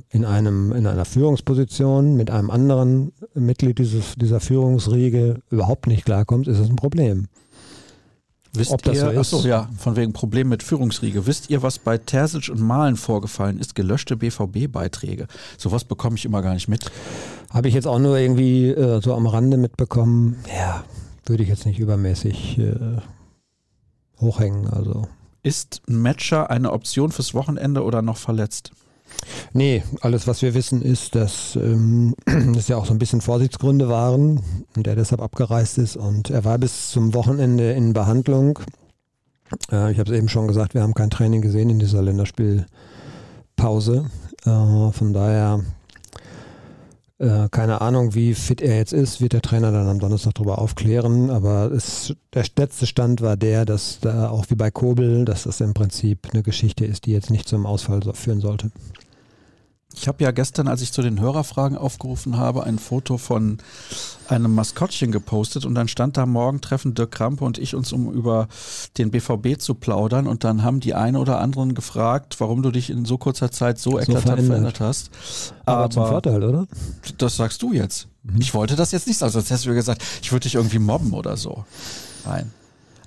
in, 0.09 0.25
einem, 0.25 0.71
in 0.73 0.85
einer 0.85 1.05
Führungsposition 1.05 2.15
mit 2.15 2.29
einem 2.29 2.51
anderen 2.51 3.11
Mitglied 3.33 3.79
dieses, 3.79 4.13
dieser 4.15 4.39
Führungsriege 4.39 5.39
überhaupt 5.49 5.87
nicht 5.87 6.05
klarkommst, 6.05 6.47
ist 6.47 6.59
das 6.59 6.69
ein 6.69 6.75
Problem. 6.75 7.27
Wisst 8.53 8.71
Ob 8.71 8.83
das 8.83 8.97
ihr, 8.97 9.11
so? 9.11 9.19
Achso, 9.19 9.47
ja, 9.47 9.69
von 9.77 9.95
wegen 9.95 10.13
Problem 10.13 10.49
mit 10.49 10.61
Führungsriege. 10.61 11.25
Wisst 11.25 11.49
ihr, 11.49 11.63
was 11.63 11.79
bei 11.79 11.97
Terzic 11.97 12.49
und 12.49 12.61
Malen 12.61 12.95
vorgefallen 12.95 13.59
ist? 13.59 13.75
Gelöschte 13.75 14.15
BVB-Beiträge. 14.15 15.27
Sowas 15.57 15.83
bekomme 15.83 16.15
ich 16.15 16.25
immer 16.25 16.41
gar 16.43 16.53
nicht 16.53 16.67
mit. 16.67 16.91
Habe 17.49 17.67
ich 17.67 17.73
jetzt 17.73 17.87
auch 17.87 17.99
nur 17.99 18.17
irgendwie 18.17 18.69
äh, 18.69 19.01
so 19.01 19.15
am 19.15 19.25
Rande 19.25 19.57
mitbekommen. 19.57 20.37
Ja, 20.55 20.83
würde 21.25 21.41
ich 21.41 21.49
jetzt 21.49 21.65
nicht 21.65 21.79
übermäßig 21.79 22.59
äh, 22.59 23.01
hochhängen. 24.19 24.67
Also. 24.67 25.07
Ist 25.43 25.81
Matcher 25.87 26.49
eine 26.49 26.71
Option 26.71 27.11
fürs 27.11 27.33
Wochenende 27.33 27.83
oder 27.83 28.01
noch 28.01 28.17
verletzt? 28.17 28.71
Nee, 29.53 29.83
alles, 30.01 30.27
was 30.27 30.41
wir 30.41 30.53
wissen, 30.53 30.81
ist, 30.81 31.15
dass 31.15 31.55
ähm, 31.55 32.15
es 32.57 32.67
ja 32.67 32.77
auch 32.77 32.85
so 32.85 32.93
ein 32.93 32.99
bisschen 32.99 33.21
Vorsichtsgründe 33.21 33.89
waren 33.89 34.41
und 34.75 34.87
er 34.87 34.95
deshalb 34.95 35.21
abgereist 35.21 35.77
ist. 35.77 35.97
Und 35.97 36.29
er 36.29 36.43
war 36.43 36.57
bis 36.57 36.91
zum 36.91 37.13
Wochenende 37.13 37.71
in 37.73 37.93
Behandlung. 37.93 38.59
Äh, 39.71 39.91
ich 39.91 39.99
habe 39.99 40.11
es 40.11 40.17
eben 40.17 40.29
schon 40.29 40.47
gesagt, 40.47 40.73
wir 40.73 40.81
haben 40.81 40.93
kein 40.93 41.09
Training 41.09 41.41
gesehen 41.41 41.69
in 41.69 41.79
dieser 41.79 42.01
Länderspielpause. 42.01 44.05
Äh, 44.45 44.91
von 44.91 45.13
daher 45.13 45.63
äh, 47.17 47.47
keine 47.49 47.81
Ahnung, 47.81 48.13
wie 48.13 48.33
fit 48.33 48.61
er 48.61 48.77
jetzt 48.77 48.93
ist, 48.93 49.21
wird 49.21 49.33
der 49.33 49.41
Trainer 49.41 49.71
dann 49.71 49.87
am 49.87 49.99
Donnerstag 49.99 50.35
darüber 50.35 50.59
aufklären. 50.59 51.29
Aber 51.29 51.71
es, 51.71 52.13
der 52.33 52.45
letzte 52.57 52.85
Stand 52.87 53.21
war 53.21 53.37
der, 53.37 53.65
dass 53.65 53.99
da 54.01 54.29
auch 54.29 54.45
wie 54.49 54.55
bei 54.55 54.71
Kobel, 54.71 55.23
dass 55.23 55.43
das 55.43 55.61
im 55.61 55.73
Prinzip 55.73 56.27
eine 56.33 56.43
Geschichte 56.43 56.85
ist, 56.85 57.05
die 57.05 57.11
jetzt 57.11 57.29
nicht 57.29 57.47
zum 57.47 57.65
Ausfall 57.65 58.01
führen 58.13 58.41
sollte. 58.41 58.71
Ich 59.97 60.07
habe 60.07 60.23
ja 60.23 60.31
gestern, 60.31 60.67
als 60.67 60.81
ich 60.81 60.91
zu 60.91 61.01
den 61.01 61.19
Hörerfragen 61.19 61.77
aufgerufen 61.77 62.37
habe, 62.37 62.63
ein 62.63 62.79
Foto 62.79 63.17
von 63.17 63.59
einem 64.27 64.53
Maskottchen 64.53 65.11
gepostet 65.11 65.65
und 65.65 65.75
dann 65.75 65.87
stand 65.87 66.17
da 66.17 66.25
morgen 66.25 66.61
treffen 66.61 66.95
Dirk 66.95 67.11
Krampe 67.11 67.45
und 67.45 67.57
ich 67.57 67.75
uns, 67.75 67.93
um 67.93 68.11
über 68.11 68.47
den 68.97 69.11
BVB 69.11 69.57
zu 69.59 69.75
plaudern 69.75 70.27
und 70.27 70.43
dann 70.43 70.63
haben 70.63 70.79
die 70.79 70.93
eine 70.93 71.19
oder 71.19 71.39
anderen 71.39 71.75
gefragt, 71.75 72.35
warum 72.39 72.61
du 72.61 72.71
dich 72.71 72.89
in 72.89 73.05
so 73.05 73.17
kurzer 73.17 73.51
Zeit 73.51 73.79
so, 73.79 73.91
so 73.91 73.99
eklatant 73.99 74.23
verändert. 74.23 74.45
verändert 74.47 74.79
hast. 74.81 75.11
Aber, 75.65 75.77
Aber 75.77 75.89
zum 75.89 76.05
Vorteil, 76.07 76.43
oder? 76.43 76.67
Das 77.17 77.37
sagst 77.37 77.61
du 77.61 77.71
jetzt. 77.71 78.07
Mhm. 78.23 78.41
Ich 78.41 78.53
wollte 78.53 78.75
das 78.75 78.91
jetzt 78.91 79.07
nicht 79.07 79.17
sagen, 79.17 79.31
sonst 79.31 79.49
hättest 79.49 79.65
du 79.65 79.73
gesagt, 79.73 80.03
ich 80.21 80.31
würde 80.31 80.43
dich 80.43 80.55
irgendwie 80.55 80.79
mobben 80.79 81.13
oder 81.13 81.37
so. 81.37 81.63
Nein. 82.25 82.51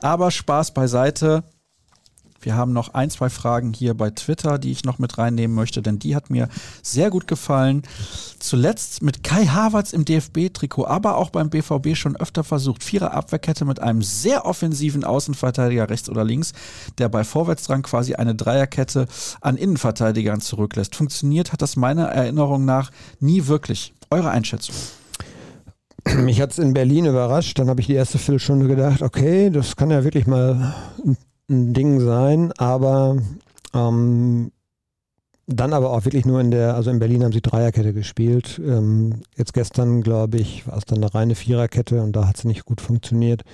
Aber 0.01 0.31
Spaß 0.31 0.73
beiseite. 0.73 1.43
Wir 2.41 2.55
haben 2.55 2.73
noch 2.73 2.95
ein, 2.95 3.11
zwei 3.11 3.31
Fragen 3.31 3.73
hier 3.73 3.95
bei 3.95 4.11
Twitter, 4.11 4.59
die 4.59 4.71
ich 4.71 4.85
noch 4.85 4.99
mit 4.99 5.19
reinnehmen 5.19 5.55
möchte, 5.55 5.83
denn 5.83 5.99
die 5.99 6.15
hat 6.15 6.31
mir 6.31 6.49
sehr 6.83 7.11
gut 7.11 7.27
gefallen. 7.27 7.83
Zuletzt 8.39 9.03
mit 9.03 9.25
Kai 9.25 9.47
Havertz 9.47 9.93
im 9.93 10.05
DFB-Trikot, 10.05 10.87
aber 10.87 11.17
auch 11.17 11.31
beim 11.31 11.51
BVB 11.51 11.97
schon 11.97 12.17
öfter 12.17 12.45
versucht. 12.45 12.85
Vierer 12.85 13.13
Abwehrkette 13.13 13.65
mit 13.65 13.81
einem 13.81 14.03
sehr 14.03 14.47
offensiven 14.47 15.03
Außenverteidiger 15.03 15.91
rechts 15.91 16.09
oder 16.09 16.25
links, 16.25 16.53
der 16.99 17.09
bei 17.09 17.25
Vorwärtsdrang 17.25 17.83
quasi 17.83 18.15
eine 18.15 18.35
Dreierkette 18.35 19.07
an 19.41 19.57
Innenverteidigern 19.57 20.41
zurücklässt. 20.41 20.95
Funktioniert 20.95 21.53
hat 21.53 21.63
das 21.63 21.77
meiner 21.77 22.07
Erinnerung 22.07 22.65
nach 22.65 22.91
nie 23.19 23.47
wirklich. 23.47 23.95
Eure 24.11 24.31
Einschätzung? 24.31 24.75
Mich 26.17 26.41
hat 26.41 26.53
es 26.53 26.59
in 26.59 26.73
Berlin 26.73 27.05
überrascht. 27.05 27.59
Dann 27.59 27.69
habe 27.69 27.81
ich 27.81 27.87
die 27.87 27.95
erste 27.95 28.19
Viertelstunde 28.19 28.67
gedacht, 28.67 29.03
okay, 29.03 29.51
das 29.51 29.77
kann 29.77 29.91
ja 29.91 30.05
wirklich 30.05 30.27
mal 30.27 30.75
ein 31.05 31.17
ein 31.49 31.75
Ding 31.75 32.01
sein, 32.01 32.53
aber 32.53 33.17
ähm, 33.75 34.53
dann 35.47 35.73
aber 35.73 35.91
auch 35.91 36.05
wirklich 36.05 36.27
nur 36.27 36.41
in 36.41 36.51
der, 36.51 36.75
also 36.75 36.91
in 36.91 36.99
Berlin 36.99 37.25
haben 37.25 37.33
sie 37.33 37.41
Dreierkette 37.41 37.95
gespielt. 37.95 38.61
Ähm, 38.63 39.23
jetzt 39.35 39.55
gestern, 39.55 40.03
glaube 40.03 40.37
ich, 40.37 40.67
war 40.67 40.77
es 40.77 40.85
dann 40.85 40.99
eine 40.99 41.15
reine 41.15 41.35
Viererkette 41.35 42.03
und 42.03 42.13
da 42.13 42.29
hat 42.29 42.37
es 42.37 42.45
nicht 42.45 42.67
gut 42.67 42.83
funktioniert. 42.83 43.45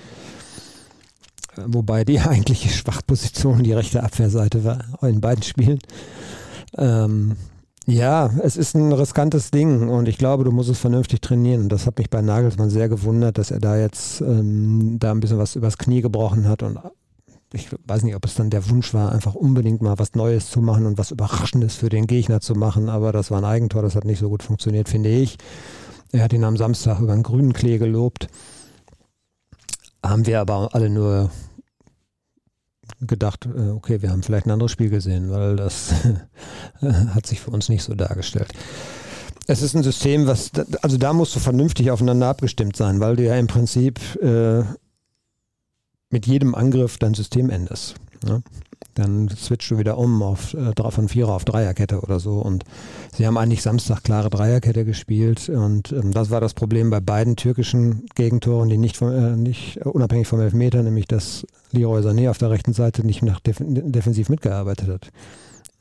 Wobei 1.55 2.03
die 2.03 2.19
eigentliche 2.21 2.69
Schwachposition 2.69 3.63
die 3.63 3.73
rechte 3.73 4.03
Abwehrseite 4.03 4.65
war 4.65 4.83
in 5.03 5.21
beiden 5.21 5.43
Spielen. 5.43 5.79
Ähm, 6.77 7.37
ja, 7.87 8.31
es 8.41 8.57
ist 8.57 8.75
ein 8.75 8.91
riskantes 8.91 9.51
Ding 9.51 9.87
und 9.87 10.09
ich 10.09 10.17
glaube, 10.17 10.43
du 10.43 10.51
musst 10.51 10.69
es 10.69 10.79
vernünftig 10.79 11.21
trainieren. 11.21 11.61
Und 11.61 11.69
das 11.69 11.85
hat 11.85 11.97
mich 11.97 12.09
bei 12.09 12.21
Nagelsmann 12.21 12.69
sehr 12.69 12.89
gewundert, 12.89 13.37
dass 13.37 13.51
er 13.51 13.59
da 13.59 13.77
jetzt 13.77 14.19
ähm, 14.19 14.97
da 14.99 15.11
ein 15.11 15.21
bisschen 15.21 15.37
was 15.37 15.55
übers 15.55 15.77
Knie 15.77 16.01
gebrochen 16.01 16.49
hat 16.49 16.61
und 16.61 16.79
ich 17.55 17.69
weiß 17.85 18.03
nicht, 18.03 18.15
ob 18.15 18.25
es 18.25 18.35
dann 18.35 18.49
der 18.49 18.69
Wunsch 18.69 18.93
war, 18.93 19.11
einfach 19.11 19.33
unbedingt 19.33 19.81
mal 19.81 19.97
was 19.97 20.13
Neues 20.13 20.49
zu 20.49 20.61
machen 20.61 20.85
und 20.85 20.97
was 20.97 21.11
Überraschendes 21.11 21.75
für 21.75 21.89
den 21.89 22.07
Gegner 22.07 22.41
zu 22.41 22.53
machen, 22.53 22.89
aber 22.89 23.11
das 23.11 23.31
war 23.31 23.39
ein 23.39 23.45
Eigentor, 23.45 23.81
das 23.81 23.95
hat 23.95 24.05
nicht 24.05 24.19
so 24.19 24.29
gut 24.29 24.43
funktioniert, 24.43 24.89
finde 24.89 25.09
ich. 25.09 25.37
Er 26.11 26.23
hat 26.23 26.33
ihn 26.33 26.43
am 26.43 26.57
Samstag 26.57 26.99
über 26.99 27.13
einen 27.13 27.23
grünen 27.23 27.53
Klee 27.53 27.77
gelobt. 27.77 28.27
Haben 30.03 30.25
wir 30.27 30.39
aber 30.39 30.69
alle 30.73 30.89
nur 30.89 31.31
gedacht, 33.01 33.45
äh, 33.45 33.69
okay, 33.69 34.01
wir 34.01 34.11
haben 34.11 34.23
vielleicht 34.23 34.45
ein 34.45 34.51
anderes 34.51 34.71
Spiel 34.71 34.89
gesehen, 34.89 35.31
weil 35.31 35.55
das 35.55 35.93
hat 36.81 37.25
sich 37.25 37.41
für 37.41 37.51
uns 37.51 37.69
nicht 37.69 37.83
so 37.83 37.95
dargestellt. 37.95 38.51
Es 39.47 39.61
ist 39.61 39.75
ein 39.75 39.83
System, 39.83 40.25
was, 40.25 40.51
also 40.81 40.97
da 40.97 41.13
musst 41.13 41.35
du 41.35 41.39
vernünftig 41.39 41.91
aufeinander 41.91 42.27
abgestimmt 42.27 42.75
sein, 42.75 42.99
weil 42.99 43.15
du 43.15 43.23
ja 43.23 43.35
im 43.35 43.47
Prinzip 43.47 43.99
äh, 44.21 44.63
mit 46.15 46.27
jedem 46.27 46.55
Angriff 46.55 46.97
dein 46.97 47.13
System 47.13 47.49
änderst. 47.49 47.95
Ne? 48.23 48.41
Dann 48.93 49.27
switchst 49.27 49.69
du 49.69 49.77
wieder 49.77 49.97
um 49.97 50.23
auf 50.23 50.53
äh, 50.53 50.71
von 50.89 51.09
Vierer 51.09 51.33
auf 51.33 51.43
Dreierkette 51.43 51.99
oder 51.99 52.21
so. 52.21 52.35
Und 52.39 52.63
sie 53.13 53.27
haben 53.27 53.37
eigentlich 53.37 53.61
Samstag 53.61 54.01
klare 54.01 54.29
Dreierkette 54.29 54.85
gespielt. 54.85 55.49
Und 55.49 55.91
ähm, 55.91 56.13
das 56.13 56.29
war 56.29 56.39
das 56.39 56.53
Problem 56.53 56.89
bei 56.89 57.01
beiden 57.01 57.35
türkischen 57.35 58.05
Gegentoren, 58.15 58.69
die 58.69 58.77
nicht, 58.77 58.95
von, 58.95 59.11
äh, 59.11 59.35
nicht 59.35 59.81
äh, 59.81 59.89
unabhängig 59.89 60.25
vom 60.25 60.39
Elfmeter, 60.39 60.83
nämlich 60.83 61.05
dass 61.05 61.45
Leroy 61.71 61.99
Sané 61.99 62.29
auf 62.29 62.37
der 62.37 62.49
rechten 62.49 62.71
Seite 62.71 63.05
nicht 63.05 63.21
nach 63.21 63.41
def 63.41 63.57
defensiv 63.59 64.29
mitgearbeitet 64.29 64.87
hat. 64.87 65.11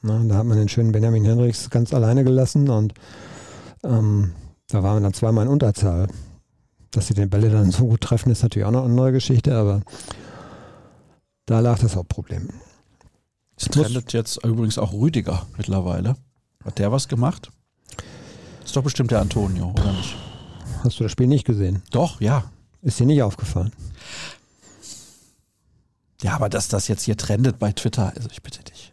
Na, 0.03 0.21
da 0.25 0.35
hat 0.35 0.47
man 0.47 0.59
den 0.59 0.69
schönen 0.69 0.91
Benjamin 0.91 1.25
Henrichs 1.25 1.71
ganz 1.71 1.95
alleine 1.95 2.25
gelassen 2.25 2.69
und 2.69 2.93
ähm, 3.85 4.33
da 4.69 4.83
waren 4.83 4.97
wir 4.97 5.03
dann 5.03 5.15
zweimal 5.15 5.47
in 5.47 5.53
Unterzahl. 5.53 6.09
Dass 6.91 7.07
sie 7.07 7.15
den 7.15 7.31
Bälle 7.31 7.51
dann 7.51 7.71
so 7.71 7.87
gut 7.87 8.01
treffen, 8.01 8.31
ist 8.31 8.43
natürlich 8.43 8.67
auch 8.67 8.73
noch 8.73 8.85
eine 8.85 8.95
neue 8.95 9.13
Geschichte, 9.13 9.57
aber 9.57 9.83
da 11.47 11.61
lag 11.61 11.79
das 11.79 11.97
Hauptproblem. 11.97 12.49
Es 13.57 13.67
trendet 13.67 14.13
jetzt 14.13 14.45
übrigens 14.45 14.79
auch 14.79 14.93
Rüdiger 14.93 15.47
mittlerweile. 15.57 16.17
Hat 16.65 16.79
der 16.79 16.91
was 16.91 17.09
gemacht? 17.09 17.51
Ist 18.65 18.75
doch 18.75 18.83
bestimmt 18.83 19.11
der 19.11 19.21
Antonio, 19.21 19.71
oder 19.71 19.93
nicht? 19.93 20.17
Hast 20.83 20.99
du 20.99 21.05
das 21.05 21.13
Spiel 21.13 21.27
nicht 21.27 21.45
gesehen? 21.45 21.83
Doch, 21.91 22.21
ja. 22.21 22.51
Ist 22.83 22.99
dir 22.99 23.07
nicht 23.07 23.23
aufgefallen? 23.23 23.73
Ja, 26.23 26.35
aber 26.35 26.49
dass 26.49 26.69
das 26.69 26.89
jetzt 26.89 27.03
hier 27.03 27.17
trendet 27.17 27.59
bei 27.59 27.73
Twitter, 27.73 28.13
also 28.17 28.29
ich 28.31 28.43
bitte 28.43 28.63
dich. 28.65 28.91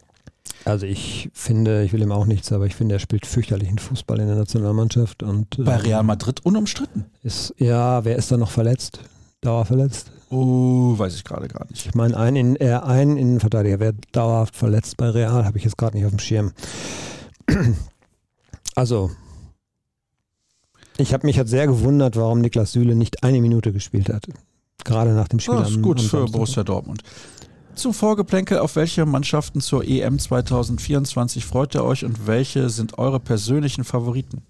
Also 0.64 0.86
ich 0.86 1.28
finde, 1.32 1.82
ich 1.82 1.92
will 1.92 2.02
ihm 2.02 2.12
auch 2.12 2.26
nichts, 2.26 2.52
aber 2.52 2.66
ich 2.66 2.76
finde, 2.76 2.94
er 2.94 2.98
spielt 3.00 3.26
fürchterlichen 3.26 3.78
Fußball 3.78 4.20
in 4.20 4.28
der 4.28 4.36
Nationalmannschaft. 4.36 5.22
Und, 5.22 5.56
Bei 5.64 5.76
Real 5.76 6.00
ähm, 6.00 6.06
Madrid 6.06 6.44
unumstritten. 6.44 7.06
Ist, 7.22 7.54
ja, 7.58 8.04
wer 8.04 8.16
ist 8.16 8.30
da 8.30 8.36
noch 8.36 8.50
verletzt? 8.50 9.00
Dauerverletzt? 9.40 10.11
Oh, 10.32 10.98
weiß 10.98 11.14
ich 11.14 11.24
gerade 11.24 11.46
gar 11.46 11.66
nicht. 11.68 11.84
Ich 11.84 11.94
meine, 11.94 12.16
ein, 12.16 12.36
in, 12.36 12.56
äh, 12.56 12.80
ein 12.82 13.18
Innenverteidiger 13.18 13.80
wäre 13.80 13.94
dauerhaft 14.12 14.56
verletzt 14.56 14.96
bei 14.96 15.10
Real, 15.10 15.44
habe 15.44 15.58
ich 15.58 15.64
jetzt 15.64 15.76
gerade 15.76 15.94
nicht 15.94 16.06
auf 16.06 16.12
dem 16.12 16.18
Schirm. 16.18 16.52
Also, 18.74 19.10
ich 20.96 21.12
habe 21.12 21.26
mich 21.26 21.36
halt 21.36 21.50
sehr 21.50 21.66
gewundert, 21.66 22.16
warum 22.16 22.40
Niklas 22.40 22.72
Süle 22.72 22.94
nicht 22.94 23.22
eine 23.22 23.42
Minute 23.42 23.70
gespielt 23.70 24.08
hat. 24.08 24.24
Gerade 24.82 25.12
nach 25.12 25.28
dem 25.28 25.40
Spiel. 25.40 25.56
Das 25.56 25.68
ist 25.68 25.76
am, 25.76 25.82
gut 25.82 26.00
am 26.00 26.06
für 26.06 26.24
Borussia 26.24 26.64
Dortmund. 26.64 27.02
Zum 27.74 27.92
Vorgeplänkel, 27.92 28.60
auf 28.60 28.74
welche 28.76 29.04
Mannschaften 29.04 29.60
zur 29.60 29.84
EM 29.84 30.18
2024 30.18 31.44
freut 31.44 31.74
ihr 31.74 31.84
euch 31.84 32.06
und 32.06 32.26
welche 32.26 32.70
sind 32.70 32.96
eure 32.96 33.20
persönlichen 33.20 33.84
Favoriten? 33.84 34.40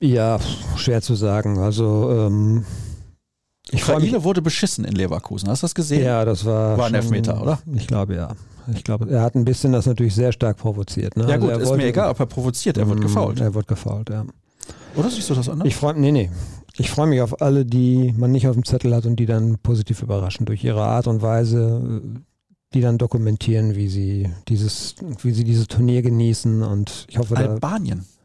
Ja, 0.00 0.38
schwer 0.76 1.02
zu 1.02 1.14
sagen. 1.14 1.58
Also 1.58 2.10
ähm, 2.10 2.64
ich 3.70 3.82
Ukraine 3.82 4.24
wurde 4.24 4.42
beschissen 4.42 4.84
in 4.84 4.94
Leverkusen. 4.94 5.48
Hast 5.48 5.62
du 5.62 5.64
das 5.64 5.74
gesehen? 5.74 6.04
Ja, 6.04 6.24
das 6.24 6.44
war. 6.44 6.78
War 6.78 6.86
ein 6.86 6.94
Elfmeter, 6.94 7.40
oder? 7.40 7.60
Ich 7.74 7.86
glaube 7.86 8.14
ja. 8.14 8.34
Ich 8.74 8.84
glaube, 8.84 9.10
er 9.10 9.22
hat 9.22 9.34
ein 9.34 9.44
bisschen 9.44 9.72
das 9.72 9.86
natürlich 9.86 10.14
sehr 10.14 10.32
stark 10.32 10.56
provoziert. 10.56 11.16
Ne? 11.16 11.24
Ja 11.24 11.34
also 11.34 11.46
gut, 11.46 11.56
ist 11.56 11.68
wollte, 11.68 11.82
mir 11.82 11.88
egal, 11.88 12.10
ob 12.10 12.20
er 12.20 12.26
provoziert. 12.26 12.78
Er 12.78 12.88
wird 12.88 13.00
mm, 13.00 13.02
gefault. 13.02 13.40
Er 13.40 13.54
wird 13.54 13.66
gefault, 13.66 14.10
ja. 14.10 14.24
Oder 14.96 15.10
siehst 15.10 15.30
du 15.30 15.34
das 15.34 15.48
anders? 15.48 15.66
Ich 15.66 15.76
freue 15.76 15.98
nee, 15.98 16.12
nee. 16.12 16.30
Ich 16.76 16.90
freue 16.90 17.06
mich 17.06 17.20
auf 17.20 17.42
alle, 17.42 17.64
die 17.64 18.14
man 18.16 18.32
nicht 18.32 18.46
auf 18.46 18.54
dem 18.54 18.64
Zettel 18.64 18.94
hat 18.94 19.06
und 19.06 19.16
die 19.16 19.26
dann 19.26 19.58
positiv 19.58 20.02
überraschen 20.02 20.46
durch 20.46 20.62
ihre 20.62 20.82
Art 20.82 21.06
und 21.06 21.20
Weise, 21.20 22.02
die 22.72 22.80
dann 22.80 22.96
dokumentieren, 22.96 23.74
wie 23.74 23.88
sie 23.88 24.30
dieses, 24.48 24.94
wie 25.22 25.32
sie 25.32 25.44
dieses 25.44 25.66
Turnier 25.66 26.02
genießen 26.02 26.62
und 26.62 27.06
ich 27.08 27.18
hoffe, 27.18 27.36
Albanien. 27.36 28.00
Da, 28.00 28.19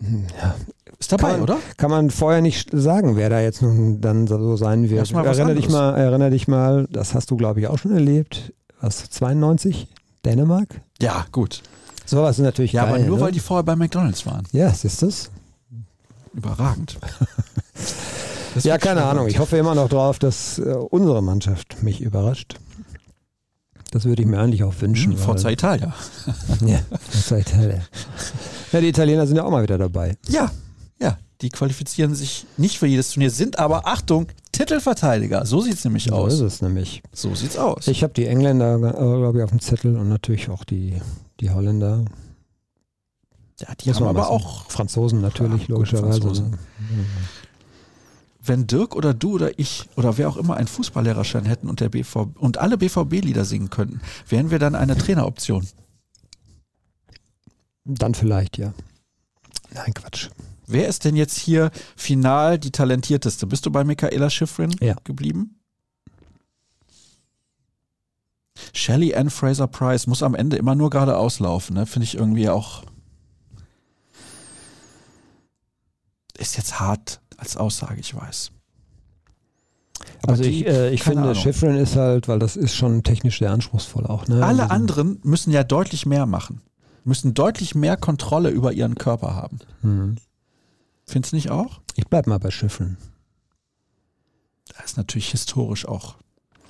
ja, 0.00 0.54
ist 0.98 1.12
dabei, 1.12 1.32
kann, 1.32 1.42
oder? 1.42 1.58
Kann 1.76 1.90
man 1.90 2.10
vorher 2.10 2.40
nicht 2.42 2.70
sagen, 2.72 3.16
wer 3.16 3.30
da 3.30 3.40
jetzt 3.40 3.62
nun 3.62 4.00
dann 4.00 4.26
so 4.26 4.56
sein 4.56 4.88
wird. 4.90 5.10
Erinnere 5.12 5.54
dich 5.54 5.68
mal, 5.68 5.94
erinnere 5.96 6.30
dich 6.30 6.48
mal, 6.48 6.86
das 6.90 7.14
hast 7.14 7.30
du 7.30 7.36
glaube 7.36 7.60
ich 7.60 7.66
auch 7.68 7.78
schon 7.78 7.92
erlebt. 7.92 8.52
Was 8.80 9.08
92 9.10 9.88
Dänemark? 10.24 10.80
Ja, 11.00 11.26
gut. 11.32 11.62
So 12.04 12.22
was 12.22 12.38
ist 12.38 12.44
natürlich 12.44 12.72
Ja, 12.72 12.84
geil, 12.84 12.94
aber 12.94 13.02
nur 13.04 13.16
ne? 13.18 13.24
weil 13.24 13.32
die 13.32 13.40
vorher 13.40 13.64
bei 13.64 13.76
McDonald's 13.76 14.26
waren. 14.26 14.44
Ja, 14.52 14.68
ist 14.68 14.84
das? 15.02 15.30
Überragend. 16.34 16.98
ja, 18.62 18.76
keine 18.78 19.04
Ahnung. 19.04 19.26
Ich 19.26 19.38
hoffe 19.38 19.56
immer 19.56 19.74
noch 19.74 19.88
drauf, 19.88 20.18
dass 20.18 20.58
äh, 20.58 20.62
unsere 20.90 21.22
Mannschaft 21.22 21.82
mich 21.82 22.00
überrascht. 22.02 22.56
Das 23.90 24.04
würde 24.04 24.22
ich 24.22 24.28
mir 24.28 24.38
eigentlich 24.38 24.62
auch 24.64 24.74
wünschen. 24.80 25.12
Hm, 25.12 25.18
Forza 25.18 25.48
Italia. 25.50 25.94
ja, 26.66 26.80
Forza 27.10 27.38
Italia. 27.38 27.80
Ja, 28.72 28.80
die 28.80 28.88
Italiener 28.88 29.26
sind 29.26 29.36
ja 29.36 29.44
auch 29.44 29.50
mal 29.50 29.62
wieder 29.62 29.78
dabei. 29.78 30.16
Ja, 30.28 30.50
ja. 31.00 31.18
Die 31.42 31.50
qualifizieren 31.50 32.14
sich 32.14 32.46
nicht 32.56 32.78
für 32.78 32.86
jedes 32.86 33.10
Turnier, 33.10 33.30
sind 33.30 33.58
aber, 33.58 33.86
Achtung, 33.86 34.28
Titelverteidiger. 34.52 35.44
So 35.44 35.60
sieht 35.60 35.74
es 35.74 35.84
nämlich 35.84 36.04
so 36.04 36.14
aus. 36.14 36.32
So 36.34 36.46
ist 36.46 36.54
es 36.54 36.62
nämlich. 36.62 37.02
So 37.12 37.34
sieht's 37.34 37.58
aus. 37.58 37.88
Ich 37.88 38.02
habe 38.02 38.14
die 38.14 38.26
Engländer, 38.26 38.76
äh, 38.76 38.92
glaube 38.92 39.38
ich, 39.38 39.44
auf 39.44 39.50
dem 39.50 39.60
Zettel 39.60 39.96
und 39.96 40.08
natürlich 40.08 40.48
auch 40.48 40.64
die, 40.64 40.94
die 41.40 41.50
Holländer. 41.50 42.04
Ja, 43.60 43.68
die 43.74 43.88
Muss 43.88 44.00
haben 44.00 44.06
aber 44.06 44.30
auch 44.30 44.70
Franzosen 44.70 45.20
natürlich, 45.20 45.62
ja, 45.62 45.74
logischerweise. 45.74 46.20
Franzosen. 46.20 46.50
Ne? 46.50 46.58
Wenn 48.42 48.66
Dirk 48.66 48.94
oder 48.94 49.12
du 49.12 49.34
oder 49.34 49.58
ich 49.58 49.88
oder 49.96 50.16
wer 50.18 50.28
auch 50.28 50.36
immer 50.36 50.56
einen 50.56 50.68
Fußballlehrerschein 50.68 51.44
hätten 51.44 51.68
und 51.68 51.80
der 51.80 51.88
BV 51.88 52.28
und 52.38 52.58
alle 52.58 52.78
BVB-Lieder 52.78 53.44
singen 53.44 53.70
könnten, 53.70 54.00
wären 54.28 54.50
wir 54.50 54.58
dann 54.58 54.74
eine 54.74 54.96
Traineroption. 54.96 55.66
Dann 57.86 58.14
vielleicht, 58.14 58.58
ja. 58.58 58.72
Nein, 59.72 59.94
Quatsch. 59.94 60.28
Wer 60.66 60.88
ist 60.88 61.04
denn 61.04 61.14
jetzt 61.14 61.38
hier 61.38 61.70
final 61.96 62.58
die 62.58 62.72
talentierteste? 62.72 63.46
Bist 63.46 63.64
du 63.66 63.70
bei 63.70 63.84
Michaela 63.84 64.28
Schifrin 64.30 64.74
Ja. 64.80 64.96
geblieben? 65.04 65.60
Shelley 68.72 69.14
Ann 69.14 69.30
Fraser 69.30 69.66
Price 69.68 70.06
muss 70.06 70.22
am 70.22 70.34
Ende 70.34 70.56
immer 70.56 70.74
nur 70.74 70.90
geradeaus 70.90 71.38
laufen, 71.38 71.74
ne? 71.74 71.86
Finde 71.86 72.04
ich 72.04 72.16
irgendwie 72.16 72.48
auch. 72.48 72.82
Ist 76.38 76.56
jetzt 76.56 76.80
hart 76.80 77.20
als 77.36 77.56
Aussage, 77.56 78.00
ich 78.00 78.14
weiß. 78.14 78.50
Aber 80.22 80.30
also 80.32 80.42
die- 80.42 80.60
ich, 80.62 80.66
äh, 80.66 80.90
ich 80.90 81.02
finde, 81.02 81.22
Ahnung. 81.22 81.34
Schifrin 81.34 81.76
ist 81.76 81.96
halt, 81.96 82.28
weil 82.28 82.38
das 82.38 82.56
ist 82.56 82.74
schon 82.74 83.02
technisch 83.02 83.38
sehr 83.38 83.50
anspruchsvoll 83.52 84.06
auch. 84.06 84.26
Ne? 84.26 84.44
Alle 84.44 84.64
Also- 84.64 84.74
anderen 84.74 85.20
müssen 85.22 85.52
ja 85.52 85.62
deutlich 85.64 86.04
mehr 86.06 86.26
machen. 86.26 86.60
Müssen 87.06 87.34
deutlich 87.34 87.76
mehr 87.76 87.96
Kontrolle 87.96 88.50
über 88.50 88.72
ihren 88.72 88.96
Körper 88.96 89.34
haben. 89.36 89.60
Hm. 89.82 90.16
Findest 91.06 91.32
du 91.32 91.36
nicht 91.36 91.50
auch? 91.50 91.80
Ich 91.94 92.08
bleib 92.08 92.26
mal 92.26 92.38
bei 92.38 92.50
Schifrin. 92.50 92.96
Das 94.76 94.86
ist 94.86 94.96
natürlich 94.96 95.30
historisch 95.30 95.86
auch 95.86 96.16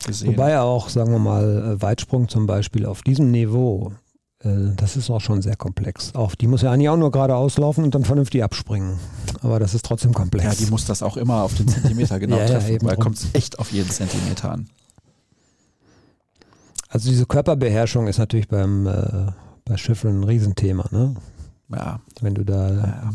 gesehen. 0.04 0.28
Wobei 0.28 0.60
auch, 0.60 0.90
sagen 0.90 1.10
wir 1.10 1.18
mal, 1.18 1.72
äh, 1.76 1.82
Weitsprung 1.82 2.28
zum 2.28 2.46
Beispiel 2.46 2.84
auf 2.84 3.00
diesem 3.00 3.30
Niveau, 3.30 3.94
äh, 4.40 4.74
das 4.76 4.98
ist 4.98 5.08
auch 5.08 5.22
schon 5.22 5.40
sehr 5.40 5.56
komplex. 5.56 6.14
Auch 6.14 6.34
die 6.34 6.46
muss 6.48 6.60
ja 6.60 6.70
eigentlich 6.70 6.90
auch 6.90 6.98
nur 6.98 7.10
geradeaus 7.10 7.56
laufen 7.56 7.82
und 7.82 7.94
dann 7.94 8.04
vernünftig 8.04 8.44
abspringen. 8.44 8.98
Aber 9.40 9.58
das 9.58 9.72
ist 9.72 9.86
trotzdem 9.86 10.12
komplex. 10.12 10.44
ja, 10.44 10.66
die 10.66 10.70
muss 10.70 10.84
das 10.84 11.02
auch 11.02 11.16
immer 11.16 11.44
auf 11.44 11.54
den 11.54 11.66
Zentimeter 11.66 12.20
genau 12.20 12.36
Ja, 12.40 12.42
ja, 12.42 12.48
treffen, 12.50 12.74
eben 12.74 12.86
weil 12.86 12.96
kommt 12.98 13.16
es 13.16 13.28
echt 13.32 13.58
auf 13.58 13.72
jeden 13.72 13.90
Zentimeter 13.90 14.50
an. 14.52 14.68
also 16.90 17.08
diese 17.08 17.24
Körperbeherrschung 17.24 18.06
ist 18.06 18.18
natürlich 18.18 18.48
beim 18.48 18.86
äh, 18.86 19.32
bei 19.66 19.76
Schifrin 19.76 20.20
ein 20.20 20.24
Riesenthema, 20.24 20.86
ne? 20.90 21.14
Ja, 21.68 22.00
Wenn 22.20 22.34
du 22.34 22.44
da 22.44 22.70
ja. 22.70 23.10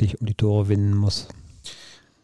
dich 0.00 0.20
um 0.20 0.26
die 0.26 0.34
Tore 0.34 0.68
winden 0.68 0.94
musst. 0.94 1.28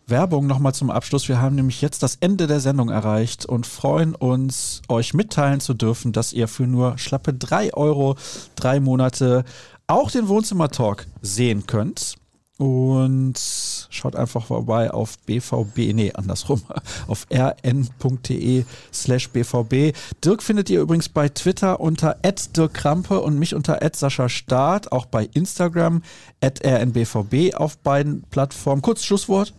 Werbung 0.07 0.47
nochmal 0.47 0.75
zum 0.75 0.91
Abschluss. 0.91 1.29
Wir 1.29 1.41
haben 1.41 1.57
nämlich 1.57 1.81
jetzt 1.81 2.03
das 2.03 2.17
Ende 2.17 2.47
der 2.47 2.61
Sendung 2.61 2.91
erreicht 2.91 3.45
und 3.45 3.67
freuen 3.67 4.15
uns, 4.15 4.83
euch 4.89 5.15
mitteilen 5.15 5.59
zu 5.59 5.75
dürfen, 5.75 6.13
dass 6.13 6.33
ihr 6.33 6.47
für 6.47 6.67
nur 6.67 6.97
schlappe 6.97 7.35
drei 7.35 7.75
Euro 7.75 8.17
drei 8.55 8.79
Monate 8.79 9.45
auch 9.89 10.11
den 10.11 10.29
Wohnzimmer-Talk 10.29 11.07
sehen 11.23 11.67
könnt. 11.67 12.17
Und 12.59 13.76
schaut 13.97 14.17
einfach 14.17 14.47
vorbei 14.47 14.91
auf 14.91 15.19
BVB, 15.21 15.95
nee, 15.95 16.13
andersrum, 16.15 16.63
auf 17.07 17.27
rn.de 17.33 18.65
slash 18.93 19.31
BVB. 19.31 19.97
Dirk 20.25 20.43
findet 20.43 20.71
ihr 20.71 20.81
übrigens 20.81 21.09
bei 21.09 21.29
Twitter 21.29 21.81
unter 21.81 22.17
Dirk 22.57 22.75
Krampe 22.75 23.21
und 23.21 23.39
mich 23.39 23.55
unter 23.55 23.81
Staat, 24.29 24.93
auch 24.93 25.07
bei 25.07 25.29
Instagram 25.33 26.03
rnbvb 26.45 27.55
auf 27.55 27.79
beiden 27.79 28.23
Plattformen. 28.31 28.83
Kurz 28.83 29.05
Schlusswort. 29.05 29.53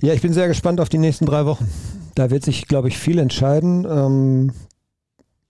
Ja, 0.00 0.12
ich 0.12 0.20
bin 0.20 0.32
sehr 0.32 0.48
gespannt 0.48 0.80
auf 0.80 0.88
die 0.88 0.98
nächsten 0.98 1.26
drei 1.26 1.46
Wochen. 1.46 1.70
Da 2.14 2.30
wird 2.30 2.44
sich, 2.44 2.66
glaube 2.66 2.88
ich, 2.88 2.98
viel 2.98 3.18
entscheiden. 3.18 3.86
Ähm, 3.88 4.52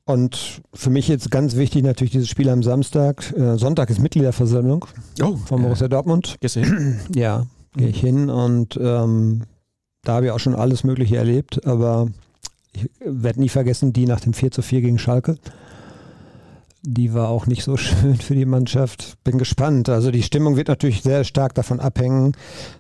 und 0.06 0.62
für 0.72 0.88
mich 0.90 1.08
jetzt 1.08 1.30
ganz 1.30 1.56
wichtig 1.56 1.82
natürlich 1.82 2.12
dieses 2.12 2.28
Spiel 2.28 2.48
am 2.48 2.62
Samstag. 2.62 3.32
Äh, 3.36 3.58
Sonntag 3.58 3.90
ist 3.90 4.00
Mitgliederversammlung 4.00 4.86
Oh, 5.20 5.36
von 5.36 5.60
Borussia 5.62 5.88
Dortmund. 5.88 6.36
Gehst 6.40 6.56
du 6.56 6.60
hin? 6.60 7.00
Ja, 7.14 7.46
gehe 7.76 7.88
ich 7.88 8.00
hin 8.00 8.30
und 8.30 8.78
ähm, 8.80 9.42
da 10.04 10.14
habe 10.14 10.26
ich 10.26 10.32
auch 10.32 10.38
schon 10.38 10.54
alles 10.54 10.84
Mögliche 10.84 11.16
erlebt, 11.16 11.66
aber 11.66 12.08
ich 12.72 12.88
werde 13.04 13.40
nie 13.40 13.48
vergessen, 13.48 13.92
die 13.92 14.06
nach 14.06 14.20
dem 14.20 14.32
4 14.32 14.52
zu 14.52 14.62
4 14.62 14.80
gegen 14.80 14.98
Schalke. 14.98 15.36
Die 16.82 17.12
war 17.12 17.28
auch 17.28 17.46
nicht 17.48 17.64
so 17.64 17.76
schön 17.76 18.14
für 18.14 18.36
die 18.36 18.44
Mannschaft. 18.44 19.16
Bin 19.24 19.38
gespannt. 19.38 19.88
Also 19.88 20.12
die 20.12 20.22
Stimmung 20.22 20.56
wird 20.56 20.68
natürlich 20.68 21.02
sehr 21.02 21.24
stark 21.24 21.54
davon 21.54 21.80
abhängen, 21.80 22.36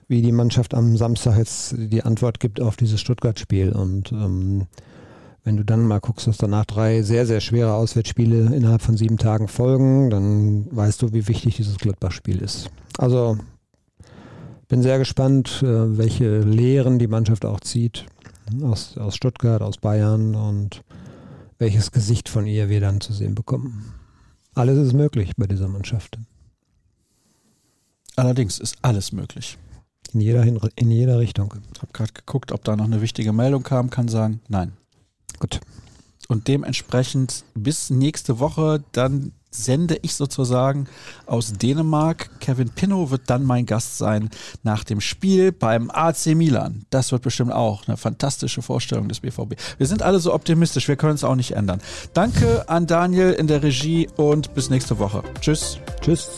wie 0.06 0.22
die 0.22 0.30
Mannschaft 0.30 0.74
am 0.74 0.96
Samstag 0.96 1.36
jetzt 1.38 1.74
die 1.76 2.04
Antwort 2.04 2.38
gibt 2.38 2.60
auf 2.60 2.76
dieses 2.76 3.00
Stuttgart-Spiel. 3.00 3.72
Und 3.72 4.12
ähm, 4.12 4.66
wenn 5.46 5.56
du 5.56 5.64
dann 5.64 5.86
mal 5.86 6.00
guckst, 6.00 6.26
dass 6.26 6.38
danach 6.38 6.64
drei 6.64 7.02
sehr, 7.02 7.24
sehr 7.24 7.40
schwere 7.40 7.74
Auswärtsspiele 7.74 8.52
innerhalb 8.52 8.82
von 8.82 8.96
sieben 8.96 9.16
Tagen 9.16 9.46
folgen, 9.46 10.10
dann 10.10 10.66
weißt 10.74 11.00
du, 11.00 11.12
wie 11.12 11.28
wichtig 11.28 11.54
dieses 11.54 11.78
Gladbach-Spiel 11.78 12.42
ist. 12.42 12.68
Also 12.98 13.38
bin 14.66 14.82
sehr 14.82 14.98
gespannt, 14.98 15.62
äh, 15.62 15.98
welche 15.98 16.40
Lehren 16.40 16.98
die 16.98 17.06
Mannschaft 17.06 17.44
auch 17.44 17.60
zieht. 17.60 18.06
Aus, 18.60 18.98
aus 18.98 19.14
Stuttgart, 19.14 19.62
aus 19.62 19.78
Bayern 19.78 20.34
und 20.34 20.82
welches 21.58 21.92
Gesicht 21.92 22.28
von 22.28 22.48
ihr 22.48 22.68
wir 22.68 22.80
dann 22.80 23.00
zu 23.00 23.12
sehen 23.12 23.36
bekommen. 23.36 23.94
Alles 24.54 24.78
ist 24.78 24.94
möglich 24.94 25.30
bei 25.36 25.46
dieser 25.46 25.68
Mannschaft. 25.68 26.18
Allerdings 28.16 28.58
ist 28.58 28.78
alles 28.82 29.12
möglich. 29.12 29.58
In 30.12 30.20
jeder, 30.20 30.42
in 30.42 30.90
jeder 30.90 31.20
Richtung. 31.20 31.54
Ich 31.72 31.82
habe 31.82 31.92
gerade 31.92 32.12
geguckt, 32.14 32.50
ob 32.50 32.64
da 32.64 32.74
noch 32.74 32.86
eine 32.86 33.00
wichtige 33.00 33.32
Meldung 33.32 33.62
kam, 33.62 33.90
kann 33.90 34.08
sagen, 34.08 34.40
nein. 34.48 34.72
Gut. 35.38 35.60
Und 36.28 36.48
dementsprechend 36.48 37.44
bis 37.54 37.90
nächste 37.90 38.40
Woche, 38.40 38.82
dann 38.92 39.32
sende 39.50 39.98
ich 40.02 40.14
sozusagen 40.14 40.86
aus 41.24 41.52
Dänemark. 41.52 42.40
Kevin 42.40 42.68
Pinnow 42.70 43.10
wird 43.10 43.22
dann 43.26 43.44
mein 43.44 43.64
Gast 43.66 43.98
sein 43.98 44.30
nach 44.62 44.84
dem 44.84 45.00
Spiel 45.00 45.52
beim 45.52 45.90
AC 45.90 46.34
Milan. 46.34 46.84
Das 46.90 47.12
wird 47.12 47.22
bestimmt 47.22 47.52
auch 47.52 47.86
eine 47.86 47.96
fantastische 47.96 48.60
Vorstellung 48.62 49.08
des 49.08 49.20
BVB. 49.20 49.54
Wir 49.78 49.86
sind 49.86 50.02
alle 50.02 50.18
so 50.18 50.34
optimistisch, 50.34 50.88
wir 50.88 50.96
können 50.96 51.14
es 51.14 51.24
auch 51.24 51.36
nicht 51.36 51.52
ändern. 51.52 51.80
Danke 52.12 52.68
an 52.68 52.86
Daniel 52.86 53.32
in 53.32 53.46
der 53.46 53.62
Regie 53.62 54.08
und 54.16 54.54
bis 54.54 54.70
nächste 54.70 54.98
Woche. 54.98 55.22
Tschüss. 55.40 55.78
Tschüss. 56.00 56.30